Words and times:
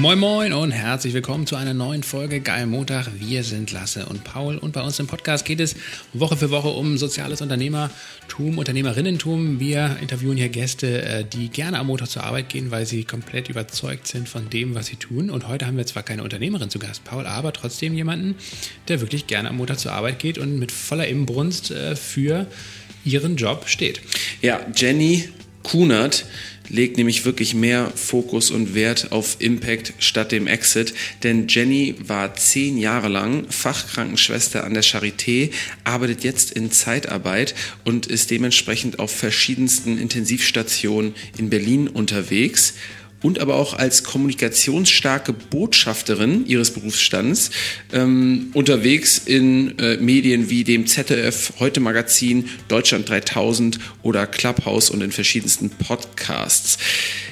Moin 0.00 0.18
Moin 0.18 0.52
und 0.54 0.72
herzlich 0.72 1.12
willkommen 1.12 1.46
zu 1.46 1.54
einer 1.54 1.74
neuen 1.74 2.02
Folge 2.02 2.40
Geil 2.40 2.64
Montag. 2.64 3.08
Wir 3.18 3.44
sind 3.44 3.72
Lasse 3.72 4.06
und 4.06 4.24
Paul 4.24 4.56
und 4.56 4.72
bei 4.72 4.80
uns 4.80 4.98
im 4.98 5.06
Podcast 5.06 5.44
geht 5.44 5.60
es 5.60 5.76
Woche 6.14 6.34
für 6.36 6.50
Woche 6.50 6.68
um 6.68 6.96
soziales 6.96 7.42
Unternehmertum, 7.42 8.56
Unternehmerinnentum. 8.56 9.60
Wir 9.60 9.98
interviewen 10.00 10.38
hier 10.38 10.48
Gäste, 10.48 11.02
äh, 11.02 11.24
die 11.24 11.50
gerne 11.50 11.78
am 11.78 11.88
Montag 11.88 12.08
zur 12.08 12.24
Arbeit 12.24 12.48
gehen, 12.48 12.70
weil 12.70 12.86
sie 12.86 13.04
komplett 13.04 13.50
überzeugt 13.50 14.06
sind 14.06 14.30
von 14.30 14.48
dem, 14.48 14.74
was 14.74 14.86
sie 14.86 14.96
tun. 14.96 15.28
Und 15.28 15.46
heute 15.46 15.66
haben 15.66 15.76
wir 15.76 15.86
zwar 15.86 16.02
keine 16.02 16.22
Unternehmerin 16.22 16.70
zu 16.70 16.78
Gast, 16.78 17.04
Paul, 17.04 17.26
aber 17.26 17.52
trotzdem 17.52 17.94
jemanden, 17.94 18.36
der 18.88 19.02
wirklich 19.02 19.26
gerne 19.26 19.50
am 19.50 19.58
Montag 19.58 19.78
zur 19.78 19.92
Arbeit 19.92 20.18
geht 20.18 20.38
und 20.38 20.58
mit 20.58 20.72
voller 20.72 21.06
Inbrunst 21.06 21.70
äh, 21.70 21.96
für 21.96 22.46
ihren 23.04 23.36
Job 23.36 23.68
steht. 23.68 24.00
Ja, 24.40 24.60
Jenny 24.74 25.28
Kunert 25.62 26.24
legt 26.68 26.96
nämlich 26.96 27.24
wirklich 27.24 27.54
mehr 27.54 27.92
Fokus 27.94 28.50
und 28.50 28.74
Wert 28.74 29.12
auf 29.12 29.36
Impact 29.40 29.94
statt 29.98 30.32
dem 30.32 30.46
Exit. 30.46 30.94
Denn 31.22 31.48
Jenny 31.48 31.94
war 32.06 32.34
zehn 32.34 32.78
Jahre 32.78 33.08
lang 33.08 33.46
Fachkrankenschwester 33.50 34.64
an 34.64 34.74
der 34.74 34.84
Charité, 34.84 35.50
arbeitet 35.84 36.24
jetzt 36.24 36.52
in 36.52 36.70
Zeitarbeit 36.70 37.54
und 37.84 38.06
ist 38.06 38.30
dementsprechend 38.30 38.98
auf 38.98 39.10
verschiedensten 39.10 39.98
Intensivstationen 39.98 41.14
in 41.38 41.50
Berlin 41.50 41.88
unterwegs 41.88 42.74
und 43.22 43.38
aber 43.38 43.54
auch 43.54 43.74
als 43.74 44.04
kommunikationsstarke 44.04 45.32
Botschafterin 45.32 46.46
ihres 46.46 46.72
Berufsstands 46.72 47.50
ähm, 47.92 48.50
unterwegs 48.52 49.18
in 49.18 49.78
äh, 49.78 49.96
Medien 49.96 50.50
wie 50.50 50.64
dem 50.64 50.86
ZDF, 50.86 51.54
Heute 51.58 51.80
Magazin, 51.80 52.48
Deutschland 52.68 53.08
3000 53.08 53.78
oder 54.02 54.26
Clubhouse 54.26 54.90
und 54.90 55.02
in 55.02 55.12
verschiedensten 55.12 55.70
Podcasts. 55.70 56.78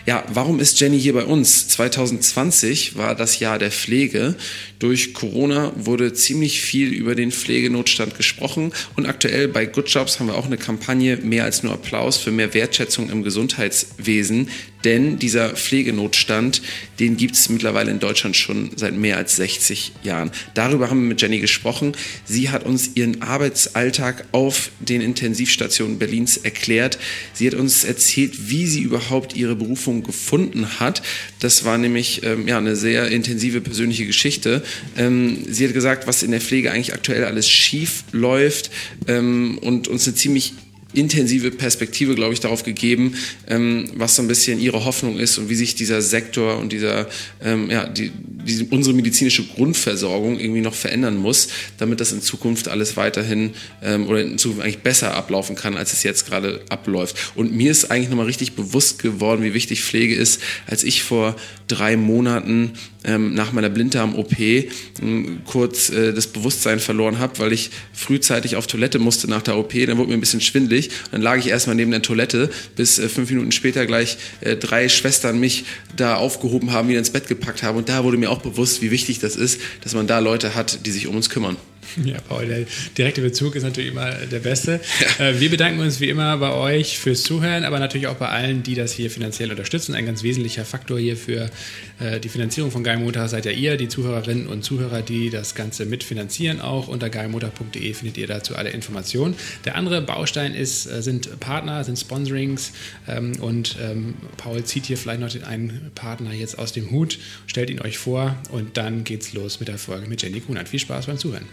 Ja, 0.07 0.25
warum 0.33 0.61
ist 0.61 0.81
Jenny 0.81 0.99
hier 0.99 1.13
bei 1.13 1.25
uns? 1.25 1.69
2020 1.69 2.97
war 2.97 3.15
das 3.15 3.39
Jahr 3.39 3.59
der 3.59 3.71
Pflege. 3.71 4.35
Durch 4.79 5.13
Corona 5.13 5.73
wurde 5.77 6.15
ziemlich 6.15 6.63
viel 6.63 6.89
über 6.93 7.15
den 7.15 7.31
Pflegenotstand 7.33 8.17
gesprochen 8.17 8.73
und 8.97 9.07
aktuell 9.07 9.47
bei 9.49 9.67
Good 9.67 9.89
Jobs 9.89 10.19
haben 10.19 10.29
wir 10.29 10.37
auch 10.37 10.47
eine 10.47 10.57
Kampagne 10.57 11.19
Mehr 11.19 11.45
als 11.45 11.63
nur 11.63 11.75
Applaus 11.75 12.17
für 12.17 12.31
mehr 12.31 12.55
Wertschätzung 12.55 13.11
im 13.11 13.23
Gesundheitswesen. 13.23 14.49
Denn 14.85 15.19
dieser 15.19 15.51
Pflegenotstand, 15.51 16.63
den 16.99 17.17
gibt 17.17 17.35
es 17.35 17.49
mittlerweile 17.49 17.91
in 17.91 17.99
Deutschland 17.99 18.37
schon 18.37 18.71
seit 18.77 18.95
mehr 18.95 19.17
als 19.17 19.37
60 19.37 19.93
Jahren. 20.03 20.31
Darüber 20.55 20.91
haben 20.91 21.03
wir 21.03 21.09
mit 21.09 21.23
Jenny 21.23 21.41
gesprochen. 21.41 21.93
Sie 22.25 22.51
hat 22.51 22.65
uns 22.65 22.91
ihren 22.95 23.23
Arbeitsalltag 23.23 24.25
auf 24.33 24.71
den 24.81 25.01
Intensivstationen 25.01 25.99
Berlins 25.99 26.37
erklärt. 26.37 26.99
Sie 27.33 27.47
hat 27.47 27.55
uns 27.55 27.85
erzählt, 27.85 28.51
wie 28.51 28.67
sie 28.67 28.83
überhaupt 28.83 29.37
ihre 29.37 29.57
Berufung 29.57 30.03
gefunden 30.03 30.81
hat. 30.81 31.03
Das 31.41 31.65
war 31.65 31.79
nämlich 31.79 32.23
ähm, 32.23 32.49
ja, 32.49 32.59
eine 32.59 32.77
sehr 32.77 33.09
intensive 33.09 33.61
persönliche 33.61 34.07
Geschichte. 34.07 34.63
Ähm, 34.97 35.39
sie 35.49 35.67
hat 35.67 35.75
gesagt, 35.75 36.07
was 36.07 36.23
in 36.23 36.31
der 36.31 36.41
Pflege 36.41 36.73
eigentlich 36.73 36.95
aktuell 36.95 37.25
alles 37.25 37.49
schief 37.49 38.05
läuft 38.13 38.71
ähm, 39.07 39.59
und 39.59 39.89
uns 39.89 40.07
eine 40.07 40.15
ziemlich 40.17 40.55
intensive 40.93 41.51
Perspektive, 41.51 42.15
glaube 42.15 42.35
ich, 42.35 42.41
darauf 42.41 42.65
gegeben, 42.65 43.15
ähm, 43.49 43.91
was 43.95 44.17
so 44.17 44.23
ein 44.23 44.29
bisschen 44.29 44.61
ihre 44.61 44.85
Hoffnung 44.85 45.19
ist 45.19 45.39
und 45.39 45.49
wie 45.49 45.55
sich 45.55 45.75
dieser 45.75 46.03
Sektor 46.03 46.59
und 46.59 46.73
dieser, 46.73 47.09
ähm, 47.43 47.71
ja, 47.71 47.87
die, 47.87 48.11
die, 48.11 48.67
unsere 48.71 48.95
medizinische 48.95 49.45
Grundversorgung 49.45 50.39
irgendwie 50.39 50.61
noch 50.61 50.75
verändern 50.75 51.17
muss, 51.17 51.49
damit 51.79 52.01
das 52.01 52.13
in 52.13 52.23
Zukunft 52.23 52.69
alles 52.69 52.97
weiterhin 52.97 53.53
ähm, 53.83 54.09
oder 54.09 54.23
in 54.23 54.39
Zukunft 54.39 54.63
eigentlich 54.63 54.79
besser 54.79 55.15
ablaufen 55.15 55.57
kann, 55.57 55.77
als 55.77 55.93
es 55.93 56.03
jetzt 56.03 56.27
gerade 56.27 56.61
abläuft. 56.69 57.17
Und 57.35 57.53
mir 57.53 57.71
ist 57.71 57.91
eigentlich 57.91 58.09
nochmal 58.09 58.27
richtig 58.27 58.53
bewusst 58.53 58.99
geworden, 58.99 59.43
wie 59.43 59.55
wichtig 59.55 59.83
Pflege 59.83 60.15
ist, 60.15 60.41
als 60.67 60.85
ich 60.85 61.03
vor 61.03 61.37
drei 61.71 61.97
Monaten 61.97 62.73
ähm, 63.05 63.35
nach 63.35 63.53
meiner 63.53 63.71
Blinddarm-OP 63.71 64.39
ähm, 64.39 65.41
kurz 65.45 65.91
äh, 65.91 66.13
das 66.13 66.27
Bewusstsein 66.27 66.81
verloren 66.81 67.19
habe, 67.19 67.39
weil 67.39 67.53
ich 67.53 67.71
frühzeitig 67.93 68.57
auf 68.57 68.67
Toilette 68.67 68.99
musste 68.99 69.29
nach 69.29 69.43
der 69.43 69.57
OP. 69.57 69.73
Dann 69.73 69.97
wurde 69.97 70.09
mir 70.09 70.15
ein 70.15 70.21
bisschen 70.21 70.41
schwindlig. 70.41 70.91
Dann 71.13 71.23
lag 71.23 71.39
ich 71.39 71.49
erstmal 71.49 71.77
neben 71.77 71.91
der 71.91 72.03
Toilette, 72.03 72.51
bis 72.77 72.99
äh, 72.99 73.09
fünf 73.09 73.31
Minuten 73.31 73.53
später 73.53 73.87
gleich 73.87 74.19
äh, 74.41 74.57
drei 74.57 74.89
Schwestern 74.89 75.39
mich 75.39 75.65
da 75.97 76.17
aufgehoben 76.17 76.73
haben, 76.73 76.89
wieder 76.89 76.99
ins 76.99 77.11
Bett 77.11 77.29
gepackt 77.29 77.63
haben. 77.63 77.79
Und 77.79 77.89
da 77.89 78.05
wurde 78.05 78.17
mir 78.17 78.31
auch 78.31 78.43
bewusst, 78.43 78.83
wie 78.83 78.91
wichtig 78.91 79.21
das 79.21 79.37
ist, 79.37 79.61
dass 79.83 79.95
man 79.95 80.07
da 80.07 80.19
Leute 80.19 80.55
hat, 80.55 80.85
die 80.87 80.91
sich 80.91 81.07
um 81.07 81.17
uns 81.17 81.31
kümmern. 81.31 81.57
Ja, 82.05 82.21
Paul, 82.29 82.47
der 82.47 82.67
direkte 82.97 83.21
Bezug 83.21 83.57
ist 83.57 83.63
natürlich 83.63 83.91
immer 83.91 84.11
der 84.11 84.39
beste. 84.39 84.81
Ja. 85.19 85.29
Äh, 85.29 85.41
wir 85.41 85.51
bedanken 85.51 85.81
uns 85.81 86.01
wie 86.01 86.09
immer 86.09 86.37
bei 86.39 86.53
euch 86.53 86.99
fürs 86.99 87.23
Zuhören, 87.23 87.65
aber 87.65 87.79
natürlich 87.79 88.07
auch 88.07 88.17
bei 88.17 88.29
allen, 88.29 88.63
die 88.63 88.75
das 88.75 88.93
hier 88.93 89.11
finanziell 89.11 89.51
unterstützen. 89.51 89.95
Ein 89.95 90.07
ganz 90.07 90.23
wesentlicher 90.23 90.65
Faktor 90.65 90.99
hier 90.99 91.17
für 91.17 91.51
äh, 91.99 92.21
die 92.21 92.29
Finanzierung 92.29 92.71
von 92.71 92.85
Geilmotor 92.85 93.29
seid 93.29 93.45
ja 93.45 93.53
ihr, 93.53 93.77
die 93.77 93.89
Zuhörerinnen 93.89 94.47
und 94.47 94.63
Zuhörer, 94.63 95.03
die 95.03 95.31
das 95.31 95.55
Ganze 95.55 95.87
mitfinanzieren. 95.87 96.61
Auch 96.61 96.89
unter 96.89 97.11
geilmotor.de 97.11 97.95
findet 97.95 98.19
ihr 98.19 98.27
dazu 98.27 98.57
alle 98.57 98.71
Informationen. 98.71 99.35
Der 99.65 99.75
andere 99.75 100.01
Baustein 100.01 100.55
ist, 100.55 100.87
äh, 100.87 101.03
sind 101.03 101.41
Partner, 101.41 101.83
sind 101.85 101.99
Sponsorings 101.99 102.73
ähm, 103.09 103.33
und 103.41 103.77
ähm, 103.83 104.15
Paul 104.37 104.65
zieht 104.65 104.87
hier 104.87 104.97
vielleicht 104.97 105.21
noch 105.21 105.31
einen 105.49 105.91
Partner 105.95 106.33
jetzt 106.33 106.59
aus 106.59 106.73
dem 106.73 106.91
Hut, 106.91 107.19
stellt 107.47 107.71
ihn 107.71 107.81
euch 107.81 107.99
vor 107.99 108.37
und 108.51 108.77
dann 108.77 109.05
geht's 109.05 109.33
los 109.33 109.61
mit 109.61 109.69
der 109.69 109.79
Folge 109.79 110.07
mit 110.07 110.23
Jenny 110.23 110.41
Kunert. 110.41 110.69
Viel 110.69 110.81
Spaß 110.81 111.07
beim 111.07 111.19
Zuhören. 111.19 111.47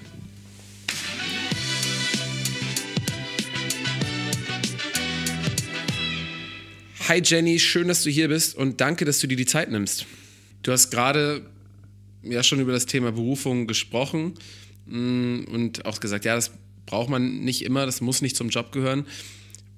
Hi 7.07 7.21
Jenny, 7.23 7.57
schön, 7.57 7.87
dass 7.87 8.03
du 8.03 8.09
hier 8.09 8.27
bist 8.27 8.57
und 8.57 8.81
danke, 8.81 9.05
dass 9.05 9.19
du 9.19 9.27
dir 9.27 9.37
die 9.37 9.45
Zeit 9.45 9.71
nimmst. 9.71 10.05
Du 10.61 10.73
hast 10.73 10.89
gerade 10.91 11.41
ja 12.21 12.43
schon 12.43 12.59
über 12.59 12.73
das 12.73 12.85
Thema 12.85 13.13
Berufung 13.13 13.65
gesprochen 13.65 14.33
mm, 14.87 15.45
und 15.49 15.85
auch 15.85 16.01
gesagt, 16.01 16.25
ja, 16.25 16.35
das 16.35 16.51
braucht 16.85 17.07
man 17.07 17.45
nicht 17.45 17.63
immer, 17.63 17.85
das 17.85 18.01
muss 18.01 18.21
nicht 18.21 18.35
zum 18.35 18.49
Job 18.49 18.73
gehören. 18.73 19.05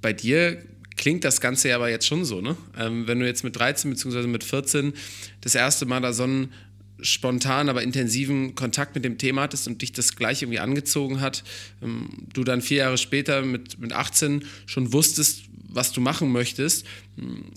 Bei 0.01 0.11
dir 0.11 0.57
klingt 0.97 1.23
das 1.23 1.39
Ganze 1.39 1.69
ja 1.69 1.75
aber 1.75 1.91
jetzt 1.91 2.07
schon 2.07 2.25
so, 2.25 2.41
ne? 2.41 2.57
Ähm, 2.75 3.05
wenn 3.05 3.19
du 3.19 3.27
jetzt 3.27 3.43
mit 3.43 3.55
13 3.55 3.91
bzw. 3.91 4.25
mit 4.25 4.43
14 4.43 4.93
das 5.41 5.53
erste 5.53 5.85
Mal 5.85 6.01
da 6.01 6.13
so 6.13 6.23
einen 6.23 6.51
spontan, 6.99 7.69
aber 7.69 7.83
intensiven 7.83 8.55
Kontakt 8.55 8.95
mit 8.95 9.05
dem 9.05 9.19
Thema 9.19 9.43
hattest 9.43 9.67
und 9.67 9.83
dich 9.83 9.93
das 9.93 10.15
gleich 10.15 10.41
irgendwie 10.41 10.59
angezogen 10.59 11.21
hat, 11.21 11.43
ähm, 11.83 12.09
du 12.33 12.43
dann 12.43 12.63
vier 12.63 12.77
Jahre 12.77 12.97
später 12.97 13.43
mit, 13.43 13.79
mit 13.79 13.93
18 13.93 14.45
schon 14.65 14.91
wusstest, 14.93 15.43
was 15.69 15.91
du 15.91 16.01
machen 16.01 16.31
möchtest, 16.31 16.85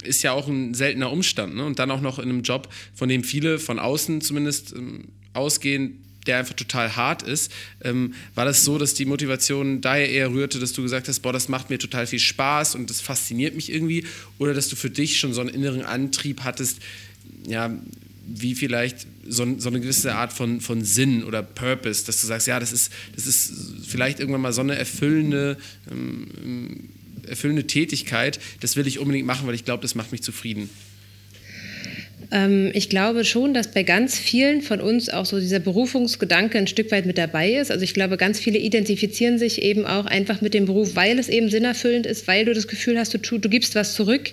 ist 0.05 0.23
ja 0.23 0.33
auch 0.33 0.49
ein 0.49 0.75
seltener 0.75 1.11
Umstand. 1.11 1.57
Ne? 1.57 1.65
Und 1.65 1.79
dann 1.79 1.91
auch 1.91 2.01
noch 2.01 2.19
in 2.19 2.29
einem 2.29 2.43
Job, 2.43 2.69
von 2.95 3.09
dem 3.09 3.25
viele 3.25 3.59
von 3.59 3.79
außen 3.79 4.21
zumindest 4.21 4.73
ähm, 4.73 5.09
ausgehen, 5.33 6.05
der 6.27 6.39
einfach 6.39 6.55
total 6.55 6.95
hart 6.95 7.23
ist. 7.23 7.51
Ähm, 7.83 8.15
war 8.35 8.45
das 8.45 8.65
so, 8.65 8.79
dass 8.79 8.95
die 8.95 9.07
Motivation 9.07 9.81
daher 9.81 10.09
eher 10.09 10.31
rührte, 10.31 10.59
dass 10.59 10.73
du 10.73 10.83
gesagt 10.83 11.09
hast, 11.09 11.21
boah, 11.21 11.33
das 11.33 11.49
macht 11.49 11.71
mir 11.71 11.79
total 11.79 12.07
viel 12.07 12.21
Spaß 12.21 12.75
und 12.75 12.91
das 12.91 13.01
fasziniert 13.01 13.57
mich 13.57 13.73
irgendwie? 13.73 14.07
Oder 14.39 14.55
dass 14.55 14.69
du 14.69 14.77
für 14.77 14.91
dich 14.91 15.19
schon 15.19 15.33
so 15.33 15.41
einen 15.41 15.51
inneren 15.51 15.83
Antrieb 15.83 16.43
hattest, 16.43 16.79
ja, 17.47 17.77
wie 18.25 18.55
vielleicht 18.55 19.07
so, 19.27 19.59
so, 19.59 19.69
eine 19.69 19.81
gewisse 19.81 20.15
Art 20.15 20.33
von, 20.33 20.61
von 20.61 20.85
Sinn 20.85 21.25
oder 21.25 21.43
Purpose, 21.43 22.07
dass 22.07 22.21
du 22.21 22.27
sagst, 22.29 22.47
ja, 22.47 22.61
das 22.61 22.73
ist, 22.73 22.93
das 23.17 23.27
ist 23.27 23.53
vielleicht 23.87 24.21
irgendwann 24.21 24.43
mal 24.43 24.53
so 24.53 24.61
eine 24.61 24.77
erfüllende 24.77 25.59
ähm, 25.91 26.89
erfüllende 27.33 27.67
Tätigkeit, 27.67 28.39
das 28.61 28.77
will 28.77 28.87
ich 28.87 28.99
unbedingt 28.99 29.27
machen, 29.27 29.47
weil 29.47 29.55
ich 29.55 29.65
glaube, 29.65 29.83
das 29.83 29.95
macht 29.95 30.13
mich 30.13 30.23
zufrieden? 30.23 30.71
Ähm, 32.31 32.71
ich 32.75 32.89
glaube 32.89 33.25
schon, 33.25 33.53
dass 33.55 33.73
bei 33.73 33.83
ganz 33.83 34.19
vielen 34.19 34.63
von 34.63 34.81
uns 34.81 35.09
auch 35.09 35.27
so 35.27 35.39
dieser 35.39 35.59
Berufungsgedanke 35.59 36.59
ein 36.59 36.67
Stück 36.67 36.91
weit 36.91 37.07
mit 37.07 37.19
dabei 37.19 37.53
ist. 37.53 37.71
Also 37.71 37.85
ich 37.85 37.95
glaube, 37.95 38.17
ganz 38.17 38.41
viele 38.41 38.59
identifizieren 38.59 39.39
sich 39.39 39.61
eben 39.63 39.85
auch 39.85 40.07
einfach 40.07 40.41
mit 40.41 40.55
dem 40.55 40.67
Beruf, 40.67 40.95
weil 40.95 41.19
es 41.19 41.29
eben 41.29 41.51
sinnerfüllend 41.51 42.07
ist, 42.07 42.27
weil 42.27 42.45
du 42.45 42.55
das 42.55 42.69
Gefühl 42.69 42.99
hast, 42.99 43.15
du, 43.15 43.39
du 43.39 43.49
gibst 43.49 43.75
was 43.75 43.95
zurück 43.95 44.31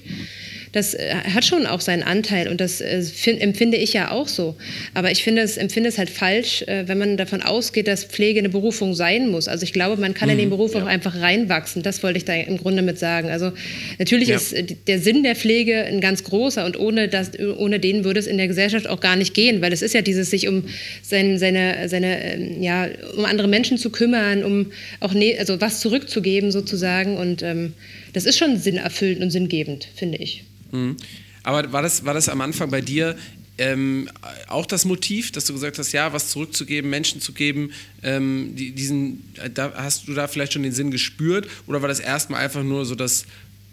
das 0.71 0.93
äh, 0.93 1.13
hat 1.33 1.45
schon 1.45 1.65
auch 1.65 1.81
seinen 1.81 2.03
Anteil 2.03 2.47
und 2.47 2.61
das 2.61 2.81
äh, 2.81 3.01
find, 3.01 3.41
empfinde 3.41 3.77
ich 3.77 3.93
ja 3.93 4.11
auch 4.11 4.27
so. 4.27 4.55
Aber 4.93 5.11
ich 5.11 5.23
finde 5.23 5.41
es, 5.41 5.57
empfinde 5.57 5.89
es 5.89 5.97
halt 5.97 6.09
falsch, 6.09 6.61
äh, 6.63 6.87
wenn 6.87 6.97
man 6.97 7.17
davon 7.17 7.41
ausgeht, 7.41 7.87
dass 7.87 8.03
Pflege 8.03 8.39
eine 8.39 8.49
Berufung 8.49 8.93
sein 8.93 9.29
muss. 9.29 9.47
Also 9.47 9.63
ich 9.63 9.73
glaube, 9.73 9.99
man 9.99 10.13
kann 10.13 10.27
mhm, 10.27 10.33
in 10.33 10.37
den 10.39 10.49
Beruf 10.49 10.75
ja. 10.75 10.83
auch 10.83 10.87
einfach 10.87 11.19
reinwachsen. 11.19 11.83
Das 11.83 12.03
wollte 12.03 12.17
ich 12.17 12.25
da 12.25 12.33
im 12.33 12.57
Grunde 12.57 12.81
mit 12.81 12.99
sagen. 12.99 13.29
Also 13.29 13.51
natürlich 13.97 14.29
ja. 14.29 14.35
ist 14.35 14.55
der 14.87 14.99
Sinn 14.99 15.23
der 15.23 15.35
Pflege 15.35 15.85
ein 15.85 16.01
ganz 16.01 16.23
großer 16.23 16.65
und 16.65 16.79
ohne, 16.79 17.07
das, 17.07 17.31
ohne 17.39 17.79
den 17.79 18.03
würde 18.03 18.19
es 18.19 18.27
in 18.27 18.37
der 18.37 18.47
Gesellschaft 18.47 18.87
auch 18.87 18.99
gar 18.99 19.15
nicht 19.15 19.33
gehen, 19.33 19.61
weil 19.61 19.73
es 19.73 19.81
ist 19.81 19.93
ja 19.93 20.01
dieses, 20.01 20.29
sich 20.29 20.47
um 20.47 20.65
sein, 21.01 21.39
seine, 21.39 21.89
seine, 21.89 22.23
ähm, 22.23 22.61
ja, 22.61 22.87
um 23.17 23.25
andere 23.25 23.47
Menschen 23.47 23.77
zu 23.77 23.89
kümmern, 23.89 24.43
um 24.43 24.71
auch 24.99 25.13
ne, 25.13 25.37
also 25.39 25.59
was 25.61 25.79
zurückzugeben 25.79 26.51
sozusagen 26.51 27.17
und 27.17 27.41
ähm, 27.43 27.73
das 28.13 28.25
ist 28.25 28.37
schon 28.37 28.57
sinnerfüllend 28.57 29.21
und 29.21 29.31
sinngebend, 29.31 29.87
finde 29.95 30.17
ich. 30.17 30.43
Mhm. 30.71 30.97
Aber 31.43 31.71
war 31.71 31.81
das, 31.81 32.05
war 32.05 32.13
das 32.13 32.29
am 32.29 32.41
Anfang 32.41 32.69
bei 32.69 32.81
dir 32.81 33.15
ähm, 33.59 34.09
auch 34.47 34.65
das 34.65 34.85
Motiv, 34.85 35.31
dass 35.31 35.45
du 35.45 35.53
gesagt 35.53 35.77
hast, 35.77 35.91
ja, 35.91 36.13
was 36.13 36.29
zurückzugeben, 36.29 36.89
Menschen 36.89 37.19
zu 37.19 37.33
geben, 37.33 37.71
ähm, 38.03 38.53
die, 38.55 38.71
diesen, 38.71 39.33
da, 39.53 39.73
hast 39.75 40.07
du 40.07 40.13
da 40.13 40.27
vielleicht 40.27 40.53
schon 40.53 40.63
den 40.63 40.71
Sinn 40.71 40.91
gespürt 40.91 41.47
oder 41.67 41.81
war 41.81 41.89
das 41.89 41.99
erstmal 41.99 42.41
einfach 42.41 42.63
nur 42.63 42.85
so 42.85 42.95
das 42.95 43.25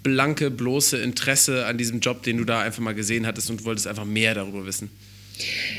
blanke, 0.03 0.51
bloße 0.51 0.99
Interesse 0.99 1.67
an 1.67 1.79
diesem 1.79 2.01
Job, 2.01 2.23
den 2.25 2.39
du 2.39 2.45
da 2.45 2.61
einfach 2.61 2.83
mal 2.83 2.95
gesehen 2.95 3.27
hattest 3.27 3.49
und 3.49 3.65
wolltest 3.65 3.87
einfach 3.87 4.05
mehr 4.05 4.35
darüber 4.35 4.67
wissen? 4.67 4.91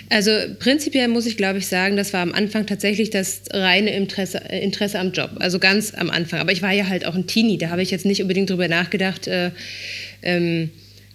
Also 0.09 0.31
prinzipiell 0.59 1.07
muss 1.07 1.25
ich, 1.25 1.37
glaube 1.37 1.59
ich, 1.59 1.67
sagen, 1.67 1.97
das 1.97 2.13
war 2.13 2.21
am 2.21 2.33
Anfang 2.33 2.65
tatsächlich 2.65 3.09
das 3.09 3.41
reine 3.51 3.93
Interesse, 3.93 4.41
äh, 4.49 4.63
Interesse 4.63 4.99
am 4.99 5.11
Job. 5.11 5.31
Also 5.39 5.59
ganz 5.59 5.93
am 5.93 6.09
Anfang. 6.09 6.39
Aber 6.39 6.51
ich 6.51 6.61
war 6.61 6.71
ja 6.71 6.87
halt 6.87 7.05
auch 7.05 7.15
ein 7.15 7.27
Teenie. 7.27 7.57
Da 7.57 7.69
habe 7.69 7.81
ich 7.81 7.91
jetzt 7.91 8.05
nicht 8.05 8.21
unbedingt 8.21 8.49
drüber 8.49 8.67
nachgedacht, 8.67 9.27
äh, 9.27 9.51
ähm, 10.21 10.69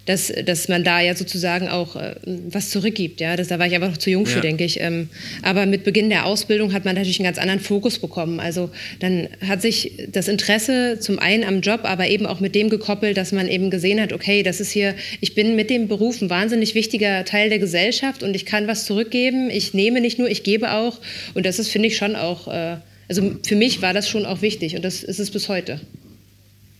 dass, 0.05 0.33
dass 0.45 0.67
man 0.67 0.83
da 0.83 0.99
ja 0.99 1.15
sozusagen 1.15 1.69
auch 1.69 1.95
äh, 1.95 2.15
was 2.25 2.69
zurückgibt. 2.69 3.21
Ja? 3.21 3.37
Das, 3.37 3.47
da 3.47 3.57
war 3.57 3.67
ich 3.67 3.73
einfach 3.73 3.89
noch 3.89 3.97
zu 3.97 4.09
jung 4.09 4.25
für, 4.25 4.41
denke 4.41 4.65
ich. 4.65 4.81
Ähm, 4.81 5.09
aber 5.41 5.65
mit 5.65 5.85
Beginn 5.85 6.09
der 6.09 6.25
Ausbildung 6.25 6.73
hat 6.73 6.83
man 6.83 6.95
natürlich 6.95 7.19
einen 7.19 7.25
ganz 7.25 7.37
anderen 7.37 7.61
Fokus 7.61 7.99
bekommen. 7.99 8.39
Also 8.39 8.69
dann 8.99 9.29
hat 9.47 9.61
sich 9.61 9.93
das 10.11 10.27
Interesse 10.27 10.97
zum 10.99 11.19
einen 11.19 11.45
am 11.45 11.61
Job, 11.61 11.81
aber 11.83 12.07
eben 12.07 12.25
auch 12.25 12.41
mit 12.41 12.53
dem 12.53 12.69
gekoppelt, 12.69 13.15
dass 13.15 13.31
man 13.31 13.47
eben 13.47 13.69
gesehen 13.69 14.01
hat, 14.01 14.11
okay, 14.11 14.43
das 14.43 14.59
ist 14.59 14.71
hier, 14.71 14.93
ich 15.21 15.35
bin 15.35 15.55
mit 15.55 15.69
dem 15.69 15.87
Beruf 15.87 16.21
ein 16.21 16.29
wahnsinnig 16.29 16.75
wichtiger 16.75 17.23
Teil 17.23 17.49
der 17.49 17.59
Gesellschaft 17.59 18.23
und 18.23 18.35
ich 18.35 18.45
kann 18.45 18.67
was 18.67 18.85
zurückgeben. 18.85 19.49
Ich 19.49 19.73
nehme 19.73 20.01
nicht 20.01 20.19
nur, 20.19 20.29
ich 20.29 20.43
gebe 20.43 20.71
auch. 20.71 20.99
Und 21.33 21.45
das 21.45 21.59
ist, 21.59 21.69
finde 21.69 21.87
ich, 21.87 21.95
schon 21.95 22.17
auch, 22.17 22.49
äh, 22.49 22.77
also 23.07 23.35
für 23.43 23.55
mich 23.55 23.81
war 23.81 23.93
das 23.93 24.09
schon 24.09 24.25
auch 24.25 24.41
wichtig 24.41 24.75
und 24.75 24.83
das 24.83 25.03
ist 25.03 25.19
es 25.19 25.31
bis 25.31 25.47
heute. 25.47 25.79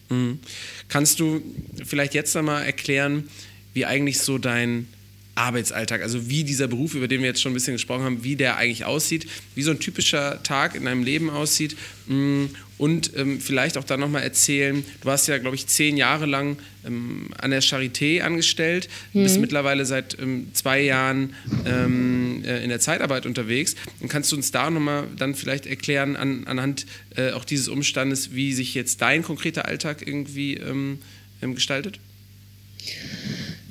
Mhm. 0.09 0.39
Kannst 0.93 1.19
du 1.19 1.41
vielleicht 1.83 2.13
jetzt 2.13 2.37
einmal 2.37 2.63
erklären, 2.67 3.27
wie 3.73 3.87
eigentlich 3.87 4.19
so 4.19 4.37
dein 4.37 4.87
Arbeitsalltag, 5.35 6.03
also 6.03 6.29
wie 6.29 6.43
dieser 6.43 6.67
Beruf, 6.67 6.93
über 6.93 7.07
den 7.07 7.21
wir 7.21 7.27
jetzt 7.27 7.41
schon 7.41 7.51
ein 7.51 7.55
bisschen 7.55 7.73
gesprochen 7.73 8.03
haben, 8.03 8.23
wie 8.23 8.35
der 8.35 8.57
eigentlich 8.57 8.85
aussieht, 8.85 9.27
wie 9.55 9.63
so 9.63 9.71
ein 9.71 9.79
typischer 9.79 10.43
Tag 10.43 10.75
in 10.75 10.85
deinem 10.85 11.03
Leben 11.03 11.31
aussieht 11.31 11.75
mm, 12.07 12.45
und 12.77 13.15
ähm, 13.17 13.41
vielleicht 13.41 13.77
auch 13.77 13.83
dann 13.83 13.99
nochmal 13.99 14.21
erzählen, 14.21 14.85
du 15.01 15.05
warst 15.07 15.27
ja, 15.27 15.39
glaube 15.39 15.55
ich, 15.55 15.65
zehn 15.65 15.97
Jahre 15.97 16.27
lang 16.27 16.57
ähm, 16.85 17.29
an 17.39 17.49
der 17.49 17.63
Charité 17.63 18.21
angestellt, 18.21 18.89
mhm. 19.13 19.23
bist 19.23 19.39
mittlerweile 19.39 19.85
seit 19.85 20.19
ähm, 20.19 20.49
zwei 20.53 20.81
Jahren 20.81 21.33
äh, 21.65 22.63
in 22.63 22.69
der 22.69 22.79
Zeitarbeit 22.79 23.25
unterwegs 23.25 23.75
und 24.01 24.09
kannst 24.09 24.31
du 24.31 24.35
uns 24.35 24.51
da 24.51 24.69
nochmal 24.69 25.07
dann 25.17 25.33
vielleicht 25.33 25.65
erklären, 25.65 26.15
an, 26.15 26.45
anhand 26.45 26.85
äh, 27.15 27.31
auch 27.31 27.45
dieses 27.45 27.69
Umstandes, 27.69 28.35
wie 28.35 28.53
sich 28.53 28.75
jetzt 28.75 29.01
dein 29.01 29.23
konkreter 29.23 29.65
Alltag 29.65 30.05
irgendwie 30.05 30.59
gestaltet? 31.41 31.99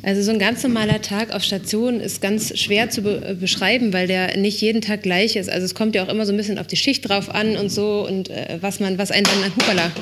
Also 0.02 0.22
so 0.22 0.32
ein 0.32 0.38
ganz 0.38 0.62
normaler 0.62 1.00
Tag 1.00 1.32
auf 1.32 1.44
Station 1.44 2.00
ist 2.00 2.20
ganz 2.20 2.58
schwer 2.58 2.90
zu 2.90 3.02
be 3.02 3.22
äh, 3.24 3.34
beschreiben, 3.34 3.92
weil 3.92 4.08
der 4.08 4.36
nicht 4.36 4.60
jeden 4.60 4.80
Tag 4.80 5.02
gleich 5.02 5.36
ist. 5.36 5.48
Also 5.48 5.64
es 5.64 5.74
kommt 5.74 5.94
ja 5.94 6.04
auch 6.04 6.08
immer 6.08 6.26
so 6.26 6.32
ein 6.32 6.36
bisschen 6.36 6.58
auf 6.58 6.66
die 6.66 6.76
Schicht 6.76 7.08
drauf 7.08 7.32
an 7.32 7.56
und 7.56 7.70
so 7.70 8.06
und 8.06 8.28
äh, 8.28 8.58
was 8.60 8.80
man, 8.80 8.98
was 8.98 9.12
einen 9.12 9.24
dann 9.24 9.44
an 9.44 9.52
Hupala. 9.54 9.92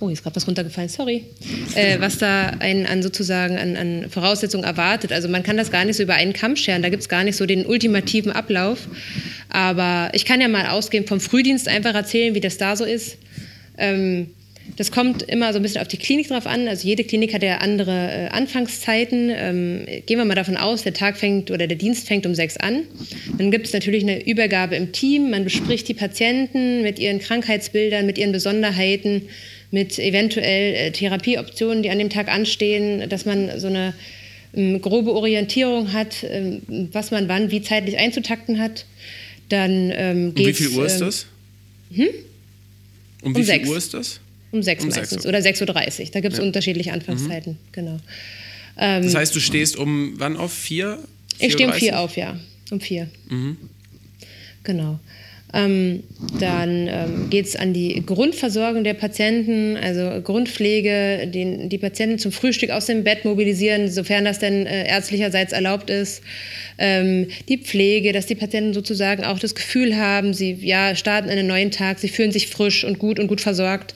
Oh, 0.00 0.06
hier 0.06 0.12
ist 0.12 0.22
gerade 0.22 0.36
was 0.36 0.46
runtergefallen, 0.46 0.88
sorry. 0.88 1.24
Äh, 1.74 1.98
was 1.98 2.18
da 2.18 2.52
einen 2.60 2.86
an 2.86 3.02
sozusagen 3.02 3.56
an, 3.56 3.76
an, 3.76 4.10
Voraussetzungen 4.10 4.64
erwartet. 4.64 5.12
Also 5.12 5.28
man 5.28 5.42
kann 5.42 5.56
das 5.56 5.72
gar 5.72 5.84
nicht 5.84 5.96
so 5.96 6.04
über 6.04 6.14
einen 6.14 6.34
Kamm 6.34 6.54
scheren, 6.54 6.82
da 6.82 6.88
gibt 6.88 7.02
es 7.02 7.08
gar 7.08 7.24
nicht 7.24 7.36
so 7.36 7.46
den 7.46 7.66
ultimativen 7.66 8.30
Ablauf. 8.30 8.86
Aber 9.48 10.10
ich 10.12 10.24
kann 10.24 10.40
ja 10.40 10.46
mal 10.46 10.66
ausgehend 10.66 11.08
vom 11.08 11.20
Frühdienst 11.20 11.68
einfach 11.68 11.94
erzählen, 11.94 12.34
wie 12.34 12.40
das 12.40 12.58
da 12.58 12.76
so 12.76 12.84
ist. 12.84 13.16
Ähm, 13.76 14.28
das 14.76 14.92
kommt 14.92 15.22
immer 15.22 15.52
so 15.52 15.58
ein 15.58 15.62
bisschen 15.62 15.80
auf 15.80 15.88
die 15.88 15.96
Klinik 15.96 16.28
drauf 16.28 16.46
an. 16.46 16.68
Also 16.68 16.86
jede 16.86 17.04
Klinik 17.04 17.34
hat 17.34 17.42
ja 17.42 17.58
andere 17.58 17.90
äh, 17.90 18.28
Anfangszeiten. 18.28 19.30
Ähm, 19.34 19.86
gehen 20.06 20.18
wir 20.18 20.24
mal 20.24 20.34
davon 20.34 20.56
aus, 20.56 20.82
der 20.82 20.94
Tag 20.94 21.16
fängt 21.16 21.50
oder 21.50 21.66
der 21.66 21.76
Dienst 21.76 22.06
fängt 22.06 22.26
um 22.26 22.34
sechs 22.34 22.56
an. 22.56 22.84
Dann 23.36 23.50
gibt 23.50 23.66
es 23.66 23.72
natürlich 23.72 24.02
eine 24.02 24.26
Übergabe 24.26 24.76
im 24.76 24.92
Team. 24.92 25.30
Man 25.30 25.44
bespricht 25.44 25.88
die 25.88 25.94
Patienten 25.94 26.82
mit 26.82 26.98
ihren 26.98 27.18
Krankheitsbildern, 27.18 28.06
mit 28.06 28.18
ihren 28.18 28.32
Besonderheiten, 28.32 29.22
mit 29.70 29.98
eventuell 29.98 30.74
äh, 30.74 30.90
Therapieoptionen, 30.92 31.82
die 31.82 31.90
an 31.90 31.98
dem 31.98 32.10
Tag 32.10 32.28
anstehen, 32.28 33.08
dass 33.08 33.24
man 33.24 33.58
so 33.58 33.66
eine 33.66 33.94
ähm, 34.54 34.80
grobe 34.80 35.12
Orientierung 35.12 35.92
hat, 35.92 36.24
ähm, 36.24 36.62
was 36.92 37.10
man 37.10 37.28
wann 37.28 37.50
wie 37.50 37.62
zeitlich 37.62 37.98
einzutakten 37.98 38.58
hat. 38.58 38.86
Dann 39.48 39.92
ähm, 39.94 40.32
Um 40.36 40.46
wie 40.46 40.52
viel 40.52 40.68
Uhr 40.68 40.86
ist 40.86 41.00
ähm, 41.00 41.06
das? 41.06 41.26
Hm? 41.94 42.06
Um 43.22 43.34
wie 43.34 43.40
um 43.40 43.44
viel 43.46 43.66
Uhr 43.66 43.76
ist 43.76 43.94
das? 43.94 44.20
Um 44.50 44.62
sechs 44.62 44.82
um 44.82 44.90
meistens 44.90 45.22
6 45.22 45.26
oder 45.26 45.38
6.30 45.38 46.00
Uhr. 46.00 46.10
Da 46.12 46.20
gibt 46.20 46.32
es 46.32 46.38
ja. 46.38 46.44
unterschiedliche 46.44 46.92
Anfangszeiten, 46.92 47.52
mhm. 47.52 47.72
genau. 47.72 47.98
Ähm, 48.78 49.02
das 49.02 49.14
heißt, 49.14 49.34
du 49.34 49.40
stehst 49.40 49.76
um 49.76 50.14
wann 50.18 50.36
auf? 50.36 50.52
Vier? 50.52 50.98
Ich 51.38 51.52
stehe 51.52 51.68
um 51.68 51.74
vier 51.74 51.98
auf, 51.98 52.16
ja. 52.16 52.38
Um 52.70 52.80
vier. 52.80 53.08
Mhm. 53.28 53.56
Genau. 54.64 54.98
Ähm, 55.54 56.02
dann 56.38 56.88
ähm, 56.88 57.30
geht 57.30 57.46
es 57.46 57.56
an 57.56 57.72
die 57.72 58.02
Grundversorgung 58.04 58.84
der 58.84 58.92
Patienten, 58.92 59.78
also 59.78 60.20
Grundpflege, 60.20 61.26
den, 61.26 61.70
die 61.70 61.78
Patienten 61.78 62.18
zum 62.18 62.32
Frühstück 62.32 62.68
aus 62.68 62.84
dem 62.84 63.02
Bett 63.02 63.24
mobilisieren, 63.24 63.90
sofern 63.90 64.26
das 64.26 64.40
denn 64.40 64.66
äh, 64.66 64.86
ärztlicherseits 64.86 65.52
erlaubt 65.52 65.88
ist. 65.88 66.22
Ähm, 66.76 67.28
die 67.48 67.56
Pflege, 67.56 68.12
dass 68.12 68.26
die 68.26 68.34
Patienten 68.34 68.74
sozusagen 68.74 69.24
auch 69.24 69.38
das 69.38 69.54
Gefühl 69.54 69.96
haben, 69.96 70.34
sie 70.34 70.52
ja, 70.52 70.94
starten 70.94 71.30
einen 71.30 71.46
neuen 71.46 71.70
Tag, 71.70 71.98
sie 71.98 72.08
fühlen 72.08 72.30
sich 72.30 72.48
frisch 72.48 72.84
und 72.84 72.98
gut 72.98 73.18
und 73.18 73.28
gut 73.28 73.40
versorgt 73.40 73.94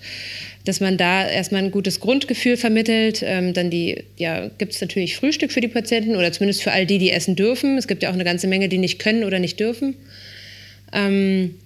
dass 0.65 0.81
man 0.81 0.97
da 0.97 1.29
erstmal 1.29 1.63
ein 1.63 1.71
gutes 1.71 2.01
Grundgefühl 2.01 2.57
vermittelt. 2.57 3.23
Ähm, 3.25 3.53
dann 3.53 3.71
ja, 4.17 4.49
gibt 4.59 4.73
es 4.73 4.81
natürlich 4.81 5.17
Frühstück 5.17 5.51
für 5.53 5.61
die 5.61 5.69
Patienten 5.69 6.17
oder 6.17 6.33
zumindest 6.33 6.63
für 6.63 6.73
all 6.73 6.87
die, 6.87 6.99
die 6.99 7.11
essen 7.11 7.35
dürfen. 7.35 7.79
Es 7.79 7.89
gibt 7.89 8.03
ja 8.03 8.11
auch 8.11 8.15
eine 8.15 8.25
ganze 8.25 8.47
Menge, 8.47 8.69
die 8.69 8.79
nicht 8.79 8.99
können 8.99 9.25
oder 9.25 9.39
nicht 9.39 9.59
dürfen. 9.59 9.95
Ähm, 10.93 11.57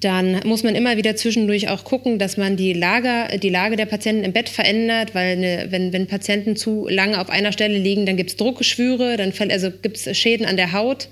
dann 0.00 0.40
muss 0.44 0.62
man 0.62 0.74
immer 0.74 0.96
wieder 0.96 1.14
zwischendurch 1.14 1.68
auch 1.68 1.84
gucken, 1.84 2.18
dass 2.18 2.36
man 2.36 2.56
die, 2.56 2.72
Lager, 2.72 3.36
die 3.36 3.50
Lage 3.50 3.76
der 3.76 3.86
Patienten 3.86 4.24
im 4.24 4.32
Bett 4.32 4.48
verändert, 4.48 5.14
weil 5.14 5.32
eine, 5.32 5.66
wenn, 5.70 5.92
wenn 5.92 6.06
Patienten 6.06 6.56
zu 6.56 6.88
lange 6.88 7.20
auf 7.20 7.28
einer 7.28 7.52
Stelle 7.52 7.76
liegen, 7.76 8.06
dann 8.06 8.16
gibt 8.16 8.30
es 8.30 8.36
Druckgeschwüre, 8.36 9.16
dann 9.18 9.32
also 9.50 9.70
gibt 9.70 9.98
es 9.98 10.16
Schäden 10.16 10.46
an 10.46 10.56
der 10.56 10.72
Haut. 10.72 11.08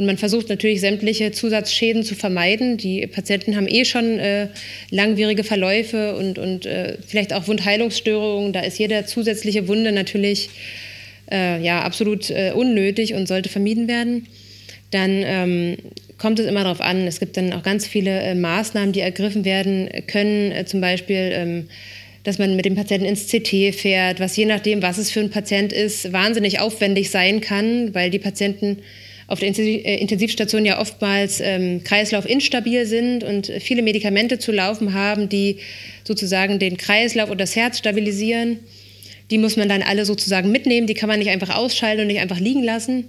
Und 0.00 0.06
man 0.06 0.16
versucht 0.16 0.48
natürlich 0.48 0.80
sämtliche 0.80 1.30
Zusatzschäden 1.30 2.04
zu 2.04 2.14
vermeiden. 2.14 2.78
Die 2.78 3.06
Patienten 3.06 3.54
haben 3.54 3.68
eh 3.68 3.84
schon 3.84 4.18
äh, 4.18 4.48
langwierige 4.88 5.44
Verläufe 5.44 6.16
und, 6.16 6.38
und 6.38 6.64
äh, 6.64 6.96
vielleicht 7.06 7.34
auch 7.34 7.48
Wundheilungsstörungen. 7.48 8.54
Da 8.54 8.60
ist 8.60 8.78
jede 8.78 9.04
zusätzliche 9.04 9.68
Wunde 9.68 9.92
natürlich 9.92 10.48
äh, 11.30 11.62
ja, 11.62 11.82
absolut 11.82 12.30
äh, 12.30 12.52
unnötig 12.54 13.12
und 13.12 13.28
sollte 13.28 13.50
vermieden 13.50 13.88
werden. 13.88 14.26
Dann 14.90 15.22
ähm, 15.22 15.76
kommt 16.16 16.38
es 16.38 16.46
immer 16.46 16.62
darauf 16.62 16.80
an. 16.80 17.06
Es 17.06 17.20
gibt 17.20 17.36
dann 17.36 17.52
auch 17.52 17.62
ganz 17.62 17.86
viele 17.86 18.20
äh, 18.20 18.34
Maßnahmen, 18.34 18.92
die 18.92 19.00
ergriffen 19.00 19.44
werden 19.44 19.90
können, 20.06 20.50
äh, 20.50 20.64
zum 20.64 20.80
Beispiel. 20.80 21.30
Ähm, 21.34 21.68
dass 22.22 22.38
man 22.38 22.54
mit 22.54 22.66
dem 22.66 22.74
Patienten 22.74 23.06
ins 23.06 23.28
CT 23.28 23.74
fährt, 23.74 24.20
was 24.20 24.36
je 24.36 24.44
nachdem, 24.44 24.82
was 24.82 24.98
es 24.98 25.10
für 25.10 25.20
ein 25.20 25.30
Patient 25.30 25.72
ist, 25.72 26.12
wahnsinnig 26.12 26.60
aufwendig 26.60 27.08
sein 27.08 27.40
kann, 27.40 27.94
weil 27.94 28.10
die 28.10 28.18
Patienten 28.18 28.76
auf 29.30 29.40
der 29.40 29.56
äh, 29.56 29.96
Intensivstation 29.96 30.66
ja 30.66 30.78
oftmals 30.78 31.40
ähm, 31.40 31.82
kreislaufinstabil 31.84 32.84
sind 32.84 33.24
und 33.24 33.46
viele 33.60 33.82
Medikamente 33.82 34.38
zu 34.38 34.52
laufen 34.52 34.92
haben, 34.92 35.28
die 35.28 35.56
sozusagen 36.04 36.58
den 36.58 36.76
Kreislauf 36.76 37.30
und 37.30 37.40
das 37.40 37.56
Herz 37.56 37.78
stabilisieren. 37.78 38.58
Die 39.30 39.38
muss 39.38 39.56
man 39.56 39.68
dann 39.68 39.82
alle 39.82 40.04
sozusagen 40.04 40.50
mitnehmen, 40.50 40.86
die 40.86 40.94
kann 40.94 41.08
man 41.08 41.18
nicht 41.18 41.30
einfach 41.30 41.56
ausschalten 41.56 42.02
und 42.02 42.08
nicht 42.08 42.20
einfach 42.20 42.40
liegen 42.40 42.64
lassen 42.64 43.08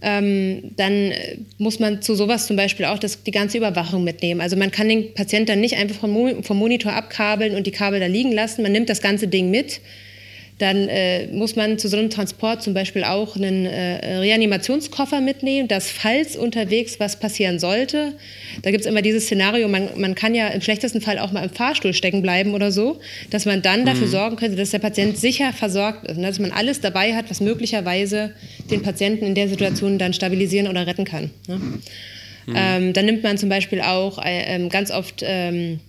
ähm, 0.00 0.62
dann 0.76 1.12
muss 1.58 1.80
man 1.80 2.02
zu 2.02 2.14
sowas 2.14 2.46
zum 2.46 2.56
Beispiel 2.56 2.86
auch 2.86 2.98
das, 2.98 3.22
die 3.24 3.30
ganze 3.30 3.58
Überwachung 3.58 4.04
mitnehmen. 4.04 4.40
Also 4.40 4.56
man 4.56 4.70
kann 4.70 4.88
den 4.88 5.12
Patienten 5.14 5.46
dann 5.46 5.60
nicht 5.60 5.76
einfach 5.76 5.96
vom, 5.96 6.42
vom 6.42 6.56
Monitor 6.56 6.92
abkabeln 6.92 7.54
und 7.54 7.66
die 7.66 7.72
Kabel 7.72 8.00
da 8.00 8.06
liegen 8.06 8.32
lassen. 8.32 8.62
Man 8.62 8.72
nimmt 8.72 8.88
das 8.88 9.02
ganze 9.02 9.28
Ding 9.28 9.50
mit 9.50 9.80
dann 10.58 10.88
äh, 10.88 11.28
muss 11.28 11.54
man 11.54 11.78
zu 11.78 11.88
so 11.88 11.96
einem 11.96 12.10
Transport 12.10 12.62
zum 12.62 12.74
Beispiel 12.74 13.04
auch 13.04 13.36
einen 13.36 13.64
äh, 13.64 14.16
Reanimationskoffer 14.16 15.20
mitnehmen, 15.20 15.68
dass 15.68 15.88
falls 15.88 16.36
unterwegs 16.36 16.98
was 16.98 17.18
passieren 17.20 17.60
sollte, 17.60 18.14
da 18.62 18.72
gibt 18.72 18.80
es 18.80 18.86
immer 18.86 19.00
dieses 19.00 19.24
Szenario, 19.24 19.68
man, 19.68 19.88
man 19.96 20.16
kann 20.16 20.34
ja 20.34 20.48
im 20.48 20.60
schlechtesten 20.60 21.00
Fall 21.00 21.20
auch 21.20 21.30
mal 21.30 21.44
im 21.44 21.50
Fahrstuhl 21.50 21.94
stecken 21.94 22.22
bleiben 22.22 22.54
oder 22.54 22.72
so, 22.72 22.98
dass 23.30 23.46
man 23.46 23.62
dann 23.62 23.82
mhm. 23.82 23.86
dafür 23.86 24.08
sorgen 24.08 24.36
könnte, 24.36 24.56
dass 24.56 24.70
der 24.70 24.80
Patient 24.80 25.16
sicher 25.16 25.52
versorgt 25.52 26.08
ist, 26.08 26.16
und 26.16 26.24
dass 26.24 26.40
man 26.40 26.50
alles 26.50 26.80
dabei 26.80 27.14
hat, 27.14 27.30
was 27.30 27.40
möglicherweise 27.40 28.32
den 28.70 28.82
Patienten 28.82 29.24
in 29.26 29.34
der 29.36 29.48
Situation 29.48 29.98
dann 29.98 30.12
stabilisieren 30.12 30.66
oder 30.66 30.86
retten 30.86 31.04
kann. 31.04 31.30
Ne? 31.46 31.56
Mhm. 31.56 31.82
Ähm, 32.56 32.92
dann 32.94 33.04
nimmt 33.04 33.22
man 33.22 33.38
zum 33.38 33.48
Beispiel 33.48 33.80
auch 33.80 34.18
äh, 34.24 34.68
ganz 34.68 34.90
oft... 34.90 35.22
Ähm, 35.24 35.80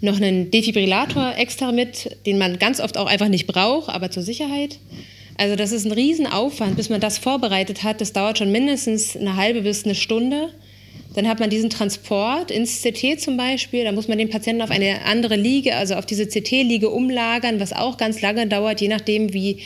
noch 0.00 0.16
einen 0.16 0.50
Defibrillator 0.50 1.34
extra 1.36 1.72
mit, 1.72 2.16
den 2.26 2.38
man 2.38 2.58
ganz 2.58 2.80
oft 2.80 2.98
auch 2.98 3.06
einfach 3.06 3.28
nicht 3.28 3.46
braucht, 3.46 3.88
aber 3.88 4.10
zur 4.10 4.22
Sicherheit. 4.22 4.78
Also 5.38 5.56
das 5.56 5.72
ist 5.72 5.84
ein 5.84 5.92
Riesenaufwand, 5.92 6.76
bis 6.76 6.88
man 6.88 7.00
das 7.00 7.18
vorbereitet 7.18 7.82
hat. 7.82 8.00
Das 8.00 8.12
dauert 8.12 8.38
schon 8.38 8.52
mindestens 8.52 9.16
eine 9.16 9.36
halbe 9.36 9.62
bis 9.62 9.84
eine 9.84 9.94
Stunde. 9.94 10.50
Dann 11.14 11.28
hat 11.28 11.40
man 11.40 11.50
diesen 11.50 11.70
Transport 11.70 12.50
ins 12.50 12.82
CT 12.82 13.20
zum 13.20 13.36
Beispiel. 13.36 13.84
Da 13.84 13.92
muss 13.92 14.08
man 14.08 14.18
den 14.18 14.28
Patienten 14.28 14.62
auf 14.62 14.70
eine 14.70 15.02
andere 15.04 15.36
Liege, 15.36 15.74
also 15.74 15.94
auf 15.94 16.06
diese 16.06 16.26
CT-Liege 16.26 16.90
umlagern, 16.90 17.60
was 17.60 17.72
auch 17.72 17.96
ganz 17.96 18.20
lange 18.20 18.46
dauert, 18.46 18.80
je 18.80 18.88
nachdem, 18.88 19.32
wie, 19.32 19.58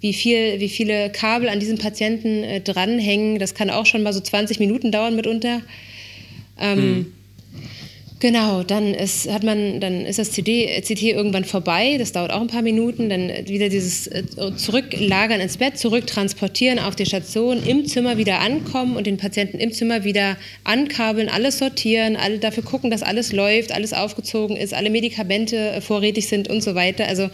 wie, 0.00 0.12
viel, 0.12 0.60
wie 0.60 0.68
viele 0.68 1.10
Kabel 1.10 1.48
an 1.48 1.60
diesem 1.60 1.78
Patienten 1.78 2.42
äh, 2.44 2.60
dranhängen. 2.60 3.38
Das 3.38 3.54
kann 3.54 3.70
auch 3.70 3.86
schon 3.86 4.02
mal 4.02 4.12
so 4.12 4.20
20 4.20 4.58
Minuten 4.58 4.90
dauern 4.90 5.16
mitunter. 5.16 5.62
Ähm, 6.58 6.78
hm. 6.78 7.12
Genau, 8.18 8.62
dann 8.62 8.94
ist, 8.94 9.30
hat 9.30 9.42
man, 9.42 9.78
dann 9.78 10.06
ist 10.06 10.18
das 10.18 10.32
CD, 10.32 10.80
CT 10.80 11.02
irgendwann 11.02 11.44
vorbei, 11.44 11.96
das 11.98 12.12
dauert 12.12 12.32
auch 12.32 12.40
ein 12.40 12.46
paar 12.46 12.62
Minuten, 12.62 13.10
dann 13.10 13.30
wieder 13.46 13.68
dieses 13.68 14.06
äh, 14.06 14.24
Zurücklagern 14.56 15.38
ins 15.38 15.58
Bett, 15.58 15.76
zurücktransportieren 15.76 16.78
auf 16.78 16.96
die 16.96 17.04
Station, 17.04 17.62
im 17.62 17.84
Zimmer 17.84 18.16
wieder 18.16 18.40
ankommen 18.40 18.96
und 18.96 19.06
den 19.06 19.18
Patienten 19.18 19.58
im 19.58 19.70
Zimmer 19.70 20.04
wieder 20.04 20.38
ankabeln, 20.64 21.28
alles 21.28 21.58
sortieren, 21.58 22.16
alle 22.16 22.38
dafür 22.38 22.62
gucken, 22.62 22.90
dass 22.90 23.02
alles 23.02 23.32
läuft, 23.32 23.72
alles 23.72 23.92
aufgezogen 23.92 24.56
ist, 24.56 24.72
alle 24.72 24.88
Medikamente 24.88 25.56
äh, 25.56 25.80
vorrätig 25.82 26.26
sind 26.26 26.48
und 26.48 26.62
so 26.62 26.74
weiter. 26.74 27.06
Also 27.06 27.28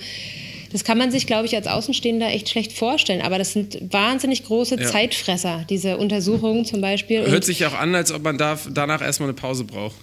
das 0.72 0.82
kann 0.82 0.98
man 0.98 1.12
sich, 1.12 1.26
glaube 1.26 1.46
ich, 1.46 1.54
als 1.54 1.68
Außenstehender 1.68 2.28
echt 2.28 2.48
schlecht 2.48 2.72
vorstellen. 2.72 3.20
Aber 3.20 3.38
das 3.38 3.52
sind 3.52 3.78
wahnsinnig 3.92 4.44
große 4.44 4.80
ja. 4.80 4.86
Zeitfresser, 4.86 5.64
diese 5.68 5.98
Untersuchungen 5.98 6.64
zum 6.64 6.80
Beispiel. 6.80 7.24
Hört 7.24 7.44
sich 7.44 7.64
auch 7.66 7.74
an, 7.74 7.94
als 7.94 8.10
ob 8.10 8.22
man 8.24 8.36
da, 8.36 8.58
danach 8.72 9.00
erstmal 9.00 9.28
eine 9.28 9.34
Pause 9.34 9.64
braucht. 9.64 9.94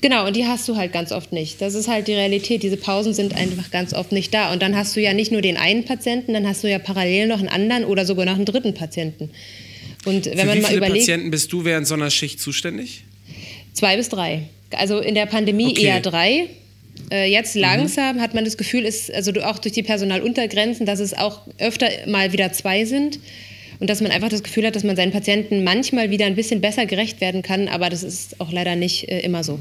Genau, 0.00 0.26
und 0.26 0.36
die 0.36 0.46
hast 0.46 0.68
du 0.68 0.76
halt 0.76 0.92
ganz 0.92 1.10
oft 1.10 1.32
nicht. 1.32 1.60
Das 1.60 1.74
ist 1.74 1.88
halt 1.88 2.06
die 2.08 2.14
Realität. 2.14 2.62
Diese 2.62 2.76
Pausen 2.76 3.14
sind 3.14 3.34
einfach 3.34 3.70
ganz 3.70 3.92
oft 3.92 4.12
nicht 4.12 4.32
da. 4.32 4.52
Und 4.52 4.62
dann 4.62 4.76
hast 4.76 4.94
du 4.94 5.00
ja 5.00 5.12
nicht 5.12 5.32
nur 5.32 5.42
den 5.42 5.56
einen 5.56 5.84
Patienten, 5.84 6.34
dann 6.34 6.46
hast 6.46 6.62
du 6.62 6.70
ja 6.70 6.78
parallel 6.78 7.26
noch 7.26 7.40
einen 7.40 7.48
anderen 7.48 7.84
oder 7.84 8.06
sogar 8.06 8.24
noch 8.24 8.36
einen 8.36 8.44
dritten 8.44 8.74
Patienten. 8.74 9.30
Und 10.04 10.26
wenn 10.26 10.38
Für 10.38 10.46
man 10.46 10.58
wie 10.58 10.62
viele 10.62 10.76
überlegt, 10.76 11.06
Patienten 11.06 11.30
bist 11.30 11.52
du 11.52 11.64
während 11.64 11.86
so 11.86 11.94
einer 11.94 12.10
Schicht 12.10 12.40
zuständig? 12.40 13.02
Zwei 13.72 13.96
bis 13.96 14.08
drei. 14.08 14.48
Also 14.70 15.00
in 15.00 15.14
der 15.14 15.26
Pandemie 15.26 15.72
okay. 15.72 15.86
eher 15.86 16.00
drei. 16.00 16.48
Äh, 17.10 17.30
jetzt 17.30 17.56
mhm. 17.56 17.62
langsam 17.62 18.16
mhm. 18.16 18.20
hat 18.20 18.34
man 18.34 18.44
das 18.44 18.56
Gefühl, 18.56 18.84
ist, 18.84 19.12
also 19.12 19.32
auch 19.42 19.58
durch 19.58 19.74
die 19.74 19.82
Personaluntergrenzen, 19.82 20.86
dass 20.86 21.00
es 21.00 21.12
auch 21.12 21.40
öfter 21.58 21.88
mal 22.06 22.32
wieder 22.32 22.52
zwei 22.52 22.84
sind 22.84 23.18
und 23.78 23.90
dass 23.90 24.00
man 24.00 24.10
einfach 24.10 24.28
das 24.28 24.42
Gefühl 24.42 24.66
hat, 24.66 24.76
dass 24.76 24.84
man 24.84 24.96
seinen 24.96 25.12
Patienten 25.12 25.64
manchmal 25.64 26.10
wieder 26.10 26.26
ein 26.26 26.36
bisschen 26.36 26.60
besser 26.60 26.86
gerecht 26.86 27.20
werden 27.20 27.42
kann, 27.42 27.68
aber 27.68 27.90
das 27.90 28.02
ist 28.02 28.40
auch 28.40 28.52
leider 28.52 28.76
nicht 28.76 29.08
äh, 29.08 29.20
immer 29.20 29.44
so. 29.44 29.60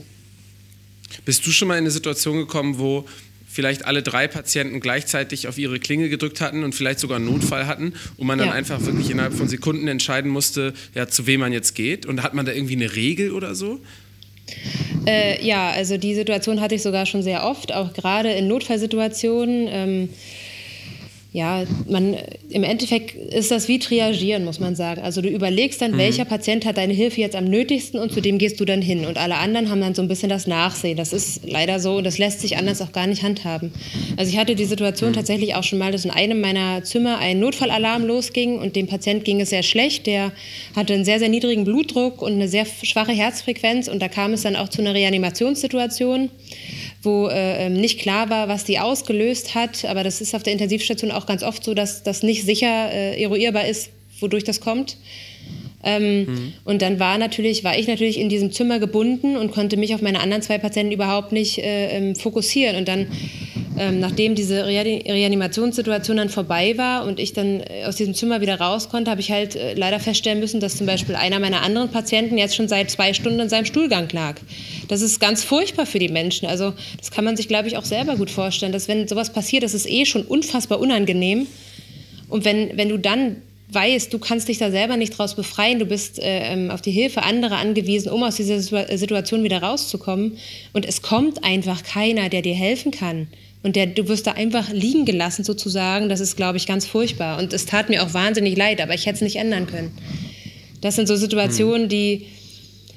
Bist 1.23 1.45
du 1.45 1.51
schon 1.51 1.67
mal 1.67 1.75
in 1.75 1.83
eine 1.83 1.91
Situation 1.91 2.37
gekommen, 2.37 2.79
wo 2.79 3.05
vielleicht 3.47 3.85
alle 3.85 4.03
drei 4.03 4.27
Patienten 4.27 4.81
gleichzeitig 4.81 5.47
auf 5.47 5.57
ihre 5.57 5.79
Klinge 5.79 6.09
gedrückt 6.09 6.41
hatten 6.41 6.63
und 6.63 6.75
vielleicht 6.75 6.99
sogar 6.99 7.17
einen 7.17 7.25
Notfall 7.25 7.67
hatten 7.67 7.93
und 8.17 8.27
man 8.27 8.37
dann 8.37 8.49
ja. 8.49 8.53
einfach 8.53 8.81
wirklich 8.85 9.09
innerhalb 9.09 9.33
von 9.33 9.47
Sekunden 9.47 9.87
entscheiden 9.87 10.29
musste, 10.29 10.73
ja, 10.93 11.07
zu 11.07 11.25
wem 11.25 11.39
man 11.39 11.53
jetzt 11.53 11.73
geht? 11.73 12.05
Und 12.05 12.21
hat 12.21 12.33
man 12.33 12.45
da 12.45 12.51
irgendwie 12.51 12.75
eine 12.75 12.95
Regel 12.95 13.31
oder 13.31 13.55
so? 13.55 13.79
Äh, 15.07 15.43
ja, 15.45 15.71
also 15.71 15.97
die 15.97 16.13
Situation 16.15 16.59
hatte 16.59 16.75
ich 16.75 16.81
sogar 16.81 17.05
schon 17.05 17.23
sehr 17.23 17.45
oft, 17.45 17.73
auch 17.73 17.93
gerade 17.93 18.31
in 18.31 18.47
Notfallsituationen. 18.47 19.67
Ähm, 19.69 20.09
ja, 21.35 21.65
man, 21.89 22.15
im 22.49 22.63
Endeffekt 22.63 23.13
ist 23.13 23.51
das 23.51 23.67
wie 23.67 23.77
triagieren, 23.77 24.45
muss 24.45 24.61
man 24.61 24.77
sagen. 24.77 25.01
Also 25.01 25.21
du 25.21 25.27
überlegst 25.27 25.81
dann, 25.81 25.91
mhm. 25.91 25.97
welcher 25.97 26.23
Patient 26.23 26.65
hat 26.65 26.77
deine 26.77 26.93
Hilfe 26.93 27.19
jetzt 27.19 27.35
am 27.35 27.43
nötigsten 27.43 27.99
und 27.99 28.13
zu 28.13 28.21
dem 28.21 28.37
gehst 28.37 28.57
du 28.61 28.63
dann 28.63 28.81
hin. 28.81 29.05
Und 29.05 29.17
alle 29.17 29.35
anderen 29.35 29.69
haben 29.69 29.81
dann 29.81 29.93
so 29.93 30.01
ein 30.01 30.07
bisschen 30.07 30.29
das 30.29 30.47
Nachsehen. 30.47 30.95
Das 30.95 31.11
ist 31.11 31.41
leider 31.45 31.81
so 31.81 31.97
und 31.97 32.05
das 32.05 32.19
lässt 32.19 32.39
sich 32.39 32.55
anders 32.55 32.81
auch 32.81 32.93
gar 32.93 33.05
nicht 33.05 33.21
handhaben. 33.21 33.73
Also 34.15 34.31
ich 34.31 34.37
hatte 34.37 34.55
die 34.55 34.63
Situation 34.63 35.09
mhm. 35.09 35.15
tatsächlich 35.15 35.55
auch 35.55 35.63
schon 35.63 35.77
mal, 35.77 35.91
dass 35.91 36.05
in 36.05 36.11
einem 36.11 36.39
meiner 36.39 36.85
Zimmer 36.85 37.17
ein 37.17 37.41
Notfallalarm 37.41 38.05
losging 38.05 38.57
und 38.57 38.77
dem 38.77 38.87
Patient 38.87 39.25
ging 39.25 39.41
es 39.41 39.49
sehr 39.49 39.63
schlecht. 39.63 40.07
Der 40.07 40.31
hatte 40.73 40.93
einen 40.93 41.03
sehr, 41.03 41.19
sehr 41.19 41.27
niedrigen 41.27 41.65
Blutdruck 41.65 42.21
und 42.21 42.31
eine 42.31 42.47
sehr 42.47 42.65
schwache 42.65 43.11
Herzfrequenz 43.11 43.89
und 43.89 44.01
da 44.01 44.07
kam 44.07 44.31
es 44.31 44.43
dann 44.43 44.55
auch 44.55 44.69
zu 44.69 44.79
einer 44.79 44.93
Reanimationssituation 44.93 46.29
wo 47.05 47.27
äh, 47.27 47.65
ähm, 47.65 47.73
nicht 47.73 47.99
klar 47.99 48.29
war, 48.29 48.47
was 48.47 48.63
die 48.63 48.79
ausgelöst 48.79 49.55
hat. 49.55 49.85
Aber 49.85 50.03
das 50.03 50.21
ist 50.21 50.35
auf 50.35 50.43
der 50.43 50.53
Intensivstation 50.53 51.11
auch 51.11 51.25
ganz 51.25 51.43
oft 51.43 51.63
so, 51.63 51.73
dass 51.73 52.03
das 52.03 52.23
nicht 52.23 52.43
sicher 52.43 52.91
äh, 52.91 53.21
eruierbar 53.21 53.65
ist, 53.65 53.89
wodurch 54.19 54.43
das 54.43 54.59
kommt. 54.61 54.97
Ähm, 55.83 56.25
mhm. 56.25 56.53
Und 56.63 56.81
dann 56.81 56.99
war 56.99 57.17
natürlich, 57.17 57.63
war 57.63 57.77
ich 57.77 57.87
natürlich 57.87 58.19
in 58.19 58.27
diesem 58.27 58.51
Zimmer 58.51 58.79
gebunden 58.79 59.37
und 59.37 59.51
konnte 59.51 59.77
mich 59.77 59.93
auf 59.93 60.01
meine 60.01 60.19
anderen 60.19 60.41
zwei 60.41 60.57
Patienten 60.57 60.91
überhaupt 60.91 61.31
nicht 61.31 61.59
äh, 61.59 61.95
ähm, 61.95 62.15
fokussieren. 62.15 62.75
Und 62.75 62.87
dann 62.87 63.07
ähm, 63.77 63.99
nachdem 63.99 64.35
diese 64.35 64.65
Reanimationssituation 64.65 66.17
dann 66.17 66.29
vorbei 66.29 66.77
war 66.77 67.05
und 67.05 67.19
ich 67.19 67.33
dann 67.33 67.61
äh, 67.61 67.85
aus 67.85 67.95
diesem 67.95 68.13
Zimmer 68.13 68.41
wieder 68.41 68.59
raus 68.59 68.89
konnte, 68.89 69.11
habe 69.11 69.21
ich 69.21 69.31
halt 69.31 69.55
äh, 69.55 69.73
leider 69.73 69.99
feststellen 69.99 70.39
müssen, 70.39 70.59
dass 70.59 70.77
zum 70.77 70.87
Beispiel 70.87 71.15
einer 71.15 71.39
meiner 71.39 71.61
anderen 71.61 71.89
Patienten 71.89 72.37
jetzt 72.37 72.55
schon 72.55 72.67
seit 72.67 72.89
zwei 72.89 73.13
Stunden 73.13 73.39
in 73.39 73.49
seinem 73.49 73.65
Stuhlgang 73.65 74.07
lag. 74.11 74.35
Das 74.87 75.01
ist 75.01 75.19
ganz 75.19 75.43
furchtbar 75.43 75.85
für 75.85 75.99
die 75.99 76.09
Menschen. 76.09 76.47
Also 76.47 76.73
das 76.97 77.11
kann 77.11 77.25
man 77.25 77.35
sich, 77.35 77.47
glaube 77.47 77.67
ich, 77.67 77.77
auch 77.77 77.85
selber 77.85 78.15
gut 78.15 78.29
vorstellen, 78.29 78.71
dass 78.71 78.87
wenn 78.87 79.07
sowas 79.07 79.33
passiert, 79.33 79.63
das 79.63 79.73
ist 79.73 79.89
eh 79.89 80.05
schon 80.05 80.23
unfassbar 80.23 80.79
unangenehm. 80.79 81.47
Und 82.29 82.45
wenn, 82.45 82.77
wenn 82.77 82.89
du 82.89 82.97
dann 82.97 83.37
weißt, 83.69 84.13
du 84.13 84.19
kannst 84.19 84.47
dich 84.47 84.57
da 84.57 84.71
selber 84.71 84.97
nicht 84.97 85.17
draus 85.17 85.35
befreien, 85.35 85.79
du 85.79 85.85
bist 85.85 86.19
äh, 86.19 86.53
ähm, 86.53 86.71
auf 86.71 86.81
die 86.81 86.91
Hilfe 86.91 87.23
anderer 87.23 87.57
angewiesen, 87.57 88.11
um 88.11 88.23
aus 88.23 88.35
dieser 88.35 88.61
Situation 88.61 89.43
wieder 89.43 89.61
rauszukommen. 89.61 90.37
Und 90.73 90.85
es 90.85 91.01
kommt 91.01 91.43
einfach 91.43 91.83
keiner, 91.83 92.29
der 92.29 92.41
dir 92.41 92.55
helfen 92.55 92.91
kann. 92.91 93.27
Und 93.65 93.75
der, 93.75 93.87
du 93.87 94.07
wirst 94.07 94.27
da 94.27 94.33
einfach 94.33 94.69
liegen 94.71 95.05
gelassen 95.05 95.43
sozusagen. 95.43 96.07
Das 96.07 96.19
ist, 96.19 96.37
glaube 96.37 96.59
ich, 96.59 96.67
ganz 96.67 96.85
furchtbar. 96.85 97.39
Und 97.39 97.51
es 97.51 97.65
tat 97.65 97.89
mir 97.89 98.03
auch 98.03 98.13
wahnsinnig 98.13 98.55
leid, 98.55 98.79
aber 98.79 98.93
ich 98.93 99.07
hätte 99.07 99.15
es 99.15 99.21
nicht 99.21 99.37
ändern 99.37 99.65
können. 99.65 99.91
Das 100.81 100.95
sind 100.95 101.07
so 101.07 101.15
Situationen, 101.15 101.89
die, 101.89 102.27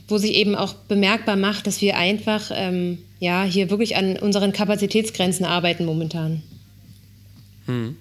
wo 0.08 0.18
sich 0.18 0.34
eben 0.34 0.54
auch 0.54 0.74
bemerkbar 0.74 1.36
macht, 1.36 1.66
dass 1.66 1.80
wir 1.80 1.96
einfach 1.96 2.50
ähm, 2.52 2.98
ja, 3.18 3.44
hier 3.44 3.70
wirklich 3.70 3.96
an 3.96 4.18
unseren 4.18 4.52
Kapazitätsgrenzen 4.52 5.46
arbeiten 5.46 5.86
momentan. 5.86 6.42
Hm. 7.64 7.96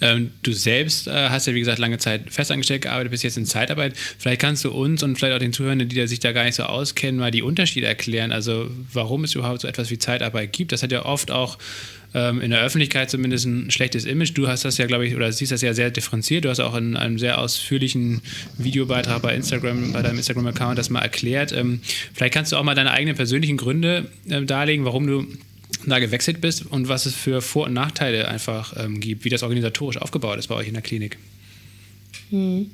Ähm, 0.00 0.32
du 0.42 0.52
selbst 0.52 1.06
äh, 1.06 1.28
hast 1.28 1.46
ja, 1.46 1.54
wie 1.54 1.60
gesagt, 1.60 1.78
lange 1.78 1.98
Zeit 1.98 2.30
festangestellt 2.30 2.82
gearbeitet, 2.82 3.10
bist 3.10 3.24
jetzt 3.24 3.36
in 3.36 3.46
Zeitarbeit. 3.46 3.94
Vielleicht 4.18 4.40
kannst 4.40 4.64
du 4.64 4.70
uns 4.70 5.02
und 5.02 5.16
vielleicht 5.16 5.34
auch 5.34 5.38
den 5.40 5.52
Zuhörern, 5.52 5.88
die 5.88 6.06
sich 6.06 6.20
da 6.20 6.32
gar 6.32 6.44
nicht 6.44 6.54
so 6.54 6.64
auskennen, 6.64 7.20
mal 7.20 7.30
die 7.30 7.42
Unterschiede 7.42 7.86
erklären. 7.86 8.32
Also, 8.32 8.70
warum 8.92 9.24
es 9.24 9.34
überhaupt 9.34 9.60
so 9.60 9.68
etwas 9.68 9.90
wie 9.90 9.98
Zeitarbeit 9.98 10.52
gibt. 10.52 10.72
Das 10.72 10.82
hat 10.82 10.92
ja 10.92 11.04
oft 11.04 11.30
auch 11.30 11.58
ähm, 12.14 12.40
in 12.40 12.50
der 12.50 12.60
Öffentlichkeit 12.60 13.10
zumindest 13.10 13.46
ein 13.46 13.70
schlechtes 13.70 14.04
Image. 14.04 14.32
Du 14.34 14.48
hast 14.48 14.64
das 14.64 14.78
ja, 14.78 14.86
glaube 14.86 15.06
ich, 15.06 15.14
oder 15.14 15.30
siehst 15.32 15.52
das 15.52 15.62
ja 15.62 15.74
sehr 15.74 15.90
differenziert. 15.90 16.44
Du 16.44 16.48
hast 16.48 16.60
auch 16.60 16.74
in 16.74 16.96
einem 16.96 17.18
sehr 17.18 17.38
ausführlichen 17.38 18.22
Videobeitrag 18.58 19.22
bei 19.22 19.34
Instagram, 19.34 19.92
bei 19.92 20.02
deinem 20.02 20.18
Instagram-Account 20.18 20.78
das 20.78 20.90
mal 20.90 21.00
erklärt. 21.00 21.52
Ähm, 21.52 21.80
vielleicht 22.12 22.34
kannst 22.34 22.52
du 22.52 22.56
auch 22.56 22.64
mal 22.64 22.74
deine 22.74 22.90
eigenen 22.90 23.16
persönlichen 23.16 23.56
Gründe 23.56 24.06
äh, 24.28 24.42
darlegen, 24.42 24.84
warum 24.84 25.06
du 25.06 25.26
da 25.86 25.98
gewechselt 25.98 26.40
bist 26.40 26.66
und 26.66 26.88
was 26.88 27.06
es 27.06 27.14
für 27.14 27.40
Vor- 27.40 27.66
und 27.66 27.72
Nachteile 27.72 28.28
einfach 28.28 28.74
ähm, 28.78 29.00
gibt, 29.00 29.24
wie 29.24 29.30
das 29.30 29.42
organisatorisch 29.42 29.96
aufgebaut 29.98 30.38
ist 30.38 30.48
bei 30.48 30.54
euch 30.54 30.68
in 30.68 30.74
der 30.74 30.82
Klinik. 30.82 31.18
Hm. 32.30 32.70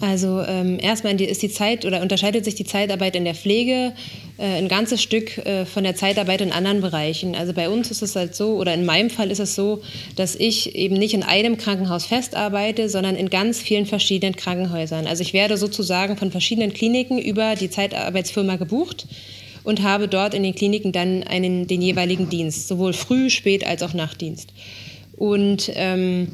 Also 0.00 0.42
ähm, 0.42 0.78
erstmal 0.80 1.20
ist 1.20 1.42
die 1.42 1.50
Zeit 1.50 1.84
oder 1.84 2.00
unterscheidet 2.00 2.44
sich 2.44 2.54
die 2.54 2.64
Zeitarbeit 2.64 3.14
in 3.14 3.24
der 3.24 3.34
Pflege 3.34 3.92
äh, 4.38 4.58
ein 4.58 4.68
ganzes 4.68 5.02
Stück 5.02 5.38
äh, 5.38 5.66
von 5.66 5.84
der 5.84 5.94
Zeitarbeit 5.94 6.40
in 6.40 6.50
anderen 6.50 6.80
Bereichen. 6.80 7.36
Also 7.36 7.52
bei 7.52 7.68
uns 7.68 7.90
ist 7.90 8.02
es 8.02 8.16
halt 8.16 8.34
so, 8.34 8.56
oder 8.56 8.74
in 8.74 8.84
meinem 8.84 9.10
Fall 9.10 9.30
ist 9.30 9.38
es 9.38 9.54
so, 9.54 9.82
dass 10.16 10.34
ich 10.34 10.74
eben 10.74 10.96
nicht 10.96 11.14
in 11.14 11.22
einem 11.22 11.58
Krankenhaus 11.58 12.06
festarbeite, 12.06 12.88
sondern 12.88 13.14
in 13.14 13.30
ganz 13.30 13.60
vielen 13.60 13.86
verschiedenen 13.86 14.34
Krankenhäusern. 14.34 15.06
Also 15.06 15.22
ich 15.22 15.32
werde 15.32 15.56
sozusagen 15.56 16.16
von 16.16 16.30
verschiedenen 16.30 16.72
Kliniken 16.72 17.18
über 17.18 17.54
die 17.54 17.70
Zeitarbeitsfirma 17.70 18.56
gebucht 18.56 19.06
und 19.64 19.82
habe 19.82 20.06
dort 20.06 20.34
in 20.34 20.42
den 20.42 20.54
Kliniken 20.54 20.92
dann 20.92 21.24
einen, 21.24 21.66
den 21.66 21.82
jeweiligen 21.82 22.28
Dienst, 22.28 22.68
sowohl 22.68 22.92
Früh-, 22.92 23.30
Spät- 23.30 23.66
als 23.66 23.82
auch 23.82 23.94
Nachtdienst. 23.94 24.52
Und 25.16 25.70
ähm, 25.74 26.28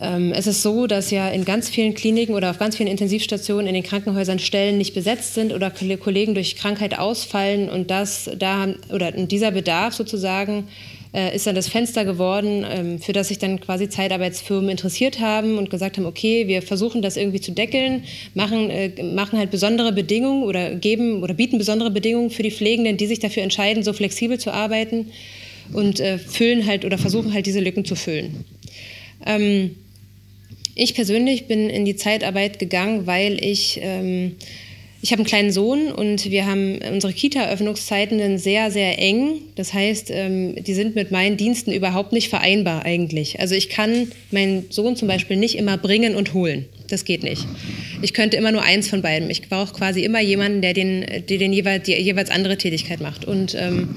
ähm, 0.00 0.32
es 0.32 0.46
ist 0.46 0.62
so, 0.62 0.86
dass 0.86 1.10
ja 1.10 1.28
in 1.28 1.44
ganz 1.44 1.68
vielen 1.68 1.94
Kliniken 1.94 2.34
oder 2.34 2.50
auf 2.50 2.58
ganz 2.58 2.76
vielen 2.76 2.88
Intensivstationen 2.88 3.66
in 3.66 3.74
den 3.74 3.82
Krankenhäusern 3.82 4.38
Stellen 4.38 4.78
nicht 4.78 4.94
besetzt 4.94 5.34
sind 5.34 5.52
oder 5.52 5.70
Kollegen 5.70 6.34
durch 6.34 6.56
Krankheit 6.56 6.98
ausfallen 6.98 7.68
und 7.68 7.90
das 7.90 8.30
da 8.38 8.68
oder 8.92 9.10
dieser 9.12 9.50
Bedarf 9.50 9.94
sozusagen 9.94 10.68
äh, 11.14 11.34
ist 11.34 11.46
dann 11.46 11.54
das 11.54 11.68
Fenster 11.68 12.04
geworden, 12.04 12.64
ähm, 12.68 12.98
für 12.98 13.12
das 13.12 13.28
sich 13.28 13.38
dann 13.38 13.60
quasi 13.60 13.88
Zeitarbeitsfirmen 13.88 14.70
interessiert 14.70 15.20
haben 15.20 15.58
und 15.58 15.70
gesagt 15.70 15.96
haben, 15.96 16.06
okay, 16.06 16.48
wir 16.48 16.62
versuchen 16.62 17.02
das 17.02 17.16
irgendwie 17.16 17.40
zu 17.40 17.52
deckeln, 17.52 18.04
machen, 18.34 18.70
äh, 18.70 19.02
machen 19.02 19.38
halt 19.38 19.50
besondere 19.50 19.92
Bedingungen 19.92 20.42
oder 20.42 20.74
geben 20.74 21.22
oder 21.22 21.34
bieten 21.34 21.58
besondere 21.58 21.90
Bedingungen 21.90 22.30
für 22.30 22.42
die 22.42 22.50
Pflegenden, 22.50 22.96
die 22.96 23.06
sich 23.06 23.20
dafür 23.20 23.42
entscheiden, 23.42 23.82
so 23.82 23.92
flexibel 23.92 24.38
zu 24.38 24.52
arbeiten 24.52 25.06
und 25.72 26.00
äh, 26.00 26.18
füllen 26.18 26.66
halt 26.66 26.84
oder 26.84 26.98
versuchen 26.98 27.32
halt 27.32 27.46
diese 27.46 27.60
Lücken 27.60 27.84
zu 27.84 27.94
füllen. 27.94 28.44
Ähm, 29.26 29.76
ich 30.74 30.94
persönlich 30.94 31.46
bin 31.46 31.68
in 31.70 31.84
die 31.84 31.96
Zeitarbeit 31.96 32.58
gegangen, 32.58 33.06
weil 33.06 33.42
ich 33.42 33.80
ähm, 33.82 34.36
ich 35.00 35.12
habe 35.12 35.20
einen 35.20 35.28
kleinen 35.28 35.52
Sohn 35.52 35.92
und 35.92 36.28
wir 36.28 36.46
haben 36.46 36.78
unsere 36.92 37.12
Kita-Öffnungszeiten 37.12 38.36
sehr, 38.38 38.72
sehr 38.72 38.98
eng. 38.98 39.42
Das 39.54 39.72
heißt, 39.72 40.10
ähm, 40.10 40.56
die 40.64 40.74
sind 40.74 40.96
mit 40.96 41.12
meinen 41.12 41.36
Diensten 41.36 41.72
überhaupt 41.72 42.12
nicht 42.12 42.28
vereinbar 42.28 42.84
eigentlich. 42.84 43.38
Also 43.38 43.54
ich 43.54 43.68
kann 43.68 44.10
meinen 44.32 44.66
Sohn 44.70 44.96
zum 44.96 45.06
Beispiel 45.06 45.36
nicht 45.36 45.56
immer 45.56 45.78
bringen 45.78 46.16
und 46.16 46.34
holen. 46.34 46.66
Das 46.88 47.04
geht 47.04 47.22
nicht. 47.22 47.46
Ich 48.02 48.12
könnte 48.12 48.36
immer 48.36 48.50
nur 48.50 48.62
eins 48.62 48.88
von 48.88 49.00
beiden. 49.00 49.30
Ich 49.30 49.48
brauche 49.48 49.72
quasi 49.72 50.02
immer 50.02 50.20
jemanden, 50.20 50.62
der 50.62 50.72
den, 50.72 51.06
der 51.28 51.38
den 51.38 51.52
jeweils, 51.52 51.84
die 51.84 51.92
jeweils 51.92 52.30
andere 52.30 52.58
Tätigkeit 52.58 53.00
macht. 53.00 53.24
Und 53.24 53.54
ähm, 53.54 53.94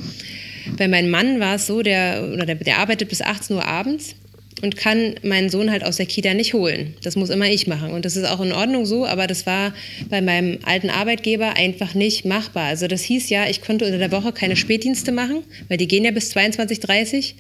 bei 0.77 0.88
meinem 0.88 1.10
Mann 1.10 1.39
war 1.39 1.55
es 1.55 1.65
so, 1.65 1.81
der, 1.81 2.29
oder 2.31 2.46
der, 2.46 2.55
der 2.55 2.77
arbeitet 2.77 3.10
bis 3.10 3.22
18 3.22 3.55
Uhr 3.55 3.65
abends 3.65 4.15
und 4.62 4.77
kann 4.77 5.15
meinen 5.24 5.50
Sohn 5.50 5.72
halt 5.72 5.84
aus 5.84 5.98
der 5.98 6.06
Kita 6.06 6.34
nicht 6.34 6.53
holen. 6.53 6.94
Das 7.03 7.15
muss 7.15 7.30
immer 7.30 7.50
ich 7.50 7.68
machen. 7.68 7.91
Und 7.91 8.06
das 8.06 8.15
ist 8.15 8.25
auch 8.25 8.41
in 8.41 8.51
Ordnung 8.51 8.86
so, 8.86 9.06
aber 9.06 9.27
das 9.27 9.46
war 9.46 9.74
bei 10.10 10.22
meinem 10.22 10.60
alten 10.63 10.89
Arbeitgeber 10.89 11.56
einfach 11.56 11.94
nicht 11.94 12.25
machbar. 12.25 12.65
Also 12.65 12.88
das 12.88 13.01
hieß 13.03 13.30
ja, 13.30 13.50
ich 13.50 13.62
konnte 13.62 13.86
unter 13.86 13.98
der 13.98 14.12
Woche 14.12 14.32
keine 14.32 14.56
Spätdienste 14.56 15.12
machen, 15.12 15.44
weil 15.68 15.77
die 15.77 15.88
gehen 15.88 16.03
ja 16.03 16.12
bis 16.12 16.30
22, 16.30 16.80
30 16.80 17.36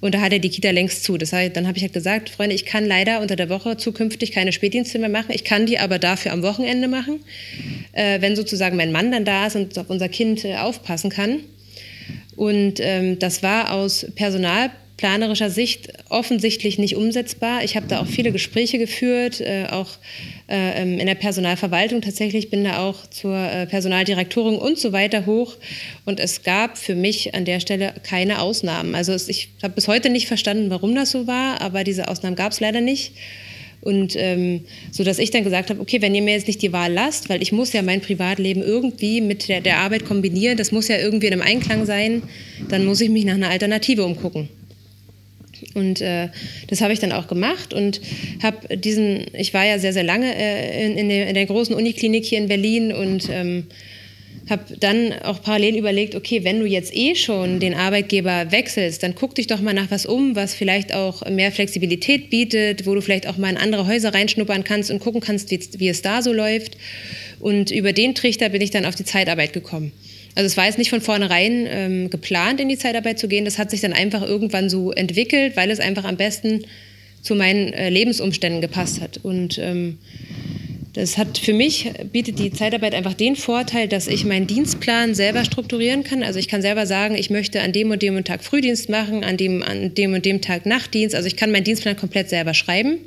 und 0.00 0.14
da 0.14 0.20
hat 0.20 0.32
er 0.32 0.38
die 0.38 0.50
Kita 0.50 0.70
längst 0.70 1.04
zu. 1.04 1.16
Das 1.16 1.32
heißt, 1.32 1.56
dann 1.56 1.66
habe 1.66 1.78
ich 1.78 1.82
halt 1.82 1.92
gesagt, 1.92 2.30
Freunde, 2.30 2.54
ich 2.54 2.64
kann 2.64 2.86
leider 2.86 3.20
unter 3.20 3.36
der 3.36 3.48
Woche 3.48 3.76
zukünftig 3.76 4.32
keine 4.32 4.52
Spätdienste 4.52 4.98
mehr 4.98 5.08
machen. 5.08 5.32
Ich 5.32 5.44
kann 5.44 5.66
die 5.66 5.78
aber 5.78 5.98
dafür 5.98 6.32
am 6.32 6.42
Wochenende 6.42 6.88
machen, 6.88 7.20
äh, 7.92 8.20
wenn 8.20 8.36
sozusagen 8.36 8.76
mein 8.76 8.92
Mann 8.92 9.10
dann 9.10 9.24
da 9.24 9.46
ist 9.46 9.56
und 9.56 9.78
auf 9.78 9.88
unser 9.90 10.08
Kind 10.08 10.44
äh, 10.44 10.56
aufpassen 10.56 11.10
kann. 11.10 11.40
Und 12.36 12.74
ähm, 12.78 13.18
das 13.18 13.42
war 13.42 13.72
aus 13.72 14.06
Personal 14.14 14.70
planerischer 14.98 15.48
Sicht 15.48 15.88
offensichtlich 16.10 16.76
nicht 16.76 16.96
umsetzbar. 16.96 17.64
Ich 17.64 17.76
habe 17.76 17.86
da 17.86 18.00
auch 18.00 18.06
viele 18.06 18.32
Gespräche 18.32 18.78
geführt, 18.78 19.40
äh, 19.40 19.66
auch 19.70 19.88
äh, 20.48 20.82
ähm, 20.82 20.98
in 20.98 21.06
der 21.06 21.14
Personalverwaltung 21.14 22.02
tatsächlich, 22.02 22.50
bin 22.50 22.64
da 22.64 22.80
auch 22.86 23.06
zur 23.06 23.36
äh, 23.36 23.66
Personaldirektorin 23.66 24.56
und 24.56 24.76
so 24.76 24.92
weiter 24.92 25.24
hoch. 25.24 25.56
Und 26.04 26.20
es 26.20 26.42
gab 26.42 26.76
für 26.76 26.96
mich 26.96 27.34
an 27.34 27.44
der 27.44 27.60
Stelle 27.60 27.94
keine 28.02 28.42
Ausnahmen. 28.42 28.94
Also 28.94 29.12
es, 29.12 29.28
ich 29.28 29.50
habe 29.62 29.74
bis 29.74 29.88
heute 29.88 30.10
nicht 30.10 30.26
verstanden, 30.26 30.68
warum 30.68 30.94
das 30.94 31.12
so 31.12 31.26
war, 31.26 31.62
aber 31.62 31.84
diese 31.84 32.08
Ausnahmen 32.08 32.36
gab 32.36 32.52
es 32.52 32.60
leider 32.60 32.80
nicht. 32.80 33.12
Und 33.80 34.16
ähm, 34.16 34.64
so 34.90 35.04
dass 35.04 35.20
ich 35.20 35.30
dann 35.30 35.44
gesagt 35.44 35.70
habe, 35.70 35.80
okay, 35.80 36.02
wenn 36.02 36.12
ihr 36.12 36.22
mir 36.22 36.34
jetzt 36.34 36.48
nicht 36.48 36.60
die 36.60 36.72
Wahl 36.72 36.92
lasst, 36.92 37.28
weil 37.28 37.40
ich 37.40 37.52
muss 37.52 37.72
ja 37.72 37.82
mein 37.82 38.00
Privatleben 38.00 38.62
irgendwie 38.62 39.20
mit 39.20 39.48
der, 39.48 39.60
der 39.60 39.78
Arbeit 39.78 40.04
kombinieren, 40.04 40.56
das 40.56 40.72
muss 40.72 40.88
ja 40.88 40.98
irgendwie 40.98 41.28
in 41.28 41.34
einem 41.34 41.42
Einklang 41.42 41.86
sein, 41.86 42.24
dann 42.68 42.84
muss 42.84 43.00
ich 43.00 43.10
mich 43.10 43.24
nach 43.24 43.34
einer 43.34 43.50
Alternative 43.50 44.04
umgucken. 44.04 44.48
Und 45.78 46.00
äh, 46.00 46.28
das 46.66 46.80
habe 46.80 46.92
ich 46.92 46.98
dann 46.98 47.12
auch 47.12 47.28
gemacht 47.28 47.72
und 47.72 48.00
habe 48.42 48.76
diesen, 48.76 49.26
ich 49.32 49.54
war 49.54 49.64
ja 49.64 49.78
sehr, 49.78 49.92
sehr 49.92 50.04
lange 50.04 50.34
äh, 50.34 50.86
in, 50.86 50.98
in, 50.98 51.08
der, 51.08 51.28
in, 51.28 51.34
der, 51.34 51.46
großen 51.46 51.74
Uniklinik 51.74 52.24
hier 52.24 52.38
in 52.38 52.48
Berlin 52.48 52.92
und 52.92 53.28
ähm, 53.30 53.64
habe 54.50 54.76
dann 54.78 55.12
auch 55.24 55.42
parallel 55.42 55.76
überlegt, 55.76 56.14
okay, 56.14 56.44
wenn 56.44 56.60
du 56.60 56.66
jetzt 56.66 56.94
eh 56.94 57.14
schon 57.14 57.60
den 57.60 57.74
Arbeitgeber 57.74 58.50
wechselst, 58.50 59.02
dann 59.02 59.14
guck 59.14 59.34
dich 59.34 59.46
doch 59.46 59.60
mal 59.60 59.74
nach 59.74 59.90
was 59.90 60.06
um, 60.06 60.36
was 60.36 60.54
vielleicht 60.54 60.94
auch 60.94 61.28
mehr 61.28 61.52
Flexibilität 61.52 62.30
bietet, 62.30 62.86
wo 62.86 62.94
du 62.94 63.00
vielleicht 63.00 63.26
auch 63.26 63.36
mal 63.36 63.50
in 63.50 63.56
andere 63.56 63.86
Häuser 63.86 64.14
reinschnuppern 64.14 64.64
kannst 64.64 64.90
und 64.90 65.00
gucken 65.00 65.20
kannst, 65.20 65.50
wie, 65.50 65.60
wie 65.78 65.88
es 65.88 66.02
da 66.02 66.22
so 66.22 66.32
läuft. 66.32 66.76
Und 67.40 67.70
über 67.70 67.92
den 67.92 68.14
Trichter 68.14 68.48
bin 68.48 68.62
ich 68.62 68.70
dann 68.70 68.84
auf 68.84 68.94
die 68.94 69.04
Zeitarbeit 69.04 69.52
gekommen. 69.52 69.92
Also 70.38 70.46
es 70.46 70.56
war 70.56 70.66
jetzt 70.66 70.78
nicht 70.78 70.90
von 70.90 71.00
vornherein 71.00 71.66
ähm, 71.68 72.10
geplant, 72.10 72.60
in 72.60 72.68
die 72.68 72.78
Zeitarbeit 72.78 73.18
zu 73.18 73.26
gehen. 73.26 73.44
Das 73.44 73.58
hat 73.58 73.72
sich 73.72 73.80
dann 73.80 73.92
einfach 73.92 74.22
irgendwann 74.22 74.70
so 74.70 74.92
entwickelt, 74.92 75.56
weil 75.56 75.68
es 75.68 75.80
einfach 75.80 76.04
am 76.04 76.16
besten 76.16 76.64
zu 77.22 77.34
meinen 77.34 77.72
äh, 77.72 77.90
Lebensumständen 77.90 78.60
gepasst 78.60 79.00
hat. 79.00 79.18
Und 79.24 79.58
ähm, 79.58 79.98
das 80.92 81.18
hat 81.18 81.38
für 81.38 81.52
mich, 81.52 81.90
bietet 82.12 82.38
die 82.38 82.52
Zeitarbeit 82.52 82.94
einfach 82.94 83.14
den 83.14 83.34
Vorteil, 83.34 83.88
dass 83.88 84.06
ich 84.06 84.24
meinen 84.24 84.46
Dienstplan 84.46 85.16
selber 85.16 85.44
strukturieren 85.44 86.04
kann. 86.04 86.22
Also 86.22 86.38
ich 86.38 86.46
kann 86.46 86.62
selber 86.62 86.86
sagen, 86.86 87.16
ich 87.16 87.30
möchte 87.30 87.60
an 87.60 87.72
dem 87.72 87.90
und 87.90 88.00
dem 88.00 88.22
Tag 88.22 88.44
Frühdienst 88.44 88.88
machen, 88.88 89.24
an 89.24 89.36
dem, 89.36 89.64
an 89.64 89.92
dem 89.92 90.14
und 90.14 90.24
dem 90.24 90.40
Tag 90.40 90.66
Nachtdienst. 90.66 91.16
Also 91.16 91.26
ich 91.26 91.34
kann 91.34 91.50
meinen 91.50 91.64
Dienstplan 91.64 91.96
komplett 91.96 92.28
selber 92.28 92.54
schreiben. 92.54 92.98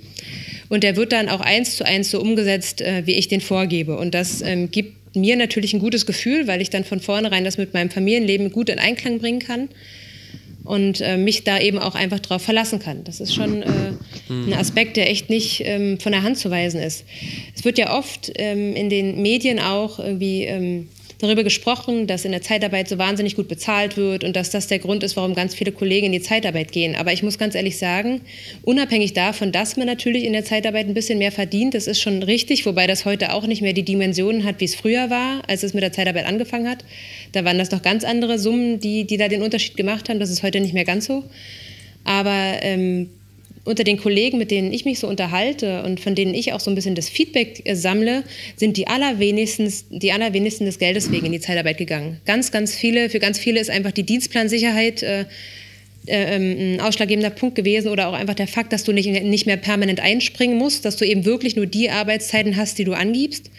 Und 0.68 0.84
der 0.84 0.98
wird 0.98 1.14
dann 1.14 1.30
auch 1.30 1.40
eins 1.40 1.78
zu 1.78 1.86
eins 1.86 2.12
so 2.12 2.20
umgesetzt, 2.20 2.82
äh, 2.82 3.04
wie 3.06 3.14
ich 3.14 3.30
den 3.30 3.40
vorgebe. 3.40 3.98
Und 3.98 4.14
das 4.14 4.42
ähm, 4.42 4.70
gibt 4.70 5.01
mir 5.14 5.36
natürlich 5.36 5.74
ein 5.74 5.80
gutes 5.80 6.06
Gefühl, 6.06 6.48
weil 6.48 6.62
ich 6.62 6.70
dann 6.70 6.84
von 6.84 7.00
vornherein 7.00 7.44
das 7.44 7.58
mit 7.58 7.74
meinem 7.74 7.90
Familienleben 7.90 8.52
gut 8.52 8.70
in 8.70 8.80
Einklang 8.80 9.20
bringen 9.20 9.40
kann 9.40 9.70
und 10.64 11.02
äh, 11.02 11.18
mich 11.18 11.44
da 11.44 11.60
eben 11.60 11.80
auch 11.80 11.96
einfach 11.96 12.20
drauf 12.20 12.42
verlassen 12.44 12.80
kann. 12.80 13.04
Das 13.04 13.20
ist 13.20 13.34
schon 13.34 13.64
äh, 13.64 13.68
ein 14.30 14.54
Aspekt, 14.54 14.96
der 14.98 15.10
echt 15.10 15.30
nicht 15.30 15.62
ähm, 15.66 16.00
von 16.00 16.12
der 16.12 16.24
Hand 16.24 16.38
zu 16.38 16.52
weisen 16.52 16.82
ist. 16.82 17.04
Es 17.56 17.66
wird 17.66 17.78
ja 17.78 17.98
oft 17.98 18.32
ähm, 18.36 18.76
in 18.76 18.90
den 18.90 19.22
Medien 19.22 19.60
auch 19.60 20.00
irgendwie 20.00 20.44
ähm, 20.44 20.90
darüber 21.22 21.44
gesprochen, 21.44 22.08
dass 22.08 22.26
in 22.26 22.32
der 22.32 22.42
Zeitarbeit 22.42 22.90
so 22.90 22.98
wahnsinnig 22.98 23.36
gut 23.36 23.48
bezahlt 23.48 23.98
wird 23.98 24.24
und 24.24 24.36
dass 24.36 24.50
das 24.50 24.68
der 24.68 24.80
Grund 24.80 25.04
ist, 25.04 25.16
warum 25.16 25.36
ganz 25.36 25.56
viele 25.56 25.72
Kollegen 25.72 26.08
in 26.08 26.12
die 26.12 26.22
Zeitarbeit 26.22 26.72
gehen. 26.72 26.96
Aber 26.96 27.14
ich 27.14 27.24
muss 27.24 27.38
ganz 27.38 27.56
ehrlich 27.56 27.78
sagen, 27.78 28.22
unabhängig 28.64 29.14
davon, 29.14 29.52
dass 29.52 29.78
man 29.78 29.88
natürlich 29.88 30.24
in 30.24 30.34
der 30.34 30.46
Zeitarbeit 30.46 30.88
ein 30.88 30.94
bisschen 30.94 31.20
mehr 31.20 31.32
verdient, 31.32 31.74
das 31.74 31.88
ist 31.88 32.02
schon 32.02 32.24
richtig, 32.24 32.66
wobei 32.66 32.88
das 32.88 33.06
heute 33.06 33.34
auch 33.34 33.48
nicht 33.48 33.62
mehr 33.62 33.74
die 33.74 33.84
Dimensionen 33.84 34.44
hat, 34.44 34.60
wie 34.60 34.66
es 34.66 34.76
früher 34.76 35.10
war, 35.10 35.42
als 35.48 35.64
es 35.64 35.74
mit 35.74 35.84
der 35.84 35.94
Zeitarbeit 35.94 36.26
angefangen 36.26 36.70
hat. 36.70 36.84
Da 37.32 37.46
waren 37.46 37.58
das 37.58 37.72
noch 37.72 37.82
ganz 37.82 38.04
andere 38.04 38.40
Summen, 38.40 38.80
die, 38.80 39.06
die 39.06 39.18
da 39.18 39.28
den 39.28 39.42
Unterschied 39.42 39.78
gemacht 39.78 40.10
haben. 40.10 40.20
Das 40.20 40.30
ist 40.30 40.44
heute 40.44 40.60
nicht 40.60 40.74
mehr 40.74 40.86
ganz 40.86 41.06
so. 41.06 41.24
Aber 42.04 42.56
ähm, 42.62 43.10
unter 43.64 43.84
den 43.84 43.98
Kollegen, 43.98 44.38
mit 44.38 44.52
denen 44.52 44.74
ich 44.74 44.86
mich 44.86 45.00
so 45.00 45.08
unterhalte 45.08 45.84
und 45.84 46.00
von 46.00 46.16
denen 46.16 46.34
ich 46.34 46.54
auch 46.54 46.60
so 46.60 46.72
ein 46.72 46.76
bisschen 46.76 46.96
das 46.96 47.10
Feedback 47.10 47.62
äh, 47.66 47.76
sammle, 47.76 48.24
sind 48.56 48.78
die 48.78 48.88
allerwenigsten, 48.88 49.72
die 49.90 50.12
allerwenigsten 50.12 50.66
des 50.66 50.80
Geldes 50.80 51.12
wegen 51.12 51.28
in 51.28 51.32
die 51.32 51.40
Zeitarbeit 51.40 51.78
gegangen. 51.78 52.20
Ganz, 52.26 52.52
ganz 52.52 52.76
viele, 52.76 53.10
für 53.10 53.20
ganz 53.20 53.38
viele 53.38 53.60
ist 53.60 53.70
einfach 53.70 53.92
die 53.92 54.04
Dienstplansicherheit 54.04 55.04
äh, 55.04 55.26
äh, 56.08 56.36
ähm, 56.36 56.76
ein 56.76 56.82
ausschlaggebender 56.82 57.30
Punkt 57.30 57.56
gewesen 57.56 57.90
oder 57.90 58.08
auch 58.08 58.14
einfach 58.14 58.34
der 58.34 58.48
Fakt, 58.48 58.74
dass 58.74 58.84
du 58.84 58.92
nicht, 58.92 59.08
nicht 59.08 59.46
mehr 59.46 59.58
permanent 59.58 60.00
einspringen 60.00 60.58
musst, 60.58 60.84
dass 60.84 60.98
du 60.98 61.06
eben 61.06 61.26
wirklich 61.26 61.56
nur 61.56 61.68
die 61.68 61.92
Arbeitszeiten 61.92 62.58
hast, 62.58 62.80
die 62.80 62.86
du 62.86 62.94
angibst 62.94 63.52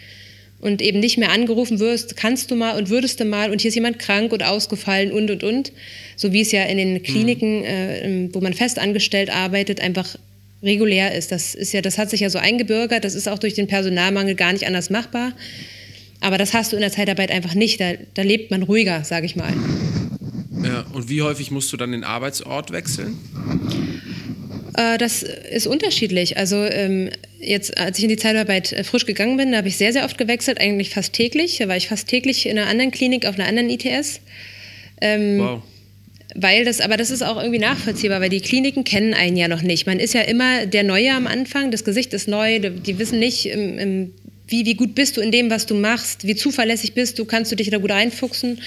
und 0.63 0.81
eben 0.81 0.99
nicht 0.99 1.17
mehr 1.17 1.31
angerufen 1.31 1.79
wirst, 1.79 2.15
kannst 2.15 2.49
du 2.49 2.55
mal 2.55 2.77
und 2.77 2.89
würdest 2.89 3.19
du 3.19 3.25
mal 3.25 3.51
und 3.51 3.61
hier 3.61 3.69
ist 3.69 3.75
jemand 3.75 3.99
krank 3.99 4.31
und 4.31 4.43
ausgefallen 4.43 5.11
und 5.11 5.29
und 5.29 5.43
und. 5.43 5.71
So 6.15 6.31
wie 6.31 6.41
es 6.41 6.51
ja 6.51 6.63
in 6.63 6.77
den 6.77 7.03
Kliniken, 7.03 7.59
mhm. 7.59 7.65
äh, 7.65 8.29
wo 8.33 8.39
man 8.39 8.53
fest 8.53 8.79
angestellt 8.79 9.29
arbeitet, 9.29 9.81
einfach 9.81 10.15
regulär 10.63 11.13
ist. 11.13 11.31
Das 11.31 11.53
ist 11.53 11.73
ja, 11.73 11.81
das 11.81 11.97
hat 11.97 12.09
sich 12.09 12.21
ja 12.21 12.29
so 12.29 12.39
eingebürgert, 12.39 13.03
das 13.03 13.13
ist 13.13 13.27
auch 13.27 13.39
durch 13.39 13.53
den 13.53 13.67
Personalmangel 13.67 14.35
gar 14.35 14.53
nicht 14.53 14.65
anders 14.65 14.89
machbar. 14.89 15.33
Aber 16.21 16.37
das 16.37 16.53
hast 16.53 16.71
du 16.71 16.77
in 16.77 16.81
der 16.81 16.91
Zeitarbeit 16.91 17.31
einfach 17.31 17.53
nicht. 17.53 17.81
Da, 17.81 17.93
da 18.13 18.21
lebt 18.21 18.49
man 18.49 18.63
ruhiger, 18.63 19.03
sage 19.03 19.25
ich 19.25 19.35
mal. 19.35 19.53
Ja, 20.63 20.85
und 20.93 21.09
wie 21.09 21.21
häufig 21.21 21.51
musst 21.51 21.73
du 21.73 21.77
dann 21.77 21.91
den 21.91 22.05
Arbeitsort 22.05 22.71
wechseln? 22.71 23.17
Äh, 24.75 24.97
das 24.97 25.23
ist 25.23 25.67
unterschiedlich. 25.67 26.37
Also 26.37 26.63
ähm, 26.63 27.09
jetzt, 27.43 27.77
als 27.77 27.97
ich 27.97 28.03
in 28.03 28.09
die 28.09 28.17
Zeitarbeit 28.17 28.71
äh, 28.71 28.83
frisch 28.83 29.05
gegangen 29.05 29.37
bin, 29.37 29.55
habe 29.55 29.67
ich 29.67 29.77
sehr, 29.77 29.93
sehr 29.93 30.05
oft 30.05 30.17
gewechselt, 30.17 30.59
eigentlich 30.59 30.89
fast 30.89 31.13
täglich. 31.13 31.57
Da 31.57 31.67
war 31.67 31.77
ich 31.77 31.87
fast 31.87 32.07
täglich 32.07 32.45
in 32.45 32.57
einer 32.57 32.69
anderen 32.69 32.91
Klinik 32.91 33.25
auf 33.25 33.35
einer 33.35 33.47
anderen 33.47 33.69
ITS. 33.69 34.21
Ähm, 35.01 35.39
wow. 35.39 35.61
Weil 36.35 36.65
das, 36.65 36.81
aber 36.81 36.97
das 36.97 37.11
ist 37.11 37.21
auch 37.21 37.37
irgendwie 37.37 37.59
nachvollziehbar, 37.59 38.19
weil 38.19 38.29
die 38.29 38.41
Kliniken 38.41 38.83
kennen 38.83 39.13
einen 39.13 39.37
ja 39.37 39.47
noch 39.47 39.61
nicht. 39.61 39.85
Man 39.85 39.99
ist 39.99 40.13
ja 40.13 40.21
immer 40.21 40.65
der 40.65 40.83
Neue 40.83 41.13
am 41.13 41.27
Anfang, 41.27 41.69
das 41.69 41.83
Gesicht 41.83 42.13
ist 42.13 42.27
neu, 42.27 42.59
die 42.59 42.97
wissen 42.97 43.19
nicht, 43.19 43.45
im, 43.45 43.77
im 43.77 44.13
wie, 44.53 44.67
wie 44.67 44.75
gut 44.75 44.93
bist 44.93 45.17
du 45.17 45.21
in 45.21 45.31
dem, 45.31 45.49
was 45.49 45.65
du 45.65 45.73
machst, 45.73 46.27
wie 46.27 46.35
zuverlässig 46.35 46.93
bist 46.93 47.17
du, 47.17 47.25
kannst 47.25 47.51
du 47.51 47.55
dich 47.55 47.71
da 47.71 47.79
gut 47.79 47.89
reinfuchsen. 47.89 48.61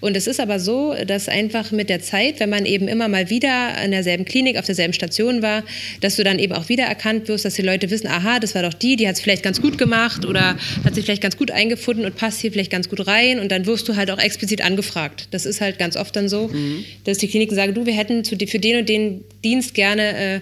Und 0.00 0.16
es 0.16 0.28
ist 0.28 0.38
aber 0.38 0.60
so, 0.60 0.94
dass 1.04 1.28
einfach 1.28 1.72
mit 1.72 1.88
der 1.90 2.00
Zeit, 2.00 2.38
wenn 2.38 2.48
man 2.48 2.64
eben 2.64 2.86
immer 2.86 3.08
mal 3.08 3.28
wieder 3.28 3.76
an 3.76 3.90
derselben 3.90 4.24
Klinik, 4.24 4.56
auf 4.56 4.66
derselben 4.66 4.92
Station 4.92 5.42
war, 5.42 5.64
dass 6.00 6.14
du 6.14 6.22
dann 6.22 6.38
eben 6.38 6.52
auch 6.52 6.68
wieder 6.68 6.84
erkannt 6.84 7.26
wirst, 7.26 7.44
dass 7.44 7.54
die 7.54 7.62
Leute 7.62 7.90
wissen, 7.90 8.06
aha, 8.06 8.38
das 8.38 8.54
war 8.54 8.62
doch 8.62 8.72
die, 8.72 8.94
die 8.94 9.08
hat 9.08 9.16
es 9.16 9.20
vielleicht 9.20 9.42
ganz 9.42 9.60
gut 9.60 9.78
gemacht 9.78 10.24
oder 10.24 10.56
hat 10.84 10.94
sich 10.94 11.04
vielleicht 11.04 11.22
ganz 11.22 11.36
gut 11.36 11.50
eingefunden 11.50 12.04
und 12.04 12.14
passt 12.14 12.40
hier 12.40 12.52
vielleicht 12.52 12.70
ganz 12.70 12.88
gut 12.88 13.04
rein. 13.08 13.40
Und 13.40 13.50
dann 13.50 13.66
wirst 13.66 13.88
du 13.88 13.96
halt 13.96 14.12
auch 14.12 14.20
explizit 14.20 14.62
angefragt. 14.62 15.26
Das 15.32 15.44
ist 15.44 15.60
halt 15.60 15.76
ganz 15.76 15.96
oft 15.96 16.14
dann 16.14 16.28
so, 16.28 16.48
mhm. 16.48 16.84
dass 17.02 17.18
die 17.18 17.26
Kliniken 17.26 17.56
sagen, 17.56 17.74
du, 17.74 17.84
wir 17.84 17.94
hätten 17.94 18.24
für 18.24 18.36
den 18.36 18.78
und 18.78 18.88
den 18.88 19.24
Dienst 19.42 19.74
gerne... 19.74 20.36
Äh, 20.36 20.40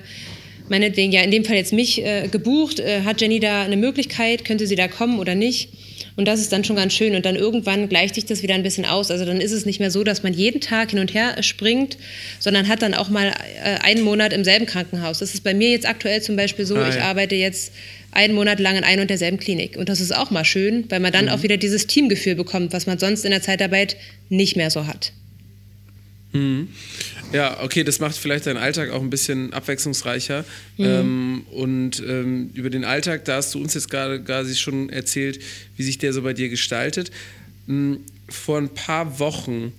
meinetwegen 0.70 1.12
ja 1.12 1.22
in 1.22 1.30
dem 1.30 1.44
Fall 1.44 1.56
jetzt 1.56 1.72
mich 1.72 2.04
äh, 2.04 2.28
gebucht, 2.28 2.80
äh, 2.80 3.02
hat 3.02 3.20
Jenny 3.20 3.40
da 3.40 3.62
eine 3.62 3.76
Möglichkeit, 3.76 4.44
könnte 4.44 4.66
sie 4.66 4.76
da 4.76 4.88
kommen 4.88 5.18
oder 5.18 5.34
nicht? 5.34 5.68
Und 6.16 6.26
das 6.26 6.40
ist 6.40 6.52
dann 6.52 6.64
schon 6.64 6.76
ganz 6.76 6.92
schön. 6.92 7.14
Und 7.14 7.24
dann 7.24 7.36
irgendwann 7.36 7.88
gleicht 7.88 8.14
sich 8.14 8.26
das 8.26 8.42
wieder 8.42 8.54
ein 8.54 8.62
bisschen 8.62 8.84
aus. 8.84 9.10
Also 9.10 9.24
dann 9.24 9.40
ist 9.40 9.52
es 9.52 9.64
nicht 9.64 9.80
mehr 9.80 9.90
so, 9.90 10.04
dass 10.04 10.22
man 10.22 10.32
jeden 10.32 10.60
Tag 10.60 10.90
hin 10.90 10.98
und 10.98 11.14
her 11.14 11.42
springt, 11.42 11.96
sondern 12.38 12.68
hat 12.68 12.82
dann 12.82 12.94
auch 12.94 13.08
mal 13.08 13.28
äh, 13.28 13.82
einen 13.82 14.02
Monat 14.02 14.32
im 14.32 14.44
selben 14.44 14.66
Krankenhaus. 14.66 15.20
Das 15.20 15.34
ist 15.34 15.44
bei 15.44 15.54
mir 15.54 15.70
jetzt 15.70 15.88
aktuell 15.88 16.20
zum 16.20 16.36
Beispiel 16.36 16.66
so, 16.66 16.76
ah, 16.76 16.82
ja. 16.82 16.88
ich 16.90 17.00
arbeite 17.00 17.36
jetzt 17.36 17.72
einen 18.12 18.34
Monat 18.34 18.60
lang 18.60 18.76
in 18.76 18.84
ein 18.84 19.00
und 19.00 19.08
derselben 19.08 19.38
Klinik. 19.38 19.76
Und 19.76 19.88
das 19.88 20.00
ist 20.00 20.14
auch 20.14 20.30
mal 20.30 20.44
schön, 20.44 20.84
weil 20.88 21.00
man 21.00 21.12
dann 21.12 21.26
mhm. 21.26 21.30
auch 21.30 21.42
wieder 21.42 21.56
dieses 21.56 21.86
Teamgefühl 21.86 22.34
bekommt, 22.34 22.72
was 22.72 22.86
man 22.86 22.98
sonst 22.98 23.24
in 23.24 23.30
der 23.30 23.42
Zeitarbeit 23.42 23.96
nicht 24.28 24.56
mehr 24.56 24.70
so 24.70 24.86
hat. 24.86 25.12
Mhm. 26.32 26.68
Ja, 27.32 27.62
okay, 27.62 27.84
das 27.84 27.98
macht 27.98 28.16
vielleicht 28.16 28.46
deinen 28.46 28.56
Alltag 28.56 28.90
auch 28.90 29.00
ein 29.00 29.10
bisschen 29.10 29.52
abwechslungsreicher. 29.52 30.44
Mhm. 30.76 30.84
Ähm, 30.84 31.42
und 31.50 32.02
ähm, 32.06 32.50
über 32.54 32.70
den 32.70 32.84
Alltag, 32.84 33.24
da 33.24 33.36
hast 33.36 33.54
du 33.54 33.60
uns 33.60 33.74
jetzt 33.74 33.90
gerade 33.90 34.22
quasi 34.22 34.54
schon 34.56 34.90
erzählt, 34.90 35.40
wie 35.76 35.82
sich 35.82 35.98
der 35.98 36.12
so 36.12 36.22
bei 36.22 36.32
dir 36.32 36.48
gestaltet. 36.48 37.10
Mhm, 37.66 38.00
vor 38.28 38.58
ein 38.58 38.68
paar 38.68 39.18
Wochen, 39.18 39.72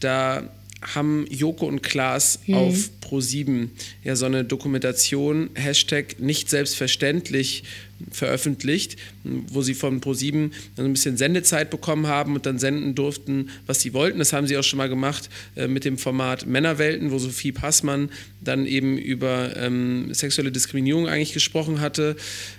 da 0.00 0.48
haben 0.94 1.26
Joko 1.30 1.66
und 1.66 1.82
Klaas 1.82 2.40
mhm. 2.46 2.54
auf 2.54 2.90
Pro7 3.04 3.68
ja 4.02 4.16
so 4.16 4.26
eine 4.26 4.44
Dokumentation, 4.44 5.50
Hashtag 5.54 6.18
nicht 6.18 6.50
selbstverständlich, 6.50 7.64
veröffentlicht, 8.10 8.96
wo 9.24 9.62
sie 9.62 9.74
von 9.74 10.00
Pro7 10.00 10.50
ein 10.78 10.92
bisschen 10.92 11.16
Sendezeit 11.16 11.70
bekommen 11.70 12.06
haben 12.06 12.34
und 12.34 12.46
dann 12.46 12.58
senden 12.58 12.94
durften, 12.94 13.50
was 13.66 13.80
sie 13.80 13.92
wollten. 13.94 14.18
Das 14.18 14.32
haben 14.32 14.46
sie 14.46 14.56
auch 14.56 14.64
schon 14.64 14.78
mal 14.78 14.88
gemacht 14.88 15.28
äh, 15.56 15.68
mit 15.68 15.84
dem 15.84 15.98
Format 15.98 16.46
Männerwelten, 16.46 17.10
wo 17.10 17.18
Sophie 17.18 17.52
Passmann 17.52 18.10
dann 18.40 18.66
eben 18.66 18.98
über 18.98 19.56
ähm, 19.56 20.12
sexuelle 20.12 20.50
Diskriminierung 20.52 21.08
eigentlich 21.08 21.32
gesprochen 21.32 21.80
hatte. 21.80 22.16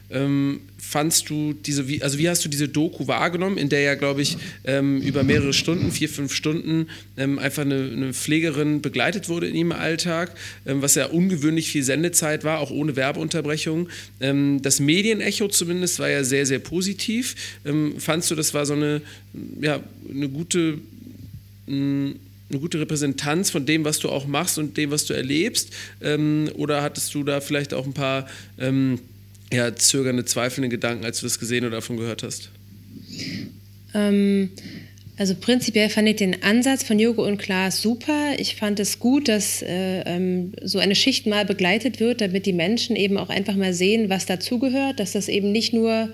Ähm, 0.09 0.61
fandst 0.77 1.29
du 1.29 1.53
diese, 1.53 1.87
wie, 1.87 2.03
also 2.03 2.19
wie 2.19 2.29
hast 2.29 2.43
du 2.45 2.49
diese 2.49 2.67
Doku 2.67 3.07
wahrgenommen, 3.07 3.57
in 3.57 3.69
der 3.69 3.81
ja, 3.81 3.95
glaube 3.95 4.21
ich, 4.21 4.37
ähm, 4.65 5.01
über 5.01 5.23
mehrere 5.23 5.53
Stunden, 5.53 5.91
vier, 5.91 6.09
fünf 6.09 6.33
Stunden, 6.33 6.87
ähm, 7.17 7.39
einfach 7.39 7.63
eine, 7.63 7.89
eine, 7.91 8.13
Pflegerin 8.13 8.81
begleitet 8.81 9.29
wurde 9.29 9.47
in 9.47 9.55
ihrem 9.55 9.71
Alltag, 9.71 10.35
ähm, 10.65 10.81
was 10.81 10.95
ja 10.95 11.07
ungewöhnlich 11.07 11.71
viel 11.71 11.83
Sendezeit 11.83 12.43
war, 12.43 12.59
auch 12.59 12.69
ohne 12.69 12.95
Werbeunterbrechung. 12.95 13.89
Ähm, 14.19 14.61
das 14.61 14.79
Medienecho 14.79 15.47
zumindest 15.47 15.99
war 15.99 16.09
ja 16.09 16.23
sehr, 16.23 16.45
sehr 16.45 16.52
positiv. 16.59 17.35
Ähm, 17.65 17.95
fandst 17.99 18.31
du, 18.31 18.35
das 18.35 18.53
war 18.53 18.65
so 18.65 18.73
eine, 18.73 19.01
ja, 19.61 19.79
eine 20.09 20.29
gute 20.29 20.79
mh, 21.67 22.15
eine 22.49 22.59
gute 22.59 22.79
Repräsentanz 22.79 23.49
von 23.49 23.65
dem, 23.65 23.83
was 23.83 23.99
du 23.99 24.09
auch 24.09 24.27
machst 24.27 24.57
und 24.57 24.77
dem, 24.77 24.91
was 24.91 25.05
du 25.05 25.13
erlebst? 25.13 25.71
Ähm, 26.01 26.49
oder 26.55 26.81
hattest 26.81 27.13
du 27.15 27.23
da 27.23 27.41
vielleicht 27.41 27.73
auch 27.73 27.85
ein 27.85 27.93
paar 27.93 28.27
ähm, 28.59 28.99
ja, 29.51 29.75
zögernde, 29.75 30.25
zweifelnde 30.25 30.69
Gedanken, 30.69 31.05
als 31.05 31.19
du 31.19 31.25
das 31.25 31.39
gesehen 31.39 31.65
oder 31.65 31.77
davon 31.77 31.97
gehört 31.97 32.23
hast? 32.23 32.49
Ähm, 33.93 34.49
also 35.15 35.35
prinzipiell 35.35 35.89
fand 35.89 36.07
ich 36.09 36.15
den 36.15 36.41
Ansatz 36.41 36.83
von 36.83 36.97
Jogo 36.97 37.23
und 37.23 37.37
Klaas 37.37 37.81
super. 37.81 38.33
Ich 38.37 38.55
fand 38.55 38.79
es 38.79 38.97
gut, 38.97 39.27
dass 39.27 39.61
äh, 39.61 40.01
ähm, 40.05 40.53
so 40.63 40.79
eine 40.79 40.95
Schicht 40.95 41.27
mal 41.27 41.45
begleitet 41.45 41.99
wird, 41.99 42.21
damit 42.21 42.47
die 42.47 42.53
Menschen 42.53 42.95
eben 42.95 43.17
auch 43.17 43.29
einfach 43.29 43.55
mal 43.55 43.73
sehen, 43.73 44.09
was 44.09 44.25
dazugehört, 44.25 44.99
dass 44.99 45.11
das 45.11 45.27
eben 45.27 45.51
nicht 45.51 45.71
nur 45.71 46.09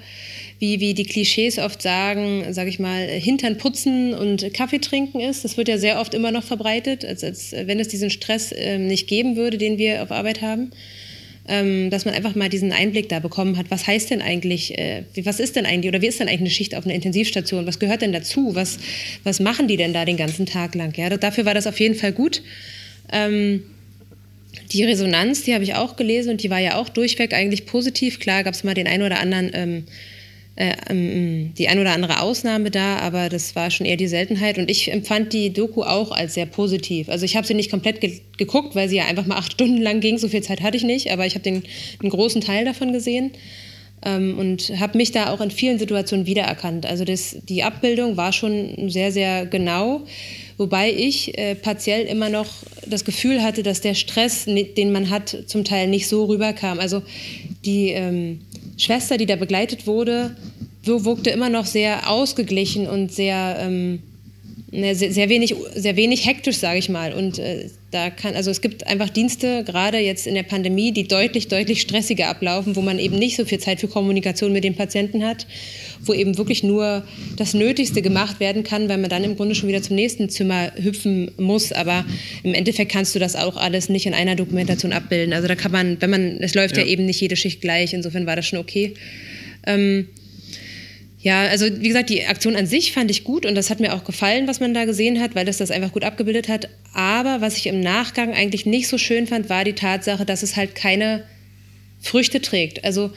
wie, 0.60 0.82
wie 0.82 0.94
die 0.94 1.06
Klischees 1.06 1.60
oft 1.60 1.82
sagen, 1.82 2.54
sage 2.54 2.70
ich 2.70 2.80
mal, 2.80 3.08
Hintern 3.08 3.58
putzen 3.58 4.14
und 4.14 4.54
Kaffee 4.54 4.80
trinken 4.80 5.22
ist. 5.22 5.46
Das 5.46 5.56
wird 5.56 5.70
ja 5.70 5.78
sehr 5.78 6.02
oft 6.02 6.14
immer 6.14 6.32
noch 6.32 6.44
verbreitet, 6.44 7.06
als, 7.06 7.24
als 7.24 7.54
wenn 7.54 7.80
es 7.80 7.88
diesen 7.88 8.10
Stress 8.10 8.52
äh, 8.52 8.78
nicht 8.78 9.08
geben 9.08 9.38
würde, 9.38 9.58
den 9.58 9.78
wir 9.78 10.04
auf 10.04 10.12
Arbeit 10.12 10.42
haben 10.42 10.72
ähm, 11.50 11.90
dass 11.90 12.06
man 12.06 12.14
einfach 12.14 12.36
mal 12.36 12.48
diesen 12.48 12.72
Einblick 12.72 13.10
da 13.10 13.20
bekommen 13.20 13.58
hat, 13.58 13.66
was 13.70 13.88
heißt 13.88 14.12
denn 14.12 14.22
eigentlich, 14.22 14.78
äh, 14.78 15.04
was 15.24 15.40
ist 15.40 15.56
denn 15.56 15.66
eigentlich 15.66 15.90
oder 15.90 16.02
wie 16.02 16.08
ist 16.08 16.20
denn 16.20 16.28
eigentlich 16.28 16.42
eine 16.42 16.50
Schicht 16.52 16.76
auf 16.76 16.86
einer 16.86 16.94
Intensivstation, 16.94 17.66
was 17.66 17.80
gehört 17.80 18.04
denn 18.04 18.14
dazu, 18.14 18.54
was, 18.54 18.78
was 19.24 19.40
machen 19.40 19.68
die 19.68 19.76
denn 19.76 19.92
da 19.92 20.06
den 20.06 20.16
ganzen 20.16 20.46
Tag 20.46 20.76
lang? 20.76 20.96
Ja, 20.96 21.10
dafür 21.10 21.46
war 21.46 21.56
das 21.56 21.66
auf 21.66 21.80
jeden 21.80 21.96
Fall 21.96 22.12
gut. 22.12 22.44
Ähm, 23.12 23.64
die 24.72 24.84
Resonanz, 24.84 25.44
die 25.44 25.56
habe 25.56 25.64
ich 25.64 25.74
auch 25.74 25.96
gelesen 25.96 26.30
und 26.30 26.44
die 26.44 26.52
war 26.52 26.60
ja 26.60 26.76
auch 26.76 26.88
durchweg 26.88 27.34
eigentlich 27.34 27.66
positiv. 27.66 28.20
Klar 28.20 28.44
gab 28.44 28.54
es 28.54 28.64
mal 28.64 28.76
den 28.76 28.88
einen 28.88 29.04
oder 29.04 29.20
anderen 29.20 29.50
ähm, 29.54 29.84
äh, 30.60 30.76
ähm, 30.90 31.54
die 31.58 31.70
ein 31.70 31.80
oder 31.80 31.94
andere 31.94 32.20
Ausnahme 32.20 32.70
da, 32.70 32.98
aber 32.98 33.30
das 33.30 33.56
war 33.56 33.72
schon 33.72 33.86
eher 33.86 33.96
die 33.96 34.10
Seltenheit. 34.10 34.58
Und 34.58 34.70
ich 34.70 34.92
empfand 34.92 35.32
die 35.32 35.54
Doku 35.54 35.84
auch 35.84 36.12
als 36.12 36.34
sehr 36.34 36.46
positiv. 36.46 37.08
Also 37.08 37.24
ich 37.24 37.38
habe 37.38 37.48
sie 37.48 37.54
nicht 37.54 37.72
komplett 37.72 38.02
ge 38.02 38.20
geguckt, 38.38 38.76
weil 38.76 38.88
sie 38.90 38.98
ja 38.98 39.06
einfach 39.06 39.26
mal 39.26 39.38
acht 39.38 39.52
Stunden 39.54 39.82
lang 39.82 40.02
ging. 40.02 40.18
So 40.18 40.28
viel 40.28 40.44
Zeit 40.44 40.62
hatte 40.62 40.76
ich 40.76 40.84
nicht, 40.84 41.12
aber 41.12 41.26
ich 41.26 41.36
habe 41.36 41.44
den 41.44 41.64
einen 42.02 42.10
großen 42.10 42.42
Teil 42.42 42.66
davon 42.66 42.92
gesehen. 42.92 43.32
Ähm, 44.04 44.38
und 44.38 44.78
habe 44.80 44.98
mich 44.98 45.12
da 45.12 45.32
auch 45.32 45.40
in 45.40 45.50
vielen 45.52 45.80
Situationen 45.80 46.26
wiedererkannt. 46.26 46.86
Also 46.86 47.06
das, 47.06 47.38
die 47.48 47.64
Abbildung 47.64 48.18
war 48.18 48.34
schon 48.34 48.90
sehr, 48.90 49.14
sehr 49.14 49.46
genau, 49.46 50.02
wobei 50.58 50.92
ich 50.92 51.38
äh, 51.38 51.56
partiell 51.56 52.06
immer 52.06 52.30
noch 52.30 52.48
das 52.86 53.06
Gefühl 53.06 53.42
hatte, 53.42 53.64
dass 53.64 53.80
der 53.80 53.96
Stress, 53.96 54.44
den 54.46 54.92
man 54.92 55.10
hat, 55.10 55.38
zum 55.48 55.64
Teil 55.64 55.88
nicht 55.88 56.08
so 56.08 56.26
rüberkam. 56.26 56.80
Also 56.80 57.02
die 57.66 57.90
ähm, 57.90 58.40
Schwester, 58.80 59.18
die 59.18 59.26
da 59.26 59.36
begleitet 59.36 59.86
wurde, 59.86 60.36
so 60.84 61.06
wirkte 61.06 61.30
immer 61.30 61.50
noch 61.50 61.66
sehr 61.66 62.10
ausgeglichen 62.10 62.88
und 62.88 63.12
sehr, 63.12 63.58
ähm, 63.60 64.02
sehr, 64.72 64.96
sehr, 64.96 65.30
wenig, 65.30 65.56
sehr 65.76 65.96
wenig 65.96 66.26
hektisch, 66.28 66.58
sage 66.58 66.78
ich 66.78 66.90
mal. 66.90 67.14
Und 67.14 67.40
äh, 67.40 67.70
da 67.92 68.12
kann, 68.12 68.36
also 68.36 68.52
es 68.52 68.62
gibt 68.62 68.86
einfach 68.86 69.10
Dienste, 69.10 69.64
gerade 69.64 69.98
jetzt 69.98 70.28
in 70.28 70.36
der 70.36 70.44
Pandemie, 70.44 70.92
die 70.92 71.08
deutlich, 71.08 71.48
deutlich 71.48 71.82
stressiger 71.82 72.28
ablaufen, 72.28 72.76
wo 72.76 72.82
man 72.82 73.00
eben 73.00 73.18
nicht 73.18 73.36
so 73.36 73.46
viel 73.46 73.60
Zeit 73.60 73.80
für 73.80 73.88
Kommunikation 73.88 74.54
mit 74.54 74.64
den 74.64 74.76
Patienten 74.76 75.26
hat, 75.26 75.48
wo 76.02 76.14
eben 76.14 76.38
wirklich 76.38 76.62
nur 76.64 77.04
das 77.36 77.56
Nötigste 77.56 78.04
gemacht 78.04 78.40
werden 78.40 78.64
kann, 78.64 78.90
weil 78.90 79.00
man 79.00 79.10
dann 79.10 79.24
im 79.24 79.36
Grunde 79.36 79.56
schon 79.56 79.70
wieder 79.70 79.82
zum 79.82 79.96
nächsten 79.96 80.30
Zimmer 80.30 80.72
hüpfen 80.76 81.32
muss. 81.38 81.72
Aber 81.72 82.06
im 82.44 82.54
Endeffekt 82.54 82.92
kannst 82.92 83.16
du 83.16 83.20
das 83.20 83.36
auch 83.36 83.58
alles 83.58 83.90
nicht 83.90 84.06
in 84.06 84.14
einer 84.14 84.36
Dokumentation 84.36 84.94
abbilden. 84.94 85.34
Also 85.34 85.48
da 85.48 85.56
kann 85.56 85.72
man, 85.72 86.00
wenn 86.00 86.10
man, 86.12 86.38
es 86.42 86.54
läuft 86.54 86.78
ja, 86.78 86.84
ja 86.84 86.90
eben 86.90 87.06
nicht 87.06 87.20
jede 87.20 87.36
Schicht 87.36 87.62
gleich, 87.62 87.94
insofern 87.94 88.28
war 88.28 88.36
das 88.36 88.46
schon 88.46 88.60
okay. 88.60 88.94
Ähm, 89.66 90.08
ja, 91.22 91.44
also 91.48 91.66
wie 91.66 91.88
gesagt, 91.88 92.10
die 92.10 92.26
Aktion 92.26 92.56
an 92.56 92.66
sich 92.66 92.94
fand 92.94 93.12
ich 93.12 93.26
gut 93.26 93.46
und 93.46 93.56
das 93.56 93.70
hat 93.70 93.82
mir 93.82 93.94
auch 93.94 94.06
gefallen, 94.06 94.48
was 94.48 94.62
man 94.62 94.74
da 94.74 94.86
gesehen 94.86 95.20
hat, 95.20 95.36
weil 95.36 95.46
das 95.46 95.58
das 95.58 95.70
einfach 95.70 95.92
gut 95.92 96.06
abgebildet 96.06 96.48
hat. 96.48 96.70
Aber 96.94 97.42
was 97.42 97.58
ich 97.58 97.68
im 97.68 97.82
Nachgang 97.82 98.34
eigentlich 98.34 98.66
nicht 98.66 98.88
so 98.88 98.98
schön 98.98 99.28
fand, 99.28 99.50
war 99.50 99.66
die 99.66 99.74
Tatsache, 99.74 100.26
dass 100.26 100.44
es 100.44 100.56
halt 100.56 100.76
keine 100.76 101.26
Früchte 102.00 102.42
trägt. 102.42 102.86
Also 102.86 103.12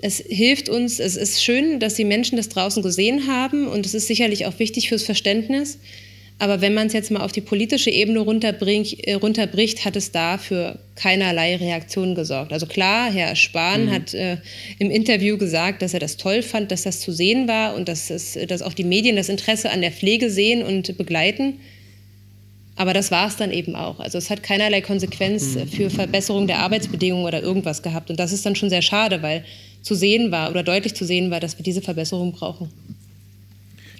es 0.00 0.18
hilft 0.18 0.68
uns, 0.68 0.98
es 0.98 1.14
ist 1.14 1.42
schön, 1.42 1.78
dass 1.78 1.94
die 1.94 2.04
Menschen 2.04 2.36
das 2.36 2.48
draußen 2.48 2.82
gesehen 2.82 3.28
haben 3.28 3.68
und 3.68 3.86
es 3.86 3.94
ist 3.94 4.08
sicherlich 4.08 4.46
auch 4.46 4.58
wichtig 4.58 4.88
fürs 4.88 5.04
Verständnis. 5.04 5.78
Aber 6.38 6.60
wenn 6.60 6.74
man 6.74 6.88
es 6.88 6.92
jetzt 6.92 7.10
mal 7.10 7.20
auf 7.20 7.30
die 7.30 7.40
politische 7.40 7.90
Ebene 7.90 8.18
runterbricht, 8.18 9.06
äh, 9.06 9.14
runterbricht, 9.14 9.84
hat 9.84 9.94
es 9.94 10.10
da 10.10 10.36
für 10.36 10.78
keinerlei 10.96 11.56
Reaktion 11.56 12.14
gesorgt. 12.14 12.52
Also 12.52 12.66
klar, 12.66 13.10
Herr 13.10 13.36
Spahn 13.36 13.86
mhm. 13.86 13.90
hat 13.90 14.14
äh, 14.14 14.38
im 14.78 14.90
Interview 14.90 15.38
gesagt, 15.38 15.80
dass 15.80 15.94
er 15.94 16.00
das 16.00 16.16
toll 16.16 16.42
fand, 16.42 16.72
dass 16.72 16.82
das 16.82 17.00
zu 17.00 17.12
sehen 17.12 17.46
war 17.46 17.76
und 17.76 17.88
dass, 17.88 18.10
es, 18.10 18.36
dass 18.48 18.62
auch 18.62 18.74
die 18.74 18.84
Medien 18.84 19.16
das 19.16 19.28
Interesse 19.28 19.70
an 19.70 19.80
der 19.80 19.92
Pflege 19.92 20.28
sehen 20.28 20.62
und 20.62 20.98
begleiten. 20.98 21.60
Aber 22.76 22.92
das 22.92 23.12
war 23.12 23.28
es 23.28 23.36
dann 23.36 23.52
eben 23.52 23.76
auch. 23.76 24.00
Also 24.00 24.18
es 24.18 24.28
hat 24.28 24.42
keinerlei 24.42 24.80
Konsequenz 24.80 25.54
mhm. 25.54 25.68
für 25.68 25.90
Verbesserung 25.90 26.48
der 26.48 26.58
Arbeitsbedingungen 26.58 27.24
oder 27.24 27.40
irgendwas 27.42 27.82
gehabt. 27.82 28.10
Und 28.10 28.18
das 28.18 28.32
ist 28.32 28.44
dann 28.44 28.56
schon 28.56 28.70
sehr 28.70 28.82
schade, 28.82 29.22
weil 29.22 29.44
zu 29.82 29.94
sehen 29.94 30.32
war 30.32 30.50
oder 30.50 30.64
deutlich 30.64 30.94
zu 30.94 31.04
sehen 31.04 31.30
war, 31.30 31.38
dass 31.38 31.56
wir 31.58 31.62
diese 31.62 31.80
Verbesserung 31.80 32.32
brauchen. 32.32 32.70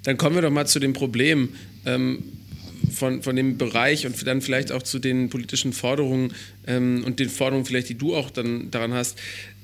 Dann 0.03 0.17
kommen 0.17 0.35
wir 0.35 0.41
doch 0.41 0.51
mal 0.51 0.67
zu 0.67 0.79
dem 0.79 0.91
Problem 0.91 1.49
ähm, 1.85 2.23
von, 2.91 3.21
von 3.21 3.35
dem 3.35 3.57
Bereich 3.57 4.05
und 4.05 4.25
dann 4.25 4.41
vielleicht 4.41 4.71
auch 4.71 4.83
zu 4.83 4.99
den 4.99 5.29
politischen 5.29 5.73
Forderungen 5.73 6.33
ähm, 6.67 7.03
und 7.05 7.19
den 7.19 7.29
Forderungen 7.29 7.65
vielleicht, 7.65 7.89
die 7.89 7.97
du 7.97 8.15
auch 8.15 8.29
dann 8.29 8.71
daran 8.71 8.93
hast. 8.93 9.17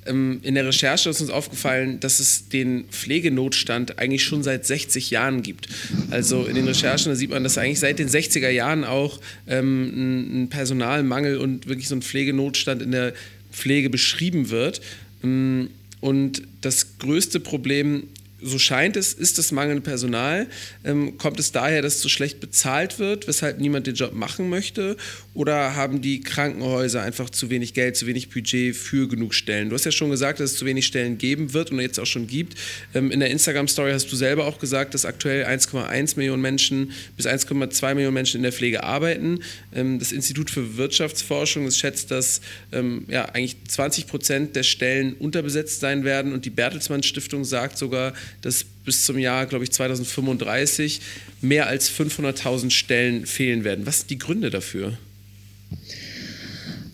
Ähm, 0.06 0.40
in 0.42 0.56
der 0.56 0.66
Recherche 0.66 1.10
ist 1.10 1.22
uns 1.22 1.30
aufgefallen, 1.30 2.00
dass 2.00 2.20
es 2.20 2.50
den 2.50 2.86
Pflegenotstand 2.86 4.00
eigentlich 4.00 4.24
schon 4.24 4.44
seit 4.44 4.66
60 4.66 5.12
Jahren 5.12 5.44
gibt. 5.44 5.68
Also 6.10 6.46
in 6.46 6.56
den 6.56 6.68
Recherchen 6.68 7.16
sieht 7.16 7.30
man, 7.30 7.44
dass 7.44 7.58
eigentlich 7.58 7.80
seit 7.80 8.00
den 8.00 8.10
60er 8.10 8.50
Jahren 8.50 8.84
auch 8.84 9.20
ähm, 9.48 10.44
ein 10.44 10.50
Personalmangel 10.50 11.38
und 11.38 11.68
wirklich 11.68 11.88
so 11.88 11.96
ein 11.96 12.02
Pflegenotstand 12.02 12.82
in 12.82 12.92
der 12.92 13.14
Pflege 13.52 13.90
beschrieben 13.90 14.50
wird. 14.50 14.82
Ähm, 15.24 15.70
und 16.00 16.42
das 16.62 16.98
größte 16.98 17.40
Problem 17.40 18.08
so 18.42 18.60
scheint 18.60 18.98
es, 18.98 19.14
ist 19.14 19.38
das 19.38 19.52
mangelnde 19.52 19.82
Personal. 19.82 20.48
Ähm, 20.84 21.18
kommt 21.18 21.40
es 21.40 21.52
daher, 21.52 21.82
dass 21.82 21.96
es 21.96 22.02
so 22.02 22.10
schlecht 22.10 22.40
bezahlt 22.40 23.00
wird, 23.00 23.28
weshalb 23.28 23.60
niemand 23.60 23.88
den 23.88 23.96
Job 23.96 24.14
machen 24.14 24.50
möchte? 24.50 24.98
Oder 25.34 25.76
haben 25.76 26.02
die 26.02 26.22
Krankenhäuser 26.22 27.02
einfach 27.02 27.30
zu 27.30 27.50
wenig 27.50 27.74
Geld, 27.74 27.96
zu 27.96 28.08
wenig 28.08 28.30
Budget 28.30 28.76
für 28.76 29.08
genug 29.08 29.34
Stellen? 29.34 29.70
Du 29.70 29.76
hast 29.76 29.86
ja 29.86 29.92
schon 29.92 30.10
gesagt, 30.10 30.40
dass 30.40 30.52
es 30.52 30.58
zu 30.58 30.66
wenig 30.66 30.86
Stellen 30.86 31.18
geben 31.18 31.54
wird 31.54 31.72
und 31.72 31.80
jetzt 31.80 32.00
auch 32.00 32.06
schon 32.06 32.28
gibt. 32.28 32.56
Ähm, 32.94 33.12
in 33.12 33.20
der 33.20 33.30
Instagram-Story 33.30 33.92
hast 33.92 34.12
du 34.12 34.16
selber 34.16 34.46
auch 34.46 34.60
gesagt, 34.60 34.94
dass 34.94 35.06
aktuell 35.06 35.46
1,1 35.46 36.18
Millionen 36.18 36.42
Menschen 36.42 36.92
bis 37.18 37.28
1,2 37.28 37.96
Millionen 37.96 38.14
Menschen 38.14 38.38
in 38.38 38.44
der 38.44 38.52
Pflege 38.52 38.84
arbeiten. 38.84 39.40
Ähm, 39.74 40.00
das 40.00 40.12
Institut 40.12 40.50
für 40.50 40.78
Wirtschaftsforschung 40.78 41.66
das 41.66 41.78
schätzt, 41.78 42.12
dass 42.12 42.42
ähm, 42.72 43.06
ja, 43.08 43.26
eigentlich 43.26 43.58
20 43.68 44.08
Prozent 44.08 44.56
der 44.56 44.64
Stellen 44.64 45.14
unterbesetzt 45.14 45.80
sein 45.80 46.04
werden 46.04 46.34
und 46.34 46.46
die 46.46 46.50
Bertelsmann 46.50 47.04
Stiftung 47.04 47.46
sagt 47.46 47.78
sogar, 47.78 48.14
dass 48.42 48.66
bis 48.86 49.06
zum 49.06 49.18
Jahr, 49.18 49.46
glaube 49.46 49.64
ich, 49.64 49.72
2035 49.72 51.02
mehr 51.42 51.68
als 51.68 51.92
500.000 51.92 52.72
Stellen 52.72 53.26
fehlen 53.26 53.64
werden. 53.64 53.86
Was 53.86 54.00
sind 54.00 54.10
die 54.10 54.18
Gründe 54.18 54.50
dafür? 54.50 54.98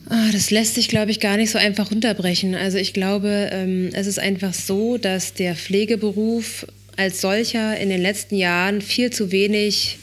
Ah, 0.10 0.32
das 0.32 0.52
lässt 0.52 0.76
sich, 0.76 0.88
glaube 0.88 1.12
ich, 1.12 1.20
gar 1.20 1.36
nicht 1.36 1.52
so 1.52 1.58
einfach 1.58 1.92
runterbrechen. 1.92 2.56
Also 2.56 2.78
ich 2.78 2.94
glaube, 2.94 3.50
ähm, 3.52 3.90
es 3.94 4.08
ist 4.08 4.20
einfach 4.20 4.54
so, 4.54 4.98
dass 4.98 5.34
der 5.34 5.56
Pflegeberuf 5.56 6.66
als 6.96 7.22
solcher 7.22 7.78
in 7.78 7.90
den 7.90 8.02
letzten 8.02 8.36
Jahren 8.36 8.82
viel 8.82 9.12
zu 9.12 9.32
wenig 9.32 10.00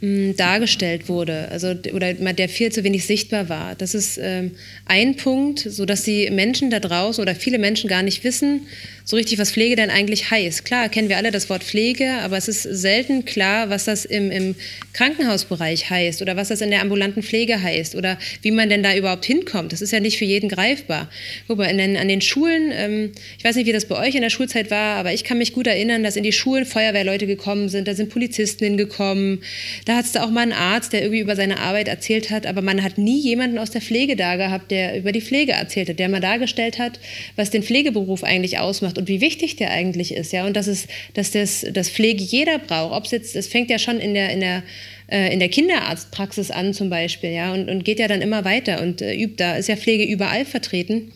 hm, 0.00 0.36
dargestellt 0.36 1.08
wurde, 1.08 1.48
also 1.50 1.74
oder 1.92 2.14
der 2.14 2.48
viel 2.48 2.70
zu 2.70 2.84
wenig 2.84 3.04
sichtbar 3.04 3.48
war. 3.48 3.74
Das 3.74 3.94
ist 3.94 4.18
ähm, 4.22 4.52
ein 4.84 5.16
Punkt, 5.16 5.60
so 5.60 5.86
dass 5.86 6.02
die 6.02 6.30
Menschen 6.30 6.70
da 6.70 6.78
draußen 6.78 7.20
oder 7.20 7.34
viele 7.34 7.58
Menschen 7.58 7.88
gar 7.88 8.02
nicht 8.02 8.22
wissen, 8.22 8.66
so 9.08 9.16
richtig, 9.16 9.38
was 9.38 9.52
Pflege 9.52 9.74
denn 9.74 9.88
eigentlich 9.88 10.30
heißt. 10.30 10.66
Klar, 10.66 10.90
kennen 10.90 11.08
wir 11.08 11.16
alle 11.16 11.30
das 11.30 11.48
Wort 11.48 11.64
Pflege, 11.64 12.18
aber 12.20 12.36
es 12.36 12.46
ist 12.46 12.62
selten 12.64 13.24
klar, 13.24 13.70
was 13.70 13.86
das 13.86 14.04
im, 14.04 14.30
im 14.30 14.54
Krankenhausbereich 14.92 15.88
heißt 15.88 16.20
oder 16.20 16.36
was 16.36 16.48
das 16.48 16.60
in 16.60 16.68
der 16.68 16.82
ambulanten 16.82 17.22
Pflege 17.22 17.62
heißt 17.62 17.94
oder 17.94 18.18
wie 18.42 18.50
man 18.50 18.68
denn 18.68 18.82
da 18.82 18.94
überhaupt 18.94 19.24
hinkommt. 19.24 19.72
Das 19.72 19.80
ist 19.80 19.92
ja 19.92 20.00
nicht 20.00 20.18
für 20.18 20.26
jeden 20.26 20.50
greifbar. 20.50 21.08
Guck 21.46 21.56
mal, 21.56 21.74
den, 21.74 21.96
an 21.96 22.06
den 22.06 22.20
Schulen, 22.20 22.70
ähm, 22.70 23.12
ich 23.38 23.44
weiß 23.44 23.56
nicht, 23.56 23.64
wie 23.64 23.72
das 23.72 23.86
bei 23.86 23.98
euch 23.98 24.14
in 24.14 24.20
der 24.20 24.28
Schulzeit 24.28 24.70
war, 24.70 24.96
aber 24.96 25.14
ich 25.14 25.24
kann 25.24 25.38
mich 25.38 25.54
gut 25.54 25.66
erinnern, 25.66 26.02
dass 26.02 26.16
in 26.16 26.22
die 26.22 26.32
Schulen 26.32 26.66
Feuerwehrleute 26.66 27.26
gekommen 27.26 27.70
sind, 27.70 27.88
da 27.88 27.94
sind 27.94 28.10
Polizisten 28.10 28.62
hingekommen, 28.62 29.40
da 29.86 29.96
hat 29.96 30.04
es 30.04 30.12
da 30.12 30.22
auch 30.22 30.30
mal 30.30 30.42
einen 30.42 30.52
Arzt, 30.52 30.92
der 30.92 31.00
irgendwie 31.00 31.20
über 31.20 31.34
seine 31.34 31.60
Arbeit 31.60 31.88
erzählt 31.88 32.28
hat, 32.28 32.46
aber 32.46 32.60
man 32.60 32.82
hat 32.82 32.98
nie 32.98 33.18
jemanden 33.18 33.56
aus 33.56 33.70
der 33.70 33.80
Pflege 33.80 34.16
da 34.16 34.36
gehabt, 34.36 34.70
der 34.70 34.98
über 34.98 35.12
die 35.12 35.22
Pflege 35.22 35.52
erzählt 35.52 35.88
hat, 35.88 35.98
der 35.98 36.10
mal 36.10 36.20
dargestellt 36.20 36.78
hat, 36.78 37.00
was 37.36 37.48
den 37.48 37.62
Pflegeberuf 37.62 38.22
eigentlich 38.22 38.58
ausmacht 38.58 38.97
und 38.98 39.08
wie 39.08 39.20
wichtig 39.20 39.56
der 39.56 39.70
eigentlich 39.70 40.12
ist, 40.12 40.32
ja, 40.32 40.44
und 40.44 40.54
dass 40.56 40.66
es, 40.66 40.86
dass 41.14 41.30
das, 41.30 41.64
das 41.72 41.88
Pflege 41.88 42.22
jeder 42.22 42.58
braucht. 42.58 42.94
Ob 42.94 43.04
es 43.04 43.12
jetzt, 43.12 43.36
es 43.36 43.46
fängt 43.46 43.70
ja 43.70 43.78
schon 43.78 43.98
in 43.98 44.12
der, 44.14 44.30
in 44.30 44.40
der 44.40 44.62
äh, 45.10 45.32
in 45.32 45.38
der 45.38 45.48
Kinderarztpraxis 45.48 46.50
an 46.50 46.74
zum 46.74 46.90
Beispiel, 46.90 47.30
ja, 47.30 47.52
und, 47.52 47.70
und 47.70 47.84
geht 47.84 47.98
ja 47.98 48.08
dann 48.08 48.20
immer 48.20 48.44
weiter 48.44 48.82
und 48.82 49.00
äh, 49.00 49.14
übt, 49.14 49.36
da 49.38 49.56
ist 49.56 49.68
ja 49.68 49.76
Pflege 49.76 50.04
überall 50.04 50.44
vertreten. 50.44 51.12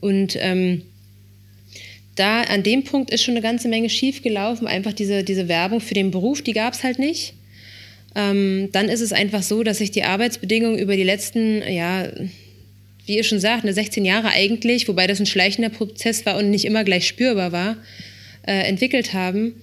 Und 0.00 0.36
ähm, 0.40 0.82
da 2.14 2.42
an 2.42 2.62
dem 2.62 2.84
Punkt 2.84 3.10
ist 3.10 3.22
schon 3.22 3.34
eine 3.34 3.42
ganze 3.42 3.68
Menge 3.68 3.90
schief 3.90 4.22
gelaufen. 4.22 4.66
Einfach 4.66 4.92
diese, 4.92 5.24
diese 5.24 5.48
Werbung 5.48 5.80
für 5.80 5.94
den 5.94 6.10
Beruf, 6.10 6.42
die 6.42 6.52
gab 6.52 6.74
es 6.74 6.84
halt 6.84 6.98
nicht. 6.98 7.34
Ähm, 8.14 8.70
dann 8.72 8.88
ist 8.88 9.00
es 9.00 9.12
einfach 9.12 9.42
so, 9.42 9.62
dass 9.62 9.78
sich 9.78 9.90
die 9.90 10.04
Arbeitsbedingungen 10.04 10.78
über 10.78 10.96
die 10.96 11.02
letzten, 11.02 11.62
ja, 11.68 12.08
wie 13.06 13.16
ihr 13.16 13.24
schon 13.24 13.40
sagt, 13.40 13.62
eine 13.64 13.72
16 13.72 14.04
Jahre 14.04 14.28
eigentlich, 14.28 14.88
wobei 14.88 15.06
das 15.06 15.20
ein 15.20 15.26
schleichender 15.26 15.70
Prozess 15.70 16.26
war 16.26 16.36
und 16.36 16.50
nicht 16.50 16.64
immer 16.64 16.84
gleich 16.84 17.06
spürbar 17.06 17.52
war, 17.52 17.76
äh, 18.46 18.68
entwickelt 18.68 19.12
haben. 19.12 19.54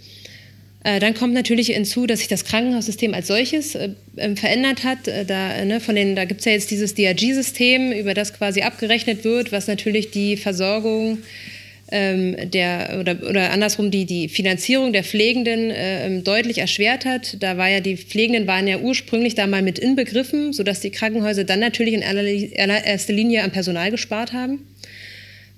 Äh, 0.83 0.99
dann 0.99 1.13
kommt 1.13 1.33
natürlich 1.33 1.67
hinzu, 1.67 2.05
dass 2.07 2.19
sich 2.19 2.27
das 2.27 2.43
Krankenhaussystem 2.43 3.13
als 3.13 3.27
solches 3.27 3.75
äh, 3.75 3.89
ähm, 4.17 4.35
verändert 4.35 4.83
hat. 4.83 5.07
Äh, 5.07 5.25
da, 5.25 5.63
ne, 5.63 5.79
da 6.15 6.25
gibt 6.25 6.41
es 6.41 6.45
ja 6.45 6.51
jetzt 6.51 6.71
dieses 6.71 6.93
DRG-System, 6.93 7.93
über 7.93 8.13
das 8.13 8.33
quasi 8.33 8.61
abgerechnet 8.61 9.23
wird, 9.23 9.51
was 9.51 9.67
natürlich 9.67 10.11
die 10.11 10.35
Versorgung 10.35 11.19
der, 11.91 12.97
oder, 12.99 13.17
oder 13.29 13.51
andersrum 13.51 13.91
die, 13.91 14.05
die 14.05 14.29
Finanzierung 14.29 14.93
der 14.93 15.03
Pflegenden 15.03 15.69
äh, 15.69 16.21
deutlich 16.21 16.57
erschwert 16.57 17.05
hat. 17.05 17.37
Da 17.41 17.57
war 17.57 17.67
ja, 17.69 17.81
die 17.81 17.97
Pflegenden 17.97 18.47
waren 18.47 18.67
ja 18.67 18.79
ursprünglich 18.79 19.35
da 19.35 19.47
mal 19.47 19.61
mit 19.61 19.79
inbegriffen, 19.79 20.53
sodass 20.53 20.79
die 20.79 20.91
Krankenhäuser 20.91 21.43
dann 21.43 21.59
natürlich 21.59 21.93
in 21.93 22.03
allererster 22.03 23.13
Linie 23.13 23.43
am 23.43 23.51
Personal 23.51 23.91
gespart 23.91 24.33
haben. 24.33 24.59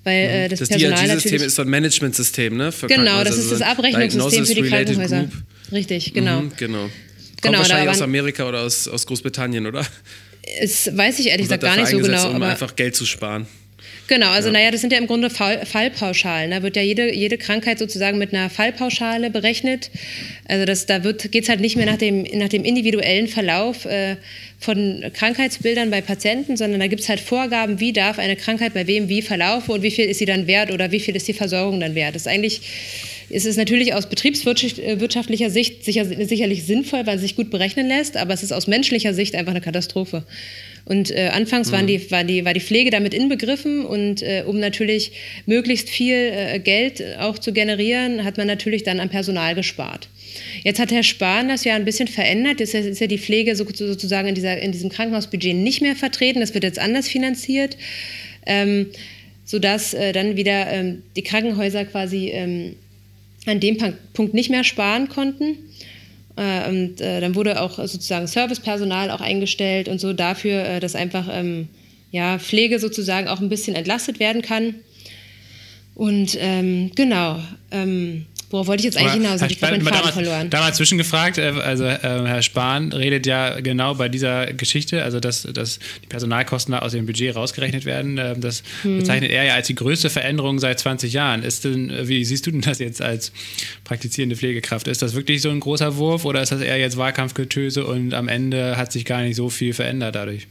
Weil 0.04 0.28
äh, 0.28 0.48
das, 0.48 0.60
das 0.60 0.68
DRG-System 0.68 1.42
ist 1.42 1.54
so 1.56 1.62
ein 1.62 1.68
Managementsystem, 1.68 2.56
ne? 2.56 2.72
genau, 2.86 3.24
das 3.24 3.38
ist 3.38 3.50
das 3.50 3.60
Abrechnungssystem 3.60 4.46
für 4.46 4.54
die 4.54 4.68
Krankenhäuser. 4.68 5.20
Group. 5.20 5.32
Richtig, 5.72 6.14
genau. 6.14 6.42
Mhm, 6.42 6.52
genau. 6.56 6.78
Kommt 6.82 7.42
genau, 7.42 7.58
wahrscheinlich 7.58 7.90
aus 7.90 8.02
Amerika 8.02 8.48
oder 8.48 8.62
aus, 8.62 8.88
aus 8.88 9.06
Großbritannien, 9.06 9.66
oder? 9.66 9.86
Es 10.60 10.96
weiß 10.96 11.18
ich 11.18 11.26
ehrlich 11.26 11.46
gesagt 11.46 11.62
gar 11.62 11.76
nicht 11.76 11.88
so 11.88 11.98
genau. 11.98 12.30
Um 12.30 12.42
einfach 12.42 12.76
Geld 12.76 12.94
zu 12.94 13.04
sparen. 13.04 13.46
Genau, 14.08 14.28
also 14.28 14.48
ja. 14.48 14.52
naja, 14.52 14.70
das 14.70 14.80
sind 14.80 14.92
ja 14.92 14.98
im 14.98 15.06
Grunde 15.06 15.30
Fall, 15.30 15.66
Fallpauschalen. 15.66 16.52
Da 16.52 16.62
wird 16.62 16.76
ja 16.76 16.82
jede, 16.82 17.12
jede 17.12 17.38
Krankheit 17.38 17.78
sozusagen 17.78 18.18
mit 18.18 18.32
einer 18.32 18.50
Fallpauschale 18.50 19.30
berechnet. 19.30 19.90
Also 20.46 20.64
das, 20.64 20.86
da 20.86 20.98
geht 20.98 21.42
es 21.42 21.48
halt 21.48 21.60
nicht 21.60 21.76
mehr 21.76 21.86
nach 21.86 21.96
dem, 21.96 22.22
nach 22.34 22.48
dem 22.48 22.64
individuellen 22.64 23.26
Verlauf 23.26 23.84
äh, 23.84 24.16
von 24.60 25.04
Krankheitsbildern 25.12 25.90
bei 25.90 26.00
Patienten, 26.00 26.56
sondern 26.56 26.80
da 26.80 26.86
gibt 26.86 27.02
es 27.02 27.08
halt 27.08 27.20
Vorgaben, 27.20 27.80
wie 27.80 27.92
darf 27.92 28.18
eine 28.18 28.36
Krankheit 28.36 28.74
bei 28.74 28.86
wem 28.86 29.08
wie 29.08 29.22
verlaufen 29.22 29.72
und 29.72 29.82
wie 29.82 29.90
viel 29.90 30.06
ist 30.06 30.18
sie 30.18 30.24
dann 30.24 30.46
wert 30.46 30.70
oder 30.70 30.92
wie 30.92 31.00
viel 31.00 31.16
ist 31.16 31.26
die 31.26 31.32
Versorgung 31.32 31.80
dann 31.80 31.94
wert. 31.94 32.14
Das 32.14 32.22
ist 32.22 32.28
eigentlich 32.28 32.60
ist 33.28 33.44
es 33.44 33.56
natürlich 33.56 33.92
aus 33.92 34.08
betriebswirtschaftlicher 34.08 35.50
Sicht 35.50 35.84
sicher, 35.84 36.04
sicherlich 36.04 36.64
sinnvoll, 36.64 37.06
weil 37.06 37.16
es 37.16 37.22
sich 37.22 37.34
gut 37.34 37.50
berechnen 37.50 37.88
lässt, 37.88 38.16
aber 38.16 38.32
es 38.32 38.44
ist 38.44 38.52
aus 38.52 38.68
menschlicher 38.68 39.14
Sicht 39.14 39.34
einfach 39.34 39.50
eine 39.50 39.60
Katastrophe. 39.60 40.24
Und 40.86 41.10
äh, 41.10 41.30
anfangs 41.32 41.68
mhm. 41.68 41.72
waren 41.72 41.86
die, 41.88 42.10
war, 42.12 42.24
die, 42.24 42.44
war 42.44 42.54
die 42.54 42.60
Pflege 42.60 42.90
damit 42.90 43.12
inbegriffen 43.12 43.84
und 43.84 44.22
äh, 44.22 44.44
um 44.46 44.60
natürlich 44.60 45.12
möglichst 45.44 45.90
viel 45.90 46.14
äh, 46.14 46.60
Geld 46.60 47.02
auch 47.18 47.38
zu 47.38 47.52
generieren, 47.52 48.24
hat 48.24 48.38
man 48.38 48.46
natürlich 48.46 48.84
dann 48.84 49.00
am 49.00 49.08
Personal 49.08 49.56
gespart. 49.56 50.08
Jetzt 50.62 50.78
hat 50.78 50.92
Herr 50.92 51.02
Spahn 51.02 51.48
das 51.48 51.64
ja 51.64 51.74
ein 51.74 51.84
bisschen 51.84 52.06
verändert. 52.06 52.60
Jetzt 52.60 52.74
ist 52.74 53.00
ja 53.00 53.08
die 53.08 53.18
Pflege 53.18 53.56
sozusagen 53.56 54.28
in, 54.28 54.34
dieser, 54.36 54.58
in 54.60 54.70
diesem 54.70 54.90
Krankenhausbudget 54.90 55.56
nicht 55.56 55.82
mehr 55.82 55.96
vertreten. 55.96 56.40
Das 56.40 56.54
wird 56.54 56.62
jetzt 56.62 56.78
anders 56.78 57.08
finanziert, 57.08 57.76
ähm, 58.46 58.86
sodass 59.44 59.92
äh, 59.92 60.12
dann 60.12 60.36
wieder 60.36 60.70
ähm, 60.70 61.02
die 61.16 61.22
Krankenhäuser 61.22 61.84
quasi 61.84 62.30
ähm, 62.30 62.76
an 63.46 63.58
dem 63.58 63.76
Punkt 64.12 64.34
nicht 64.34 64.50
mehr 64.50 64.62
sparen 64.62 65.08
konnten. 65.08 65.56
Äh, 66.36 66.68
und 66.68 67.00
äh, 67.00 67.20
dann 67.20 67.34
wurde 67.34 67.60
auch 67.60 67.76
sozusagen 67.78 68.26
Servicepersonal 68.26 69.10
auch 69.10 69.20
eingestellt 69.20 69.88
und 69.88 70.00
so 70.00 70.12
dafür, 70.12 70.64
äh, 70.64 70.80
dass 70.80 70.94
einfach 70.94 71.28
ähm, 71.30 71.68
ja, 72.10 72.38
Pflege 72.38 72.78
sozusagen 72.78 73.28
auch 73.28 73.40
ein 73.40 73.48
bisschen 73.48 73.74
entlastet 73.74 74.20
werden 74.20 74.42
kann. 74.42 74.76
Und 75.94 76.36
ähm, 76.38 76.92
genau, 76.94 77.40
Worauf 78.50 78.68
wollte 78.68 78.80
ich 78.80 78.84
jetzt 78.84 78.96
eigentlich 78.96 79.14
hinaus? 79.14 79.42
Habe 79.42 79.52
ich 79.52 79.60
meinen 79.60 79.82
Faden 79.82 80.12
verloren. 80.12 80.50
Da 80.50 80.60
mal 80.60 80.72
zwischengefragt, 80.72 81.38
äh, 81.38 81.52
also 81.64 81.84
äh, 81.84 81.98
Herr 82.00 82.42
Spahn 82.42 82.92
redet 82.92 83.26
ja 83.26 83.60
genau 83.60 83.94
bei 83.94 84.08
dieser 84.08 84.52
Geschichte, 84.52 85.02
also 85.02 85.18
dass, 85.18 85.42
dass 85.42 85.80
die 86.02 86.06
Personalkosten 86.06 86.74
aus 86.74 86.92
dem 86.92 87.06
Budget 87.06 87.34
rausgerechnet 87.34 87.84
werden. 87.84 88.18
Ähm, 88.18 88.40
das 88.40 88.62
hm. 88.82 88.98
bezeichnet 88.98 89.32
er 89.32 89.44
ja 89.44 89.54
als 89.54 89.66
die 89.66 89.74
größte 89.74 90.10
Veränderung 90.10 90.60
seit 90.60 90.78
20 90.78 91.12
Jahren. 91.12 91.42
Ist 91.42 91.64
denn, 91.64 91.90
äh, 91.90 92.06
wie 92.06 92.24
siehst 92.24 92.46
du 92.46 92.52
denn 92.52 92.60
das 92.60 92.78
jetzt 92.78 93.02
als 93.02 93.32
praktizierende 93.82 94.36
Pflegekraft? 94.36 94.86
Ist 94.86 95.02
das 95.02 95.14
wirklich 95.14 95.42
so 95.42 95.50
ein 95.50 95.58
großer 95.58 95.96
Wurf 95.96 96.24
oder 96.24 96.40
ist 96.40 96.52
das 96.52 96.60
eher 96.60 96.78
jetzt 96.78 96.96
Wahlkampfgetöse 96.96 97.84
und 97.84 98.14
am 98.14 98.28
Ende 98.28 98.76
hat 98.76 98.92
sich 98.92 99.04
gar 99.04 99.22
nicht 99.22 99.36
so 99.36 99.50
viel 99.50 99.72
verändert 99.72 100.14
dadurch? 100.14 100.46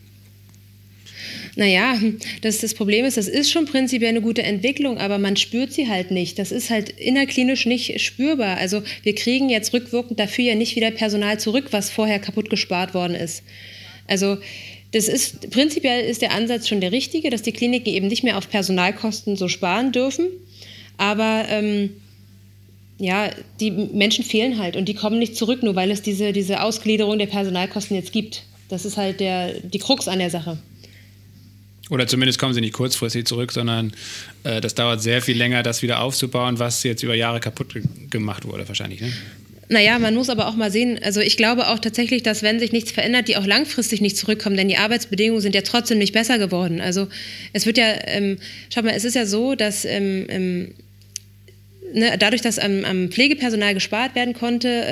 Naja, 1.55 1.97
das, 2.41 2.59
das 2.59 2.73
Problem 2.73 3.05
ist, 3.05 3.15
das 3.15 3.29
ist 3.29 3.49
schon 3.49 3.65
prinzipiell 3.65 4.09
eine 4.09 4.21
gute 4.21 4.43
Entwicklung, 4.43 4.97
aber 4.97 5.17
man 5.19 5.37
spürt 5.37 5.71
sie 5.71 5.87
halt 5.87 6.11
nicht. 6.11 6.37
Das 6.37 6.51
ist 6.51 6.69
halt 6.69 6.89
innerklinisch 6.89 7.65
nicht 7.65 8.01
spürbar. 8.01 8.57
Also 8.57 8.83
wir 9.03 9.15
kriegen 9.15 9.49
jetzt 9.49 9.73
rückwirkend 9.73 10.19
dafür 10.19 10.43
ja 10.43 10.55
nicht 10.55 10.75
wieder 10.75 10.91
Personal 10.91 11.39
zurück, 11.39 11.67
was 11.71 11.89
vorher 11.89 12.19
kaputt 12.19 12.49
gespart 12.49 12.93
worden 12.93 13.15
ist. 13.15 13.43
Also 14.07 14.37
das 14.91 15.07
ist 15.07 15.49
prinzipiell 15.49 16.03
ist 16.05 16.21
der 16.21 16.33
Ansatz 16.33 16.67
schon 16.67 16.81
der 16.81 16.91
richtige, 16.91 17.29
dass 17.29 17.41
die 17.41 17.53
Kliniken 17.53 17.93
eben 17.93 18.07
nicht 18.07 18.23
mehr 18.23 18.37
auf 18.37 18.49
Personalkosten 18.49 19.37
so 19.37 19.47
sparen 19.47 19.93
dürfen. 19.93 20.27
Aber 20.97 21.45
ähm, 21.49 21.89
ja, 22.97 23.29
die 23.59 23.71
Menschen 23.71 24.25
fehlen 24.25 24.57
halt 24.57 24.75
und 24.75 24.87
die 24.87 24.93
kommen 24.93 25.19
nicht 25.19 25.35
zurück, 25.35 25.63
nur 25.63 25.75
weil 25.75 25.91
es 25.91 26.01
diese, 26.01 26.33
diese 26.33 26.61
Ausgliederung 26.61 27.17
der 27.17 27.25
Personalkosten 27.27 27.95
jetzt 27.95 28.11
gibt. 28.11 28.43
Das 28.69 28.85
ist 28.85 28.97
halt 28.97 29.19
der, 29.19 29.59
die 29.59 29.79
Krux 29.79 30.07
an 30.07 30.19
der 30.19 30.29
Sache. 30.29 30.57
Oder 31.89 32.07
zumindest 32.07 32.39
kommen 32.39 32.53
sie 32.53 32.61
nicht 32.61 32.73
kurzfristig 32.73 33.27
zurück, 33.27 33.51
sondern 33.51 33.93
äh, 34.43 34.59
das 34.59 34.73
dauert 34.73 35.01
sehr 35.01 35.21
viel 35.21 35.37
länger, 35.37 35.61
das 35.61 35.81
wieder 35.81 36.01
aufzubauen, 36.01 36.57
was 36.57 36.81
jetzt 36.83 37.03
über 37.03 37.13
Jahre 37.13 37.39
kaputt 37.39 37.75
gemacht 38.09 38.45
wurde, 38.45 38.67
wahrscheinlich. 38.67 39.01
Ne? 39.01 39.13
Naja, 39.67 39.97
man 39.97 40.13
muss 40.13 40.29
aber 40.29 40.47
auch 40.47 40.55
mal 40.55 40.71
sehen, 40.71 40.99
also 41.03 41.21
ich 41.21 41.37
glaube 41.37 41.67
auch 41.67 41.79
tatsächlich, 41.79 42.21
dass 42.21 42.43
wenn 42.43 42.59
sich 42.59 42.71
nichts 42.71 42.91
verändert, 42.91 43.27
die 43.27 43.37
auch 43.37 43.45
langfristig 43.45 43.99
nicht 44.01 44.17
zurückkommen, 44.17 44.57
denn 44.57 44.67
die 44.67 44.77
Arbeitsbedingungen 44.77 45.41
sind 45.41 45.55
ja 45.55 45.61
trotzdem 45.61 45.97
nicht 45.97 46.13
besser 46.13 46.37
geworden. 46.37 46.81
Also 46.81 47.07
es 47.53 47.65
wird 47.65 47.77
ja, 47.77 47.87
ähm, 48.05 48.37
schau 48.73 48.83
mal, 48.83 48.91
es 48.91 49.05
ist 49.05 49.15
ja 49.15 49.25
so, 49.25 49.55
dass 49.55 49.85
ähm, 49.85 50.25
ähm, 50.29 50.71
ne, 51.93 52.15
dadurch, 52.19 52.41
dass 52.41 52.59
am, 52.59 52.85
am, 52.85 53.09
Pflegepersonal 53.09 53.73
gespart 53.73 54.13
werden 54.13 54.33
konnte, 54.33 54.83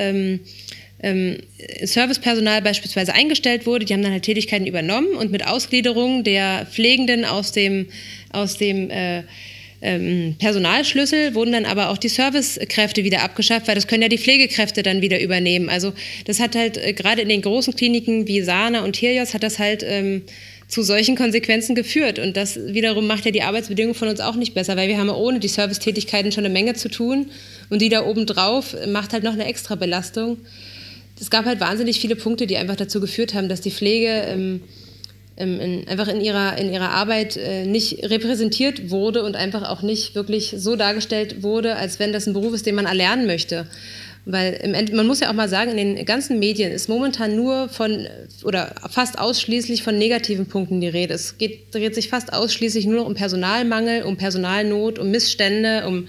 ähm, 1.04 1.36
Servicepersonal 1.82 2.62
beispielsweise 2.62 3.14
eingestellt 3.14 3.66
wurde. 3.66 3.84
Die 3.84 3.92
haben 3.92 4.02
dann 4.02 4.12
halt 4.12 4.22
Tätigkeiten 4.22 4.66
übernommen 4.66 5.14
und 5.14 5.30
mit 5.30 5.46
Ausgliederung 5.46 6.24
der 6.24 6.66
Pflegenden 6.70 7.24
aus 7.26 7.52
dem, 7.52 7.86
aus 8.32 8.56
dem 8.56 8.90
äh, 8.90 9.22
ähm, 9.82 10.36
Personalschlüssel 10.38 11.34
wurden 11.34 11.52
dann 11.52 11.66
aber 11.66 11.90
auch 11.90 11.98
die 11.98 12.08
Servicekräfte 12.08 13.04
wieder 13.04 13.22
abgeschafft, 13.22 13.68
weil 13.68 13.74
das 13.74 13.86
können 13.86 14.00
ja 14.00 14.08
die 14.08 14.18
Pflegekräfte 14.18 14.82
dann 14.82 15.02
wieder 15.02 15.20
übernehmen. 15.20 15.68
Also 15.68 15.92
das 16.24 16.40
hat 16.40 16.56
halt 16.56 16.78
äh, 16.78 16.94
gerade 16.94 17.20
in 17.20 17.28
den 17.28 17.42
großen 17.42 17.76
Kliniken 17.76 18.26
wie 18.26 18.40
Sana 18.40 18.82
und 18.82 18.96
Helios 18.96 19.34
hat 19.34 19.42
das 19.42 19.58
halt 19.58 19.84
ähm, 19.86 20.22
zu 20.68 20.82
solchen 20.82 21.16
Konsequenzen 21.16 21.74
geführt. 21.74 22.18
Und 22.18 22.34
das 22.38 22.56
wiederum 22.56 23.06
macht 23.06 23.26
ja 23.26 23.30
die 23.30 23.42
Arbeitsbedingungen 23.42 23.94
von 23.94 24.08
uns 24.08 24.20
auch 24.20 24.36
nicht 24.36 24.54
besser, 24.54 24.74
weil 24.78 24.88
wir 24.88 24.96
haben 24.96 25.10
ohne 25.10 25.38
die 25.38 25.48
Servicetätigkeiten 25.48 26.32
schon 26.32 26.46
eine 26.46 26.54
Menge 26.54 26.72
zu 26.72 26.88
tun. 26.88 27.26
Und 27.68 27.82
die 27.82 27.90
da 27.90 28.06
oben 28.06 28.24
drauf 28.24 28.74
macht 28.88 29.12
halt 29.12 29.22
noch 29.22 29.34
eine 29.34 29.44
extra 29.44 29.74
Belastung 29.74 30.38
es 31.20 31.30
gab 31.30 31.44
halt 31.44 31.60
wahnsinnig 31.60 32.00
viele 32.00 32.16
Punkte, 32.16 32.46
die 32.46 32.56
einfach 32.56 32.76
dazu 32.76 33.00
geführt 33.00 33.34
haben, 33.34 33.48
dass 33.48 33.60
die 33.60 33.70
Pflege 33.70 34.08
ähm, 34.08 34.60
ähm, 35.36 35.60
in, 35.60 35.88
einfach 35.88 36.08
in 36.08 36.20
ihrer, 36.20 36.56
in 36.58 36.72
ihrer 36.72 36.90
Arbeit 36.90 37.36
äh, 37.36 37.66
nicht 37.66 38.04
repräsentiert 38.04 38.90
wurde 38.90 39.24
und 39.24 39.36
einfach 39.36 39.68
auch 39.68 39.82
nicht 39.82 40.14
wirklich 40.14 40.54
so 40.56 40.76
dargestellt 40.76 41.42
wurde, 41.42 41.76
als 41.76 41.98
wenn 41.98 42.12
das 42.12 42.26
ein 42.26 42.34
Beruf 42.34 42.54
ist, 42.54 42.66
den 42.66 42.76
man 42.76 42.86
erlernen 42.86 43.26
möchte. 43.26 43.66
Weil 44.26 44.54
im 44.62 44.72
Ende, 44.72 44.94
man 44.94 45.06
muss 45.06 45.20
ja 45.20 45.28
auch 45.28 45.34
mal 45.34 45.50
sagen, 45.50 45.76
in 45.76 45.96
den 45.96 46.04
ganzen 46.06 46.38
Medien 46.38 46.72
ist 46.72 46.88
momentan 46.88 47.36
nur 47.36 47.68
von 47.68 48.06
oder 48.42 48.74
fast 48.88 49.18
ausschließlich 49.18 49.82
von 49.82 49.98
negativen 49.98 50.46
Punkten 50.46 50.80
die 50.80 50.88
Rede. 50.88 51.12
Es 51.14 51.36
geht, 51.36 51.74
dreht 51.74 51.94
sich 51.94 52.08
fast 52.08 52.32
ausschließlich 52.32 52.86
nur 52.86 53.00
noch 53.00 53.06
um 53.06 53.14
Personalmangel, 53.14 54.04
um 54.04 54.16
Personalnot, 54.16 54.98
um 54.98 55.10
Missstände, 55.10 55.86
um 55.86 56.06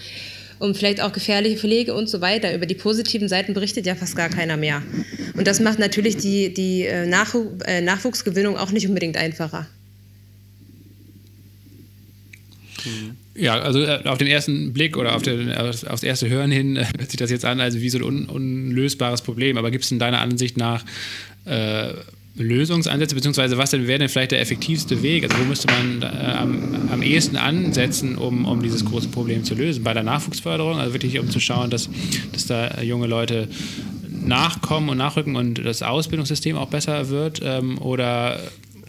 um 0.59 0.75
vielleicht 0.75 1.01
auch 1.01 1.11
gefährliche 1.11 1.57
Pflege 1.57 1.93
und 1.93 2.09
so 2.09 2.21
weiter. 2.21 2.53
Über 2.53 2.65
die 2.65 2.75
positiven 2.75 3.27
Seiten 3.27 3.53
berichtet 3.53 3.85
ja 3.85 3.95
fast 3.95 4.15
gar 4.15 4.29
keiner 4.29 4.57
mehr. 4.57 4.81
Und 5.33 5.47
das 5.47 5.59
macht 5.59 5.79
natürlich 5.79 6.17
die, 6.17 6.53
die 6.53 6.83
äh, 6.83 7.03
äh, 7.03 7.81
Nachwuchsgewinnung 7.81 8.57
auch 8.57 8.71
nicht 8.71 8.87
unbedingt 8.87 9.17
einfacher. 9.17 9.67
Ja, 13.35 13.59
also 13.59 13.81
äh, 13.81 14.03
auf 14.05 14.17
den 14.17 14.27
ersten 14.27 14.73
Blick 14.73 14.95
oder 14.95 15.15
auf 15.15 15.21
den, 15.21 15.51
aufs 15.53 16.03
erste 16.03 16.29
Hören 16.29 16.51
hin 16.51 16.77
hört 16.77 17.11
sich 17.11 17.17
das 17.17 17.31
jetzt 17.31 17.45
an, 17.45 17.59
also 17.59 17.81
wie 17.81 17.89
so 17.89 17.97
ein 17.97 18.03
un 18.03 18.25
unlösbares 18.27 19.21
Problem. 19.21 19.57
Aber 19.57 19.71
gibt 19.71 19.83
es 19.83 19.91
in 19.91 19.99
deiner 19.99 20.21
Ansicht 20.21 20.57
nach 20.57 20.85
äh, 21.45 21.93
Lösungsansätze, 22.37 23.15
beziehungsweise 23.15 23.57
was 23.57 23.71
denn 23.71 23.87
wäre 23.87 23.99
denn 23.99 24.09
vielleicht 24.09 24.31
der 24.31 24.41
effektivste 24.41 25.01
Weg? 25.01 25.23
Also 25.23 25.37
wo 25.37 25.45
müsste 25.45 25.67
man 25.67 26.01
äh, 26.01 26.05
am, 26.05 26.89
am 26.91 27.01
ehesten 27.01 27.37
ansetzen, 27.37 28.17
um, 28.17 28.45
um 28.45 28.61
dieses 28.61 28.83
große 28.83 29.07
Problem 29.07 29.43
zu 29.43 29.55
lösen? 29.55 29.83
Bei 29.83 29.93
der 29.93 30.03
Nachwuchsförderung, 30.03 30.77
also 30.77 30.93
wirklich 30.93 31.17
um 31.19 31.29
zu 31.29 31.39
schauen, 31.39 31.69
dass, 31.69 31.89
dass 32.33 32.45
da 32.47 32.81
junge 32.81 33.07
Leute 33.07 33.47
nachkommen 34.09 34.89
und 34.89 34.97
nachrücken 34.97 35.35
und 35.35 35.63
das 35.63 35.81
Ausbildungssystem 35.81 36.57
auch 36.57 36.69
besser 36.69 37.09
wird 37.09 37.41
ähm, 37.43 37.77
oder 37.77 38.39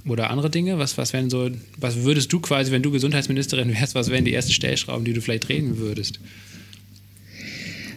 oder 0.08 0.30
andere 0.30 0.50
Dinge? 0.50 0.78
Was, 0.78 0.96
was 0.98 1.12
wären 1.12 1.30
so, 1.30 1.50
was 1.78 2.04
würdest 2.04 2.32
du 2.32 2.40
quasi, 2.40 2.70
wenn 2.70 2.82
du 2.82 2.90
Gesundheitsministerin 2.90 3.74
wärst, 3.80 3.94
was 3.94 4.10
wären 4.10 4.24
die 4.24 4.34
ersten 4.34 4.52
Stellschrauben, 4.52 5.04
die 5.04 5.12
du 5.12 5.20
vielleicht 5.20 5.48
drehen 5.48 5.78
würdest? 5.78 6.20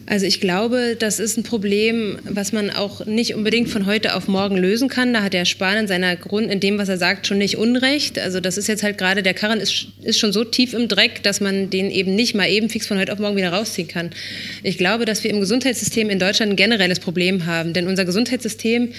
Also 0.09 0.25
ich 0.25 0.41
glaube, 0.41 0.95
das 0.97 1.19
ist 1.19 1.37
ein 1.37 1.43
Problem, 1.43 2.17
was 2.23 2.51
man 2.51 2.71
auch 2.71 3.05
nicht 3.05 3.35
unbedingt 3.35 3.69
von 3.69 3.85
heute 3.85 4.15
auf 4.15 4.27
morgen 4.27 4.57
lösen 4.57 4.89
kann. 4.89 5.13
Da 5.13 5.21
hat 5.21 5.33
der 5.33 5.45
Spahn 5.45 5.77
in 5.77 5.87
seiner 5.87 6.15
Grund, 6.15 6.51
in 6.51 6.59
dem, 6.59 6.79
was 6.79 6.89
er 6.89 6.97
sagt, 6.97 7.27
schon 7.27 7.37
nicht 7.37 7.57
Unrecht. 7.57 8.17
Also 8.17 8.39
das 8.39 8.57
ist 8.57 8.67
jetzt 8.67 8.81
halt 8.81 8.97
gerade, 8.97 9.21
der 9.21 9.35
Karren 9.35 9.59
ist, 9.59 9.85
ist 10.01 10.17
schon 10.17 10.33
so 10.33 10.43
tief 10.43 10.73
im 10.73 10.87
Dreck, 10.87 11.21
dass 11.21 11.41
man 11.41 11.69
den 11.69 11.91
eben 11.91 12.15
nicht 12.15 12.33
mal 12.33 12.49
eben 12.49 12.69
fix 12.69 12.87
von 12.87 12.97
heute 12.97 13.13
auf 13.13 13.19
morgen 13.19 13.37
wieder 13.37 13.53
rausziehen 13.53 13.87
kann. 13.87 14.09
Ich 14.63 14.79
glaube, 14.79 15.05
dass 15.05 15.23
wir 15.23 15.29
im 15.29 15.41
Gesundheitssystem 15.41 16.09
in 16.09 16.17
Deutschland 16.17 16.53
ein 16.53 16.55
generelles 16.55 16.99
Problem 16.99 17.45
haben. 17.45 17.73
Denn 17.73 17.87
unser 17.87 18.03
Gesundheitssystem 18.03 18.91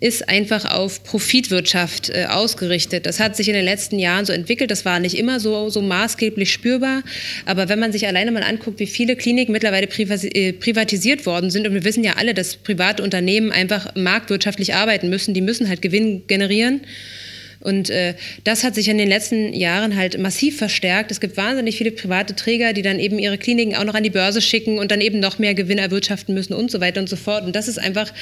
ist 0.00 0.28
einfach 0.28 0.64
auf 0.64 1.02
Profitwirtschaft 1.04 2.10
äh, 2.10 2.26
ausgerichtet. 2.26 3.06
Das 3.06 3.20
hat 3.20 3.36
sich 3.36 3.48
in 3.48 3.54
den 3.54 3.64
letzten 3.64 3.98
Jahren 3.98 4.24
so 4.24 4.32
entwickelt. 4.32 4.70
Das 4.70 4.84
war 4.84 5.00
nicht 5.00 5.16
immer 5.16 5.40
so, 5.40 5.70
so 5.70 5.82
maßgeblich 5.82 6.52
spürbar. 6.52 7.02
Aber 7.46 7.68
wenn 7.68 7.78
man 7.78 7.92
sich 7.92 8.06
alleine 8.06 8.30
mal 8.30 8.42
anguckt, 8.42 8.80
wie 8.80 8.86
viele 8.86 9.16
Kliniken 9.16 9.52
mittlerweile 9.52 9.86
äh, 9.88 10.52
privatisiert 10.52 11.26
worden 11.26 11.50
sind, 11.50 11.66
und 11.66 11.74
wir 11.74 11.84
wissen 11.84 12.04
ja 12.04 12.14
alle, 12.16 12.34
dass 12.34 12.56
private 12.56 13.02
Unternehmen 13.02 13.50
einfach 13.50 13.94
marktwirtschaftlich 13.94 14.74
arbeiten 14.74 15.08
müssen, 15.08 15.34
die 15.34 15.40
müssen 15.40 15.68
halt 15.68 15.82
Gewinn 15.82 16.26
generieren. 16.26 16.80
Und 17.60 17.90
äh, 17.90 18.14
das 18.44 18.64
hat 18.64 18.74
sich 18.74 18.88
in 18.88 18.98
den 18.98 19.08
letzten 19.08 19.52
Jahren 19.52 19.96
halt 19.96 20.18
massiv 20.18 20.58
verstärkt. 20.58 21.10
Es 21.10 21.20
gibt 21.20 21.36
wahnsinnig 21.36 21.76
viele 21.76 21.90
private 21.90 22.34
Träger, 22.34 22.72
die 22.72 22.82
dann 22.82 22.98
eben 22.98 23.18
ihre 23.18 23.38
Kliniken 23.38 23.74
auch 23.76 23.84
noch 23.84 23.94
an 23.94 24.02
die 24.02 24.10
Börse 24.10 24.40
schicken 24.40 24.78
und 24.78 24.90
dann 24.90 25.00
eben 25.00 25.20
noch 25.20 25.38
mehr 25.38 25.54
Gewinn 25.54 25.78
erwirtschaften 25.78 26.34
müssen 26.34 26.54
und 26.54 26.70
so 26.70 26.80
weiter 26.80 27.00
und 27.00 27.08
so 27.08 27.16
fort. 27.16 27.44
Und 27.44 27.54
das 27.54 27.68
ist 27.68 27.78
einfach 27.78 28.12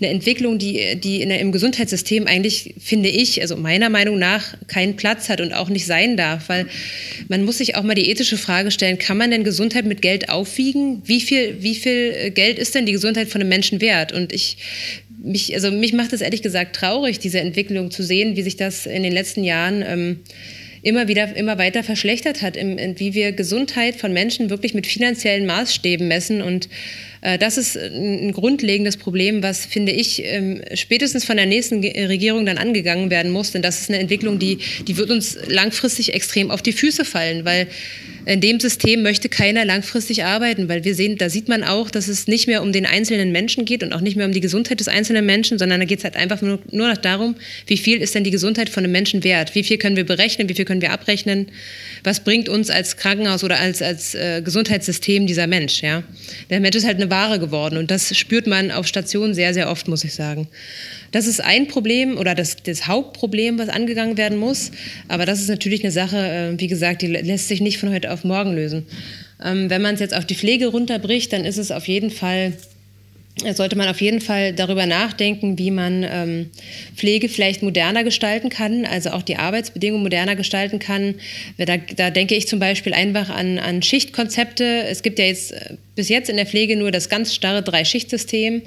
eine 0.00 0.10
Entwicklung, 0.10 0.58
die, 0.58 0.96
die 0.96 1.26
der, 1.26 1.40
im 1.40 1.52
Gesundheitssystem 1.52 2.26
eigentlich, 2.26 2.74
finde 2.78 3.08
ich, 3.08 3.40
also 3.40 3.56
meiner 3.56 3.88
Meinung 3.88 4.18
nach 4.18 4.54
keinen 4.66 4.96
Platz 4.96 5.28
hat 5.28 5.40
und 5.40 5.52
auch 5.52 5.68
nicht 5.68 5.86
sein 5.86 6.16
darf. 6.16 6.48
Weil 6.48 6.66
man 7.28 7.44
muss 7.44 7.58
sich 7.58 7.76
auch 7.76 7.82
mal 7.82 7.94
die 7.94 8.10
ethische 8.10 8.36
Frage 8.36 8.70
stellen, 8.70 8.98
kann 8.98 9.16
man 9.16 9.30
denn 9.30 9.44
Gesundheit 9.44 9.86
mit 9.86 10.02
Geld 10.02 10.28
aufwiegen? 10.28 11.02
Wie 11.04 11.20
viel, 11.20 11.62
wie 11.62 11.74
viel 11.74 12.14
äh, 12.14 12.30
Geld 12.30 12.58
ist 12.58 12.74
denn 12.74 12.86
die 12.86 12.92
Gesundheit 12.92 13.28
von 13.28 13.40
einem 13.40 13.48
Menschen 13.48 13.80
wert? 13.80 14.12
Und 14.12 14.32
ich 14.32 14.58
mich, 15.22 15.54
also 15.54 15.70
mich 15.70 15.92
macht 15.92 16.12
es 16.12 16.20
ehrlich 16.20 16.42
gesagt 16.42 16.76
traurig, 16.76 17.18
diese 17.18 17.40
Entwicklung 17.40 17.90
zu 17.90 18.02
sehen, 18.02 18.36
wie 18.36 18.42
sich 18.42 18.56
das 18.56 18.86
in 18.86 19.02
den 19.02 19.12
letzten 19.12 19.44
Jahren 19.44 19.84
ähm, 19.86 20.20
immer 20.82 21.06
wieder, 21.06 21.34
immer 21.36 21.58
weiter 21.58 21.84
verschlechtert 21.84 22.42
hat, 22.42 22.56
im, 22.56 22.76
wie 22.98 23.14
wir 23.14 23.32
Gesundheit 23.32 23.96
von 23.96 24.12
Menschen 24.12 24.50
wirklich 24.50 24.74
mit 24.74 24.86
finanziellen 24.86 25.46
Maßstäben 25.46 26.08
messen. 26.08 26.42
Und 26.42 26.68
äh, 27.20 27.38
das 27.38 27.56
ist 27.56 27.76
ein, 27.76 28.28
ein, 28.28 28.32
grundlegendes 28.32 28.96
Problem, 28.96 29.42
was, 29.42 29.64
finde 29.64 29.92
ich, 29.92 30.24
ähm, 30.24 30.60
spätestens 30.74 31.24
von 31.24 31.36
der 31.36 31.46
nächsten 31.46 31.84
Regierung 31.84 32.44
dann 32.44 32.58
angegangen 32.58 33.10
werden 33.10 33.30
muss. 33.30 33.52
Denn 33.52 33.62
das 33.62 33.80
ist 33.80 33.90
eine 33.90 34.00
Entwicklung, 34.00 34.40
die, 34.40 34.58
die 34.86 34.96
wird 34.96 35.10
uns 35.10 35.38
langfristig 35.46 36.14
extrem 36.14 36.50
auf 36.50 36.62
die 36.62 36.72
Füße 36.72 37.04
fallen, 37.04 37.44
weil 37.44 37.68
in 38.24 38.40
dem 38.40 38.60
System 38.60 39.02
möchte 39.02 39.28
keiner 39.28 39.64
langfristig 39.64 40.24
arbeiten, 40.24 40.68
weil 40.68 40.84
wir 40.84 40.94
sehen, 40.94 41.18
da 41.18 41.28
sieht 41.28 41.48
man 41.48 41.64
auch, 41.64 41.90
dass 41.90 42.08
es 42.08 42.26
nicht 42.26 42.46
mehr 42.46 42.62
um 42.62 42.72
den 42.72 42.86
einzelnen 42.86 43.32
Menschen 43.32 43.64
geht 43.64 43.82
und 43.82 43.92
auch 43.92 44.00
nicht 44.00 44.16
mehr 44.16 44.26
um 44.26 44.32
die 44.32 44.40
Gesundheit 44.40 44.80
des 44.80 44.88
einzelnen 44.88 45.26
Menschen, 45.26 45.58
sondern 45.58 45.80
da 45.80 45.86
geht 45.86 45.98
es 45.98 46.04
halt 46.04 46.16
einfach 46.16 46.40
nur, 46.40 46.60
nur 46.70 46.88
noch 46.88 46.96
darum, 46.96 47.34
wie 47.66 47.76
viel 47.76 48.00
ist 48.00 48.14
denn 48.14 48.24
die 48.24 48.30
Gesundheit 48.30 48.68
von 48.68 48.84
einem 48.84 48.92
Menschen 48.92 49.24
wert? 49.24 49.54
Wie 49.54 49.64
viel 49.64 49.78
können 49.78 49.96
wir 49.96 50.06
berechnen? 50.06 50.48
Wie 50.48 50.54
viel 50.54 50.64
können 50.64 50.82
wir 50.82 50.92
abrechnen? 50.92 51.48
Was 52.04 52.20
bringt 52.20 52.48
uns 52.48 52.70
als 52.70 52.96
Krankenhaus 52.96 53.42
oder 53.42 53.58
als, 53.58 53.82
als 53.82 54.14
äh, 54.14 54.40
Gesundheitssystem 54.42 55.26
dieser 55.26 55.46
Mensch? 55.46 55.82
Ja? 55.82 56.04
Der 56.50 56.60
Mensch 56.60 56.76
ist 56.76 56.86
halt 56.86 57.00
eine 57.00 57.10
Ware 57.10 57.38
geworden 57.38 57.76
und 57.76 57.90
das 57.90 58.16
spürt 58.16 58.46
man 58.46 58.70
auf 58.70 58.86
Stationen 58.86 59.34
sehr, 59.34 59.52
sehr 59.54 59.70
oft, 59.70 59.88
muss 59.88 60.04
ich 60.04 60.14
sagen. 60.14 60.48
Das 61.10 61.26
ist 61.26 61.40
ein 61.40 61.68
Problem 61.68 62.16
oder 62.16 62.34
das, 62.34 62.56
das 62.62 62.86
Hauptproblem, 62.86 63.58
was 63.58 63.68
angegangen 63.68 64.16
werden 64.16 64.38
muss. 64.38 64.70
Aber 65.08 65.26
das 65.26 65.40
ist 65.40 65.48
natürlich 65.48 65.82
eine 65.82 65.92
Sache, 65.92 66.16
äh, 66.16 66.60
wie 66.60 66.68
gesagt, 66.68 67.02
die 67.02 67.08
lässt 67.08 67.48
sich 67.48 67.60
nicht 67.60 67.78
von 67.78 67.92
heute 67.92 68.11
auf 68.12 68.24
morgen 68.24 68.54
lösen. 68.54 68.86
Ähm, 69.44 69.70
wenn 69.70 69.82
man 69.82 69.94
es 69.94 70.00
jetzt 70.00 70.14
auf 70.14 70.24
die 70.24 70.34
Pflege 70.34 70.68
runterbricht, 70.68 71.32
dann 71.32 71.44
ist 71.44 71.58
es 71.58 71.70
auf 71.70 71.88
jeden 71.88 72.10
Fall 72.10 72.52
sollte 73.54 73.76
man 73.76 73.88
auf 73.88 74.00
jeden 74.00 74.20
Fall 74.20 74.52
darüber 74.52 74.86
nachdenken, 74.86 75.58
wie 75.58 75.70
man 75.70 76.04
ähm, 76.08 76.50
Pflege 76.94 77.28
vielleicht 77.28 77.62
moderner 77.62 78.04
gestalten 78.04 78.50
kann, 78.50 78.84
also 78.84 79.10
auch 79.10 79.22
die 79.22 79.36
Arbeitsbedingungen 79.36 80.02
moderner 80.02 80.36
gestalten 80.36 80.78
kann. 80.78 81.14
Da, 81.56 81.78
da 81.96 82.10
denke 82.10 82.34
ich 82.34 82.46
zum 82.46 82.58
Beispiel 82.58 82.92
einfach 82.92 83.30
an, 83.30 83.58
an 83.58 83.82
Schichtkonzepte. 83.82 84.84
Es 84.88 85.02
gibt 85.02 85.18
ja 85.18 85.24
jetzt 85.24 85.52
äh, 85.52 85.76
bis 85.96 86.08
jetzt 86.08 86.28
in 86.28 86.36
der 86.36 86.46
Pflege 86.46 86.76
nur 86.76 86.90
das 86.90 87.08
ganz 87.08 87.34
starre 87.34 87.62
Drei-Schicht-System. 87.62 88.62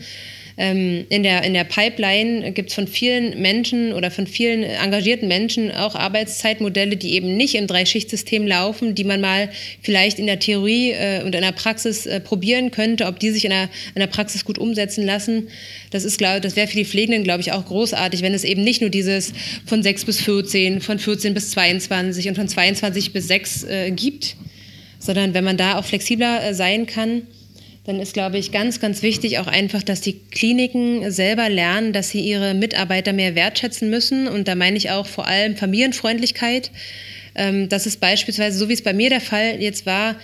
Ähm, 0.58 1.06
in, 1.10 1.24
der, 1.24 1.44
in 1.44 1.54
der 1.54 1.65
Pipeline 1.65 2.54
gibt 2.54 2.70
es 2.70 2.76
von 2.76 2.88
vielen 2.88 3.41
Menschen 3.41 3.91
oder 3.91 4.10
von 4.10 4.26
vielen 4.26 4.63
engagierten 4.63 5.28
Menschen 5.28 5.72
auch 5.72 5.96
Arbeitszeitmodelle, 5.96 6.96
die 6.96 7.13
eben 7.13 7.36
nicht 7.36 7.56
im 7.56 7.68
Dreischichtsystem 7.68 8.48
laufen, 8.48 8.96
die 8.96 9.04
man 9.04 9.20
mal 9.20 9.50
vielleicht 9.82 10.18
in 10.18 10.28
der 10.28 10.39
Theorie 10.39 10.91
äh, 10.91 11.24
und 11.24 11.36
in 11.36 11.41
der 11.41 11.52
Praxis 11.52 12.06
äh, 12.06 12.22
probieren 12.22 12.72
könnte, 12.72 13.06
ob 13.08 13.20
die 13.20 13.32
sich 13.32 13.44
in 13.44 13.52
der, 13.52 13.63
in 13.96 14.00
der 14.00 14.08
Praxis 14.08 14.46
gut 14.46 14.58
umsetzen 14.58 15.06
lassen. 15.06 15.50
Das, 15.91 16.04
das 16.04 16.56
wäre 16.56 16.68
für 16.68 16.78
die 16.78 16.86
Pflegenden, 16.86 17.26
glaube 17.26 17.41
ich, 17.41 17.52
auch 17.52 17.65
großartig, 17.65 18.22
wenn 18.22 18.34
es 18.34 18.46
eben 18.46 18.63
nicht 18.63 18.80
nur 18.80 18.89
dieses 18.89 19.34
von 19.65 19.84
6 19.84 20.06
bis 20.06 20.22
14, 20.22 20.80
von 20.80 21.00
14 21.00 21.34
bis 21.34 21.52
22 21.52 22.30
und 22.30 22.36
von 22.36 22.48
22 22.48 23.12
bis 23.12 23.28
6 23.28 23.63
äh, 23.65 23.91
gibt, 23.91 24.38
sondern 25.00 25.34
wenn 25.34 25.44
man 25.44 25.58
da 25.58 25.78
auch 25.78 25.84
flexibler 25.84 26.48
äh, 26.48 26.54
sein 26.54 26.86
kann 26.86 27.24
dann 27.86 28.00
ist, 28.00 28.13
glaube 28.13 28.38
ich, 28.39 28.52
ganz, 28.52 28.80
ganz 28.80 29.04
wichtig 29.04 29.38
auch 29.38 29.48
einfach, 29.48 29.84
dass 29.84 30.02
die 30.02 30.19
Kliniken 30.32 31.12
selber 31.12 31.50
lernen, 31.50 31.93
dass 31.93 32.10
sie 32.10 32.21
ihre 32.21 32.56
Mitarbeiter 32.56 33.13
mehr 33.13 33.36
wertschätzen 33.36 33.89
müssen. 33.89 34.28
Und 34.28 34.48
da 34.48 34.56
meine 34.56 34.78
ich 34.78 34.89
auch 34.89 35.06
vor 35.06 35.28
allem 35.28 35.56
Familienfreundlichkeit. 35.56 36.71
Ähm, 37.36 37.69
das 37.69 37.86
ist 37.86 38.00
beispielsweise, 38.00 38.58
so 38.58 38.69
wie 38.69 38.74
es 38.74 38.82
bei 38.82 38.93
mir 38.93 39.10
der 39.10 39.21
Fall 39.21 39.62
jetzt 39.62 39.86
war, 39.86 40.15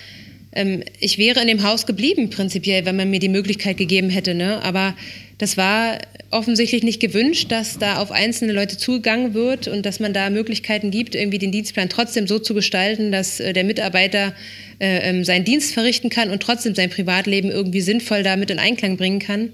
ähm, 0.54 0.84
ich 1.00 1.18
wäre 1.18 1.40
in 1.40 1.48
dem 1.48 1.64
Haus 1.64 1.86
geblieben, 1.86 2.30
prinzipiell, 2.30 2.86
wenn 2.86 2.96
man 2.96 3.10
mir 3.10 3.20
die 3.20 3.30
Möglichkeit 3.30 3.78
gegeben 3.78 4.10
hätte. 4.10 4.34
Ne? 4.34 4.62
Aber 4.64 4.96
das 5.42 5.58
war 5.58 5.98
offensichtlich 6.30 6.84
nicht 6.84 7.00
gewünscht, 7.00 7.52
dass 7.52 7.80
da 7.80 7.98
auf 7.98 8.12
einzelne 8.12 8.54
Leute 8.54 8.78
zugegangen 8.78 9.34
wird 9.34 9.68
und 9.68 9.88
dass 9.88 10.00
man 10.00 10.14
da 10.14 10.30
Möglichkeiten 10.30 10.92
gibt, 10.92 11.16
irgendwie 11.16 11.40
den 11.40 11.52
Dienstplan 11.52 11.90
trotzdem 11.90 12.28
so 12.28 12.38
zu 12.38 12.54
gestalten, 12.54 13.12
dass 13.12 13.40
äh, 13.40 13.52
der 13.52 13.64
Mitarbeiter 13.64 14.36
äh, 14.80 15.10
ähm, 15.10 15.24
seinen 15.24 15.44
Dienst 15.44 15.74
verrichten 15.74 16.10
kann 16.10 16.30
und 16.30 16.44
trotzdem 16.44 16.76
sein 16.76 16.92
Privatleben 16.92 17.50
irgendwie 17.50 17.82
sinnvoll 17.82 18.22
damit 18.22 18.52
in 18.52 18.60
Einklang 18.60 18.98
bringen 18.98 19.18
kann. 19.18 19.52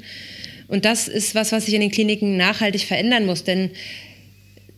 Und 0.68 0.84
das 0.84 1.08
ist 1.08 1.36
was, 1.36 1.54
was 1.54 1.66
sich 1.66 1.74
in 1.74 1.80
den 1.80 1.92
Kliniken 1.92 2.36
nachhaltig 2.36 2.82
verändern 2.82 3.26
muss, 3.26 3.46
denn 3.46 3.72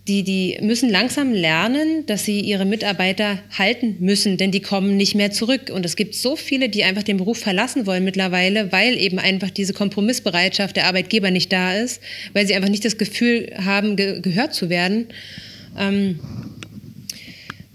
die, 0.10 0.24
die 0.24 0.58
müssen 0.62 0.90
langsam 0.90 1.32
lernen, 1.32 2.04
dass 2.08 2.26
sie 2.26 2.40
ihre 2.40 2.66
Mitarbeiter 2.66 3.38
halten 3.56 3.98
müssen, 4.00 4.38
denn 4.38 4.50
die 4.50 4.60
kommen 4.60 4.98
nicht 4.98 5.14
mehr 5.14 5.30
zurück. 5.30 5.70
Und 5.72 5.86
es 5.86 5.96
gibt 5.96 6.16
so 6.16 6.36
viele, 6.36 6.68
die 6.68 6.84
einfach 6.84 7.04
den 7.04 7.18
Beruf 7.18 7.38
verlassen 7.38 7.86
wollen 7.86 8.04
mittlerweile, 8.04 8.72
weil 8.72 8.98
eben 8.98 9.20
einfach 9.20 9.52
diese 9.52 9.74
Kompromissbereitschaft 9.74 10.76
der 10.76 10.88
Arbeitgeber 10.88 11.30
nicht 11.30 11.52
da 11.52 11.76
ist, 11.76 12.02
weil 12.34 12.48
sie 12.48 12.56
einfach 12.56 12.70
nicht 12.70 12.84
das 12.84 12.98
Gefühl 12.98 13.54
haben, 13.64 13.96
ge 13.96 14.20
gehört 14.22 14.56
zu 14.56 14.72
werden. 14.72 15.10
Ähm, 15.78 16.20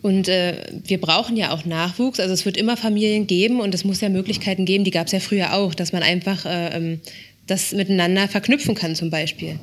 und 0.03 0.29
äh, 0.29 0.57
wir 0.87 1.01
brauchen 1.01 1.37
ja 1.37 1.53
auch 1.53 1.65
Nachwuchs. 1.65 2.19
Also 2.19 2.35
es 2.35 2.45
wird 2.45 2.57
immer 2.57 2.77
Familien 2.77 3.29
geben 3.29 3.61
und 3.61 3.75
es 3.75 3.85
muss 3.85 4.01
ja 4.01 4.09
Möglichkeiten 4.09 4.65
geben, 4.65 4.83
die 4.83 4.91
gab 4.91 5.07
es 5.07 5.13
ja 5.13 5.21
früher 5.21 5.55
auch, 5.55 5.73
dass 5.73 5.93
man 5.93 6.03
einfach 6.03 6.45
äh, 6.45 6.77
ähm, 6.77 7.01
das 7.47 7.73
miteinander 7.73 8.29
verknüpfen 8.29 8.75
kann 8.75 8.95
zum 8.95 9.11
Beispiel. 9.11 9.59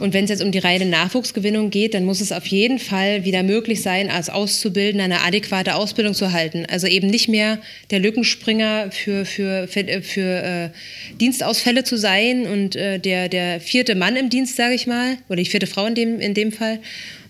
Und 0.00 0.14
wenn 0.14 0.24
es 0.24 0.30
jetzt 0.30 0.42
um 0.42 0.50
die 0.50 0.58
reine 0.58 0.86
Nachwuchsgewinnung 0.86 1.70
geht, 1.70 1.94
dann 1.94 2.04
muss 2.04 2.20
es 2.20 2.32
auf 2.32 2.46
jeden 2.46 2.78
Fall 2.78 3.24
wieder 3.24 3.42
möglich 3.42 3.82
sein, 3.82 4.10
als 4.10 4.30
Auszubildender 4.30 5.04
eine 5.04 5.20
adäquate 5.20 5.74
Ausbildung 5.74 6.14
zu 6.14 6.32
halten. 6.32 6.66
Also 6.68 6.86
eben 6.86 7.08
nicht 7.08 7.28
mehr 7.28 7.58
der 7.90 8.00
Lückenspringer 8.00 8.90
für, 8.90 9.24
für, 9.24 9.68
für, 9.68 10.02
für 10.02 10.42
äh, 10.42 10.70
Dienstausfälle 11.20 11.84
zu 11.84 11.96
sein 11.96 12.46
und 12.46 12.76
äh, 12.76 12.98
der, 12.98 13.28
der 13.28 13.60
vierte 13.60 13.94
Mann 13.94 14.16
im 14.16 14.30
Dienst, 14.30 14.56
sage 14.56 14.74
ich 14.74 14.86
mal, 14.86 15.18
oder 15.28 15.36
die 15.36 15.48
vierte 15.48 15.66
Frau 15.66 15.86
in 15.86 15.94
dem, 15.94 16.18
in 16.18 16.34
dem 16.34 16.50
Fall. 16.50 16.80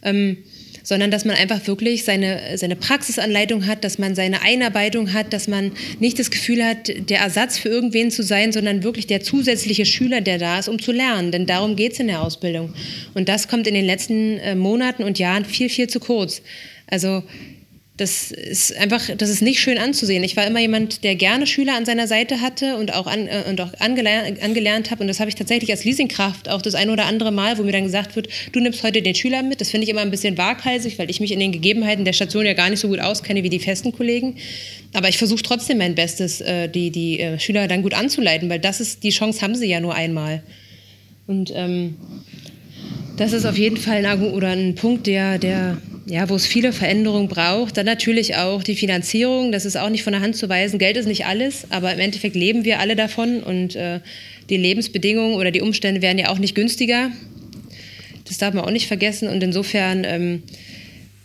Ähm, 0.03 0.39
sondern 0.83 1.11
dass 1.11 1.25
man 1.25 1.37
einfach 1.37 1.67
wirklich 1.67 2.05
seine, 2.05 2.57
seine 2.57 2.77
Praxisanleitung 2.77 3.67
hat, 3.67 3.85
dass 3.85 3.99
man 3.99 4.15
seine 4.15 4.43
Einarbeitung 4.43 5.13
hat, 5.13 5.33
dass 5.33 5.49
man 5.49 5.73
nicht 5.99 6.19
das 6.19 6.31
Gefühl 6.31 6.65
hat, 6.65 6.89
der 7.11 7.21
Ersatz 7.21 7.59
für 7.59 7.69
irgendwen 7.69 8.11
zu 8.11 8.23
sein, 8.23 8.53
sondern 8.53 8.83
wirklich 8.83 9.07
der 9.07 9.23
zusätzliche 9.23 9.87
Schüler, 9.87 10.21
der 10.21 10.39
da 10.39 10.59
ist, 10.59 10.69
um 10.69 10.81
zu 10.81 10.93
lernen. 10.93 11.33
Denn 11.33 11.47
darum 11.47 11.77
geht 11.77 11.93
es 11.93 12.01
in 12.01 12.09
der 12.09 12.23
Ausbildung. 12.23 12.75
Und 13.15 13.29
das 13.29 13.49
kommt 13.49 13.67
in 13.67 13.75
den 13.75 13.85
letzten 13.85 14.39
äh, 14.39 14.55
Monaten 14.55 15.03
und 15.05 15.19
Jahren 15.19 15.45
viel, 15.45 15.69
viel 15.69 15.89
zu 15.89 16.01
kurz. 16.01 16.43
Also 16.87 17.23
das 18.01 18.31
ist 18.31 18.75
einfach, 18.79 19.11
das 19.15 19.29
ist 19.29 19.43
nicht 19.43 19.61
schön 19.61 19.77
anzusehen. 19.77 20.25
Ich 20.25 20.35
war 20.35 20.47
immer 20.47 20.61
jemand, 20.61 21.05
der 21.05 21.17
gerne 21.17 21.47
Schüler 21.47 21.77
an 21.77 21.85
seiner 21.85 22.07
Seite 22.07 22.41
hatte 22.41 22.77
und 22.77 22.95
auch, 22.95 23.07
an, 23.07 23.27
äh, 23.27 23.43
und 23.49 23.61
auch 23.61 23.75
angelernt, 23.79 24.43
angelernt 24.43 24.91
habe. 24.91 25.03
Und 25.03 25.09
das 25.09 25.21
habe 25.21 25.29
ich 25.29 25.35
tatsächlich 25.35 25.71
als 25.71 25.85
Leasingkraft 25.85 26.49
auch 26.49 26.63
das 26.63 26.75
ein 26.75 26.89
oder 26.89 27.05
andere 27.05 27.31
Mal, 27.31 27.59
wo 27.59 27.63
mir 27.63 27.73
dann 27.73 27.85
gesagt 27.85 28.17
wird, 28.17 28.29
du 28.53 28.61
nimmst 28.61 28.83
heute 28.83 29.03
den 29.03 29.15
Schüler 29.15 29.43
mit. 29.43 29.61
Das 29.61 29.71
finde 29.71 29.85
ich 29.85 29.91
immer 29.91 30.01
ein 30.01 30.11
bisschen 30.11 30.39
waghalsig, 30.39 30.99
weil 30.99 31.11
ich 31.11 31.21
mich 31.21 31.31
in 31.31 31.41
den 31.41 31.53
Gegebenheiten 31.53 32.07
der 32.07 32.15
Station 32.15 32.47
ja 32.47 32.55
gar 32.55 32.71
nicht 32.71 32.81
so 32.81 32.89
gut 32.89 33.01
auskenne 33.01 33.43
wie 33.43 33.51
die 33.51 33.61
festen 33.61 33.93
Kollegen. 33.93 34.37
Aber 34.95 35.11
ich 35.11 35.19
versuche 35.19 35.43
trotzdem 35.43 35.77
mein 35.77 35.95
Bestes, 35.95 36.41
äh, 36.41 36.69
die, 36.69 36.91
die 36.91 37.21
äh, 37.21 37.39
Schüler 37.39 37.69
dann 37.69 37.83
gut 37.83 37.93
anzuleiten, 37.93 38.49
weil 38.49 38.61
das 38.61 38.81
ist, 38.81 39.03
die 39.03 39.11
Chance 39.11 39.43
haben 39.43 39.55
sie 39.55 39.67
ja 39.67 39.81
nur 39.81 39.95
einmal. 39.95 40.43
Und 41.27 41.53
ähm, 41.55 41.97
das 43.21 43.35
ist 43.35 43.45
auf 43.45 43.59
jeden 43.59 43.77
Fall 43.77 44.07
ein, 44.07 44.23
oder 44.23 44.49
ein 44.49 44.75
Punkt, 44.75 45.07
der, 45.07 45.39
der 45.39 45.77
ja, 46.07 46.31
wo 46.31 46.37
es 46.37 46.47
viele 46.47 46.73
Veränderungen 46.73 47.29
braucht. 47.29 47.77
Dann 47.77 47.85
natürlich 47.85 48.37
auch 48.37 48.63
die 48.63 48.75
Finanzierung, 48.75 49.53
das 49.53 49.67
ist 49.67 49.77
auch 49.77 49.91
nicht 49.91 50.05
von 50.05 50.15
der 50.15 50.23
Hand 50.23 50.37
zu 50.37 50.49
weisen. 50.49 50.79
Geld 50.79 50.97
ist 50.97 51.05
nicht 51.05 51.27
alles, 51.27 51.67
aber 51.69 51.93
im 51.93 52.01
Endeffekt 52.01 52.35
leben 52.35 52.65
wir 52.65 52.81
alle 52.81 52.97
davon 52.97 53.43
und 53.43 53.77
äh, 53.77 54.01
die 54.49 54.57
Lebensbedingungen 54.57 55.35
oder 55.35 55.51
die 55.51 55.61
Umstände 55.61 56.01
werden 56.01 56.17
ja 56.17 56.31
auch 56.31 56.39
nicht 56.39 56.55
günstiger. 56.55 57.11
Das 58.25 58.39
darf 58.39 58.55
man 58.55 58.65
auch 58.65 58.71
nicht 58.71 58.89
vergessen 58.89 59.29
und 59.29 59.43
insofern 59.43 60.05
ähm, 60.05 60.43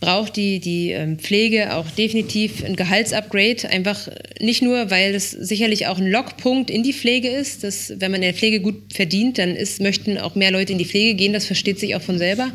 braucht 0.05 0.35
die, 0.35 0.59
die 0.59 0.91
ähm, 0.91 1.17
Pflege 1.17 1.75
auch 1.75 1.89
definitiv 1.89 2.63
ein 2.63 2.75
Gehaltsupgrade. 2.75 3.67
Einfach 3.69 4.07
nicht 4.39 4.61
nur, 4.61 4.91
weil 4.91 5.15
es 5.15 5.31
sicherlich 5.31 5.87
auch 5.87 5.97
ein 5.97 6.05
Lockpunkt 6.05 6.69
in 6.69 6.83
die 6.83 6.93
Pflege 6.93 7.27
ist, 7.27 7.63
dass 7.63 7.91
wenn 7.97 8.11
man 8.11 8.21
in 8.21 8.29
der 8.29 8.35
Pflege 8.35 8.59
gut 8.59 8.93
verdient, 8.93 9.39
dann 9.39 9.55
ist, 9.55 9.81
möchten 9.81 10.19
auch 10.19 10.35
mehr 10.35 10.51
Leute 10.51 10.73
in 10.73 10.77
die 10.77 10.85
Pflege 10.85 11.15
gehen, 11.15 11.33
das 11.33 11.47
versteht 11.47 11.79
sich 11.79 11.95
auch 11.95 12.01
von 12.01 12.19
selber 12.19 12.51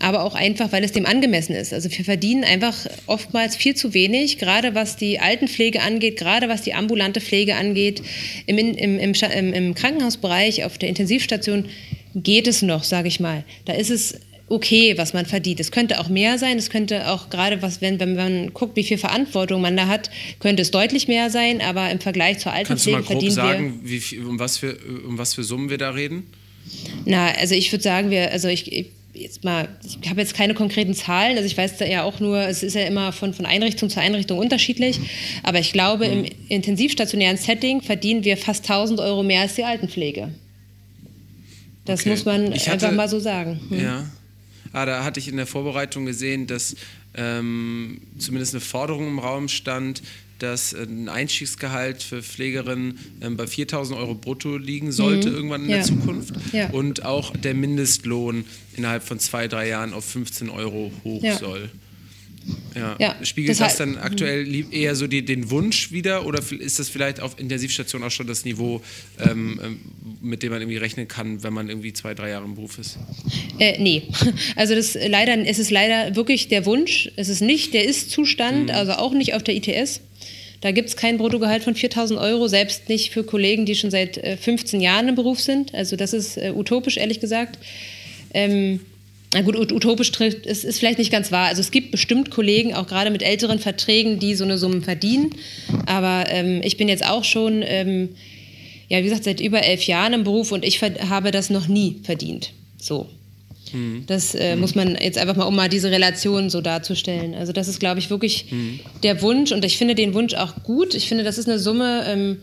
aber 0.00 0.22
auch 0.22 0.36
einfach, 0.36 0.70
weil 0.70 0.84
es 0.84 0.92
dem 0.92 1.06
angemessen 1.06 1.56
ist. 1.56 1.74
Also 1.74 1.90
wir 1.90 2.04
verdienen 2.04 2.44
einfach 2.44 2.86
oftmals 3.08 3.56
viel 3.56 3.74
zu 3.74 3.94
wenig, 3.94 4.38
gerade 4.38 4.76
was 4.76 4.96
die 4.96 5.18
Altenpflege 5.18 5.82
angeht, 5.82 6.16
gerade 6.16 6.48
was 6.48 6.62
die 6.62 6.72
ambulante 6.72 7.20
Pflege 7.20 7.56
angeht. 7.56 8.00
Im, 8.46 8.58
im, 8.58 9.00
im, 9.00 9.52
im 9.52 9.74
Krankenhausbereich, 9.74 10.64
auf 10.64 10.78
der 10.78 10.88
Intensivstation 10.88 11.64
geht 12.14 12.46
es 12.46 12.62
noch, 12.62 12.84
sage 12.84 13.08
ich 13.08 13.18
mal. 13.18 13.42
Da 13.64 13.72
ist 13.72 13.90
es 13.90 14.20
okay, 14.48 14.96
was 14.96 15.12
man 15.12 15.26
verdient. 15.26 15.60
Es 15.60 15.70
könnte 15.70 16.00
auch 16.00 16.08
mehr 16.08 16.38
sein. 16.38 16.58
Es 16.58 16.70
könnte 16.70 17.08
auch 17.08 17.30
gerade, 17.30 17.62
was, 17.62 17.80
wenn, 17.80 18.00
wenn 18.00 18.14
man 18.14 18.54
guckt, 18.54 18.76
wie 18.76 18.82
viel 18.82 18.98
Verantwortung 18.98 19.60
man 19.60 19.76
da 19.76 19.86
hat, 19.86 20.10
könnte 20.40 20.62
es 20.62 20.70
deutlich 20.70 21.08
mehr 21.08 21.30
sein. 21.30 21.60
Aber 21.60 21.90
im 21.90 22.00
Vergleich 22.00 22.38
zur 22.38 22.52
Altenpflege 22.52 23.02
verdienen 23.02 23.36
wir... 23.36 23.42
Kannst 23.42 23.42
du 23.42 23.46
mal 23.46 23.58
grob 23.58 23.72
sagen, 23.72 23.80
wie, 23.84 24.18
um, 24.18 24.38
was 24.38 24.58
für, 24.58 24.76
um 25.06 25.18
was 25.18 25.34
für 25.34 25.44
Summen 25.44 25.70
wir 25.70 25.78
da 25.78 25.90
reden? 25.90 26.24
Na, 27.04 27.32
also 27.32 27.54
ich 27.54 27.72
würde 27.72 27.82
sagen, 27.82 28.10
wir, 28.10 28.30
also 28.30 28.48
ich, 28.48 28.70
ich 28.72 28.86
jetzt 29.14 29.44
mal, 29.44 29.68
ich 30.00 30.08
habe 30.08 30.20
jetzt 30.20 30.34
keine 30.34 30.54
konkreten 30.54 30.94
Zahlen, 30.94 31.36
also 31.36 31.46
ich 31.46 31.56
weiß 31.56 31.76
da 31.78 31.84
ja 31.84 32.04
auch 32.04 32.20
nur, 32.20 32.38
es 32.40 32.62
ist 32.62 32.74
ja 32.74 32.82
immer 32.82 33.12
von, 33.12 33.34
von 33.34 33.46
Einrichtung 33.46 33.90
zu 33.90 34.00
Einrichtung 34.00 34.38
unterschiedlich, 34.38 35.00
aber 35.42 35.58
ich 35.58 35.72
glaube, 35.72 36.06
mhm. 36.06 36.24
im 36.24 36.32
intensivstationären 36.48 37.36
Setting 37.36 37.82
verdienen 37.82 38.24
wir 38.24 38.36
fast 38.36 38.68
1000 38.68 39.00
Euro 39.00 39.22
mehr 39.22 39.42
als 39.42 39.54
die 39.54 39.64
Altenpflege. 39.64 40.30
Das 41.84 42.00
okay. 42.00 42.10
muss 42.10 42.24
man 42.24 42.52
hatte, 42.52 42.72
einfach 42.72 42.92
mal 42.92 43.08
so 43.08 43.18
sagen. 43.18 43.60
Hm. 43.70 43.80
Ja. 43.80 44.10
Ah, 44.72 44.86
da 44.86 45.04
hatte 45.04 45.20
ich 45.20 45.28
in 45.28 45.36
der 45.36 45.46
Vorbereitung 45.46 46.06
gesehen, 46.06 46.46
dass 46.46 46.76
ähm, 47.14 48.00
zumindest 48.18 48.54
eine 48.54 48.60
Forderung 48.60 49.08
im 49.08 49.18
Raum 49.18 49.48
stand, 49.48 50.02
dass 50.38 50.72
ein 50.72 51.08
Einstiegsgehalt 51.08 52.02
für 52.02 52.22
Pflegerinnen 52.22 52.98
ähm, 53.20 53.36
bei 53.36 53.44
4.000 53.44 53.96
Euro 53.96 54.14
brutto 54.14 54.56
liegen 54.56 54.92
sollte 54.92 55.30
mhm. 55.30 55.34
irgendwann 55.34 55.64
in 55.64 55.70
ja. 55.70 55.76
der 55.76 55.84
Zukunft 55.84 56.34
ja. 56.52 56.70
und 56.70 57.04
auch 57.04 57.36
der 57.36 57.54
Mindestlohn 57.54 58.44
innerhalb 58.76 59.02
von 59.02 59.18
zwei, 59.18 59.48
drei 59.48 59.68
Jahren 59.68 59.92
auf 59.92 60.04
15 60.04 60.48
Euro 60.48 60.92
hoch 61.04 61.22
ja. 61.22 61.36
soll. 61.36 61.70
Ja. 62.74 62.96
ja. 62.98 63.16
Spiegelt 63.24 63.50
das, 63.50 63.58
das 63.58 63.76
dann 63.76 63.98
aktuell 63.98 64.46
eher 64.72 64.94
so 64.94 65.06
die, 65.06 65.24
den 65.24 65.50
Wunsch 65.50 65.92
wieder 65.92 66.26
oder 66.26 66.40
ist 66.58 66.78
das 66.78 66.88
vielleicht 66.88 67.20
auf 67.20 67.38
Intensivstation 67.38 68.02
auch 68.02 68.10
schon 68.10 68.26
das 68.26 68.44
Niveau, 68.44 68.82
ähm, 69.18 69.60
ähm, 69.62 69.80
mit 70.22 70.42
dem 70.42 70.50
man 70.52 70.60
irgendwie 70.60 70.78
rechnen 70.78 71.08
kann, 71.08 71.42
wenn 71.42 71.52
man 71.52 71.68
irgendwie 71.68 71.92
zwei, 71.92 72.14
drei 72.14 72.30
Jahre 72.30 72.44
im 72.44 72.54
Beruf 72.54 72.78
ist? 72.78 72.98
Äh, 73.58 73.80
nee, 73.80 74.02
also 74.56 74.74
das 74.74 74.96
leider, 75.08 75.36
es 75.46 75.58
ist 75.58 75.70
leider 75.70 76.14
wirklich 76.16 76.48
der 76.48 76.66
Wunsch, 76.66 77.10
es 77.16 77.28
ist 77.28 77.40
nicht 77.40 77.74
der 77.74 77.84
Ist-Zustand, 77.84 78.64
mhm. 78.64 78.74
also 78.74 78.92
auch 78.92 79.12
nicht 79.12 79.34
auf 79.34 79.42
der 79.42 79.56
ITS. 79.56 80.00
Da 80.60 80.72
gibt 80.72 80.88
es 80.88 80.96
kein 80.96 81.18
Bruttogehalt 81.18 81.62
von 81.62 81.74
4000 81.74 82.18
Euro, 82.18 82.48
selbst 82.48 82.88
nicht 82.88 83.12
für 83.12 83.22
Kollegen, 83.22 83.64
die 83.64 83.76
schon 83.76 83.90
seit 83.90 84.20
15 84.40 84.80
äh, 84.80 84.84
Jahren 84.84 85.08
im 85.08 85.14
Beruf 85.14 85.40
sind. 85.40 85.72
Also 85.72 85.94
das 85.94 86.12
ist 86.12 86.36
äh, 86.36 86.52
utopisch, 86.54 86.96
ehrlich 86.96 87.20
gesagt. 87.20 87.58
Ähm, 88.34 88.80
na 89.34 89.42
gut, 89.42 89.56
utopisch 89.72 90.10
trifft, 90.10 90.46
es 90.46 90.64
ist 90.64 90.78
vielleicht 90.78 90.98
nicht 90.98 91.12
ganz 91.12 91.30
wahr. 91.30 91.48
Also 91.48 91.60
es 91.60 91.70
gibt 91.70 91.90
bestimmt 91.90 92.30
Kollegen, 92.30 92.74
auch 92.74 92.86
gerade 92.86 93.10
mit 93.10 93.22
älteren 93.22 93.58
Verträgen, 93.58 94.18
die 94.18 94.34
so 94.34 94.44
eine 94.44 94.56
Summe 94.56 94.80
verdienen. 94.80 95.34
Aber 95.86 96.24
ähm, 96.28 96.60
ich 96.64 96.78
bin 96.78 96.88
jetzt 96.88 97.04
auch 97.04 97.24
schon, 97.24 97.62
ähm, 97.62 98.10
ja, 98.88 98.98
wie 98.98 99.04
gesagt, 99.04 99.24
seit 99.24 99.40
über 99.40 99.62
elf 99.62 99.82
Jahren 99.82 100.14
im 100.14 100.24
Beruf 100.24 100.50
und 100.50 100.64
ich 100.64 100.80
habe 100.82 101.30
das 101.30 101.50
noch 101.50 101.68
nie 101.68 101.96
verdient. 102.04 102.52
So. 102.78 103.06
Mhm. 103.72 104.04
Das 104.06 104.34
äh, 104.34 104.54
mhm. 104.54 104.62
muss 104.62 104.74
man 104.74 104.96
jetzt 104.96 105.18
einfach 105.18 105.36
mal, 105.36 105.44
um 105.44 105.54
mal 105.54 105.68
diese 105.68 105.90
Relation 105.90 106.48
so 106.48 106.62
darzustellen. 106.62 107.34
Also 107.34 107.52
das 107.52 107.68
ist, 107.68 107.80
glaube 107.80 107.98
ich, 107.98 108.08
wirklich 108.08 108.46
mhm. 108.50 108.80
der 109.02 109.20
Wunsch 109.20 109.52
und 109.52 109.62
ich 109.62 109.76
finde 109.76 109.94
den 109.94 110.14
Wunsch 110.14 110.32
auch 110.34 110.62
gut. 110.62 110.94
Ich 110.94 111.06
finde, 111.06 111.22
das 111.22 111.36
ist 111.36 111.48
eine 111.48 111.58
Summe, 111.58 112.04
ähm, 112.06 112.38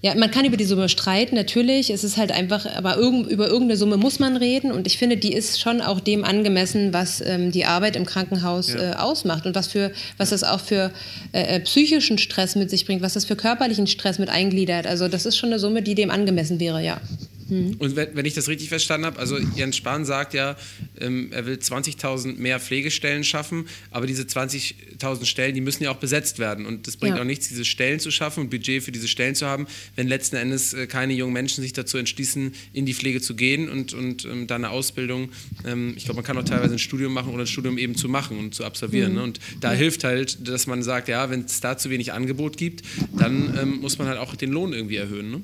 ja, 0.00 0.14
man 0.14 0.30
kann 0.30 0.44
über 0.44 0.56
die 0.56 0.64
Summe 0.64 0.88
streiten, 0.88 1.34
natürlich. 1.34 1.90
Es 1.90 2.04
ist 2.04 2.16
halt 2.16 2.30
einfach, 2.30 2.66
aber 2.76 2.96
irgend, 2.96 3.28
über 3.28 3.48
irgendeine 3.48 3.76
Summe 3.76 3.96
muss 3.96 4.20
man 4.20 4.36
reden 4.36 4.70
und 4.70 4.86
ich 4.86 4.96
finde, 4.96 5.16
die 5.16 5.32
ist 5.32 5.60
schon 5.60 5.80
auch 5.80 5.98
dem 5.98 6.24
angemessen, 6.24 6.92
was 6.92 7.20
ähm, 7.20 7.50
die 7.50 7.64
Arbeit 7.64 7.96
im 7.96 8.06
Krankenhaus 8.06 8.74
ja. 8.74 8.92
äh, 8.92 8.94
ausmacht 8.94 9.44
und 9.46 9.56
was 9.56 9.66
für, 9.66 9.90
was 10.16 10.30
das 10.30 10.44
auch 10.44 10.60
für 10.60 10.92
äh, 11.32 11.56
äh, 11.56 11.60
psychischen 11.60 12.16
Stress 12.18 12.54
mit 12.54 12.70
sich 12.70 12.86
bringt, 12.86 13.02
was 13.02 13.14
das 13.14 13.24
für 13.24 13.34
körperlichen 13.34 13.88
Stress 13.88 14.20
mit 14.20 14.28
eingliedert. 14.28 14.86
Also 14.86 15.08
das 15.08 15.26
ist 15.26 15.36
schon 15.36 15.50
eine 15.50 15.58
Summe, 15.58 15.82
die 15.82 15.96
dem 15.96 16.10
angemessen 16.10 16.60
wäre, 16.60 16.82
ja. 16.82 17.00
Mhm. 17.48 17.76
Und 17.78 17.96
wenn, 17.96 18.14
wenn, 18.14 18.26
ich 18.26 18.34
das 18.34 18.48
richtig 18.48 18.68
verstanden 18.68 19.06
habe, 19.06 19.18
also 19.18 19.38
Jens 19.38 19.76
Spahn 19.76 20.04
sagt 20.04 20.34
ja, 20.34 20.56
ähm, 21.00 21.28
er 21.32 21.46
will 21.46 21.56
20.000 21.56 22.36
mehr 22.36 22.60
Pflegestellen 22.60 23.24
schaffen, 23.24 23.66
aber 23.90 24.06
diese 24.06 24.22
20.000 24.22 25.24
Stellen, 25.24 25.54
die 25.54 25.60
müssen 25.60 25.82
ja 25.84 25.90
auch 25.90 25.96
besetzt 25.96 26.38
werden. 26.38 26.66
Und 26.66 26.86
das 26.86 26.96
bringt 26.96 27.16
ja. 27.16 27.22
auch 27.22 27.26
nichts, 27.26 27.48
diese 27.48 27.64
Stellen 27.64 28.00
zu 28.00 28.10
schaffen 28.10 28.40
und 28.40 28.50
Budget 28.50 28.82
für 28.82 28.92
diese 28.92 29.08
Stellen 29.08 29.34
zu 29.34 29.46
haben, 29.46 29.66
wenn 29.96 30.08
letzten 30.08 30.36
Endes 30.36 30.74
äh, 30.74 30.86
keine 30.86 31.14
jungen 31.14 31.32
Menschen 31.32 31.62
sich 31.62 31.72
dazu 31.72 31.98
entschließen, 31.98 32.52
in 32.72 32.86
die 32.86 32.94
Pflege 32.94 33.20
zu 33.20 33.34
gehen 33.34 33.68
und, 33.68 33.94
und 33.94 34.24
ähm, 34.24 34.46
da 34.46 34.56
eine 34.56 34.70
Ausbildung, 34.70 35.30
ähm, 35.66 35.94
ich 35.96 36.04
glaube, 36.04 36.16
man 36.16 36.24
kann 36.24 36.36
auch 36.38 36.44
teilweise 36.44 36.74
ein 36.74 36.78
Studium 36.78 37.12
machen 37.12 37.32
oder 37.32 37.44
ein 37.44 37.46
Studium 37.46 37.78
eben 37.78 37.94
zu 37.94 38.08
machen 38.08 38.38
und 38.38 38.54
zu 38.54 38.64
absolvieren. 38.64 39.12
Mhm. 39.12 39.18
Ne? 39.18 39.22
Und 39.24 39.40
da 39.60 39.72
hilft 39.72 40.04
halt, 40.04 40.46
dass 40.46 40.66
man 40.66 40.82
sagt, 40.82 41.08
ja, 41.08 41.30
wenn 41.30 41.44
es 41.44 41.60
da 41.60 41.78
zu 41.78 41.90
wenig 41.90 42.12
Angebot 42.12 42.56
gibt, 42.56 42.82
dann 43.18 43.56
ähm, 43.60 43.80
muss 43.80 43.98
man 43.98 44.08
halt 44.08 44.18
auch 44.18 44.34
den 44.36 44.50
Lohn 44.50 44.72
irgendwie 44.72 44.96
erhöhen. 44.96 45.30
Ne? 45.30 45.42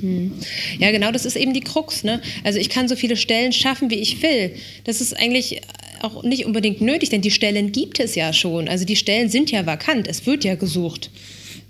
Hm. 0.00 0.32
Ja, 0.78 0.90
genau, 0.90 1.12
das 1.12 1.24
ist 1.24 1.36
eben 1.36 1.54
die 1.54 1.60
Krux. 1.60 2.04
Ne? 2.04 2.20
Also 2.42 2.58
ich 2.58 2.68
kann 2.68 2.88
so 2.88 2.96
viele 2.96 3.16
Stellen 3.16 3.52
schaffen, 3.52 3.90
wie 3.90 3.96
ich 3.96 4.22
will. 4.22 4.54
Das 4.84 5.00
ist 5.00 5.16
eigentlich 5.16 5.60
auch 6.02 6.22
nicht 6.22 6.44
unbedingt 6.44 6.80
nötig, 6.80 7.10
denn 7.10 7.22
die 7.22 7.30
Stellen 7.30 7.72
gibt 7.72 8.00
es 8.00 8.14
ja 8.14 8.32
schon. 8.32 8.68
Also 8.68 8.84
die 8.84 8.96
Stellen 8.96 9.30
sind 9.30 9.50
ja 9.50 9.66
vakant, 9.66 10.06
es 10.08 10.26
wird 10.26 10.44
ja 10.44 10.54
gesucht. 10.54 11.10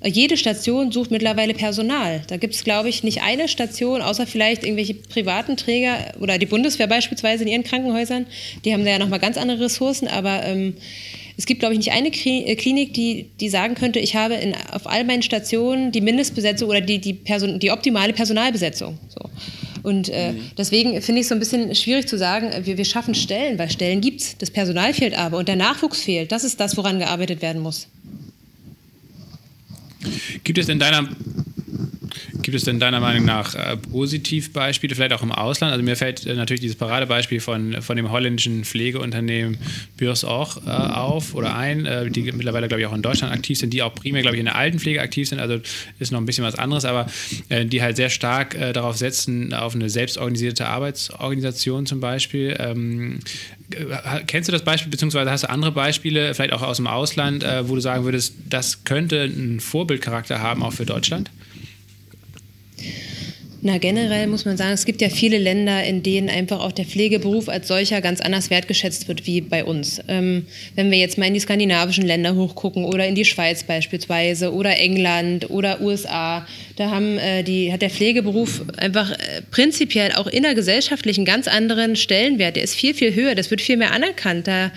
Jede 0.06 0.36
Station 0.36 0.92
sucht 0.92 1.10
mittlerweile 1.10 1.54
Personal. 1.54 2.22
Da 2.26 2.36
gibt 2.36 2.54
es, 2.54 2.62
glaube 2.62 2.90
ich, 2.90 3.04
nicht 3.04 3.22
eine 3.22 3.48
Station, 3.48 4.02
außer 4.02 4.26
vielleicht 4.26 4.62
irgendwelche 4.62 4.94
privaten 4.94 5.56
Träger 5.56 5.96
oder 6.20 6.36
die 6.36 6.44
Bundeswehr 6.44 6.86
beispielsweise 6.86 7.44
in 7.44 7.48
ihren 7.48 7.64
Krankenhäusern. 7.64 8.26
Die 8.64 8.74
haben 8.74 8.84
da 8.84 8.90
ja 8.90 8.98
nochmal 8.98 9.18
ganz 9.18 9.38
andere 9.38 9.60
Ressourcen, 9.60 10.06
aber 10.06 10.44
ähm, 10.44 10.74
es 11.36 11.46
gibt, 11.46 11.60
glaube 11.60 11.74
ich, 11.74 11.78
nicht 11.78 11.92
eine 11.92 12.08
äh, 12.08 12.56
Klinik, 12.56 12.94
die, 12.94 13.26
die 13.40 13.48
sagen 13.48 13.74
könnte, 13.74 13.98
ich 13.98 14.14
habe 14.14 14.34
in, 14.34 14.54
auf 14.72 14.86
all 14.86 15.04
meinen 15.04 15.22
Stationen 15.22 15.90
die 15.90 16.00
Mindestbesetzung 16.00 16.68
oder 16.68 16.80
die, 16.80 16.98
die, 16.98 17.14
Person, 17.14 17.58
die 17.58 17.70
optimale 17.70 18.12
Personalbesetzung. 18.12 18.98
So. 19.08 19.30
Und 19.82 20.08
äh, 20.08 20.32
mhm. 20.32 20.50
deswegen 20.56 21.02
finde 21.02 21.20
ich 21.20 21.24
es 21.24 21.28
so 21.28 21.34
ein 21.34 21.40
bisschen 21.40 21.74
schwierig 21.74 22.06
zu 22.06 22.16
sagen, 22.16 22.50
äh, 22.52 22.64
wir, 22.64 22.78
wir 22.78 22.84
schaffen 22.84 23.14
Stellen, 23.14 23.58
weil 23.58 23.70
Stellen 23.70 24.00
gibt 24.00 24.20
es. 24.20 24.38
Das 24.38 24.50
Personal 24.50 24.94
fehlt 24.94 25.16
aber 25.16 25.38
und 25.38 25.48
der 25.48 25.56
Nachwuchs 25.56 26.02
fehlt. 26.02 26.32
Das 26.32 26.44
ist 26.44 26.60
das, 26.60 26.76
woran 26.76 26.98
gearbeitet 26.98 27.42
werden 27.42 27.62
muss. 27.62 27.88
Gibt 30.44 30.58
es 30.58 30.68
in 30.68 30.78
deiner 30.78 31.08
Gibt 32.42 32.56
es 32.56 32.64
denn 32.64 32.80
deiner 32.80 33.00
Meinung 33.00 33.24
nach 33.24 33.54
äh, 33.54 33.76
Positivbeispiele, 33.76 34.94
vielleicht 34.94 35.12
auch 35.12 35.22
im 35.22 35.32
Ausland? 35.32 35.72
Also 35.72 35.84
mir 35.84 35.96
fällt 35.96 36.26
äh, 36.26 36.34
natürlich 36.34 36.60
dieses 36.60 36.76
Paradebeispiel 36.76 37.40
von, 37.40 37.80
von 37.82 37.96
dem 37.96 38.10
holländischen 38.10 38.64
Pflegeunternehmen 38.64 39.58
Bürs 39.96 40.24
auch 40.24 40.58
äh, 40.66 40.70
auf 40.70 41.34
oder 41.34 41.56
ein, 41.56 41.86
äh, 41.86 42.10
die 42.10 42.32
mittlerweile, 42.32 42.68
glaube 42.68 42.80
ich, 42.80 42.86
auch 42.86 42.94
in 42.94 43.02
Deutschland 43.02 43.32
aktiv 43.32 43.58
sind, 43.58 43.72
die 43.72 43.82
auch 43.82 43.94
primär, 43.94 44.22
glaube 44.22 44.36
ich, 44.36 44.40
in 44.40 44.46
der 44.46 44.56
Altenpflege 44.56 45.00
aktiv 45.00 45.28
sind. 45.28 45.40
Also 45.40 45.60
ist 45.98 46.12
noch 46.12 46.20
ein 46.20 46.26
bisschen 46.26 46.44
was 46.44 46.54
anderes, 46.56 46.84
aber 46.84 47.06
äh, 47.48 47.64
die 47.64 47.82
halt 47.82 47.96
sehr 47.96 48.10
stark 48.10 48.54
äh, 48.54 48.72
darauf 48.72 48.96
setzen, 48.96 49.54
auf 49.54 49.74
eine 49.74 49.88
selbstorganisierte 49.88 50.66
Arbeitsorganisation 50.66 51.86
zum 51.86 52.00
Beispiel. 52.00 52.56
Ähm, 52.58 53.20
kennst 54.26 54.48
du 54.48 54.52
das 54.52 54.62
Beispiel, 54.62 54.90
beziehungsweise 54.90 55.30
hast 55.30 55.44
du 55.44 55.50
andere 55.50 55.72
Beispiele, 55.72 56.34
vielleicht 56.34 56.52
auch 56.52 56.62
aus 56.62 56.76
dem 56.76 56.86
Ausland, 56.86 57.44
wo 57.62 57.74
du 57.74 57.80
sagen 57.80 58.04
würdest, 58.04 58.34
das 58.48 58.84
könnte 58.84 59.22
einen 59.22 59.58
Vorbildcharakter 59.58 60.40
haben, 60.40 60.62
auch 60.62 60.72
für 60.72 60.84
Deutschland? 60.84 61.30
Na, 63.66 63.78
generell 63.78 64.26
muss 64.26 64.44
man 64.44 64.58
sagen, 64.58 64.72
es 64.72 64.84
gibt 64.84 65.00
ja 65.00 65.08
viele 65.08 65.38
Länder, 65.38 65.82
in 65.84 66.02
denen 66.02 66.28
einfach 66.28 66.60
auch 66.60 66.70
der 66.70 66.84
Pflegeberuf 66.84 67.48
als 67.48 67.66
solcher 67.66 68.02
ganz 68.02 68.20
anders 68.20 68.50
wertgeschätzt 68.50 69.08
wird 69.08 69.26
wie 69.26 69.40
bei 69.40 69.64
uns. 69.64 70.02
Ähm, 70.06 70.44
wenn 70.74 70.90
wir 70.90 70.98
jetzt 70.98 71.16
mal 71.16 71.24
in 71.28 71.32
die 71.32 71.40
skandinavischen 71.40 72.04
Länder 72.04 72.34
hochgucken 72.34 72.84
oder 72.84 73.06
in 73.06 73.14
die 73.14 73.24
Schweiz 73.24 73.64
beispielsweise 73.64 74.52
oder 74.52 74.78
England 74.78 75.48
oder 75.48 75.80
USA, 75.80 76.46
da 76.76 76.90
haben, 76.90 77.16
äh, 77.16 77.42
die, 77.42 77.72
hat 77.72 77.80
der 77.80 77.88
Pflegeberuf 77.88 78.62
einfach 78.76 79.12
äh, 79.12 79.40
prinzipiell 79.50 80.12
auch 80.12 80.26
innergesellschaftlich 80.26 81.16
einen 81.16 81.24
ganz 81.24 81.48
anderen 81.48 81.96
Stellenwert. 81.96 82.56
Der 82.56 82.64
ist 82.64 82.74
viel, 82.74 82.92
viel 82.92 83.14
höher, 83.14 83.34
das 83.34 83.50
wird 83.50 83.62
viel 83.62 83.78
mehr 83.78 83.92
anerkannt. 83.92 84.46
Da, 84.46 84.72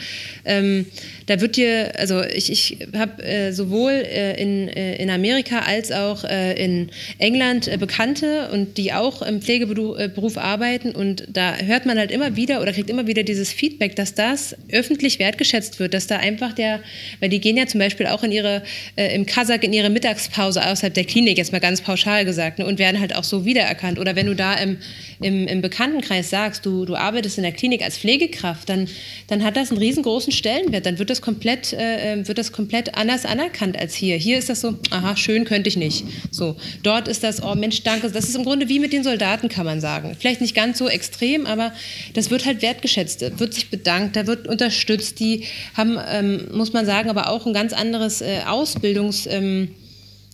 ähm, 0.45 0.85
da 1.27 1.39
wird 1.39 1.55
dir, 1.55 1.93
also 1.97 2.23
ich, 2.23 2.51
ich 2.51 2.77
habe 2.97 3.23
äh, 3.23 3.51
sowohl 3.51 3.91
äh, 3.91 4.41
in, 4.41 4.69
äh, 4.69 4.95
in 4.95 5.09
Amerika 5.09 5.59
als 5.59 5.91
auch 5.91 6.23
äh, 6.23 6.53
in 6.53 6.89
England 7.19 7.67
äh, 7.67 7.77
Bekannte 7.77 8.49
und 8.51 8.77
die 8.77 8.93
auch 8.93 9.21
im 9.21 9.41
Pflegeberuf 9.41 10.37
arbeiten 10.37 10.91
und 10.91 11.25
da 11.27 11.55
hört 11.57 11.85
man 11.85 11.99
halt 11.99 12.11
immer 12.11 12.35
wieder 12.35 12.61
oder 12.61 12.73
kriegt 12.73 12.89
immer 12.89 13.07
wieder 13.07 13.23
dieses 13.23 13.51
Feedback, 13.51 13.95
dass 13.95 14.15
das 14.15 14.55
öffentlich 14.71 15.19
wertgeschätzt 15.19 15.79
wird, 15.79 15.93
dass 15.93 16.07
da 16.07 16.17
einfach 16.17 16.53
der, 16.53 16.79
weil 17.19 17.29
die 17.29 17.39
gehen 17.39 17.57
ja 17.57 17.67
zum 17.67 17.79
Beispiel 17.79 18.07
auch 18.07 18.23
in 18.23 18.31
ihre, 18.31 18.63
äh, 18.95 19.13
im 19.13 19.25
Kasach 19.25 19.61
in 19.61 19.73
ihre 19.73 19.89
Mittagspause 19.89 20.65
außerhalb 20.65 20.93
der 20.93 21.03
Klinik, 21.03 21.37
jetzt 21.37 21.51
mal 21.51 21.59
ganz 21.59 21.81
pauschal 21.81 22.25
gesagt, 22.25 22.59
ne, 22.59 22.65
und 22.65 22.79
werden 22.79 22.99
halt 22.99 23.15
auch 23.15 23.23
so 23.23 23.45
wiedererkannt. 23.45 23.99
Oder 23.99 24.15
wenn 24.15 24.27
du 24.27 24.35
da 24.35 24.53
im, 24.55 24.77
im, 25.21 25.47
im 25.47 25.61
Bekanntenkreis 25.61 26.29
sagst, 26.29 26.65
du, 26.65 26.85
du 26.85 26.95
arbeitest 26.95 27.37
in 27.37 27.43
der 27.43 27.51
Klinik 27.51 27.83
als 27.83 27.97
Pflegekraft, 27.97 28.69
dann, 28.69 28.87
dann 29.27 29.43
hat 29.43 29.57
das 29.57 29.71
einen 29.71 29.79
riesengroßen 29.79 30.31
Stellenwert, 30.31 30.85
dann 30.85 30.99
wird 30.99 31.09
das 31.09 31.16
das 31.17 31.21
komplett, 31.21 31.73
äh, 31.73 32.13
ähm, 32.13 32.27
wird 32.27 32.37
das 32.37 32.51
komplett 32.51 32.95
anders 32.95 33.25
anerkannt 33.25 33.77
als 33.77 33.95
hier. 33.95 34.17
Hier 34.17 34.37
ist 34.37 34.49
das 34.49 34.61
so, 34.61 34.77
aha, 34.91 35.15
schön 35.17 35.45
könnte 35.45 35.67
ich 35.67 35.77
nicht. 35.77 36.05
So, 36.31 36.55
dort 36.83 37.07
ist 37.07 37.23
das, 37.23 37.41
oh 37.41 37.55
Mensch, 37.55 37.83
danke. 37.83 38.09
Das 38.09 38.25
ist 38.25 38.35
im 38.35 38.43
Grunde 38.43 38.69
wie 38.69 38.79
mit 38.79 38.93
den 38.93 39.03
Soldaten, 39.03 39.49
kann 39.49 39.65
man 39.65 39.81
sagen. 39.81 40.15
Vielleicht 40.19 40.41
nicht 40.41 40.55
ganz 40.55 40.77
so 40.77 40.87
extrem, 40.87 41.45
aber 41.45 41.73
das 42.13 42.29
wird 42.29 42.45
halt 42.45 42.61
wertgeschätzt, 42.61 43.39
wird 43.39 43.53
sich 43.53 43.69
bedankt, 43.69 44.15
da 44.15 44.27
wird 44.27 44.47
unterstützt. 44.47 45.19
Die 45.19 45.45
haben, 45.75 45.97
ähm, 46.07 46.47
muss 46.53 46.73
man 46.73 46.85
sagen, 46.85 47.09
aber 47.09 47.29
auch 47.29 47.45
ein 47.45 47.53
ganz 47.53 47.73
anderes 47.73 48.21
äh, 48.21 48.41
Ausbildungs... 48.45 49.27
Ähm, 49.27 49.69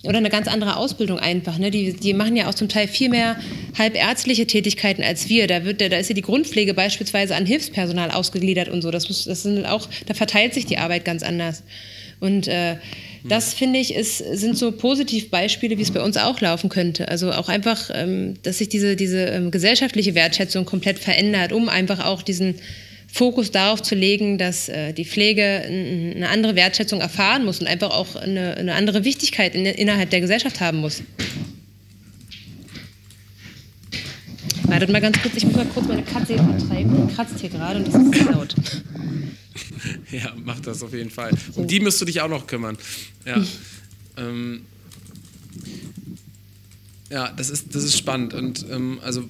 oder 0.04 0.18
eine 0.18 0.30
ganz 0.30 0.48
andere 0.48 0.76
Ausbildung 0.76 1.18
einfach. 1.18 1.58
Ne? 1.58 1.72
Die, 1.72 1.94
die 1.94 2.14
machen 2.14 2.36
ja 2.36 2.50
auch 2.50 2.54
zum 2.54 2.68
Teil 2.68 2.88
viel 2.88 3.10
mehr 3.10 3.38
halbärztliche 3.78 4.46
Tätigkeiten 4.46 5.02
als 5.02 5.30
wir. 5.30 5.48
Da, 5.48 5.64
wird, 5.64 5.80
da 5.80 5.98
ist 5.98 6.10
ja 6.10 6.16
die 6.16 6.22
Grundpflege 6.22 6.74
beispielsweise 6.74 7.36
an 7.36 7.46
Hilfspersonal 7.46 8.12
ausgegliedert 8.12 8.68
und 8.68 8.82
so. 8.82 8.92
Das, 8.92 9.08
muss, 9.08 9.24
das 9.24 9.44
sind 9.44 9.66
auch, 9.66 9.88
da 10.06 10.14
verteilt 10.14 10.54
sich 10.54 10.66
die 10.66 10.78
Arbeit 10.78 11.06
ganz 11.06 11.24
anders. 11.24 11.64
Und 12.20 12.48
äh, 12.48 12.76
das 13.24 13.54
finde 13.54 13.80
ich, 13.80 13.96
ist, 13.96 14.18
sind 14.18 14.58
so 14.58 14.74
Positivbeispiele, 14.74 15.78
wie 15.78 15.82
es 15.82 15.92
bei 15.92 16.02
uns 16.02 16.18
auch 16.18 16.42
laufen 16.42 16.70
könnte. 16.70 17.08
Also 17.08 17.32
auch 17.32 17.48
einfach, 17.48 17.90
ähm, 17.94 18.36
dass 18.44 18.58
sich 18.58 18.70
diese, 18.70 18.98
diese 18.98 19.26
ähm, 19.26 19.52
gesellschaftliche 19.52 20.16
Wertschätzung 20.16 20.66
komplett 20.66 21.00
verändert, 21.00 21.54
um 21.54 21.70
einfach 21.70 22.06
auch 22.06 22.22
diesen 22.22 22.56
Fokus 23.14 23.52
darauf 23.52 23.84
zu 23.84 23.94
legen, 23.94 24.40
dass 24.40 24.70
äh, 24.70 24.92
die 24.92 25.06
Pflege 25.06 25.44
eine 25.44 26.30
andere 26.30 26.56
Wertschätzung 26.56 27.00
erfahren 27.00 27.46
muss 27.46 27.60
und 27.60 27.68
einfach 27.68 27.92
auch 27.92 28.16
eine, 28.16 28.58
eine 28.58 28.74
andere 28.74 29.04
Wichtigkeit 29.04 29.54
in, 29.54 29.68
innerhalb 29.68 30.10
der 30.10 30.20
Gesellschaft 30.20 30.60
haben 30.60 30.80
muss. 30.80 31.04
Wartet 34.64 34.90
mal 34.90 35.00
ganz 35.00 35.22
kurz, 35.22 35.36
ich 35.36 35.46
muss 35.46 35.56
mal 35.56 35.68
kurz 35.68 35.88
meine 35.88 36.02
Katze 36.02 36.34
vertreiben. 36.38 37.08
Die 37.08 37.14
kratzt 37.14 37.40
hier 37.40 37.52
gerade 37.52 37.78
und 37.78 37.88
das 37.88 38.02
ist 38.02 38.32
laut. 38.32 38.56
Ja, 40.12 40.32
mach 40.38 40.60
das 40.62 40.82
auf 40.82 40.94
jeden 40.94 41.10
Fall. 41.10 41.32
Um 41.56 41.68
die 41.68 41.80
musst 41.80 42.00
du 42.00 42.06
dich 42.06 42.22
auch 42.22 42.30
noch 42.30 42.48
kümmern. 42.48 42.78
Ja. 43.26 43.44
ähm, 44.16 44.62
ja, 47.12 47.32
das 47.36 47.50
ist, 47.50 47.76
das 47.76 47.84
ist 47.84 47.98
spannend. 47.98 48.34
Und 48.34 48.66
ähm, 48.72 49.00
also 49.04 49.28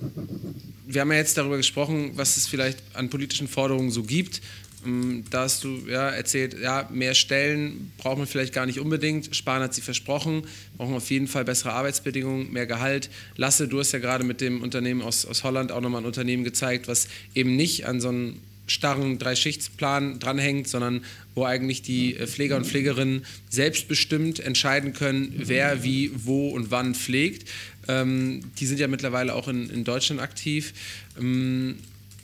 wir 0.85 1.01
haben 1.01 1.11
ja 1.11 1.17
jetzt 1.17 1.37
darüber 1.37 1.57
gesprochen, 1.57 2.11
was 2.15 2.37
es 2.37 2.47
vielleicht 2.47 2.79
an 2.93 3.09
politischen 3.09 3.47
Forderungen 3.47 3.91
so 3.91 4.03
gibt. 4.03 4.41
Ähm, 4.85 5.23
da 5.29 5.41
hast 5.41 5.63
du 5.63 5.79
ja 5.87 6.09
erzählt, 6.09 6.57
ja, 6.59 6.89
mehr 6.91 7.13
Stellen 7.13 7.91
braucht 7.97 8.17
man 8.17 8.27
vielleicht 8.27 8.53
gar 8.53 8.65
nicht 8.65 8.79
unbedingt. 8.79 9.35
Spahn 9.35 9.61
hat 9.61 9.73
sie 9.73 9.81
versprochen, 9.81 10.43
brauchen 10.77 10.95
auf 10.95 11.09
jeden 11.09 11.27
Fall 11.27 11.45
bessere 11.45 11.73
Arbeitsbedingungen, 11.73 12.51
mehr 12.51 12.65
Gehalt. 12.65 13.09
Lasse, 13.35 13.67
du 13.67 13.79
hast 13.79 13.91
ja 13.91 13.99
gerade 13.99 14.23
mit 14.23 14.41
dem 14.41 14.61
Unternehmen 14.61 15.01
aus, 15.01 15.25
aus 15.25 15.43
Holland 15.43 15.71
auch 15.71 15.81
nochmal 15.81 16.01
ein 16.01 16.05
Unternehmen 16.05 16.43
gezeigt, 16.43 16.87
was 16.87 17.07
eben 17.33 17.55
nicht 17.55 17.85
an 17.85 18.01
so 18.01 18.09
einem 18.09 18.41
starren 18.73 19.19
Dreischichtsplan 19.19 20.19
dranhängt, 20.19 20.67
sondern 20.67 21.03
wo 21.35 21.45
eigentlich 21.45 21.81
die 21.81 22.15
äh, 22.15 22.27
Pfleger 22.27 22.57
und 22.57 22.65
Pflegerinnen 22.65 23.25
selbstbestimmt 23.49 24.39
entscheiden 24.39 24.93
können, 24.93 25.33
wer 25.37 25.83
wie, 25.83 26.11
wo 26.13 26.49
und 26.49 26.71
wann 26.71 26.95
pflegt. 26.95 27.49
Ähm, 27.87 28.41
die 28.59 28.65
sind 28.65 28.79
ja 28.79 28.87
mittlerweile 28.87 29.35
auch 29.35 29.47
in, 29.47 29.69
in 29.69 29.83
Deutschland 29.83 30.21
aktiv. 30.21 30.73
Ähm, 31.19 31.75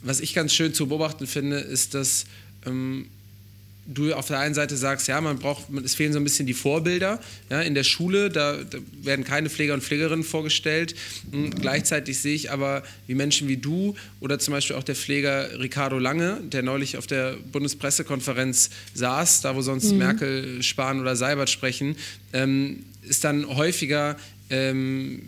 was 0.02 0.20
ich 0.20 0.34
ganz 0.34 0.52
schön 0.54 0.74
zu 0.74 0.88
beobachten 0.88 1.26
finde, 1.26 1.58
ist, 1.58 1.94
dass 1.94 2.24
ähm, 2.66 3.06
du 3.92 4.14
auf 4.14 4.28
der 4.28 4.38
einen 4.38 4.54
Seite 4.54 4.76
sagst, 4.76 5.08
ja, 5.08 5.20
man 5.20 5.38
braucht, 5.38 5.64
es 5.84 5.94
fehlen 5.94 6.12
so 6.12 6.18
ein 6.18 6.24
bisschen 6.24 6.46
die 6.46 6.54
Vorbilder. 6.54 7.20
Ja, 7.50 7.60
in 7.60 7.74
der 7.74 7.84
Schule, 7.84 8.30
da, 8.30 8.56
da 8.58 8.78
werden 9.02 9.24
keine 9.24 9.50
Pfleger 9.50 9.74
und 9.74 9.82
Pflegerinnen 9.82 10.24
vorgestellt. 10.24 10.94
Und 11.32 11.54
hm, 11.54 11.60
gleichzeitig 11.60 12.18
sehe 12.18 12.34
ich 12.34 12.50
aber, 12.50 12.82
wie 13.06 13.14
Menschen 13.14 13.48
wie 13.48 13.56
du 13.56 13.94
oder 14.20 14.38
zum 14.38 14.52
Beispiel 14.52 14.76
auch 14.76 14.84
der 14.84 14.94
Pfleger 14.94 15.58
Ricardo 15.58 15.98
Lange, 15.98 16.40
der 16.42 16.62
neulich 16.62 16.96
auf 16.96 17.06
der 17.06 17.36
Bundespressekonferenz 17.52 18.70
saß, 18.94 19.42
da 19.42 19.56
wo 19.56 19.62
sonst 19.62 19.92
mhm. 19.92 19.98
Merkel, 19.98 20.62
Spahn 20.62 21.00
oder 21.00 21.16
Seibert 21.16 21.50
sprechen, 21.50 21.96
ähm, 22.32 22.84
ist 23.02 23.24
dann 23.24 23.46
häufiger 23.48 24.16
ähm, 24.50 25.22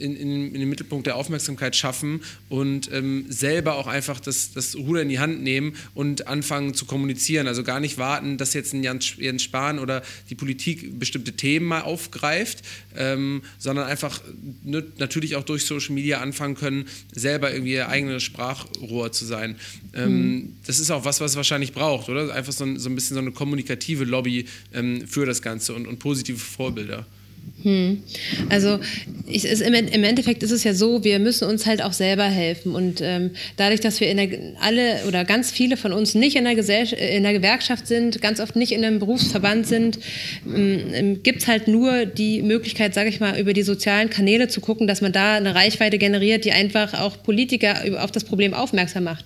in, 0.00 0.16
in, 0.16 0.54
in, 0.54 0.60
den 0.60 0.68
Mittelpunkt 0.68 1.06
der 1.06 1.16
Aufmerksamkeit 1.16 1.76
schaffen 1.76 2.20
und 2.48 2.90
ähm, 2.92 3.26
selber 3.28 3.76
auch 3.76 3.86
einfach 3.86 4.20
das, 4.20 4.52
das 4.52 4.76
Ruder 4.76 5.02
in 5.02 5.08
die 5.08 5.18
Hand 5.18 5.42
nehmen 5.42 5.74
und 5.94 6.26
anfangen 6.26 6.74
zu 6.74 6.86
kommunizieren. 6.86 7.46
Also 7.46 7.62
gar 7.62 7.80
nicht 7.80 7.98
warten, 7.98 8.38
dass 8.38 8.54
jetzt 8.54 8.72
ein 8.72 8.82
Jens, 8.82 9.14
Jens 9.16 9.42
Spahn 9.42 9.78
oder 9.78 10.02
die 10.30 10.34
Politik 10.34 10.98
bestimmte 10.98 11.32
Themen 11.32 11.66
mal 11.66 11.82
aufgreift, 11.82 12.62
ähm, 12.96 13.42
sondern 13.58 13.86
einfach 13.86 14.22
ne, 14.64 14.84
natürlich 14.98 15.36
auch 15.36 15.44
durch 15.44 15.64
Social 15.64 15.94
Media 15.94 16.20
anfangen 16.20 16.54
können, 16.54 16.86
selber 17.12 17.52
irgendwie 17.52 17.72
ihr 17.72 17.88
eigenes 17.88 18.22
Sprachrohr 18.22 19.12
zu 19.12 19.24
sein. 19.24 19.56
Ähm, 19.94 20.32
mhm. 20.32 20.56
Das 20.66 20.78
ist 20.78 20.90
auch 20.90 21.04
was, 21.04 21.20
was 21.20 21.32
es 21.32 21.36
wahrscheinlich 21.36 21.72
braucht, 21.72 22.08
oder? 22.08 22.32
Einfach 22.34 22.52
so 22.52 22.64
ein, 22.64 22.78
so 22.78 22.88
ein 22.88 22.94
bisschen 22.94 23.14
so 23.14 23.20
eine 23.20 23.32
kommunikative 23.32 24.04
Lobby 24.04 24.46
ähm, 24.72 25.06
für 25.06 25.26
das 25.26 25.42
Ganze 25.42 25.74
und, 25.74 25.86
und 25.86 25.98
positive 25.98 26.38
Vorbilder. 26.38 27.06
Hm. 27.62 28.02
Also 28.50 28.78
ich, 29.26 29.44
ist, 29.44 29.60
im, 29.62 29.74
im, 29.74 30.04
Endeffekt 30.04 30.42
ist 30.42 30.52
es 30.52 30.62
ja 30.62 30.74
so, 30.74 31.02
wir 31.02 31.18
müssen 31.18 31.48
uns 31.48 31.66
halt 31.66 31.82
auch 31.82 31.92
selber 31.92 32.24
helfen. 32.24 32.74
Und 32.74 33.00
ähm, 33.02 33.32
dadurch, 33.56 33.80
dass 33.80 34.00
wir 34.00 34.08
in 34.10 34.16
der, 34.16 34.28
alle 34.60 35.00
oder 35.08 35.24
ganz 35.24 35.50
viele 35.50 35.76
von 35.76 35.92
uns 35.92 36.14
nicht 36.14 36.36
in 36.36 36.44
der, 36.44 36.52
in 36.54 37.22
der 37.24 37.32
Gewerkschaft 37.32 37.88
sind, 37.88 38.22
ganz 38.22 38.38
oft 38.40 38.54
nicht 38.54 38.72
in 38.72 38.84
einem 38.84 39.00
Berufsverband 39.00 39.66
sind, 39.66 39.98
ähm, 40.46 40.80
ähm 40.92 41.22
gibt 41.22 41.42
es 41.42 41.48
halt 41.48 41.66
nur 41.66 42.06
die 42.06 42.42
Möglichkeit, 42.42 42.94
sage 42.94 43.08
ich 43.08 43.18
mal, 43.18 43.38
über 43.38 43.52
die 43.52 43.62
sozialen 43.62 44.08
Kanäle 44.08 44.48
zu 44.48 44.60
gucken, 44.60 44.86
dass 44.86 45.00
man 45.00 45.12
da 45.12 45.34
eine 45.34 45.54
Reichweite 45.54 45.98
generiert, 45.98 46.44
die 46.44 46.52
einfach 46.52 46.94
auch 46.94 47.22
Politiker 47.22 48.02
auf 48.02 48.12
das 48.12 48.22
Problem 48.22 48.54
aufmerksam 48.54 49.04
macht. 49.04 49.24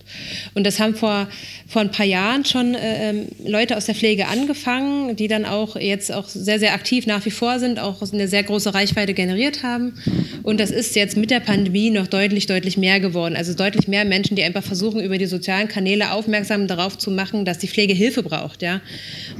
Und 0.54 0.64
das 0.66 0.80
haben 0.80 0.94
vor, 0.94 1.28
vor 1.68 1.82
ein 1.82 1.90
paar 1.90 2.06
Jahren 2.06 2.44
schon 2.46 2.74
äh, 2.74 3.10
ähm, 3.10 3.28
Leute 3.44 3.76
aus 3.76 3.86
der 3.86 3.94
Pflege 3.94 4.28
angefangen, 4.28 5.16
die 5.16 5.28
dann 5.28 5.44
auch 5.44 5.76
jetzt 5.76 6.12
auch 6.12 6.28
sehr, 6.28 6.58
sehr 6.58 6.72
aktiv 6.72 7.06
nach 7.06 7.24
wie 7.26 7.30
vor 7.30 7.58
sind, 7.58 7.78
auch 7.78 8.00
aus 8.00 8.12
eine 8.22 8.28
sehr 8.28 8.42
große 8.42 8.72
Reichweite 8.72 9.14
generiert 9.14 9.62
haben. 9.62 9.94
Und 10.42 10.60
das 10.60 10.70
ist 10.70 10.96
jetzt 10.96 11.16
mit 11.16 11.30
der 11.30 11.40
Pandemie 11.40 11.90
noch 11.90 12.06
deutlich, 12.06 12.46
deutlich 12.46 12.76
mehr 12.76 13.00
geworden. 13.00 13.36
Also 13.36 13.54
deutlich 13.54 13.88
mehr 13.88 14.04
Menschen, 14.04 14.36
die 14.36 14.42
einfach 14.42 14.62
versuchen, 14.62 15.00
über 15.00 15.18
die 15.18 15.26
sozialen 15.26 15.68
Kanäle 15.68 16.12
aufmerksam 16.12 16.66
darauf 16.66 16.96
zu 16.98 17.10
machen, 17.10 17.44
dass 17.44 17.58
die 17.58 17.68
Pflege 17.68 17.94
Hilfe 17.94 18.22
braucht. 18.22 18.62
Ja? 18.62 18.80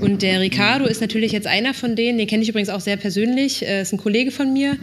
Und 0.01 0.23
der 0.23 0.41
Ricardo 0.41 0.87
ist 0.87 1.01
natürlich 1.01 1.33
jetzt 1.33 1.47
einer 1.47 1.75
von 1.75 1.97
denen, 1.97 2.19
den 2.19 2.27
kenne 2.27 2.43
ich 2.43 2.49
übrigens 2.49 2.69
auch 2.69 2.81
sehr 2.81 2.97
persönlich, 2.97 3.67
äh, 3.67 3.83
ist 3.83 3.93
ein 3.93 3.99
Kollege 3.99 4.31
von 4.31 4.53
mir. 4.53 4.77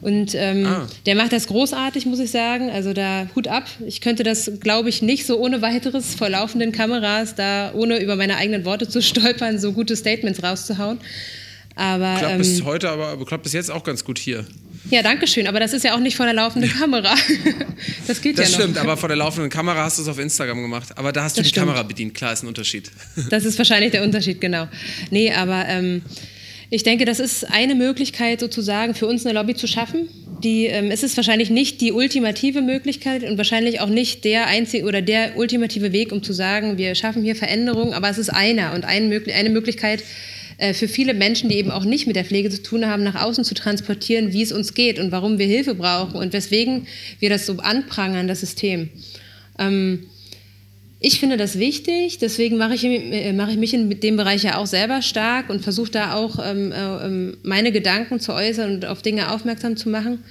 Und 0.00 0.34
ähm, 0.34 0.66
ah. 0.66 0.86
der 1.06 1.16
macht 1.16 1.32
das 1.32 1.46
großartig, 1.48 2.06
muss 2.06 2.20
ich 2.20 2.30
sagen. 2.30 2.70
Also 2.70 2.92
da 2.92 3.26
Hut 3.34 3.48
ab. 3.48 3.64
Ich 3.86 4.00
könnte 4.00 4.22
das, 4.22 4.52
glaube 4.60 4.88
ich, 4.88 5.02
nicht 5.02 5.26
so 5.26 5.38
ohne 5.38 5.62
weiteres 5.62 6.14
vor 6.14 6.28
laufenden 6.28 6.72
Kameras, 6.72 7.34
da 7.34 7.72
ohne 7.74 7.98
über 7.98 8.16
meine 8.16 8.36
eigenen 8.36 8.64
Worte 8.64 8.88
zu 8.88 9.02
stolpern, 9.08 9.58
so 9.58 9.72
gute 9.72 9.96
Statements 9.96 10.42
rauszuhauen. 10.42 10.98
Aber, 11.78 12.16
klappt 12.18 12.32
ähm, 12.32 12.38
bis 12.38 12.64
heute, 12.64 12.90
aber 12.90 13.24
klappt 13.24 13.44
bis 13.44 13.52
jetzt 13.52 13.70
auch 13.70 13.84
ganz 13.84 14.04
gut 14.04 14.18
hier. 14.18 14.44
Ja, 14.90 15.00
danke 15.02 15.28
schön. 15.28 15.46
Aber 15.46 15.60
das 15.60 15.72
ist 15.72 15.84
ja 15.84 15.94
auch 15.94 16.00
nicht 16.00 16.16
vor 16.16 16.26
der 16.26 16.34
laufenden 16.34 16.70
Kamera. 16.70 17.14
Das 18.08 18.20
geht 18.20 18.36
das 18.38 18.46
ja 18.46 18.50
noch. 18.50 18.58
Das 18.58 18.64
stimmt, 18.64 18.78
aber 18.78 18.96
vor 18.96 19.08
der 19.08 19.16
laufenden 19.16 19.50
Kamera 19.50 19.84
hast 19.84 19.98
du 19.98 20.02
es 20.02 20.08
auf 20.08 20.18
Instagram 20.18 20.60
gemacht. 20.62 20.96
Aber 20.96 21.12
da 21.12 21.22
hast 21.22 21.36
das 21.36 21.36
du 21.36 21.42
die 21.42 21.48
stimmt. 21.50 21.66
Kamera 21.66 21.84
bedient. 21.84 22.14
Klar, 22.14 22.32
ist 22.32 22.42
ein 22.42 22.48
Unterschied. 22.48 22.90
Das 23.30 23.44
ist 23.44 23.58
wahrscheinlich 23.58 23.92
der 23.92 24.02
Unterschied, 24.02 24.40
genau. 24.40 24.66
Nee, 25.10 25.32
aber 25.32 25.66
ähm, 25.68 26.02
ich 26.70 26.82
denke, 26.82 27.04
das 27.04 27.20
ist 27.20 27.48
eine 27.48 27.76
Möglichkeit 27.76 28.40
sozusagen 28.40 28.94
für 28.94 29.06
uns 29.06 29.24
eine 29.24 29.38
Lobby 29.38 29.54
zu 29.54 29.68
schaffen. 29.68 30.08
Die, 30.42 30.66
ähm, 30.66 30.90
es 30.90 31.04
ist 31.04 31.16
wahrscheinlich 31.16 31.50
nicht 31.50 31.80
die 31.80 31.92
ultimative 31.92 32.62
Möglichkeit 32.62 33.22
und 33.22 33.38
wahrscheinlich 33.38 33.80
auch 33.80 33.88
nicht 33.88 34.24
der 34.24 34.46
einzige 34.48 34.84
oder 34.84 35.02
der 35.02 35.36
ultimative 35.36 35.92
Weg, 35.92 36.10
um 36.10 36.24
zu 36.24 36.32
sagen, 36.32 36.76
wir 36.76 36.96
schaffen 36.96 37.22
hier 37.22 37.36
Veränderungen, 37.36 37.92
aber 37.92 38.08
es 38.10 38.18
ist 38.18 38.30
einer 38.30 38.74
und 38.74 38.84
ein, 38.84 39.12
eine 39.12 39.50
Möglichkeit, 39.50 40.02
äh, 40.58 40.74
für 40.74 40.88
viele 40.88 41.14
Menschen, 41.14 41.48
die 41.48 41.56
eben 41.56 41.70
auch 41.70 41.84
nicht 41.84 42.06
mit 42.06 42.16
der 42.16 42.24
Pflege 42.24 42.50
zu 42.50 42.62
tun 42.62 42.86
haben, 42.86 43.02
nach 43.02 43.22
außen 43.22 43.44
zu 43.44 43.54
transportieren, 43.54 44.32
wie 44.32 44.42
es 44.42 44.52
uns 44.52 44.74
geht 44.74 44.98
und 44.98 45.12
warum 45.12 45.38
wir 45.38 45.46
Hilfe 45.46 45.74
brauchen 45.74 46.16
und 46.16 46.32
weswegen 46.32 46.86
wir 47.20 47.30
das 47.30 47.46
so 47.46 47.56
anprangern, 47.58 48.28
das 48.28 48.40
System. 48.40 48.90
Ähm, 49.58 50.06
ich 51.00 51.20
finde 51.20 51.36
das 51.36 51.60
wichtig, 51.60 52.18
deswegen 52.18 52.56
mache 52.56 52.74
ich, 52.74 52.84
äh, 52.84 53.32
mache 53.32 53.52
ich 53.52 53.56
mich 53.56 53.72
in 53.72 54.00
dem 54.00 54.16
Bereich 54.16 54.42
ja 54.42 54.58
auch 54.58 54.66
selber 54.66 55.00
stark 55.00 55.48
und 55.48 55.62
versuche 55.62 55.92
da 55.92 56.14
auch 56.14 56.40
ähm, 56.44 56.72
äh, 56.72 57.06
ähm, 57.06 57.36
meine 57.44 57.70
Gedanken 57.70 58.18
zu 58.18 58.32
äußern 58.32 58.74
und 58.74 58.84
auf 58.84 59.00
Dinge 59.00 59.32
aufmerksam 59.32 59.76
zu 59.76 59.88
machen. 59.88 60.24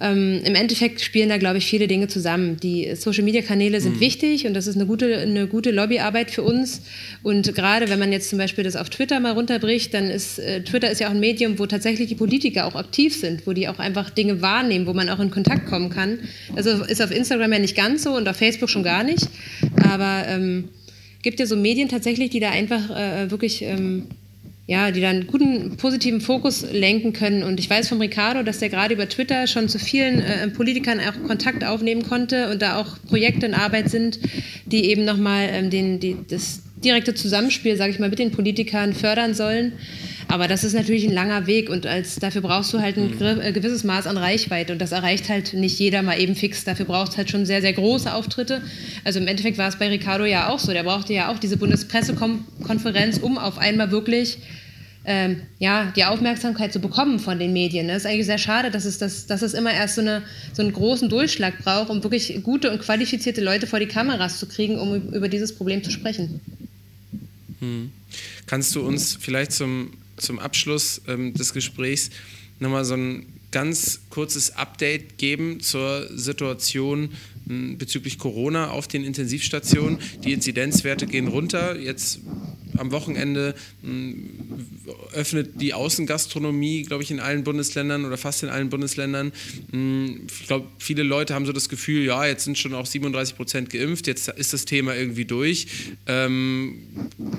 Ähm, 0.00 0.40
Im 0.44 0.54
Endeffekt 0.54 1.00
spielen 1.00 1.28
da, 1.28 1.38
glaube 1.38 1.58
ich, 1.58 1.66
viele 1.66 1.88
Dinge 1.88 2.08
zusammen. 2.08 2.58
Die 2.58 2.94
Social-Media-Kanäle 2.94 3.80
sind 3.80 3.96
mhm. 3.96 4.00
wichtig 4.00 4.46
und 4.46 4.54
das 4.54 4.66
ist 4.66 4.76
eine 4.76 4.86
gute, 4.86 5.18
eine 5.18 5.46
gute 5.46 5.70
Lobbyarbeit 5.70 6.30
für 6.30 6.42
uns. 6.42 6.82
Und 7.22 7.54
gerade 7.54 7.88
wenn 7.88 7.98
man 7.98 8.12
jetzt 8.12 8.30
zum 8.30 8.38
Beispiel 8.38 8.64
das 8.64 8.76
auf 8.76 8.90
Twitter 8.90 9.18
mal 9.20 9.32
runterbricht, 9.32 9.92
dann 9.94 10.10
ist 10.10 10.38
äh, 10.38 10.62
Twitter 10.62 10.90
ist 10.90 11.00
ja 11.00 11.08
auch 11.08 11.12
ein 11.12 11.20
Medium, 11.20 11.58
wo 11.58 11.66
tatsächlich 11.66 12.08
die 12.08 12.14
Politiker 12.14 12.66
auch 12.66 12.76
aktiv 12.76 13.16
sind, 13.16 13.46
wo 13.46 13.52
die 13.52 13.68
auch 13.68 13.78
einfach 13.78 14.10
Dinge 14.10 14.40
wahrnehmen, 14.40 14.86
wo 14.86 14.92
man 14.92 15.08
auch 15.08 15.20
in 15.20 15.30
Kontakt 15.30 15.66
kommen 15.66 15.90
kann. 15.90 16.20
Also 16.54 16.70
ist 16.84 17.02
auf 17.02 17.10
Instagram 17.10 17.52
ja 17.52 17.58
nicht 17.58 17.76
ganz 17.76 18.04
so 18.04 18.16
und 18.16 18.28
auf 18.28 18.36
Facebook 18.36 18.70
schon 18.70 18.84
gar 18.84 19.02
nicht. 19.02 19.28
Aber 19.82 20.24
ähm, 20.28 20.68
gibt 21.22 21.40
ja 21.40 21.46
so 21.46 21.56
Medien 21.56 21.88
tatsächlich, 21.88 22.30
die 22.30 22.40
da 22.40 22.50
einfach 22.50 22.90
äh, 22.90 23.30
wirklich 23.30 23.62
ähm, 23.62 24.06
ja, 24.68 24.90
die 24.90 25.00
dann 25.00 25.26
guten 25.26 25.78
positiven 25.78 26.20
Fokus 26.20 26.64
lenken 26.70 27.14
können. 27.14 27.42
Und 27.42 27.58
ich 27.58 27.70
weiß 27.70 27.88
vom 27.88 28.02
Ricardo, 28.02 28.42
dass 28.42 28.58
der 28.58 28.68
gerade 28.68 28.92
über 28.92 29.08
Twitter 29.08 29.46
schon 29.46 29.66
zu 29.66 29.78
vielen 29.78 30.20
äh, 30.20 30.46
Politikern 30.48 31.00
auch 31.00 31.26
Kontakt 31.26 31.64
aufnehmen 31.64 32.02
konnte 32.02 32.50
und 32.50 32.60
da 32.60 32.78
auch 32.78 32.98
Projekte 33.08 33.46
in 33.46 33.54
Arbeit 33.54 33.88
sind, 33.88 34.20
die 34.66 34.90
eben 34.90 35.06
nochmal 35.06 35.48
ähm, 35.50 35.70
den, 35.70 36.00
die, 36.00 36.16
das 36.28 36.60
direkte 36.84 37.14
Zusammenspiel, 37.14 37.78
sage 37.78 37.92
ich 37.92 37.98
mal, 37.98 38.10
mit 38.10 38.18
den 38.18 38.30
Politikern 38.30 38.92
fördern 38.92 39.32
sollen. 39.32 39.72
Aber 40.28 40.46
das 40.46 40.62
ist 40.62 40.74
natürlich 40.74 41.04
ein 41.04 41.12
langer 41.12 41.46
Weg 41.46 41.70
und 41.70 41.86
als, 41.86 42.16
dafür 42.16 42.42
brauchst 42.42 42.72
du 42.74 42.80
halt 42.80 42.98
ein 42.98 43.16
mhm. 43.18 43.40
äh, 43.40 43.50
gewisses 43.50 43.82
Maß 43.82 44.06
an 44.06 44.18
Reichweite 44.18 44.74
und 44.74 44.78
das 44.78 44.92
erreicht 44.92 45.30
halt 45.30 45.54
nicht 45.54 45.78
jeder 45.78 46.02
mal 46.02 46.20
eben 46.20 46.36
fix. 46.36 46.64
Dafür 46.64 46.84
braucht 46.84 47.12
es 47.12 47.16
halt 47.16 47.30
schon 47.30 47.46
sehr, 47.46 47.62
sehr 47.62 47.72
große 47.72 48.12
Auftritte. 48.12 48.60
Also 49.04 49.20
im 49.20 49.26
Endeffekt 49.26 49.56
war 49.56 49.68
es 49.68 49.76
bei 49.76 49.88
Ricardo 49.88 50.26
ja 50.26 50.50
auch 50.50 50.58
so. 50.58 50.72
Der 50.72 50.82
brauchte 50.82 51.14
ja 51.14 51.32
auch 51.32 51.38
diese 51.38 51.56
Bundespressekonferenz, 51.56 53.18
um 53.18 53.38
auf 53.38 53.56
einmal 53.56 53.90
wirklich 53.90 54.38
ähm, 55.06 55.40
ja, 55.58 55.90
die 55.96 56.04
Aufmerksamkeit 56.04 56.74
zu 56.74 56.80
bekommen 56.80 57.18
von 57.18 57.38
den 57.38 57.54
Medien. 57.54 57.88
Das 57.88 57.98
ist 57.98 58.06
eigentlich 58.06 58.26
sehr 58.26 58.36
schade, 58.36 58.70
dass 58.70 58.84
es, 58.84 58.98
das, 58.98 59.26
dass 59.26 59.40
es 59.40 59.54
immer 59.54 59.72
erst 59.72 59.94
so, 59.94 60.02
eine, 60.02 60.22
so 60.52 60.60
einen 60.60 60.74
großen 60.74 61.08
Durchschlag 61.08 61.56
braucht, 61.64 61.88
um 61.88 62.02
wirklich 62.02 62.42
gute 62.42 62.70
und 62.70 62.80
qualifizierte 62.80 63.40
Leute 63.42 63.66
vor 63.66 63.78
die 63.78 63.86
Kameras 63.86 64.38
zu 64.38 64.46
kriegen, 64.46 64.78
um 64.78 65.10
über 65.12 65.30
dieses 65.30 65.54
Problem 65.54 65.82
zu 65.82 65.90
sprechen. 65.90 66.40
Hm. 67.60 67.90
Kannst 68.46 68.74
du 68.74 68.82
uns 68.82 69.16
vielleicht 69.18 69.52
zum, 69.52 69.92
zum 70.18 70.38
Abschluss 70.38 71.02
ähm, 71.08 71.34
des 71.34 71.52
Gesprächs 71.52 72.10
nochmal 72.60 72.84
so 72.84 72.94
ein 72.94 73.26
ganz 73.50 74.00
kurzes 74.10 74.56
Update 74.56 75.18
geben 75.18 75.60
zur 75.60 76.08
Situation 76.16 77.10
hm, 77.46 77.78
bezüglich 77.78 78.18
Corona 78.18 78.70
auf 78.70 78.88
den 78.88 79.04
Intensivstationen? 79.04 79.98
Die 80.24 80.32
Inzidenzwerte 80.32 81.06
gehen 81.06 81.28
runter. 81.28 81.78
Jetzt 81.78 82.20
am 82.76 82.90
Wochenende 82.92 83.54
hm, 83.82 84.66
öffnet 85.12 85.60
die 85.60 85.74
Außengastronomie, 85.74 86.82
glaube 86.82 87.02
ich, 87.02 87.10
in 87.10 87.20
allen 87.20 87.44
Bundesländern 87.44 88.04
oder 88.04 88.16
fast 88.16 88.42
in 88.42 88.48
allen 88.48 88.68
Bundesländern. 88.68 89.32
Hm, 89.70 90.26
ich 90.28 90.46
glaube, 90.46 90.66
viele 90.78 91.02
Leute 91.02 91.34
haben 91.34 91.46
so 91.46 91.52
das 91.52 91.68
Gefühl, 91.68 92.04
ja, 92.04 92.26
jetzt 92.26 92.44
sind 92.44 92.58
schon 92.58 92.74
auch 92.74 92.86
37 92.86 93.36
Prozent 93.36 93.70
geimpft, 93.70 94.06
jetzt 94.06 94.28
ist 94.28 94.52
das 94.52 94.64
Thema 94.64 94.94
irgendwie 94.94 95.24
durch. 95.24 95.66
Ähm, 96.06 96.78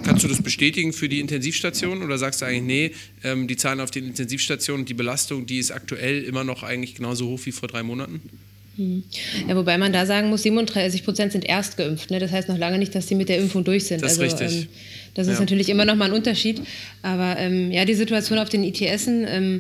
kannst 0.04 0.24
du 0.24 0.28
das 0.28 0.42
bestätigen 0.42 0.94
für 0.94 1.10
die 1.10 1.20
Intensivstationen 1.20 2.04
oder 2.04 2.18
sagst 2.18 2.42
du 2.42 2.46
eigentlich, 2.46 2.64
nee, 2.64 2.92
ähm, 3.24 3.48
die 3.48 3.58
Zahlen 3.58 3.80
auf 3.80 3.92
den 3.92 4.06
Intensivstationen 4.06 4.82
und 4.82 4.90
die 4.90 4.94
Belastung, 4.94 5.46
die 5.46 5.60
ist 5.60 5.72
aktuell 5.72 6.24
immer 6.24 6.44
noch 6.44 6.64
eigentlich 6.64 6.96
genauso 6.96 7.28
hoch 7.28 7.40
wie 7.46 7.52
vor 7.52 7.68
drei 7.68 7.84
Monaten? 7.84 8.22
Hm. 8.80 9.04
Ja, 9.46 9.56
wobei 9.58 9.78
man 9.78 9.92
da 9.92 10.06
sagen 10.06 10.30
muss, 10.30 10.44
37 10.44 11.04
Prozent 11.04 11.34
sind 11.34 11.44
erst 11.44 11.76
geimpft. 11.76 12.12
Ne? 12.12 12.20
Das 12.20 12.32
heißt 12.32 12.48
noch 12.48 12.58
lange 12.58 12.78
nicht, 12.78 12.96
dass 12.96 13.10
sie 13.10 13.16
mit 13.16 13.28
der 13.28 13.38
Impfung 13.38 13.66
durch 13.66 13.86
sind. 13.86 14.02
Das 14.02 14.14
ist 14.14 14.20
also, 14.20 14.38
richtig. 14.38 14.62
Ähm, 14.62 14.68
das 15.14 15.28
ist 15.28 15.36
ja. 15.36 15.40
natürlich 15.42 15.70
immer 15.70 15.86
noch 15.86 15.96
mal 15.96 16.06
ein 16.06 16.14
Unterschied. 16.14 16.62
Aber 17.02 17.38
ähm, 17.38 17.72
ja, 17.72 17.86
die 17.86 17.96
Situation 17.96 18.40
auf 18.40 18.50
den 18.50 18.64
ITSen, 18.64 19.26
ähm, 19.28 19.58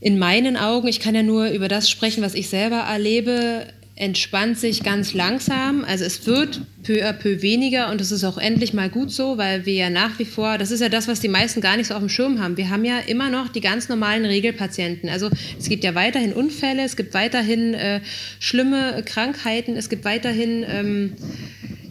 in 0.00 0.18
meinen 0.18 0.56
Augen, 0.56 0.86
ich 0.88 1.00
kann 1.00 1.14
ja 1.14 1.22
nur 1.22 1.48
über 1.48 1.68
das 1.68 1.88
sprechen, 1.88 2.22
was 2.22 2.34
ich 2.34 2.48
selber 2.48 2.76
erlebe, 2.76 3.66
entspannt 3.96 4.58
sich 4.58 4.82
ganz 4.82 5.14
langsam. 5.14 5.84
Also 5.84 6.04
es 6.04 6.26
wird 6.26 6.60
peu 6.84 7.02
à 7.04 7.12
peu 7.12 7.42
weniger 7.42 7.90
und 7.90 8.00
das 8.00 8.12
ist 8.12 8.22
auch 8.22 8.38
endlich 8.38 8.72
mal 8.72 8.88
gut 8.88 9.10
so, 9.10 9.38
weil 9.38 9.66
wir 9.66 9.74
ja 9.74 9.90
nach 9.90 10.18
wie 10.18 10.24
vor, 10.24 10.58
das 10.58 10.70
ist 10.70 10.80
ja 10.80 10.88
das, 10.88 11.08
was 11.08 11.20
die 11.20 11.28
meisten 11.28 11.60
gar 11.60 11.76
nicht 11.76 11.88
so 11.88 11.94
auf 11.94 12.00
dem 12.00 12.08
Schirm 12.08 12.40
haben. 12.40 12.56
Wir 12.56 12.70
haben 12.70 12.84
ja 12.84 12.98
immer 13.06 13.30
noch 13.30 13.48
die 13.48 13.60
ganz 13.60 13.88
normalen 13.88 14.24
Regelpatienten. 14.24 15.08
Also 15.08 15.30
es 15.58 15.68
gibt 15.68 15.82
ja 15.82 15.94
weiterhin 15.94 16.32
Unfälle, 16.32 16.82
es 16.84 16.96
gibt 16.96 17.14
weiterhin 17.14 17.74
äh, 17.74 18.00
schlimme 18.38 19.02
Krankheiten, 19.04 19.76
es 19.76 19.88
gibt 19.88 20.04
weiterhin 20.04 20.64
ähm, 20.68 21.12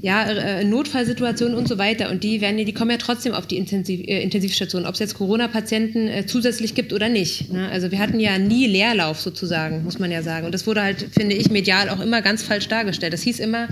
ja, 0.04 0.24
äh, 0.30 0.66
Notfallsituationen 0.66 1.58
und 1.58 1.66
so 1.66 1.78
weiter. 1.78 2.12
Und 2.12 2.24
die 2.24 2.42
werden, 2.42 2.58
die 2.58 2.74
kommen 2.74 2.92
ja 2.92 2.98
trotzdem 2.98 3.34
auf 3.34 3.48
die 3.48 3.56
Intensiv, 3.56 4.02
äh, 4.02 4.22
Intensivstation, 4.22 4.86
ob 4.86 4.96
es 4.96 5.00
jetzt 5.00 5.16
Corona-Patienten 5.16 6.10
äh, 6.10 6.26
zusätzlich 6.26 6.76
gibt 6.76 6.92
oder 6.92 7.08
nicht. 7.08 7.54
Ne? 7.54 7.70
Also 7.70 7.90
wir 7.90 8.00
hatten 8.00 8.20
ja 8.20 8.38
nie 8.38 8.68
Leerlauf 8.68 9.22
sozusagen, 9.22 9.86
muss 9.86 10.00
man 10.00 10.12
ja 10.12 10.22
sagen. 10.22 10.46
Und 10.46 10.52
das 10.54 10.68
wurde 10.68 10.82
halt, 10.82 11.06
finde 11.18 11.38
ich, 11.38 11.50
medial 11.50 11.88
auch 11.90 12.02
immer 12.02 12.22
ganz 12.22 12.44
falsch 12.44 12.68
dargestellt. 12.68 13.14
Das 13.14 13.22
hieß 13.22 13.40
immer, 13.40 13.70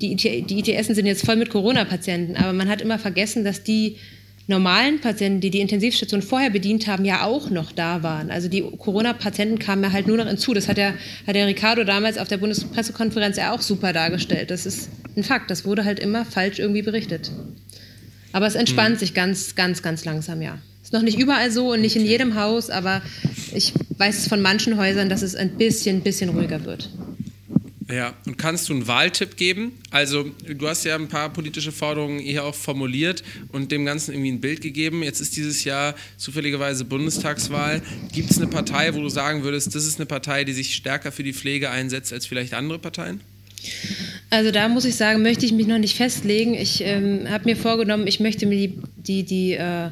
die, 0.00 0.12
IT, 0.12 0.50
die 0.50 0.58
ITS 0.58 0.88
sind 0.88 1.06
jetzt 1.06 1.24
voll 1.24 1.36
mit 1.36 1.50
Corona-Patienten, 1.50 2.36
aber 2.36 2.52
man 2.52 2.68
hat 2.68 2.80
immer 2.80 2.98
vergessen, 2.98 3.44
dass 3.44 3.62
die 3.62 3.96
normalen 4.50 5.00
Patienten, 5.00 5.40
die 5.40 5.50
die 5.50 5.60
Intensivstation 5.60 6.22
vorher 6.22 6.50
bedient 6.50 6.86
haben, 6.86 7.04
ja 7.04 7.24
auch 7.24 7.48
noch 7.50 7.72
da 7.72 8.02
waren. 8.02 8.30
Also 8.30 8.48
die 8.48 8.62
Corona-Patienten 8.62 9.58
kamen 9.58 9.84
ja 9.84 9.92
halt 9.92 10.06
nur 10.06 10.18
noch 10.18 10.26
hinzu. 10.26 10.52
Das 10.52 10.68
hat 10.68 10.76
der, 10.76 10.94
hat 11.26 11.36
der 11.36 11.46
Ricardo 11.46 11.84
damals 11.84 12.18
auf 12.18 12.28
der 12.28 12.36
Bundespressekonferenz 12.36 13.36
ja 13.36 13.54
auch 13.54 13.62
super 13.62 13.92
dargestellt. 13.92 14.50
Das 14.50 14.66
ist 14.66 14.90
ein 15.16 15.22
Fakt. 15.22 15.50
Das 15.50 15.64
wurde 15.64 15.84
halt 15.84 16.00
immer 16.00 16.24
falsch 16.24 16.58
irgendwie 16.58 16.82
berichtet. 16.82 17.30
Aber 18.32 18.46
es 18.46 18.56
entspannt 18.56 18.94
hm. 18.94 18.98
sich 18.98 19.14
ganz, 19.14 19.54
ganz, 19.54 19.82
ganz 19.82 20.04
langsam, 20.04 20.42
ja. 20.42 20.58
Ist 20.82 20.92
noch 20.92 21.02
nicht 21.02 21.18
überall 21.18 21.50
so 21.50 21.72
und 21.72 21.80
nicht 21.80 21.96
in 21.96 22.04
jedem 22.04 22.34
Haus, 22.34 22.70
aber 22.70 23.02
ich 23.54 23.72
weiß 23.96 24.18
es 24.18 24.28
von 24.28 24.42
manchen 24.42 24.76
Häusern, 24.76 25.08
dass 25.08 25.22
es 25.22 25.36
ein 25.36 25.50
bisschen, 25.50 26.00
bisschen 26.00 26.30
ruhiger 26.30 26.64
wird. 26.64 26.90
Ja, 27.92 28.14
und 28.26 28.38
kannst 28.38 28.68
du 28.68 28.74
einen 28.74 28.86
Wahltipp 28.86 29.36
geben? 29.36 29.72
Also, 29.90 30.30
du 30.46 30.68
hast 30.68 30.84
ja 30.84 30.94
ein 30.94 31.08
paar 31.08 31.30
politische 31.30 31.72
Forderungen 31.72 32.18
hier 32.18 32.44
auch 32.44 32.54
formuliert 32.54 33.22
und 33.52 33.72
dem 33.72 33.84
Ganzen 33.84 34.12
irgendwie 34.12 34.32
ein 34.32 34.40
Bild 34.40 34.60
gegeben. 34.60 35.02
Jetzt 35.02 35.20
ist 35.20 35.36
dieses 35.36 35.64
Jahr 35.64 35.94
zufälligerweise 36.16 36.84
Bundestagswahl. 36.84 37.82
Gibt 38.12 38.30
es 38.30 38.38
eine 38.38 38.46
Partei, 38.46 38.94
wo 38.94 39.00
du 39.00 39.08
sagen 39.08 39.42
würdest, 39.42 39.74
das 39.74 39.86
ist 39.86 39.98
eine 39.98 40.06
Partei, 40.06 40.44
die 40.44 40.52
sich 40.52 40.74
stärker 40.74 41.12
für 41.12 41.22
die 41.22 41.32
Pflege 41.32 41.70
einsetzt 41.70 42.12
als 42.12 42.26
vielleicht 42.26 42.54
andere 42.54 42.78
Parteien? 42.78 43.20
Also 44.30 44.52
da 44.52 44.68
muss 44.68 44.84
ich 44.84 44.94
sagen, 44.94 45.22
möchte 45.22 45.44
ich 45.44 45.52
mich 45.52 45.66
noch 45.66 45.78
nicht 45.78 45.96
festlegen. 45.96 46.54
Ich 46.54 46.82
ähm, 46.82 47.28
habe 47.28 47.44
mir 47.44 47.56
vorgenommen, 47.56 48.06
ich 48.06 48.20
möchte 48.20 48.46
mir 48.46 48.68
die, 48.68 48.78
die, 48.96 49.22
die 49.24 49.52
äh, 49.54 49.90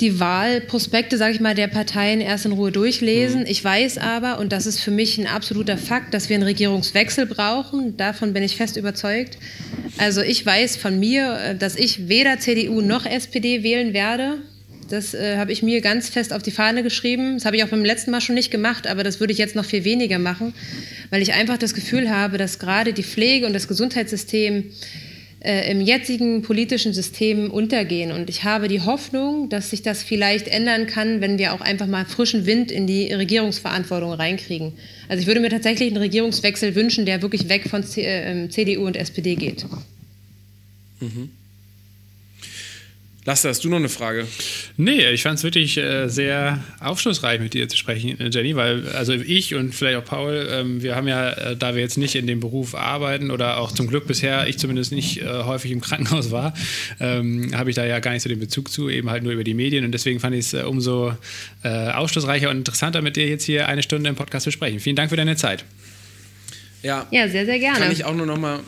die 0.00 0.20
Wahlprospekte, 0.20 1.16
sage 1.16 1.34
ich 1.34 1.40
mal, 1.40 1.54
der 1.54 1.68
Parteien 1.68 2.20
erst 2.20 2.46
in 2.46 2.52
Ruhe 2.52 2.72
durchlesen. 2.72 3.40
Mhm. 3.40 3.46
Ich 3.46 3.62
weiß 3.62 3.98
aber, 3.98 4.38
und 4.38 4.52
das 4.52 4.66
ist 4.66 4.80
für 4.80 4.90
mich 4.90 5.18
ein 5.18 5.26
absoluter 5.26 5.78
Fakt, 5.78 6.14
dass 6.14 6.28
wir 6.28 6.36
einen 6.36 6.44
Regierungswechsel 6.44 7.26
brauchen. 7.26 7.96
Davon 7.96 8.32
bin 8.32 8.42
ich 8.42 8.56
fest 8.56 8.76
überzeugt. 8.76 9.38
Also 9.98 10.22
ich 10.22 10.44
weiß 10.44 10.76
von 10.76 10.98
mir, 10.98 11.38
äh, 11.38 11.56
dass 11.56 11.76
ich 11.76 12.08
weder 12.08 12.38
CDU 12.38 12.80
noch 12.80 13.06
SPD 13.06 13.62
wählen 13.62 13.92
werde. 13.92 14.38
Das 14.88 15.14
äh, 15.14 15.36
habe 15.38 15.52
ich 15.52 15.62
mir 15.62 15.80
ganz 15.80 16.08
fest 16.08 16.32
auf 16.32 16.42
die 16.42 16.50
Fahne 16.50 16.82
geschrieben. 16.82 17.34
Das 17.34 17.44
habe 17.44 17.56
ich 17.56 17.64
auch 17.64 17.68
beim 17.68 17.84
letzten 17.84 18.10
Mal 18.10 18.20
schon 18.20 18.34
nicht 18.34 18.50
gemacht, 18.50 18.86
aber 18.86 19.02
das 19.02 19.20
würde 19.20 19.32
ich 19.32 19.38
jetzt 19.38 19.56
noch 19.56 19.64
viel 19.64 19.84
weniger 19.84 20.18
machen, 20.18 20.54
weil 21.10 21.22
ich 21.22 21.32
einfach 21.32 21.56
das 21.56 21.74
Gefühl 21.74 22.10
habe, 22.10 22.38
dass 22.38 22.58
gerade 22.58 22.92
die 22.92 23.02
Pflege 23.02 23.46
und 23.46 23.54
das 23.54 23.68
Gesundheitssystem 23.68 24.70
äh, 25.44 25.70
im 25.70 25.80
jetzigen 25.80 26.42
politischen 26.42 26.94
System 26.94 27.50
untergehen. 27.50 28.12
Und 28.12 28.30
ich 28.30 28.44
habe 28.44 28.66
die 28.66 28.80
Hoffnung, 28.80 29.50
dass 29.50 29.70
sich 29.70 29.82
das 29.82 30.02
vielleicht 30.02 30.48
ändern 30.48 30.86
kann, 30.86 31.20
wenn 31.20 31.38
wir 31.38 31.52
auch 31.52 31.60
einfach 31.60 31.86
mal 31.86 32.06
frischen 32.06 32.46
Wind 32.46 32.72
in 32.72 32.86
die 32.86 33.12
Regierungsverantwortung 33.12 34.12
reinkriegen. 34.12 34.72
Also 35.08 35.20
ich 35.20 35.26
würde 35.26 35.40
mir 35.40 35.50
tatsächlich 35.50 35.88
einen 35.88 35.98
Regierungswechsel 35.98 36.74
wünschen, 36.74 37.04
der 37.04 37.20
wirklich 37.20 37.48
weg 37.48 37.68
von 37.68 37.84
C 37.84 38.02
äh, 38.02 38.48
CDU 38.48 38.86
und 38.86 38.96
SPD 38.96 39.34
geht. 39.34 39.66
Mhm. 41.00 41.30
Lasse, 43.26 43.48
hast 43.48 43.64
du 43.64 43.70
noch 43.70 43.78
eine 43.78 43.88
Frage? 43.88 44.26
Nee, 44.76 45.08
ich 45.10 45.22
fand 45.22 45.38
es 45.38 45.44
wirklich 45.44 45.78
äh, 45.78 46.08
sehr 46.08 46.62
aufschlussreich, 46.80 47.40
mit 47.40 47.54
dir 47.54 47.66
zu 47.70 47.76
sprechen, 47.78 48.20
äh, 48.20 48.28
Jenny, 48.28 48.54
weil 48.54 48.86
also 48.88 49.14
ich 49.14 49.54
und 49.54 49.74
vielleicht 49.74 49.96
auch 49.96 50.04
Paul, 50.04 50.46
ähm, 50.50 50.82
wir 50.82 50.94
haben 50.94 51.08
ja, 51.08 51.30
äh, 51.30 51.56
da 51.56 51.74
wir 51.74 51.80
jetzt 51.80 51.96
nicht 51.96 52.16
in 52.16 52.26
dem 52.26 52.40
Beruf 52.40 52.74
arbeiten 52.74 53.30
oder 53.30 53.56
auch 53.56 53.72
zum 53.72 53.86
Glück 53.86 54.06
bisher, 54.06 54.46
ich 54.46 54.58
zumindest 54.58 54.92
nicht 54.92 55.22
äh, 55.22 55.26
häufig 55.44 55.72
im 55.72 55.80
Krankenhaus 55.80 56.32
war, 56.32 56.52
ähm, 57.00 57.52
habe 57.54 57.70
ich 57.70 57.76
da 57.76 57.86
ja 57.86 57.98
gar 58.00 58.12
nicht 58.12 58.22
so 58.22 58.28
den 58.28 58.40
Bezug 58.40 58.70
zu, 58.70 58.90
eben 58.90 59.08
halt 59.08 59.22
nur 59.22 59.32
über 59.32 59.44
die 59.44 59.54
Medien 59.54 59.86
und 59.86 59.92
deswegen 59.92 60.20
fand 60.20 60.34
ich 60.34 60.40
es 60.40 60.52
äh, 60.52 60.64
umso 60.64 61.14
äh, 61.62 61.92
aufschlussreicher 61.92 62.50
und 62.50 62.58
interessanter, 62.58 63.00
mit 63.00 63.16
dir 63.16 63.26
jetzt 63.26 63.44
hier 63.44 63.68
eine 63.68 63.82
Stunde 63.82 64.10
im 64.10 64.16
Podcast 64.16 64.44
zu 64.44 64.50
sprechen. 64.50 64.80
Vielen 64.80 64.96
Dank 64.96 65.08
für 65.08 65.16
deine 65.16 65.36
Zeit. 65.36 65.64
Ja, 66.82 67.06
ja 67.10 67.26
sehr, 67.26 67.46
sehr 67.46 67.58
gerne. 67.58 67.78
Kann 67.78 67.92
ich 67.92 68.04
auch 68.04 68.14
nur 68.14 68.26
noch 68.26 68.38
mal 68.38 68.60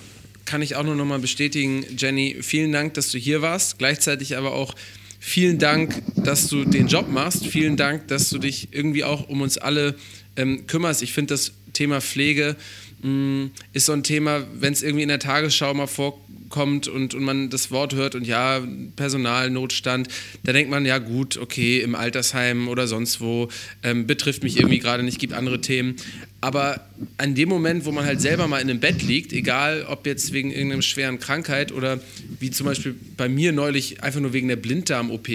kann 0.46 0.62
ich 0.62 0.76
auch 0.76 0.84
nur 0.84 0.94
noch 0.94 1.04
mal 1.04 1.18
bestätigen, 1.18 1.84
Jenny, 1.98 2.36
vielen 2.40 2.72
Dank, 2.72 2.94
dass 2.94 3.10
du 3.10 3.18
hier 3.18 3.42
warst. 3.42 3.78
Gleichzeitig 3.78 4.36
aber 4.36 4.52
auch 4.52 4.74
vielen 5.20 5.58
Dank, 5.58 6.02
dass 6.16 6.48
du 6.48 6.64
den 6.64 6.86
Job 6.86 7.08
machst. 7.10 7.46
Vielen 7.46 7.76
Dank, 7.76 8.08
dass 8.08 8.30
du 8.30 8.38
dich 8.38 8.68
irgendwie 8.70 9.04
auch 9.04 9.28
um 9.28 9.42
uns 9.42 9.58
alle 9.58 9.96
ähm, 10.36 10.66
kümmerst. 10.66 11.02
Ich 11.02 11.12
finde 11.12 11.34
das 11.34 11.52
Thema 11.72 12.00
Pflege 12.00 12.56
mh, 13.02 13.10
mm, 13.10 13.50
ist 13.72 13.86
so 13.86 13.92
ein 13.92 14.02
Thema, 14.02 14.46
wenn 14.54 14.72
es 14.72 14.82
irgendwie 14.82 15.02
in 15.02 15.08
der 15.08 15.18
Tagesschau 15.18 15.74
mal 15.74 15.86
vorkommt 15.86 16.25
kommt 16.48 16.88
und, 16.88 17.14
und 17.14 17.22
man 17.22 17.50
das 17.50 17.70
Wort 17.70 17.94
hört 17.94 18.14
und 18.14 18.26
ja, 18.26 18.62
Personalnotstand, 18.96 20.08
da 20.44 20.52
denkt 20.52 20.70
man, 20.70 20.86
ja 20.86 20.98
gut, 20.98 21.36
okay, 21.36 21.80
im 21.80 21.94
Altersheim 21.94 22.68
oder 22.68 22.86
sonst 22.86 23.20
wo, 23.20 23.48
ähm, 23.82 24.06
betrifft 24.06 24.42
mich 24.42 24.56
irgendwie 24.56 24.78
gerade 24.78 25.02
nicht, 25.02 25.18
gibt 25.18 25.32
andere 25.32 25.60
Themen. 25.60 25.96
Aber 26.40 26.86
an 27.16 27.34
dem 27.34 27.48
Moment, 27.48 27.84
wo 27.84 27.92
man 27.92 28.04
halt 28.04 28.20
selber 28.20 28.46
mal 28.46 28.60
in 28.60 28.70
einem 28.70 28.80
Bett 28.80 29.02
liegt, 29.02 29.32
egal 29.32 29.86
ob 29.88 30.06
jetzt 30.06 30.32
wegen 30.32 30.50
irgendeiner 30.50 30.82
schweren 30.82 31.18
Krankheit 31.18 31.72
oder 31.72 32.00
wie 32.38 32.50
zum 32.50 32.66
Beispiel 32.66 32.94
bei 33.16 33.28
mir 33.28 33.52
neulich 33.52 34.02
einfach 34.02 34.20
nur 34.20 34.32
wegen 34.32 34.48
der 34.48 34.56
Blinddarm-OP, 34.56 35.28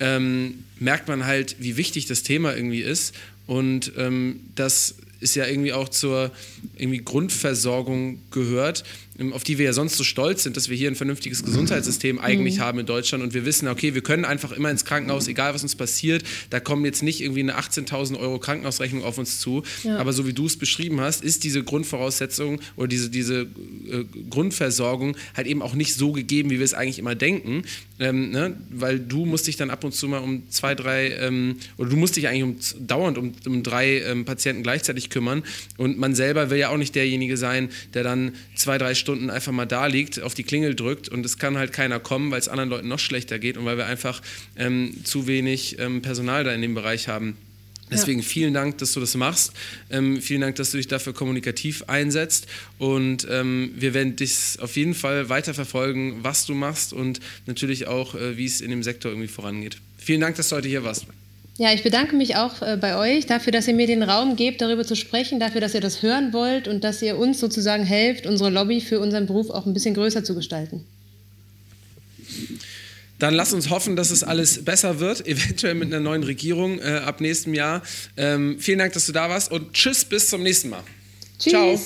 ähm, 0.00 0.64
merkt 0.80 1.08
man 1.08 1.26
halt, 1.26 1.56
wie 1.60 1.76
wichtig 1.76 2.06
das 2.06 2.22
Thema 2.22 2.56
irgendwie 2.56 2.80
ist 2.80 3.14
und 3.46 3.92
ähm, 3.96 4.40
das 4.54 4.96
ist 5.20 5.36
ja 5.36 5.46
irgendwie 5.46 5.72
auch 5.72 5.88
zur 5.88 6.32
irgendwie 6.76 6.98
Grundversorgung 6.98 8.20
gehört 8.32 8.84
auf 9.32 9.44
die 9.44 9.58
wir 9.58 9.66
ja 9.66 9.72
sonst 9.72 9.96
so 9.96 10.04
stolz 10.04 10.42
sind, 10.42 10.56
dass 10.56 10.70
wir 10.70 10.76
hier 10.76 10.90
ein 10.90 10.94
vernünftiges 10.94 11.44
Gesundheitssystem 11.44 12.18
eigentlich 12.18 12.56
mhm. 12.56 12.62
haben 12.62 12.78
in 12.78 12.86
Deutschland 12.86 13.22
und 13.22 13.34
wir 13.34 13.44
wissen, 13.44 13.68
okay, 13.68 13.94
wir 13.94 14.02
können 14.02 14.24
einfach 14.24 14.52
immer 14.52 14.70
ins 14.70 14.86
Krankenhaus, 14.86 15.28
egal 15.28 15.52
was 15.52 15.62
uns 15.62 15.76
passiert, 15.76 16.24
da 16.48 16.60
kommen 16.60 16.84
jetzt 16.86 17.02
nicht 17.02 17.20
irgendwie 17.20 17.40
eine 17.40 17.58
18.000 17.58 18.18
Euro 18.18 18.38
Krankenhausrechnung 18.38 19.04
auf 19.04 19.18
uns 19.18 19.38
zu, 19.38 19.62
ja. 19.84 19.98
aber 19.98 20.14
so 20.14 20.26
wie 20.26 20.32
du 20.32 20.46
es 20.46 20.56
beschrieben 20.56 21.00
hast, 21.00 21.22
ist 21.22 21.44
diese 21.44 21.62
Grundvoraussetzung 21.62 22.60
oder 22.76 22.88
diese, 22.88 23.10
diese 23.10 23.42
äh, 23.42 24.04
Grundversorgung 24.30 25.16
halt 25.36 25.46
eben 25.46 25.60
auch 25.60 25.74
nicht 25.74 25.94
so 25.94 26.12
gegeben, 26.12 26.48
wie 26.48 26.58
wir 26.58 26.64
es 26.64 26.74
eigentlich 26.74 26.98
immer 26.98 27.14
denken, 27.14 27.64
ähm, 27.98 28.30
ne? 28.30 28.56
weil 28.70 28.98
du 28.98 29.26
musst 29.26 29.46
dich 29.46 29.56
dann 29.56 29.68
ab 29.68 29.84
und 29.84 29.92
zu 29.92 30.08
mal 30.08 30.18
um 30.18 30.48
zwei, 30.48 30.74
drei, 30.74 31.10
ähm, 31.16 31.56
oder 31.76 31.90
du 31.90 31.96
musst 31.96 32.16
dich 32.16 32.28
eigentlich 32.28 32.42
um, 32.42 32.86
dauernd 32.86 33.18
um, 33.18 33.32
um 33.46 33.62
drei 33.62 34.00
ähm, 34.00 34.24
Patienten 34.24 34.62
gleichzeitig 34.62 35.10
kümmern 35.10 35.42
und 35.76 35.98
man 35.98 36.14
selber 36.14 36.48
will 36.48 36.58
ja 36.58 36.70
auch 36.70 36.78
nicht 36.78 36.94
derjenige 36.94 37.36
sein, 37.36 37.68
der 37.92 38.04
dann 38.04 38.32
zwei, 38.54 38.78
drei 38.78 38.94
Stunden 39.02 39.28
einfach 39.28 39.52
mal 39.52 39.66
da 39.66 39.86
liegt, 39.86 40.22
auf 40.22 40.32
die 40.32 40.44
Klingel 40.44 40.74
drückt 40.74 41.10
und 41.10 41.26
es 41.26 41.36
kann 41.36 41.58
halt 41.58 41.72
keiner 41.74 42.00
kommen, 42.00 42.30
weil 42.30 42.38
es 42.38 42.48
anderen 42.48 42.70
Leuten 42.70 42.88
noch 42.88 42.98
schlechter 42.98 43.38
geht 43.38 43.58
und 43.58 43.66
weil 43.66 43.76
wir 43.76 43.86
einfach 43.86 44.22
ähm, 44.56 45.04
zu 45.04 45.26
wenig 45.26 45.78
ähm, 45.78 46.00
Personal 46.00 46.44
da 46.44 46.54
in 46.54 46.62
dem 46.62 46.74
Bereich 46.74 47.08
haben. 47.08 47.36
Deswegen 47.92 48.20
ja. 48.20 48.26
vielen 48.26 48.54
Dank, 48.54 48.78
dass 48.78 48.92
du 48.92 49.00
das 49.00 49.14
machst. 49.14 49.52
Ähm, 49.90 50.20
vielen 50.20 50.40
Dank, 50.40 50.56
dass 50.56 50.70
du 50.70 50.78
dich 50.78 50.88
dafür 50.88 51.12
kommunikativ 51.12 51.84
einsetzt. 51.88 52.46
Und 52.78 53.26
ähm, 53.30 53.72
wir 53.76 53.92
werden 53.92 54.16
dich 54.16 54.56
auf 54.60 54.76
jeden 54.76 54.94
Fall 54.94 55.28
weiter 55.28 55.52
verfolgen, 55.52 56.20
was 56.22 56.46
du 56.46 56.54
machst 56.54 56.92
und 56.92 57.20
natürlich 57.46 57.86
auch, 57.86 58.14
äh, 58.14 58.36
wie 58.36 58.46
es 58.46 58.60
in 58.60 58.70
dem 58.70 58.82
Sektor 58.82 59.12
irgendwie 59.12 59.28
vorangeht. 59.28 59.76
Vielen 59.98 60.20
Dank, 60.20 60.36
dass 60.36 60.48
du 60.48 60.56
heute 60.56 60.68
hier 60.68 60.84
warst. 60.84 61.06
Ja, 61.58 61.72
ich 61.72 61.82
bedanke 61.82 62.16
mich 62.16 62.36
auch 62.36 62.62
äh, 62.62 62.78
bei 62.80 62.96
euch 62.96 63.26
dafür, 63.26 63.52
dass 63.52 63.68
ihr 63.68 63.74
mir 63.74 63.86
den 63.86 64.02
Raum 64.02 64.36
gebt, 64.36 64.62
darüber 64.62 64.86
zu 64.86 64.96
sprechen, 64.96 65.38
dafür, 65.38 65.60
dass 65.60 65.74
ihr 65.74 65.82
das 65.82 66.02
hören 66.02 66.32
wollt 66.32 66.66
und 66.66 66.82
dass 66.82 67.02
ihr 67.02 67.18
uns 67.18 67.40
sozusagen 67.40 67.84
helft, 67.84 68.26
unsere 68.26 68.48
Lobby 68.48 68.80
für 68.80 69.00
unseren 69.00 69.26
Beruf 69.26 69.50
auch 69.50 69.66
ein 69.66 69.74
bisschen 69.74 69.94
größer 69.94 70.24
zu 70.24 70.34
gestalten. 70.34 70.86
Dann 73.18 73.34
lass 73.34 73.52
uns 73.52 73.68
hoffen, 73.68 73.96
dass 73.96 74.10
es 74.10 74.24
alles 74.24 74.64
besser 74.64 74.98
wird, 74.98 75.26
eventuell 75.26 75.74
mit 75.74 75.88
einer 75.88 76.00
neuen 76.00 76.22
Regierung 76.22 76.80
äh, 76.80 77.02
ab 77.04 77.20
nächstem 77.20 77.52
Jahr. 77.52 77.82
Ähm, 78.16 78.56
vielen 78.58 78.78
Dank, 78.78 78.94
dass 78.94 79.04
du 79.04 79.12
da 79.12 79.28
warst 79.28 79.52
und 79.52 79.74
tschüss, 79.74 80.06
bis 80.06 80.28
zum 80.28 80.42
nächsten 80.42 80.70
Mal. 80.70 80.82
Tschüss. 81.38 81.52
Ciao. 81.52 81.78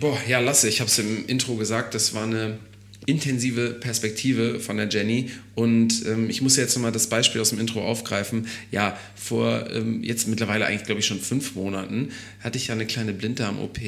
Boah, 0.00 0.18
ja, 0.26 0.40
lasse, 0.40 0.68
ich 0.68 0.80
habe 0.80 0.90
es 0.90 0.98
im 0.98 1.24
Intro 1.26 1.54
gesagt, 1.54 1.94
das 1.94 2.12
war 2.12 2.24
eine 2.24 2.58
intensive 3.06 3.70
Perspektive 3.80 4.60
von 4.60 4.76
der 4.76 4.88
Jenny. 4.88 5.30
Und 5.54 6.06
ähm, 6.06 6.30
ich 6.30 6.40
muss 6.40 6.56
jetzt 6.56 6.74
nochmal 6.76 6.92
das 6.92 7.08
Beispiel 7.08 7.40
aus 7.40 7.50
dem 7.50 7.58
Intro 7.58 7.84
aufgreifen. 7.84 8.46
Ja, 8.70 8.96
vor 9.16 9.70
ähm, 9.72 10.02
jetzt 10.04 10.28
mittlerweile 10.28 10.66
eigentlich, 10.66 10.84
glaube 10.84 11.00
ich, 11.00 11.06
schon 11.06 11.20
fünf 11.20 11.54
Monaten 11.54 12.10
hatte 12.40 12.58
ich 12.58 12.68
ja 12.68 12.74
eine 12.74 12.86
kleine 12.86 13.12
Blinddarm-OP. 13.12 13.78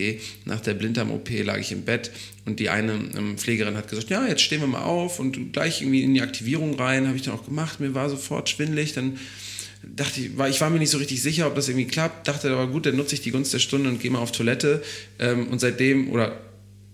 Nach 0.44 0.60
der 0.60 0.74
Blinddarm-OP 0.74 1.30
lag 1.44 1.58
ich 1.58 1.72
im 1.72 1.82
Bett 1.82 2.10
und 2.44 2.60
die 2.60 2.70
eine 2.70 2.92
ähm, 3.16 3.38
Pflegerin 3.38 3.76
hat 3.76 3.88
gesagt, 3.88 4.10
ja, 4.10 4.26
jetzt 4.26 4.42
stehen 4.42 4.60
wir 4.60 4.66
mal 4.66 4.82
auf 4.82 5.20
und 5.20 5.52
gleich 5.52 5.82
irgendwie 5.82 6.02
in 6.02 6.14
die 6.14 6.22
Aktivierung 6.22 6.74
rein. 6.74 7.06
Habe 7.06 7.16
ich 7.16 7.22
dann 7.22 7.34
auch 7.34 7.44
gemacht. 7.44 7.80
Mir 7.80 7.94
war 7.94 8.10
sofort 8.10 8.48
schwindelig. 8.48 8.94
Dann 8.94 9.18
dachte 9.82 10.20
ich, 10.20 10.36
war, 10.36 10.48
ich 10.48 10.60
war 10.60 10.70
mir 10.70 10.78
nicht 10.78 10.90
so 10.90 10.98
richtig 10.98 11.22
sicher, 11.22 11.46
ob 11.46 11.54
das 11.54 11.68
irgendwie 11.68 11.86
klappt. 11.86 12.26
Dachte 12.26 12.50
aber 12.50 12.66
gut, 12.66 12.86
dann 12.86 12.96
nutze 12.96 13.14
ich 13.14 13.20
die 13.20 13.30
Gunst 13.30 13.54
der 13.54 13.58
Stunde 13.60 13.88
und 13.88 14.00
gehe 14.00 14.10
mal 14.10 14.18
auf 14.18 14.32
Toilette. 14.32 14.82
Ähm, 15.18 15.48
und 15.48 15.60
seitdem, 15.60 16.10
oder 16.10 16.40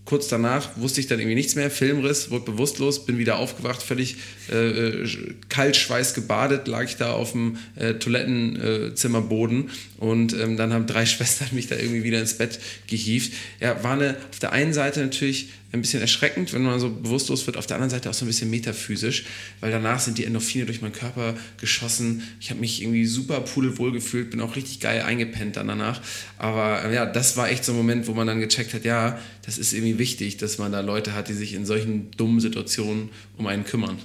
kurz 0.05 0.29
danach 0.29 0.77
wusste 0.77 1.01
ich 1.01 1.07
dann 1.07 1.19
irgendwie 1.19 1.37
nichts 1.37 1.55
mehr, 1.55 1.71
Filmriss, 1.71 2.31
wurde 2.31 2.47
bewusstlos, 2.53 3.07
bin 3.07 3.19
wieder 3.19 3.39
aufgewacht, 3.39 3.83
völlig 3.83 4.17
äh, 4.51 5.01
äh 5.03 5.09
kalt, 5.49 5.77
schweißgebadet, 5.77 6.67
lag 6.69 6.85
ich 6.85 6.97
da 6.97 7.13
auf 7.13 7.33
dem 7.33 7.59
äh, 7.77 7.95
Toilettenzimmerboden 7.95 9.71
und 9.99 10.33
ähm, 10.33 10.57
dann 10.57 10.73
haben 10.73 10.87
drei 10.87 11.07
Schwestern 11.11 11.49
mich 11.53 11.69
da 11.69 11.77
irgendwie 11.77 12.03
wieder 12.03 12.21
ins 12.21 12.35
Bett 12.35 12.59
gehievt. 12.87 13.33
Ja, 13.61 13.83
war 13.85 13.93
eine, 13.93 14.17
auf 14.31 14.39
der 14.39 14.53
einen 14.53 14.73
Seite 14.73 15.01
natürlich 15.01 15.51
ein 15.73 15.83
bisschen 15.83 16.01
erschreckend, 16.01 16.53
wenn 16.53 16.63
man 16.63 16.81
so 16.81 16.91
bewusstlos 16.91 17.47
wird, 17.47 17.57
auf 17.57 17.67
der 17.67 17.77
anderen 17.77 17.91
Seite 17.91 18.11
auch 18.11 18.15
so 18.15 18.25
ein 18.25 18.29
bisschen 18.29 18.51
metaphysisch, 18.51 19.25
weil 19.61 19.71
danach 19.71 20.01
sind 20.01 20.19
die 20.19 20.25
Endorphine 20.25 20.67
durch 20.67 20.83
meinen 20.83 20.93
Körper 20.93 21.35
geschossen. 21.61 22.23
Ich 22.41 22.51
habe 22.51 22.61
mich 22.61 22.83
irgendwie 22.83 23.07
super 23.07 23.41
pudelwohl 23.41 23.93
gefühlt, 23.93 24.31
bin 24.31 24.41
auch 24.41 24.57
richtig 24.57 24.81
geil 24.81 25.03
eingepennt 25.03 25.57
dann 25.57 25.69
danach. 25.69 26.01
Aber 26.39 26.85
äh, 26.85 26.95
ja, 26.95 27.07
das 27.07 27.37
war 27.37 27.51
echt 27.51 27.65
so 27.65 27.73
ein 27.73 27.79
Moment, 27.79 28.09
wo 28.09 28.15
man 28.15 28.27
dann 28.27 28.41
gecheckt 28.41 28.75
hat, 28.75 28.85
ja, 28.85 29.21
das 29.51 29.59
ist 29.59 29.73
irgendwie 29.73 29.99
wichtig, 29.99 30.37
dass 30.37 30.59
man 30.59 30.71
da 30.71 30.79
Leute 30.79 31.13
hat, 31.13 31.29
die 31.29 31.33
sich 31.33 31.55
in 31.55 31.67
solchen 31.67 32.13
dummen 32.13 32.39
Situationen 32.39 33.09
um 33.37 33.49
einen 33.49 33.65
kümmern. 33.65 33.99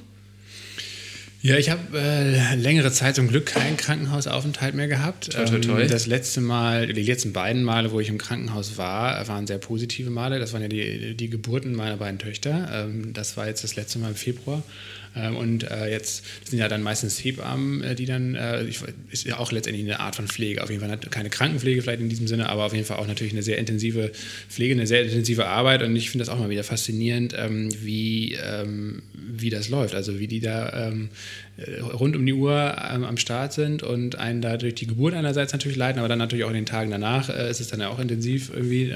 Ja, 1.43 1.55
ich 1.57 1.69
habe 1.69 1.99
äh, 1.99 2.55
längere 2.55 2.91
Zeit 2.91 3.15
zum 3.15 3.27
Glück 3.27 3.45
keinen 3.45 3.77
Krankenhausaufenthalt 3.77 4.73
mehr 4.73 4.87
gehabt. 4.87 5.33
Toi, 5.33 5.45
toi, 5.45 5.59
toi. 5.59 5.81
Ähm, 5.83 5.87
das 5.87 6.07
letzte 6.07 6.41
Mal, 6.41 6.87
die 6.87 7.03
letzten 7.03 7.31
beiden 7.31 7.63
Male, 7.63 7.91
wo 7.91 7.99
ich 7.99 8.09
im 8.09 8.17
Krankenhaus 8.17 8.79
war, 8.79 9.27
waren 9.27 9.45
sehr 9.45 9.59
positive 9.59 10.09
Male. 10.09 10.39
Das 10.39 10.53
waren 10.53 10.63
ja 10.63 10.67
die, 10.67 11.13
die 11.15 11.29
Geburten 11.29 11.75
meiner 11.75 11.97
beiden 11.97 12.17
Töchter. 12.17 12.67
Ähm, 12.73 13.13
das 13.13 13.37
war 13.37 13.45
jetzt 13.45 13.63
das 13.63 13.75
letzte 13.75 13.99
Mal 13.99 14.09
im 14.09 14.15
Februar. 14.15 14.63
Ähm, 15.15 15.37
und 15.37 15.63
äh, 15.69 15.89
jetzt 15.89 16.23
sind 16.43 16.59
ja 16.59 16.67
dann 16.67 16.83
meistens 16.83 17.23
Hebammen, 17.23 17.83
äh, 17.83 17.95
die 17.95 18.05
dann, 18.05 18.35
äh, 18.35 18.65
ist 19.11 19.25
ja 19.25 19.37
auch 19.37 19.51
letztendlich 19.51 19.85
eine 19.85 19.99
Art 19.99 20.15
von 20.15 20.27
Pflege. 20.27 20.61
Auf 20.61 20.69
jeden 20.69 20.85
Fall 20.85 20.97
keine 21.09 21.29
Krankenpflege 21.29 21.81
vielleicht 21.81 22.01
in 22.01 22.09
diesem 22.09 22.27
Sinne, 22.27 22.49
aber 22.49 22.65
auf 22.65 22.73
jeden 22.73 22.85
Fall 22.85 22.97
auch 22.97 23.07
natürlich 23.07 23.33
eine 23.33 23.43
sehr 23.43 23.57
intensive 23.57 24.11
Pflege, 24.49 24.73
eine 24.73 24.87
sehr 24.87 25.03
intensive 25.03 25.47
Arbeit. 25.47 25.83
Und 25.83 25.95
ich 25.95 26.09
finde 26.09 26.25
das 26.25 26.33
auch 26.33 26.39
mal 26.39 26.49
wieder 26.49 26.63
faszinierend, 26.63 27.33
ähm, 27.37 27.69
wie, 27.81 28.33
ähm, 28.33 29.03
wie 29.13 29.49
das 29.49 29.69
läuft. 29.69 29.95
Also 29.95 30.19
wie 30.19 30.27
die 30.27 30.39
da 30.39 30.91
rund 31.93 32.15
um 32.15 32.25
die 32.25 32.33
Uhr 32.33 32.83
am 32.83 33.17
Start 33.17 33.53
sind 33.53 33.81
und 33.81 34.17
einen 34.17 34.41
da 34.41 34.57
durch 34.57 34.75
die 34.75 34.87
Geburt 34.87 35.13
einerseits 35.13 35.53
natürlich 35.53 35.77
leiten, 35.77 35.99
aber 35.99 36.09
dann 36.09 36.19
natürlich 36.19 36.43
auch 36.43 36.49
in 36.49 36.55
den 36.55 36.65
Tagen 36.65 36.91
danach 36.91 37.29
ist 37.29 37.61
es 37.61 37.67
dann 37.67 37.79
ja 37.79 37.89
auch 37.89 37.99
intensiv 37.99 38.51
irgendwie. 38.53 38.93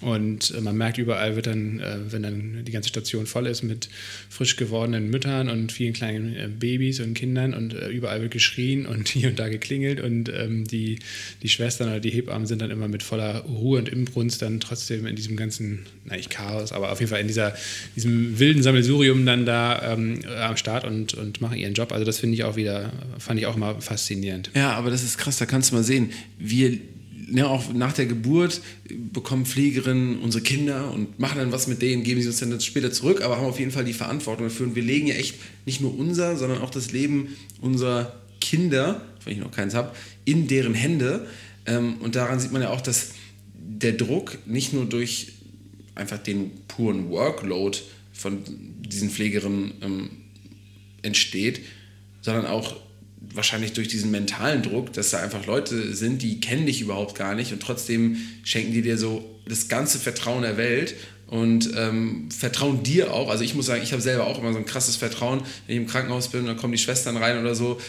Und 0.00 0.54
äh, 0.56 0.60
man 0.60 0.76
merkt 0.76 0.98
überall, 0.98 1.36
wird 1.36 1.46
dann, 1.46 1.78
äh, 1.80 1.98
wenn 2.08 2.22
dann 2.22 2.64
die 2.64 2.72
ganze 2.72 2.88
Station 2.88 3.26
voll 3.26 3.46
ist 3.46 3.62
mit 3.62 3.88
frisch 4.30 4.56
gewordenen 4.56 5.10
Müttern 5.10 5.48
und 5.48 5.72
vielen 5.72 5.92
kleinen 5.92 6.34
äh, 6.34 6.48
Babys 6.48 7.00
und 7.00 7.14
Kindern 7.14 7.52
und 7.52 7.74
überall 7.74 8.22
wird 8.22 8.32
geschrien 8.32 8.86
und 8.86 9.08
hier 9.20 9.28
und 9.28 9.38
da 9.38 9.48
geklingelt 9.48 10.00
und 10.00 10.30
ähm, 10.30 10.66
die, 10.66 10.98
die 11.42 11.48
Schwestern 11.48 11.88
oder 11.88 12.00
die 12.00 12.10
Hebammen 12.10 12.46
sind 12.46 12.62
dann 12.62 12.70
immer 12.70 12.88
mit 12.88 13.02
voller 13.02 13.40
Ruhe 13.40 13.78
und 13.78 13.88
Imbrunst 13.88 14.40
dann 14.42 14.60
trotzdem 14.60 15.06
in 15.06 15.16
diesem 15.16 15.36
ganzen, 15.36 15.80
na 16.04 16.16
nicht 16.16 16.30
Chaos, 16.30 16.72
aber 16.72 16.92
auf 16.92 17.00
jeden 17.00 17.10
Fall 17.10 17.20
in 17.20 17.26
dieser, 17.26 17.54
diesem 17.94 18.38
wilden 18.38 18.62
Sammelsurium 18.62 19.26
dann 19.26 19.44
da 19.44 19.92
ähm, 19.92 20.20
am 20.40 20.56
Start 20.56 20.84
und, 20.84 21.14
und 21.14 21.40
machen 21.40 21.58
ihren 21.58 21.74
Job. 21.74 21.92
Also 21.92 22.04
das 22.04 22.18
finde 22.18 22.34
ich 22.34 22.44
auch 22.44 22.56
wieder, 22.56 22.92
fand 23.18 23.38
ich 23.38 23.46
auch 23.46 23.56
mal 23.56 23.80
faszinierend. 23.80 24.50
Ja, 24.54 24.72
aber 24.72 24.90
das 24.90 25.02
ist 25.02 25.18
krass, 25.18 25.36
da 25.38 25.46
kannst 25.46 25.70
du 25.70 25.76
mal 25.76 25.84
sehen, 25.84 26.10
wir 26.38 26.78
ja, 27.30 27.46
auch 27.46 27.72
nach 27.72 27.92
der 27.92 28.06
Geburt 28.06 28.60
bekommen 29.12 29.46
Pflegerinnen 29.46 30.18
unsere 30.18 30.42
Kinder 30.42 30.92
und 30.92 31.18
machen 31.18 31.38
dann 31.38 31.52
was 31.52 31.66
mit 31.66 31.82
denen, 31.82 32.02
geben 32.02 32.20
sie 32.20 32.28
uns 32.28 32.40
dann 32.40 32.60
später 32.60 32.90
zurück, 32.90 33.22
aber 33.22 33.36
haben 33.36 33.46
auf 33.46 33.58
jeden 33.58 33.70
Fall 33.70 33.84
die 33.84 33.92
Verantwortung 33.92 34.46
dafür. 34.46 34.66
Und 34.66 34.74
wir 34.74 34.82
legen 34.82 35.06
ja 35.06 35.14
echt 35.14 35.36
nicht 35.66 35.80
nur 35.80 35.96
unser, 35.96 36.36
sondern 36.36 36.60
auch 36.60 36.70
das 36.70 36.92
Leben 36.92 37.36
unserer 37.60 38.14
Kinder, 38.40 39.02
wenn 39.24 39.34
ich 39.34 39.38
noch 39.38 39.50
keins 39.50 39.74
habe, 39.74 39.92
in 40.24 40.48
deren 40.48 40.74
Hände. 40.74 41.26
Ähm, 41.66 41.96
und 42.00 42.16
daran 42.16 42.40
sieht 42.40 42.52
man 42.52 42.62
ja 42.62 42.70
auch, 42.70 42.80
dass 42.80 43.12
der 43.54 43.92
Druck 43.92 44.38
nicht 44.46 44.72
nur 44.72 44.86
durch 44.86 45.32
einfach 45.94 46.18
den 46.18 46.50
puren 46.66 47.10
Workload 47.10 47.78
von 48.12 48.38
diesen 48.80 49.10
Pflegerinnen 49.10 49.72
ähm, 49.82 50.10
entsteht, 51.02 51.60
sondern 52.22 52.46
auch 52.46 52.76
wahrscheinlich 53.20 53.72
durch 53.74 53.88
diesen 53.88 54.10
mentalen 54.10 54.62
Druck, 54.62 54.92
dass 54.92 55.10
da 55.10 55.18
einfach 55.18 55.46
Leute 55.46 55.94
sind, 55.94 56.22
die 56.22 56.40
kennen 56.40 56.66
dich 56.66 56.80
überhaupt 56.80 57.14
gar 57.14 57.34
nicht 57.34 57.52
und 57.52 57.60
trotzdem 57.62 58.16
schenken 58.44 58.72
die 58.72 58.82
dir 58.82 58.96
so 58.98 59.24
das 59.46 59.68
ganze 59.68 59.98
Vertrauen 59.98 60.42
der 60.42 60.56
Welt 60.56 60.94
und 61.26 61.70
ähm, 61.76 62.28
vertrauen 62.30 62.82
dir 62.82 63.12
auch. 63.14 63.30
Also 63.30 63.44
ich 63.44 63.54
muss 63.54 63.66
sagen, 63.66 63.82
ich 63.82 63.92
habe 63.92 64.02
selber 64.02 64.26
auch 64.26 64.38
immer 64.40 64.52
so 64.52 64.58
ein 64.58 64.64
krasses 64.64 64.96
Vertrauen, 64.96 65.42
wenn 65.66 65.76
ich 65.76 65.82
im 65.82 65.86
Krankenhaus 65.86 66.28
bin, 66.28 66.44
dann 66.46 66.56
kommen 66.56 66.72
die 66.72 66.78
Schwestern 66.78 67.16
rein 67.16 67.38
oder 67.38 67.54
so, 67.54 67.80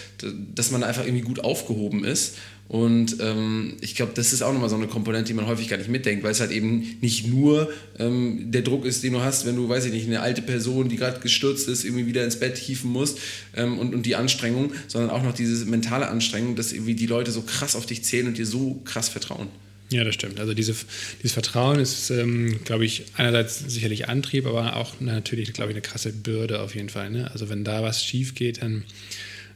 dass 0.54 0.70
man 0.70 0.84
einfach 0.84 1.06
irgendwie 1.06 1.24
gut 1.24 1.44
aufgehoben 1.44 2.04
ist. 2.04 2.36
Und 2.72 3.18
ähm, 3.20 3.74
ich 3.82 3.96
glaube, 3.96 4.14
das 4.16 4.32
ist 4.32 4.42
auch 4.44 4.54
nochmal 4.54 4.70
so 4.70 4.78
eine 4.78 4.88
Komponente, 4.88 5.28
die 5.28 5.34
man 5.34 5.46
häufig 5.46 5.68
gar 5.68 5.76
nicht 5.76 5.90
mitdenkt, 5.90 6.24
weil 6.24 6.32
es 6.32 6.40
halt 6.40 6.52
eben 6.52 6.96
nicht 7.02 7.28
nur 7.28 7.70
ähm, 8.00 8.50
der 8.50 8.62
Druck 8.62 8.86
ist, 8.86 9.04
den 9.04 9.12
du 9.12 9.20
hast, 9.20 9.46
wenn 9.46 9.58
du, 9.58 9.68
weiß 9.68 9.84
ich 9.84 9.92
nicht, 9.92 10.08
eine 10.08 10.22
alte 10.22 10.42
Person, 10.42 10.88
die 10.88 10.96
gerade 10.96 11.20
gestürzt 11.20 11.68
ist, 11.68 11.84
irgendwie 11.84 12.06
wieder 12.06 12.24
ins 12.24 12.38
Bett 12.38 12.58
hieven 12.58 12.90
musst 12.90 13.20
ähm, 13.58 13.78
und, 13.78 13.94
und 13.94 14.06
die 14.06 14.16
Anstrengung, 14.16 14.72
sondern 14.88 15.10
auch 15.10 15.22
noch 15.22 15.34
diese 15.34 15.66
mentale 15.66 16.08
Anstrengung, 16.08 16.56
dass 16.56 16.72
irgendwie 16.72 16.96
die 16.96 17.08
Leute 17.08 17.32
so 17.32 17.42
krass 17.42 17.76
auf 17.76 17.88
dich 17.88 18.04
zählen 18.04 18.28
und 18.28 18.38
dir 18.38 18.46
so 18.46 18.80
krass 18.86 19.10
vertrauen. 19.10 19.50
Ja, 19.90 20.06
das 20.06 20.16
stimmt. 20.16 20.40
Also 20.40 20.54
diese, 20.54 20.74
dieses 21.22 21.34
Vertrauen 21.34 21.78
ist, 21.78 22.10
ähm, 22.10 22.58
glaube 22.64 22.86
ich, 22.86 23.04
einerseits 23.18 23.60
sicherlich 23.68 24.08
Antrieb, 24.08 24.46
aber 24.46 24.78
auch 24.78 25.02
natürlich, 25.02 25.52
glaube 25.52 25.72
ich, 25.72 25.76
eine 25.76 25.82
krasse 25.82 26.14
Bürde 26.14 26.62
auf 26.62 26.74
jeden 26.74 26.88
Fall. 26.88 27.10
Ne? 27.10 27.30
Also 27.32 27.50
wenn 27.50 27.66
da 27.66 27.84
was 27.84 28.02
schief 28.02 28.34
geht, 28.34 28.62
dann 28.62 28.86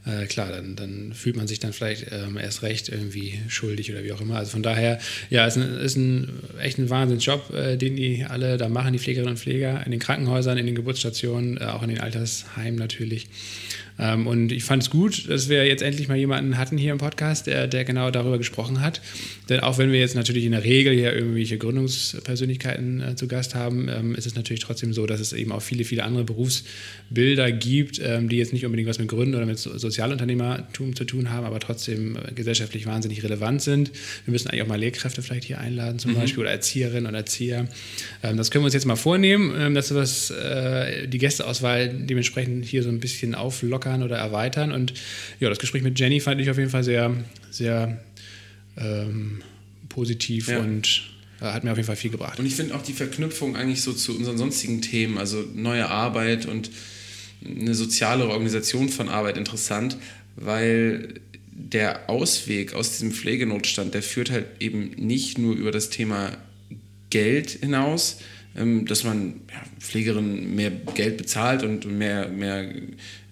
äh, 0.06 0.28
klar, 0.28 0.52
dann, 0.52 0.76
dann, 0.76 1.14
fühlt 1.14 1.36
man 1.36 1.48
sich 1.48 1.60
dann 1.60 1.74
vielleicht 1.74 2.12
ähm, 2.12 2.38
erst 2.38 2.62
recht 2.62 2.90
irgendwie 2.90 3.40
schuldig 3.48 3.92
oder 3.92 4.04
wie 4.04 4.12
auch 4.12 4.22
immer. 4.22 4.36
Also 4.38 4.52
von 4.52 4.64
daher, 4.64 5.00
ja, 5.30 5.48
es 5.48 5.58
ist 5.58 5.64
ein, 5.64 5.78
ist 5.78 5.96
ein 5.98 6.30
echt 6.62 6.78
ein 6.78 6.90
Wahnsinnsjob, 6.90 7.54
äh, 7.54 7.78
den 7.78 7.96
die 7.96 8.24
alle 8.24 8.58
da 8.58 8.70
machen, 8.70 8.94
die 8.94 9.00
Pflegerinnen 9.00 9.32
und 9.32 9.40
Pfleger, 9.40 9.84
in 9.84 9.92
den 9.92 10.00
Krankenhäusern, 10.00 10.58
in 10.58 10.68
den 10.68 10.76
Geburtsstationen, 10.76 11.58
äh, 11.58 11.66
auch 11.66 11.82
in 11.82 11.90
den 11.90 12.02
Altersheimen 12.02 12.76
natürlich. 12.76 13.28
Ähm, 13.98 14.28
und 14.28 14.52
ich 14.52 14.64
fand 14.64 14.84
es 14.84 14.90
gut, 14.90 15.30
dass 15.30 15.50
wir 15.50 15.66
jetzt 15.66 15.82
endlich 15.82 16.08
mal 16.08 16.18
jemanden 16.18 16.58
hatten 16.58 16.78
hier 16.78 16.92
im 16.92 16.98
Podcast, 16.98 17.48
der, 17.48 17.68
der 17.68 17.86
genau 17.86 18.12
darüber 18.12 18.38
gesprochen 18.38 18.82
hat. 18.82 19.02
Denn 19.50 19.62
auch 19.62 19.78
wenn 19.78 19.92
wir 19.92 20.00
jetzt 20.00 20.16
natürlich 20.16 20.46
in 20.46 20.52
der 20.52 20.64
Regel 20.64 20.94
hier 20.94 21.14
irgendwelche 21.14 21.58
Gründungspersönlichkeiten 21.58 23.02
äh, 23.02 23.16
zu 23.16 23.28
Gast 23.28 23.56
haben, 23.56 23.88
ähm, 23.90 24.16
ist 24.16 24.26
es 24.26 24.36
natürlich 24.36 24.62
trotzdem 24.62 24.94
so, 24.94 25.06
dass 25.06 25.20
es 25.20 25.34
eben 25.34 25.52
auch 25.52 25.62
viele, 25.62 25.86
viele 25.86 26.04
andere 26.04 26.26
Berufsbilder 26.26 27.52
gibt, 27.52 28.02
ähm, 28.04 28.28
die 28.28 28.38
jetzt 28.38 28.54
nicht 28.54 28.66
unbedingt 28.66 28.90
was 28.90 29.00
mit 29.00 29.08
Gründen 29.08 29.36
oder 29.36 29.46
mit 29.46 29.60
Sozialunternehmertum 29.60 30.96
zu 30.96 31.06
tun 31.06 31.30
haben, 31.30 31.46
aber 31.46 31.60
trotzdem 31.60 32.18
äh, 32.18 32.34
gesellschaftlich 32.34 32.86
wahnsinnig 32.86 33.24
relevant 33.24 33.62
sind. 33.62 33.92
Wir 34.26 34.32
müssen 34.32 34.50
eigentlich 34.50 34.64
auch 34.64 34.68
mal 34.68 34.80
Lehrkräfte 34.80 35.22
vielleicht 35.22 35.46
hier 35.46 35.60
einladen, 35.60 36.00
zum 36.00 36.12
mhm. 36.12 36.16
Beispiel, 36.16 36.42
oder 36.42 36.52
Erzieherinnen 36.52 37.06
und 37.06 37.16
Erzieher. 37.16 37.68
Ähm, 38.24 38.36
das 38.36 38.52
können 38.52 38.64
wir 38.64 38.68
uns 38.68 38.74
jetzt 38.74 38.86
mal 38.86 38.96
vornehmen, 38.96 39.54
ähm, 39.58 39.74
dass 39.74 39.94
wir 39.94 40.04
äh, 40.36 41.08
die 41.08 41.18
Gästeauswahl 41.18 41.88
dementsprechend 41.90 42.66
hier 42.66 42.84
so 42.84 42.90
ein 42.90 43.00
bisschen 43.00 43.36
auflockern 43.36 43.85
auflockern 43.86 44.04
oder 44.04 44.18
erweitern. 44.18 44.72
Und 44.72 44.94
ja, 45.40 45.50
das 45.50 45.60
Gespräch 45.60 45.84
mit 45.84 46.00
Jenny 46.00 46.20
fand 46.20 46.42
ich 46.42 46.50
auf 46.50 46.58
jeden 46.58 46.70
Fall 46.70 46.84
sehr, 46.84 47.16
sehr 47.52 48.00
ähm, 48.78 49.42
positiv 49.90 50.48
ja. 50.48 50.60
und 50.60 51.04
äh, 51.42 51.46
hat 51.46 51.64
mir 51.64 51.72
auf 51.72 51.78
jeden 51.78 51.88
Fall 51.88 51.96
viel 51.96 52.12
gebracht. 52.12 52.40
Und 52.40 52.46
ich 52.46 52.56
finde 52.56 52.76
auch 52.76 52.82
die 52.82 52.94
Verknüpfung 52.94 53.56
eigentlich 53.56 53.82
so 53.82 53.94
zu 53.94 54.18
unseren 54.18 54.38
sonstigen 54.38 54.82
Themen, 54.82 55.18
also 55.18 55.44
neue 55.54 55.90
Arbeit 55.90 56.46
und 56.46 56.70
eine 57.46 57.76
soziale 57.76 58.28
Organisation 58.28 58.90
von 58.90 59.10
Arbeit 59.10 59.38
interessant, 59.38 59.98
weil 60.36 61.22
der 61.52 62.10
Ausweg 62.10 62.74
aus 62.74 62.92
diesem 62.92 63.12
Pflegenotstand, 63.12 63.94
der 63.94 64.02
führt 64.02 64.32
halt 64.32 64.46
eben 64.60 64.92
nicht 64.98 65.38
nur 65.38 65.56
über 65.56 65.72
das 65.72 65.90
Thema 65.90 66.36
Geld 67.12 67.52
hinaus, 67.52 68.18
dass 68.56 69.04
man 69.04 69.42
ja, 69.52 69.62
Pflegerinnen 69.80 70.56
mehr 70.56 70.72
Geld 70.72 71.18
bezahlt 71.18 71.64
und 71.64 71.86
mehr, 71.86 72.30
mehr 72.30 72.72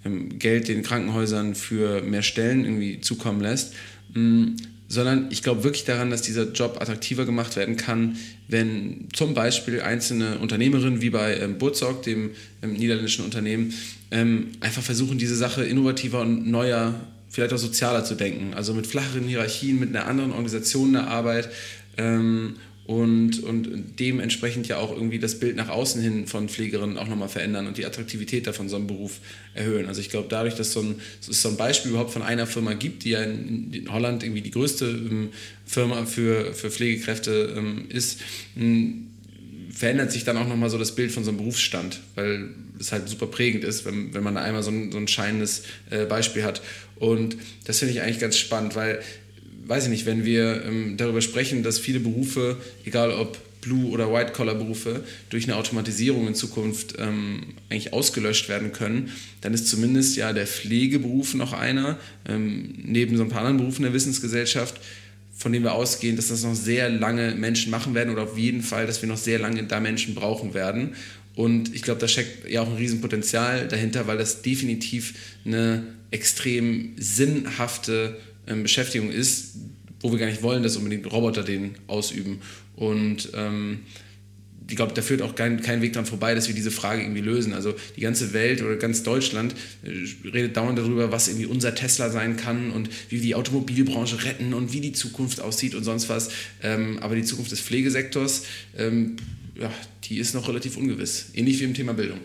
ähm, 0.04 0.38
Geld 0.38 0.68
den 0.68 0.84
Krankenhäusern 0.84 1.56
für 1.56 2.02
mehr 2.02 2.22
Stellen 2.22 2.66
irgendwie 2.66 3.00
zukommen 3.00 3.40
lässt, 3.42 3.74
mm, 4.14 4.56
sondern 4.90 5.28
ich 5.32 5.42
glaube 5.42 5.64
wirklich 5.64 5.86
daran, 5.86 6.10
dass 6.10 6.22
dieser 6.22 6.52
Job 6.52 6.78
attraktiver 6.80 7.26
gemacht 7.26 7.56
werden 7.56 7.78
kann, 7.78 8.18
wenn 8.48 9.08
zum 9.14 9.34
Beispiel 9.34 9.82
einzelne 9.82 10.40
Unternehmerinnen 10.40 11.02
wie 11.02 11.10
bei 11.10 11.38
ähm, 11.38 11.58
Burzog, 11.58 12.04
dem 12.04 12.32
ähm, 12.62 12.74
niederländischen 12.74 13.24
Unternehmen, 13.24 13.74
ähm, 14.12 14.50
einfach 14.60 14.84
versuchen, 14.84 15.18
diese 15.18 15.36
Sache 15.36 15.64
innovativer 15.64 16.22
und 16.22 16.48
neuer, 16.48 16.94
vielleicht 17.30 17.54
auch 17.54 17.58
sozialer 17.58 18.04
zu 18.04 18.16
denken. 18.16 18.54
Also 18.54 18.74
mit 18.74 18.86
flacheren 18.86 19.24
Hierarchien, 19.24 19.80
mit 19.80 19.90
einer 19.90 20.06
anderen 20.06 20.32
Organisation 20.32 20.94
der 20.94 21.08
Arbeit 21.08 21.50
ähm, 21.98 22.58
und, 22.86 23.42
und 23.44 24.00
dementsprechend 24.00 24.68
ja 24.68 24.78
auch 24.78 24.92
irgendwie 24.92 25.18
das 25.18 25.40
Bild 25.40 25.56
nach 25.56 25.70
außen 25.70 26.02
hin 26.02 26.28
von 26.28 26.50
Pflegerinnen 26.50 26.98
auch 26.98 27.08
nochmal 27.08 27.30
verändern 27.30 27.66
und 27.68 27.78
die 27.78 27.86
Attraktivität 27.86 28.46
davon 28.46 28.68
so 28.68 28.76
einem 28.76 28.88
Beruf 28.88 29.20
erhöhen. 29.54 29.88
Also 29.88 30.02
ich 30.02 30.10
glaube, 30.10 30.28
dadurch, 30.30 30.56
dass 30.56 30.74
so 30.74 30.82
ein, 30.82 30.96
es 31.22 31.42
so 31.42 31.48
ein 31.48 31.56
Beispiel 31.56 31.92
überhaupt 31.92 32.12
von 32.12 32.24
einer 32.24 32.46
Firma 32.46 32.74
gibt, 32.74 33.06
die 33.06 33.12
ja 33.12 33.24
in, 33.24 33.88
Holland 33.90 34.24
irgendwie 34.24 34.42
die 34.42 34.52
größte 34.52 34.86
ähm, 34.86 35.30
Firma 35.66 36.06
für, 36.06 36.54
für 36.54 36.70
Pflegekräfte 36.70 37.56
ähm, 37.58 37.86
ist, 37.88 38.20
ähm, 38.58 39.08
verändert 39.74 40.12
sich 40.12 40.26
dann 40.26 40.38
auch 40.38 40.48
nochmal 40.48 40.70
so 40.70 40.78
das 40.78 40.94
Bild 40.94 41.12
von 41.12 41.24
so 41.24 41.32
einem 41.32 41.38
Berufsstand, 41.38 42.02
weil 42.16 42.50
es 42.80 42.92
halt 42.92 43.08
super 43.08 43.28
prägend 43.28 43.64
ist, 43.64 43.86
wenn, 43.86 44.14
wenn 44.14 44.24
man 44.24 44.36
da 44.36 44.42
einmal 44.42 44.62
so 44.62 44.72
ein, 44.72 44.92
so 44.92 44.98
ein 44.98 45.08
scheinendes 45.08 45.64
äh, 45.90 46.06
Beispiel 46.06 46.44
hat. 46.44 46.62
Und 46.98 47.38
das 47.66 47.80
finde 47.80 47.94
ich 47.94 48.02
eigentlich 48.02 48.20
ganz 48.20 48.38
spannend, 48.38 48.76
weil 48.76 49.02
weiß 49.66 49.86
ich 49.86 49.90
nicht, 49.90 50.06
wenn 50.06 50.26
wir 50.26 50.64
ähm, 50.66 50.98
darüber 50.98 51.22
sprechen, 51.22 51.64
dass 51.64 51.80
viele 51.80 52.00
Berufe, 52.00 52.58
egal 52.86 53.12
ob 53.12 53.38
Blue- 53.62 53.90
oder 53.90 54.12
White-Collar-Berufe, 54.12 55.04
durch 55.30 55.46
eine 55.46 55.56
Automatisierung 55.56 56.28
in 56.28 56.36
Zukunft 56.36 56.96
ähm, 57.00 57.54
eigentlich 57.70 57.94
ausgelöscht 57.94 58.50
werden 58.50 58.74
können, 58.74 59.12
dann 59.42 59.54
ist 59.54 59.68
zumindest 59.68 60.18
ja 60.18 60.34
der 60.34 60.48
Pflegeberuf 60.48 61.34
noch 61.34 61.54
einer, 61.54 61.98
ähm, 62.28 62.74
neben 62.84 63.18
so 63.18 63.24
ein 63.24 63.30
paar 63.30 63.40
anderen 63.40 63.58
Berufen 63.58 63.84
der 63.84 63.94
Wissensgesellschaft, 63.94 64.80
von 65.36 65.52
dem 65.52 65.64
wir 65.64 65.74
ausgehen, 65.74 66.16
dass 66.16 66.28
das 66.28 66.44
noch 66.44 66.56
sehr 66.56 66.90
lange 66.90 67.36
Menschen 67.36 67.72
machen 67.72 67.96
werden 67.96 68.14
oder 68.14 68.24
auf 68.24 68.38
jeden 68.38 68.62
Fall, 68.62 68.86
dass 68.86 69.02
wir 69.02 69.10
noch 69.10 69.18
sehr 69.18 69.40
lange 69.40 69.64
da 69.64 69.80
Menschen 69.80 70.14
brauchen 70.14 70.54
werden. 70.54 70.96
Und 71.36 71.74
ich 71.74 71.82
glaube, 71.82 72.00
da 72.00 72.08
steckt 72.08 72.50
ja 72.50 72.62
auch 72.62 72.68
ein 72.70 72.78
Riesenpotenzial 72.78 73.68
dahinter, 73.68 74.06
weil 74.06 74.18
das 74.18 74.44
definitiv 74.44 75.16
eine 75.46 75.84
extrem 76.12 76.94
sinnhafte 76.98 78.18
ähm, 78.48 78.64
Beschäftigung 78.64 79.10
ist, 79.10 79.56
wo 80.00 80.12
wir 80.12 80.20
gar 80.20 80.28
nicht 80.28 80.44
wollen, 80.44 80.64
dass 80.64 80.76
unbedingt 80.76 81.12
Roboter 81.12 81.44
den 81.44 81.76
ausüben. 81.88 82.40
Und 82.76 83.30
ähm, 83.34 83.80
ich 84.70 84.76
glaube, 84.76 84.94
da 84.94 85.02
führt 85.02 85.22
auch 85.22 85.36
kein, 85.36 85.62
kein 85.62 85.82
Weg 85.82 85.94
dran 85.94 86.06
vorbei, 86.06 86.36
dass 86.36 86.48
wir 86.48 86.56
diese 86.56 86.72
Frage 86.72 87.02
irgendwie 87.02 87.22
lösen. 87.22 87.54
Also 87.54 87.74
die 87.96 88.02
ganze 88.02 88.34
Welt 88.34 88.62
oder 88.62 88.76
ganz 88.76 89.04
Deutschland 89.04 89.56
äh, 89.84 90.30
redet 90.30 90.58
dauernd 90.58 90.78
darüber, 90.78 91.12
was 91.12 91.28
irgendwie 91.28 91.46
unser 91.46 91.76
Tesla 91.76 92.10
sein 92.10 92.38
kann 92.38 92.72
und 92.72 92.90
wie 93.10 93.18
wir 93.18 93.22
die 93.22 93.36
Automobilbranche 93.36 94.24
retten 94.24 94.54
und 94.54 94.74
wie 94.74 94.82
die 94.82 94.94
Zukunft 94.94 95.42
aussieht 95.42 95.76
und 95.76 95.84
sonst 95.84 96.10
was. 96.10 96.30
Ähm, 96.62 97.00
aber 97.00 97.16
die 97.16 97.24
Zukunft 97.24 97.52
des 97.52 97.62
Pflegesektors, 97.62 98.46
ähm, 98.78 99.18
ja, 99.60 99.72
die 100.06 100.18
ist 100.18 100.34
noch 100.34 100.48
relativ 100.48 100.78
ungewiss. 100.78 101.28
Ähnlich 101.34 101.60
wie 101.60 101.66
im 101.66 101.74
Thema 101.74 101.94
Bildung. 101.94 102.20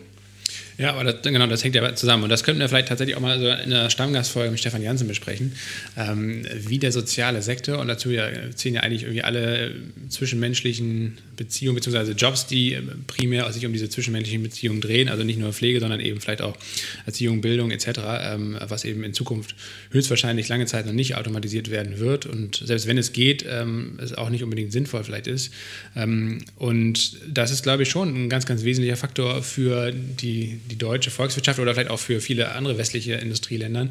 Ja, 0.79 0.93
aber 0.93 1.03
das, 1.03 1.21
genau, 1.23 1.45
das 1.45 1.61
hängt 1.61 1.75
ja 1.75 1.93
zusammen. 1.93 2.23
Und 2.23 2.29
das 2.29 2.45
könnten 2.45 2.61
wir 2.61 2.69
vielleicht 2.69 2.87
tatsächlich 2.87 3.17
auch 3.17 3.21
mal 3.21 3.37
so 3.37 3.47
in 3.47 3.73
einer 3.73 3.89
Stammgastfolge 3.89 4.49
mit 4.49 4.61
Stefan 4.61 4.81
Jansen 4.81 5.09
besprechen, 5.09 5.51
ähm, 5.97 6.45
wie 6.55 6.79
der 6.79 6.93
soziale 6.93 7.41
Sektor, 7.41 7.79
und 7.79 7.89
dazu 7.89 8.11
ja, 8.11 8.29
zählen 8.55 8.75
ja 8.75 8.81
eigentlich 8.81 9.03
irgendwie 9.03 9.21
alle 9.21 9.75
zwischenmenschlichen 10.07 11.17
Beziehungen 11.35 11.75
bzw. 11.75 12.13
Jobs, 12.13 12.47
die 12.47 12.77
primär 13.07 13.51
sich 13.51 13.65
um 13.65 13.73
diese 13.73 13.89
zwischenmenschlichen 13.89 14.41
Beziehungen 14.41 14.79
drehen, 14.79 15.09
also 15.09 15.25
nicht 15.25 15.37
nur 15.37 15.51
Pflege, 15.51 15.81
sondern 15.81 15.99
eben 15.99 16.21
vielleicht 16.21 16.41
auch 16.41 16.55
Erziehung, 17.05 17.41
Bildung 17.41 17.71
etc., 17.71 17.99
ähm, 18.21 18.57
was 18.65 18.85
eben 18.85 19.03
in 19.03 19.13
Zukunft 19.13 19.55
höchstwahrscheinlich 19.91 20.47
lange 20.47 20.65
Zeit 20.65 20.85
noch 20.85 20.93
nicht 20.93 21.17
automatisiert 21.17 21.69
werden 21.69 21.99
wird 21.99 22.25
und 22.25 22.61
selbst 22.63 22.87
wenn 22.87 22.97
es 22.97 23.11
geht, 23.11 23.45
ähm, 23.49 23.99
es 24.01 24.13
auch 24.13 24.29
nicht 24.29 24.45
unbedingt 24.45 24.71
sinnvoll 24.71 25.03
vielleicht 25.03 25.27
ist. 25.27 25.51
Ähm, 25.97 26.39
und 26.55 27.17
das 27.27 27.51
ist, 27.51 27.63
glaube 27.63 27.83
ich, 27.83 27.89
schon 27.89 28.15
ein 28.15 28.29
ganz, 28.29 28.45
ganz 28.45 28.63
wesentlicher 28.63 28.95
Faktor 28.95 29.43
für 29.43 29.91
die 29.91 30.59
die 30.69 30.77
deutsche 30.77 31.11
Volkswirtschaft 31.11 31.59
oder 31.59 31.73
vielleicht 31.73 31.89
auch 31.89 31.99
für 31.99 32.21
viele 32.21 32.51
andere 32.53 32.77
westliche 32.77 33.13
Industrieländer, 33.15 33.89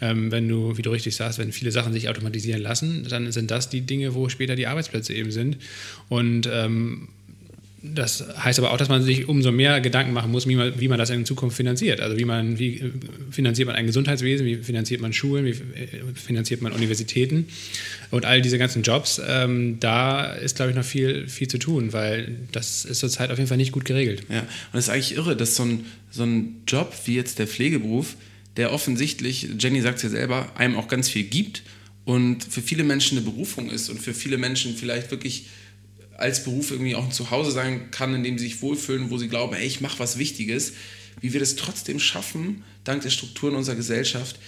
ähm, 0.00 0.30
wenn 0.30 0.48
du, 0.48 0.76
wie 0.76 0.82
du 0.82 0.90
richtig 0.90 1.16
sagst, 1.16 1.38
wenn 1.38 1.52
viele 1.52 1.72
Sachen 1.72 1.92
sich 1.92 2.08
automatisieren 2.08 2.62
lassen, 2.62 3.06
dann 3.08 3.32
sind 3.32 3.50
das 3.50 3.68
die 3.68 3.80
Dinge, 3.80 4.14
wo 4.14 4.28
später 4.28 4.56
die 4.56 4.66
Arbeitsplätze 4.66 5.14
eben 5.14 5.30
sind. 5.30 5.58
Und 6.08 6.48
ähm, 6.52 7.08
das 7.80 8.24
heißt 8.36 8.58
aber 8.58 8.72
auch, 8.72 8.76
dass 8.76 8.88
man 8.88 9.02
sich 9.02 9.28
umso 9.28 9.52
mehr 9.52 9.80
Gedanken 9.80 10.12
machen 10.12 10.32
muss, 10.32 10.48
wie 10.48 10.56
man, 10.56 10.80
wie 10.80 10.88
man 10.88 10.98
das 10.98 11.10
in 11.10 11.24
Zukunft 11.24 11.56
finanziert. 11.56 12.00
Also 12.00 12.16
wie, 12.16 12.24
man, 12.24 12.58
wie 12.58 12.78
äh, 12.78 12.90
finanziert 13.30 13.68
man 13.68 13.76
ein 13.76 13.86
Gesundheitswesen, 13.86 14.44
wie 14.46 14.56
finanziert 14.56 15.00
man 15.00 15.12
Schulen, 15.12 15.44
wie 15.44 15.50
äh, 15.50 15.86
finanziert 16.14 16.60
man 16.60 16.72
Universitäten 16.72 17.46
und 18.10 18.24
all 18.24 18.42
diese 18.42 18.58
ganzen 18.58 18.82
Jobs. 18.82 19.20
Ähm, 19.24 19.78
da 19.78 20.32
ist, 20.32 20.56
glaube 20.56 20.72
ich, 20.72 20.76
noch 20.76 20.84
viel, 20.84 21.28
viel 21.28 21.46
zu 21.46 21.58
tun, 21.58 21.92
weil 21.92 22.38
das 22.50 22.84
ist 22.84 22.98
zurzeit 22.98 23.30
auf 23.30 23.38
jeden 23.38 23.48
Fall 23.48 23.58
nicht 23.58 23.72
gut 23.72 23.84
geregelt. 23.84 24.24
Ja, 24.28 24.40
und 24.40 24.78
es 24.78 24.86
ist 24.86 24.90
eigentlich 24.90 25.14
irre, 25.14 25.36
dass 25.36 25.54
so 25.54 25.64
ein, 25.64 25.84
so 26.10 26.24
ein 26.24 26.62
Job 26.66 26.92
wie 27.04 27.14
jetzt 27.14 27.38
der 27.38 27.46
Pflegeberuf, 27.46 28.16
der 28.56 28.72
offensichtlich, 28.72 29.50
Jenny 29.56 29.82
sagt 29.82 29.98
es 29.98 30.02
ja 30.02 30.08
selber, 30.08 30.50
einem 30.56 30.76
auch 30.76 30.88
ganz 30.88 31.08
viel 31.08 31.22
gibt 31.22 31.62
und 32.04 32.42
für 32.42 32.60
viele 32.60 32.82
Menschen 32.82 33.18
eine 33.18 33.24
Berufung 33.24 33.70
ist 33.70 33.88
und 33.88 34.00
für 34.00 34.14
viele 34.14 34.36
Menschen 34.36 34.74
vielleicht 34.74 35.12
wirklich 35.12 35.46
als 36.18 36.44
Beruf 36.44 36.70
irgendwie 36.72 36.96
auch 36.96 37.04
ein 37.04 37.12
Zuhause 37.12 37.52
sein 37.52 37.90
kann, 37.90 38.14
in 38.14 38.24
dem 38.24 38.38
sie 38.38 38.48
sich 38.48 38.60
wohlfühlen, 38.60 39.10
wo 39.10 39.16
sie 39.18 39.28
glauben, 39.28 39.54
ey, 39.54 39.66
ich 39.66 39.80
mache 39.80 40.00
was 40.00 40.18
Wichtiges, 40.18 40.72
wie 41.20 41.32
wir 41.32 41.40
das 41.40 41.56
trotzdem 41.56 42.00
schaffen, 42.00 42.64
dank 42.84 43.02
der 43.02 43.10
Strukturen 43.10 43.54
unserer 43.54 43.76
Gesellschaft, 43.76 44.38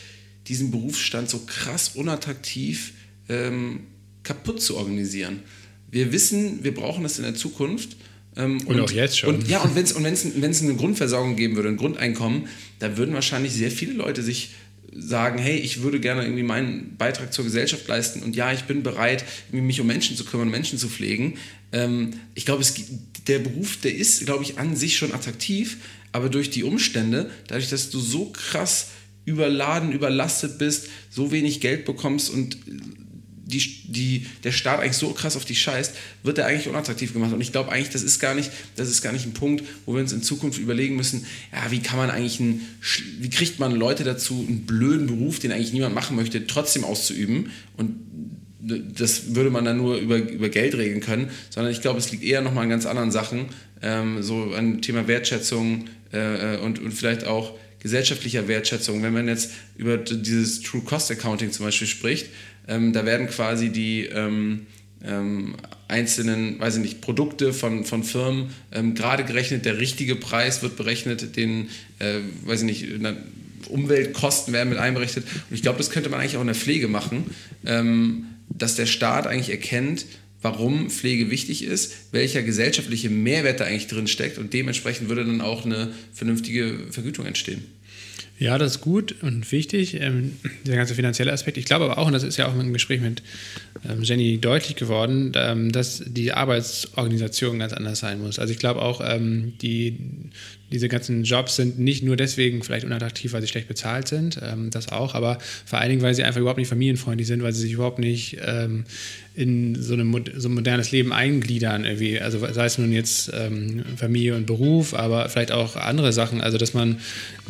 diesen 0.48 0.70
Berufsstand 0.72 1.30
so 1.30 1.40
krass 1.46 1.90
unattraktiv 1.94 2.92
ähm, 3.28 3.86
kaputt 4.24 4.60
zu 4.60 4.76
organisieren. 4.76 5.44
Wir 5.90 6.12
wissen, 6.12 6.64
wir 6.64 6.74
brauchen 6.74 7.04
das 7.04 7.18
in 7.18 7.24
der 7.24 7.34
Zukunft. 7.34 7.96
Ähm, 8.36 8.58
und, 8.66 8.76
und, 8.76 8.80
auch 8.80 8.90
jetzt 8.90 9.18
schon. 9.18 9.36
Und, 9.36 9.48
ja, 9.48 9.60
und 9.60 9.74
wenn 9.76 9.84
es 9.84 9.92
und 9.92 10.02
wenn's, 10.02 10.26
wenn's 10.36 10.62
eine 10.62 10.74
Grundversorgung 10.74 11.36
geben 11.36 11.56
würde, 11.56 11.68
ein 11.68 11.76
Grundeinkommen, 11.76 12.48
da 12.80 12.96
würden 12.96 13.14
wahrscheinlich 13.14 13.52
sehr 13.52 13.70
viele 13.70 13.92
Leute 13.92 14.22
sich 14.22 14.50
sagen, 14.92 15.38
hey, 15.38 15.56
ich 15.56 15.82
würde 15.82 16.00
gerne 16.00 16.22
irgendwie 16.22 16.42
meinen 16.42 16.96
Beitrag 16.96 17.32
zur 17.32 17.44
Gesellschaft 17.44 17.86
leisten 17.88 18.22
und 18.22 18.34
ja, 18.34 18.52
ich 18.52 18.64
bin 18.64 18.82
bereit, 18.82 19.24
mich 19.52 19.80
um 19.80 19.86
Menschen 19.86 20.16
zu 20.16 20.24
kümmern, 20.24 20.50
Menschen 20.50 20.78
zu 20.78 20.88
pflegen. 20.88 21.38
Ähm, 21.72 22.10
ich 22.34 22.44
glaube, 22.44 22.64
der 23.28 23.38
Beruf, 23.38 23.76
der 23.78 23.94
ist, 23.94 24.24
glaube 24.26 24.42
ich, 24.42 24.58
an 24.58 24.74
sich 24.74 24.96
schon 24.96 25.14
attraktiv, 25.14 25.76
aber 26.12 26.28
durch 26.28 26.50
die 26.50 26.64
Umstände, 26.64 27.30
dadurch, 27.46 27.70
dass 27.70 27.90
du 27.90 28.00
so 28.00 28.26
krass 28.26 28.88
überladen, 29.24 29.92
überlastet 29.92 30.58
bist, 30.58 30.88
so 31.10 31.30
wenig 31.30 31.60
Geld 31.60 31.84
bekommst 31.84 32.30
und 32.30 32.56
die, 33.50 33.82
die, 33.84 34.26
der 34.44 34.52
Staat 34.52 34.80
eigentlich 34.80 34.96
so 34.96 35.10
krass 35.10 35.36
auf 35.36 35.44
dich 35.44 35.60
scheißt, 35.60 35.94
wird 36.22 36.38
er 36.38 36.46
eigentlich 36.46 36.68
unattraktiv 36.68 37.12
gemacht. 37.12 37.32
Und 37.32 37.40
ich 37.40 37.52
glaube 37.52 37.70
eigentlich, 37.70 37.90
das 37.90 38.02
ist 38.02 38.20
gar 38.20 38.34
nicht, 38.34 38.50
das 38.76 38.88
ist 38.88 39.02
gar 39.02 39.12
nicht 39.12 39.26
ein 39.26 39.34
Punkt, 39.34 39.64
wo 39.84 39.94
wir 39.94 40.00
uns 40.00 40.12
in 40.12 40.22
Zukunft 40.22 40.58
überlegen 40.58 40.96
müssen, 40.96 41.26
ja, 41.52 41.70
wie 41.70 41.80
kann 41.80 41.98
man 41.98 42.10
eigentlich 42.10 42.40
einen, 42.40 42.66
wie 43.18 43.30
kriegt 43.30 43.58
man 43.58 43.74
Leute 43.74 44.04
dazu, 44.04 44.44
einen 44.46 44.66
blöden 44.66 45.06
Beruf, 45.06 45.38
den 45.38 45.52
eigentlich 45.52 45.72
niemand 45.72 45.94
machen 45.94 46.16
möchte, 46.16 46.46
trotzdem 46.46 46.84
auszuüben. 46.84 47.50
Und 47.76 47.96
das 48.62 49.34
würde 49.34 49.50
man 49.50 49.64
dann 49.64 49.78
nur 49.78 49.96
über, 49.96 50.16
über 50.16 50.48
Geld 50.48 50.74
regeln 50.74 51.00
können, 51.00 51.30
sondern 51.48 51.72
ich 51.72 51.80
glaube, 51.80 51.98
es 51.98 52.10
liegt 52.10 52.24
eher 52.24 52.42
nochmal 52.42 52.64
an 52.64 52.70
ganz 52.70 52.86
anderen 52.86 53.10
Sachen, 53.10 53.46
ähm, 53.82 54.22
so 54.22 54.52
an 54.54 54.82
Thema 54.82 55.08
Wertschätzung 55.08 55.86
äh, 56.12 56.56
und, 56.58 56.78
und 56.78 56.92
vielleicht 56.92 57.24
auch 57.24 57.54
gesellschaftlicher 57.80 58.48
Wertschätzung. 58.48 59.02
Wenn 59.02 59.12
man 59.12 59.28
jetzt 59.28 59.50
über 59.76 59.96
dieses 59.96 60.62
True 60.62 60.82
Cost 60.82 61.10
Accounting 61.10 61.52
zum 61.52 61.66
Beispiel 61.66 61.88
spricht, 61.88 62.28
ähm, 62.68 62.92
da 62.92 63.04
werden 63.04 63.26
quasi 63.28 63.70
die 63.70 64.06
ähm, 64.06 64.66
ähm, 65.04 65.56
einzelnen, 65.88 66.60
weiß 66.60 66.76
ich 66.76 66.82
nicht, 66.82 67.00
Produkte 67.00 67.52
von, 67.52 67.84
von 67.84 68.04
Firmen 68.04 68.50
ähm, 68.72 68.94
gerade 68.94 69.24
gerechnet, 69.24 69.64
der 69.64 69.78
richtige 69.78 70.14
Preis 70.14 70.62
wird 70.62 70.76
berechnet, 70.76 71.36
den, 71.36 71.68
äh, 71.98 72.20
weiß 72.44 72.62
ich 72.62 72.66
nicht, 72.66 72.86
Umweltkosten 73.68 74.52
werden 74.52 74.68
mit 74.68 74.78
einberechnet. 74.78 75.24
Und 75.24 75.54
ich 75.54 75.62
glaube, 75.62 75.78
das 75.78 75.90
könnte 75.90 76.10
man 76.10 76.20
eigentlich 76.20 76.36
auch 76.36 76.42
in 76.42 76.46
der 76.46 76.56
Pflege 76.56 76.88
machen, 76.88 77.34
ähm, 77.64 78.26
dass 78.48 78.74
der 78.74 78.86
Staat 78.86 79.26
eigentlich 79.26 79.50
erkennt, 79.50 80.06
warum 80.42 80.90
Pflege 80.90 81.30
wichtig 81.30 81.64
ist, 81.64 82.12
welcher 82.12 82.42
gesellschaftliche 82.42 83.10
Mehrwert 83.10 83.60
da 83.60 83.64
eigentlich 83.64 83.88
drin 83.88 84.06
steckt 84.06 84.38
und 84.38 84.52
dementsprechend 84.52 85.08
würde 85.08 85.24
dann 85.24 85.40
auch 85.40 85.64
eine 85.64 85.90
vernünftige 86.12 86.86
Vergütung 86.90 87.26
entstehen. 87.26 87.64
Ja, 88.40 88.56
das 88.56 88.76
ist 88.76 88.80
gut 88.80 89.16
und 89.20 89.52
wichtig, 89.52 90.00
ähm, 90.00 90.38
der 90.64 90.76
ganze 90.76 90.94
finanzielle 90.94 91.30
Aspekt. 91.30 91.58
Ich 91.58 91.66
glaube 91.66 91.84
aber 91.84 91.98
auch, 91.98 92.06
und 92.06 92.14
das 92.14 92.22
ist 92.22 92.38
ja 92.38 92.48
auch 92.48 92.58
im 92.58 92.72
Gespräch 92.72 93.02
mit 93.02 93.22
ähm, 93.86 94.02
Jenny 94.02 94.38
deutlich 94.38 94.76
geworden, 94.76 95.32
ähm, 95.36 95.70
dass 95.72 96.02
die 96.06 96.32
Arbeitsorganisation 96.32 97.58
ganz 97.58 97.74
anders 97.74 97.98
sein 97.98 98.18
muss. 98.18 98.38
Also 98.38 98.54
ich 98.54 98.58
glaube 98.58 98.80
auch, 98.80 99.02
ähm, 99.04 99.52
die, 99.60 99.98
diese 100.72 100.88
ganzen 100.88 101.24
Jobs 101.24 101.56
sind 101.56 101.78
nicht 101.78 102.02
nur 102.02 102.16
deswegen 102.16 102.62
vielleicht 102.62 102.84
unattraktiv, 102.84 103.32
weil 103.32 103.42
sie 103.42 103.48
schlecht 103.48 103.68
bezahlt 103.68 104.08
sind, 104.08 104.38
ähm, 104.42 104.70
das 104.70 104.90
auch, 104.90 105.14
aber 105.14 105.38
vor 105.66 105.78
allen 105.78 105.90
Dingen, 105.90 106.02
weil 106.02 106.14
sie 106.14 106.22
einfach 106.22 106.40
überhaupt 106.40 106.58
nicht 106.58 106.68
familienfreundlich 106.68 107.26
sind, 107.26 107.42
weil 107.42 107.52
sie 107.52 107.62
sich 107.62 107.72
überhaupt 107.72 107.98
nicht 107.98 108.38
ähm, 108.44 108.84
in 109.34 109.80
so, 109.80 109.94
eine, 109.94 110.04
so 110.36 110.48
ein 110.48 110.54
modernes 110.54 110.90
Leben 110.90 111.12
eingliedern. 111.12 111.84
Irgendwie. 111.84 112.20
Also 112.20 112.40
sei 112.52 112.66
es 112.66 112.78
nun 112.78 112.92
jetzt 112.92 113.30
ähm, 113.32 113.84
Familie 113.96 114.36
und 114.36 114.46
Beruf, 114.46 114.92
aber 114.92 115.28
vielleicht 115.28 115.52
auch 115.52 115.76
andere 115.76 116.12
Sachen. 116.12 116.40
Also 116.40 116.58
dass 116.58 116.74
man 116.74 116.98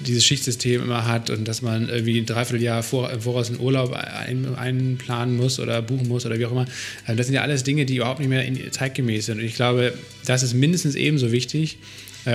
dieses 0.07 0.25
Schichtsystem 0.25 0.83
immer 0.83 1.07
hat 1.07 1.31
und 1.31 1.49
dass 1.49 1.63
man 1.63 1.89
irgendwie 1.89 2.19
ein 2.19 2.27
Dreivierteljahr 2.27 2.83
vor, 2.83 3.11
voraus 3.21 3.49
einen 3.49 3.61
Urlaub 3.61 3.93
ein, 3.93 4.55
einplanen 4.55 5.37
muss 5.37 5.59
oder 5.59 5.81
buchen 5.83 6.07
muss 6.09 6.27
oder 6.27 6.39
wie 6.39 6.47
auch 6.47 6.53
immer. 6.53 6.67
Ähm, 7.09 7.17
das 7.17 7.27
sind 7.27 7.35
ja 7.35 7.43
alles 7.43 7.65
Dinge, 7.65 7.87
die 7.87 7.97
überhaupt 7.97 8.21
nicht 8.21 8.29
mehr 8.29 8.47
zeitgemäß 8.71 9.27
sind. 9.27 9.39
Und 9.39 9.45
ich 9.45 9.55
glaube, 9.55 9.95
das 10.27 10.43
ist 10.43 10.55
mindestens 10.55 10.95
ebenso 10.95 11.33
wichtig 11.33 11.79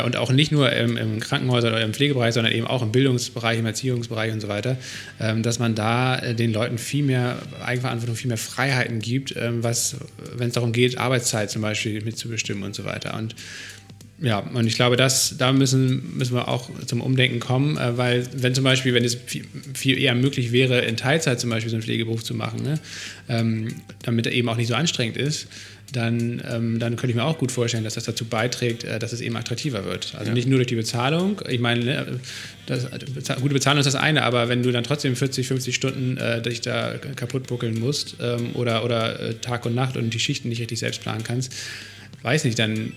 und 0.03 0.15
auch 0.15 0.31
nicht 0.31 0.51
nur 0.51 0.71
im, 0.71 0.97
im 0.97 1.19
Krankenhäuser 1.19 1.67
oder 1.67 1.81
im 1.81 1.93
Pflegebereich, 1.93 2.33
sondern 2.33 2.53
eben 2.53 2.65
auch 2.65 2.81
im 2.81 2.91
Bildungsbereich, 2.91 3.59
im 3.59 3.65
Erziehungsbereich 3.65 4.33
und 4.33 4.41
so 4.41 4.47
weiter, 4.47 4.77
ähm, 5.19 5.43
dass 5.43 5.59
man 5.59 5.75
da 5.75 6.17
äh, 6.17 6.33
den 6.33 6.53
Leuten 6.53 6.77
viel 6.77 7.03
mehr 7.03 7.37
Eigenverantwortung, 7.63 8.15
viel 8.15 8.29
mehr 8.29 8.37
Freiheiten 8.37 8.99
gibt, 8.99 9.35
ähm, 9.37 9.63
was, 9.63 9.97
wenn 10.35 10.47
es 10.47 10.53
darum 10.53 10.71
geht, 10.71 10.97
Arbeitszeit 10.97 11.51
zum 11.51 11.61
Beispiel 11.61 12.03
mitzubestimmen 12.03 12.63
und 12.63 12.73
so 12.73 12.85
weiter. 12.85 13.15
Und 13.15 13.35
ja, 14.21 14.39
und 14.39 14.65
ich 14.65 14.75
glaube, 14.75 14.95
das, 14.95 15.35
da 15.37 15.51
müssen, 15.51 16.17
müssen 16.17 16.35
wir 16.35 16.47
auch 16.47 16.69
zum 16.85 17.01
Umdenken 17.01 17.39
kommen, 17.39 17.77
äh, 17.77 17.97
weil 17.97 18.25
wenn 18.33 18.55
zum 18.55 18.63
Beispiel, 18.63 18.93
wenn 18.93 19.03
es 19.03 19.15
viel, 19.15 19.45
viel, 19.73 19.97
eher 19.97 20.15
möglich 20.15 20.51
wäre, 20.53 20.79
in 20.81 20.95
Teilzeit 20.95 21.39
zum 21.39 21.49
Beispiel 21.49 21.69
so 21.69 21.75
einen 21.75 21.83
Pflegeberuf 21.83 22.23
zu 22.23 22.33
machen, 22.33 22.63
ne, 22.63 22.79
ähm, 23.27 23.75
damit 24.03 24.25
er 24.25 24.31
eben 24.31 24.47
auch 24.47 24.55
nicht 24.55 24.67
so 24.67 24.75
anstrengend 24.75 25.17
ist, 25.17 25.47
dann, 25.91 26.41
ähm, 26.49 26.79
dann 26.79 26.95
könnte 26.95 27.11
ich 27.11 27.15
mir 27.15 27.23
auch 27.23 27.37
gut 27.37 27.51
vorstellen, 27.51 27.83
dass 27.83 27.93
das 27.93 28.05
dazu 28.05 28.25
beiträgt, 28.25 28.83
äh, 28.83 28.99
dass 28.99 29.13
es 29.13 29.21
eben 29.21 29.35
attraktiver 29.35 29.85
wird. 29.85 30.13
Also 30.15 30.29
ja. 30.29 30.33
nicht 30.33 30.47
nur 30.47 30.57
durch 30.57 30.67
die 30.67 30.75
Bezahlung. 30.75 31.41
Ich 31.47 31.59
meine, 31.59 31.83
ne, 31.83 32.19
das, 32.65 32.87
gute 33.41 33.53
Bezahlung 33.53 33.79
ist 33.79 33.85
das 33.85 33.95
eine, 33.95 34.23
aber 34.23 34.49
wenn 34.49 34.63
du 34.63 34.71
dann 34.71 34.83
trotzdem 34.83 35.15
40, 35.15 35.47
50 35.47 35.75
Stunden 35.75 36.17
äh, 36.17 36.41
dich 36.41 36.61
da 36.61 36.95
kaputt 37.15 37.47
buckeln 37.47 37.79
musst 37.79 38.17
ähm, 38.21 38.55
oder, 38.55 38.83
oder 38.83 39.19
äh, 39.19 39.33
Tag 39.35 39.65
und 39.65 39.75
Nacht 39.75 39.95
und 39.97 40.13
die 40.13 40.19
Schichten 40.19 40.49
nicht 40.49 40.59
richtig 40.59 40.79
selbst 40.79 41.01
planen 41.01 41.23
kannst, 41.23 41.53
weiß 42.23 42.43
nicht, 42.45 42.57
dann 42.59 42.93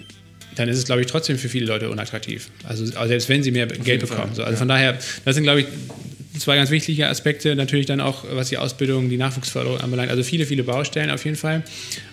dann 0.54 0.68
ist 0.68 0.78
es, 0.78 0.86
glaube 0.86 1.02
ich, 1.02 1.06
trotzdem 1.06 1.38
für 1.38 1.48
viele 1.48 1.66
Leute 1.66 1.88
unattraktiv. 1.88 2.48
Also, 2.64 2.84
selbst 2.84 3.28
wenn 3.28 3.44
sie 3.44 3.52
mehr 3.52 3.66
Auf 3.66 3.84
Geld 3.84 4.00
bekommen. 4.00 4.34
So, 4.34 4.42
also 4.42 4.54
ja. 4.54 4.58
von 4.58 4.66
daher, 4.66 4.98
das 5.24 5.36
sind, 5.36 5.44
glaube 5.44 5.60
ich, 5.60 5.66
zwei 6.38 6.56
ganz 6.56 6.70
wichtige 6.70 7.08
Aspekte. 7.08 7.54
Natürlich 7.56 7.86
dann 7.86 8.00
auch, 8.00 8.24
was 8.30 8.48
die 8.48 8.58
Ausbildung, 8.58 9.08
die 9.08 9.16
Nachwuchsförderung 9.16 9.78
anbelangt. 9.78 10.10
Also 10.10 10.22
viele, 10.22 10.46
viele 10.46 10.62
Baustellen 10.62 11.10
auf 11.10 11.24
jeden 11.24 11.36
Fall. 11.36 11.62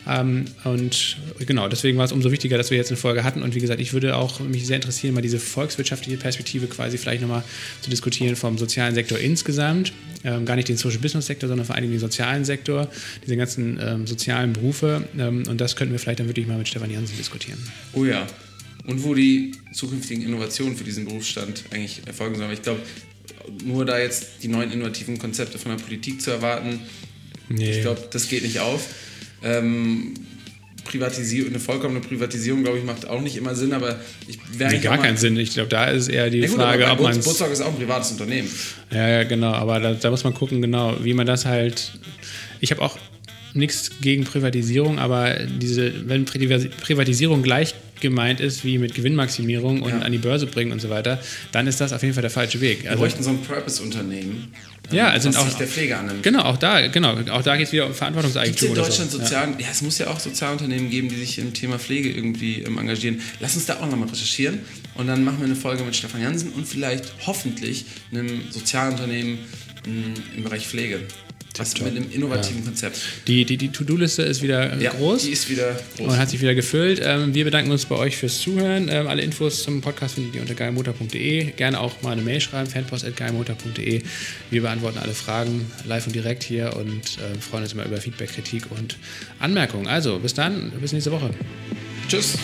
Ähm, 0.07 0.45
und 0.63 1.17
genau, 1.45 1.67
deswegen 1.67 1.97
war 1.97 2.05
es 2.05 2.11
umso 2.11 2.31
wichtiger, 2.31 2.57
dass 2.57 2.71
wir 2.71 2.77
jetzt 2.77 2.89
eine 2.89 2.97
Folge 2.97 3.23
hatten. 3.23 3.41
Und 3.41 3.55
wie 3.55 3.59
gesagt, 3.59 3.81
ich 3.81 3.93
würde 3.93 4.15
auch 4.15 4.39
mich 4.39 4.65
sehr 4.65 4.77
interessieren, 4.77 5.13
mal 5.13 5.21
diese 5.21 5.39
volkswirtschaftliche 5.39 6.17
Perspektive 6.17 6.67
quasi 6.67 6.97
vielleicht 6.97 7.21
nochmal 7.21 7.43
zu 7.81 7.89
diskutieren 7.89 8.35
vom 8.35 8.57
sozialen 8.57 8.95
Sektor 8.95 9.17
insgesamt. 9.17 9.93
Ähm, 10.23 10.45
gar 10.45 10.55
nicht 10.55 10.69
den 10.69 10.77
Social 10.77 10.99
Business 10.99 11.25
Sektor, 11.27 11.47
sondern 11.47 11.65
vor 11.65 11.75
allem 11.75 11.89
den 11.89 11.99
sozialen 11.99 12.45
Sektor, 12.45 12.89
diese 13.23 13.37
ganzen 13.37 13.79
ähm, 13.81 14.07
sozialen 14.07 14.53
Berufe. 14.53 15.07
Ähm, 15.17 15.43
und 15.47 15.61
das 15.61 15.75
könnten 15.75 15.93
wir 15.93 15.99
vielleicht 15.99 16.19
dann 16.19 16.27
wirklich 16.27 16.47
mal 16.47 16.57
mit 16.57 16.67
Stefan 16.67 16.89
Jansen 16.89 17.17
diskutieren. 17.17 17.59
Oh 17.93 18.05
ja. 18.05 18.25
Und 18.87 19.03
wo 19.03 19.15
die 19.15 19.51
zukünftigen 19.73 20.23
Innovationen 20.23 20.77
für 20.77 20.83
diesen 20.83 21.05
Berufsstand 21.05 21.63
eigentlich 21.71 22.01
erfolgen 22.05 22.35
sollen. 22.35 22.51
Ich 22.51 22.61
glaube, 22.61 22.81
nur 23.63 23.85
da 23.85 23.99
jetzt 23.99 24.43
die 24.43 24.47
neuen 24.47 24.71
innovativen 24.71 25.17
Konzepte 25.19 25.57
von 25.57 25.75
der 25.75 25.83
Politik 25.83 26.21
zu 26.21 26.31
erwarten, 26.31 26.81
nee. 27.49 27.71
ich 27.71 27.81
glaube, 27.81 28.01
das 28.11 28.27
geht 28.27 28.43
nicht 28.43 28.59
auf. 28.59 28.87
Ähm, 29.43 30.13
Privatisierung, 30.85 31.49
eine 31.49 31.59
vollkommene 31.59 31.99
Privatisierung, 31.99 32.63
glaube 32.63 32.77
ich, 32.77 32.83
macht 32.83 33.07
auch 33.07 33.19
nicht 33.19 33.35
immer 33.35 33.55
Sinn, 33.55 33.73
aber 33.73 33.99
ich 34.27 34.37
wäre 34.57 34.71
nee, 34.71 34.79
gar 34.79 34.99
keinen 34.99 35.17
Sinn. 35.17 35.35
Ich 35.37 35.53
glaube, 35.53 35.69
da 35.69 35.85
ist 35.85 36.07
eher 36.07 36.29
die 36.29 36.39
ja, 36.39 36.47
gut, 36.47 36.57
Frage, 36.57 36.87
ob 36.87 37.01
man. 37.01 37.19
Butzog 37.19 37.51
ist 37.51 37.61
auch 37.61 37.69
ein 37.69 37.75
privates 37.75 38.11
Unternehmen. 38.11 38.49
Ja, 38.91 39.07
ja, 39.07 39.23
genau, 39.23 39.51
aber 39.51 39.79
da, 39.79 39.93
da 39.93 40.11
muss 40.11 40.23
man 40.23 40.33
gucken, 40.33 40.61
genau, 40.61 40.95
wie 41.01 41.13
man 41.13 41.25
das 41.25 41.45
halt. 41.45 41.93
Ich 42.61 42.71
habe 42.71 42.81
auch 42.81 42.97
nichts 43.55 43.91
gegen 44.01 44.23
Privatisierung, 44.23 44.99
aber 44.99 45.35
diese, 45.45 46.07
wenn 46.07 46.25
Privatisierung 46.25 47.41
gleich 47.41 47.73
gemeint 48.01 48.39
ist 48.39 48.65
wie 48.65 48.77
mit 48.77 48.93
Gewinnmaximierung 48.93 49.81
und 49.81 49.89
ja. 49.89 49.99
an 49.99 50.11
die 50.11 50.17
Börse 50.17 50.45
bringen 50.45 50.71
und 50.71 50.81
so 50.81 50.89
weiter, 50.89 51.19
dann 51.51 51.65
ist 51.65 51.79
das 51.79 51.93
auf 51.93 52.01
jeden 52.01 52.13
Fall 52.13 52.21
der 52.21 52.31
falsche 52.31 52.59
Weg. 52.61 52.83
Wir 52.83 52.91
also, 52.91 53.01
bräuchten 53.01 53.23
so 53.23 53.29
ein 53.29 53.41
Purpose-Unternehmen. 53.41 54.53
Ja, 54.91 55.07
also 55.07 55.29
was 55.29 55.37
auch, 55.37 55.45
sich 55.45 55.55
der 55.55 55.67
Pflege 55.67 55.97
annimmt. 55.97 56.21
Genau, 56.21 56.43
auch 56.43 56.57
da, 56.57 56.87
genau, 56.87 57.17
auch 57.31 57.41
da 57.41 57.55
geht 57.55 57.67
es 57.67 57.73
wieder 57.73 57.87
um 57.87 57.93
Verantwortungseigentum. 57.93 58.69
In 58.69 58.75
Deutschland 58.75 59.09
so. 59.09 59.19
Sozial, 59.19 59.51
ja. 59.51 59.59
ja. 59.59 59.67
es 59.71 59.81
muss 59.81 59.97
ja 59.97 60.07
auch 60.07 60.19
Sozialunternehmen 60.19 60.89
geben, 60.89 61.09
die 61.09 61.15
sich 61.15 61.39
im 61.39 61.53
Thema 61.53 61.79
Pflege 61.79 62.11
irgendwie 62.11 62.61
ähm, 62.61 62.77
engagieren. 62.77 63.21
Lass 63.39 63.55
uns 63.55 63.65
da 63.65 63.77
auch 63.77 63.89
nochmal 63.89 64.09
recherchieren 64.09 64.59
und 64.95 65.07
dann 65.07 65.23
machen 65.23 65.39
wir 65.39 65.45
eine 65.45 65.55
Folge 65.55 65.83
mit 65.83 65.95
Stefan 65.95 66.21
Jansen 66.21 66.51
und 66.51 66.67
vielleicht 66.67 67.05
hoffentlich 67.25 67.85
einem 68.11 68.41
Sozialunternehmen 68.51 69.39
mm, 69.87 70.37
im 70.37 70.43
Bereich 70.43 70.67
Pflege. 70.67 70.99
Was 71.59 71.79
mit 71.79 71.95
einem 71.95 72.11
innovativen 72.11 72.59
ja. 72.59 72.65
Konzept. 72.65 72.99
Die, 73.27 73.45
die, 73.45 73.57
die 73.57 73.69
To-Do-Liste 73.69 74.23
ist 74.23 74.41
wieder 74.41 74.77
ja, 74.77 74.91
groß. 74.91 75.23
Die 75.23 75.31
ist 75.31 75.49
wieder 75.49 75.79
groß. 75.97 76.07
Und 76.07 76.17
hat 76.17 76.29
sich 76.29 76.41
wieder 76.41 76.55
gefüllt. 76.55 77.01
Ähm, 77.03 77.33
wir 77.33 77.45
bedanken 77.45 77.71
uns 77.71 77.85
bei 77.85 77.95
euch 77.95 78.17
fürs 78.17 78.39
Zuhören. 78.39 78.89
Ähm, 78.89 79.07
alle 79.07 79.21
Infos 79.21 79.63
zum 79.63 79.81
Podcast 79.81 80.15
findet 80.15 80.35
ihr 80.35 80.41
unter 80.41 80.53
geilmotor.de. 80.53 81.51
Gerne 81.51 81.79
auch 81.79 82.01
mal 82.01 82.11
eine 82.11 82.21
Mail 82.21 82.41
schreiben, 82.41 82.69
fanpost.geilmotor.de. 82.69 84.01
Wir 84.49 84.61
beantworten 84.61 84.97
alle 84.97 85.13
Fragen 85.13 85.71
live 85.85 86.07
und 86.07 86.15
direkt 86.15 86.43
hier 86.43 86.75
und 86.75 87.17
äh, 87.17 87.39
freuen 87.39 87.63
uns 87.63 87.73
immer 87.73 87.85
über 87.85 87.97
Feedback, 87.97 88.33
Kritik 88.33 88.71
und 88.71 88.97
Anmerkungen. 89.39 89.87
Also, 89.87 90.19
bis 90.19 90.33
dann, 90.33 90.71
bis 90.81 90.93
nächste 90.93 91.11
Woche. 91.11 91.29
Tschüss. 92.07 92.37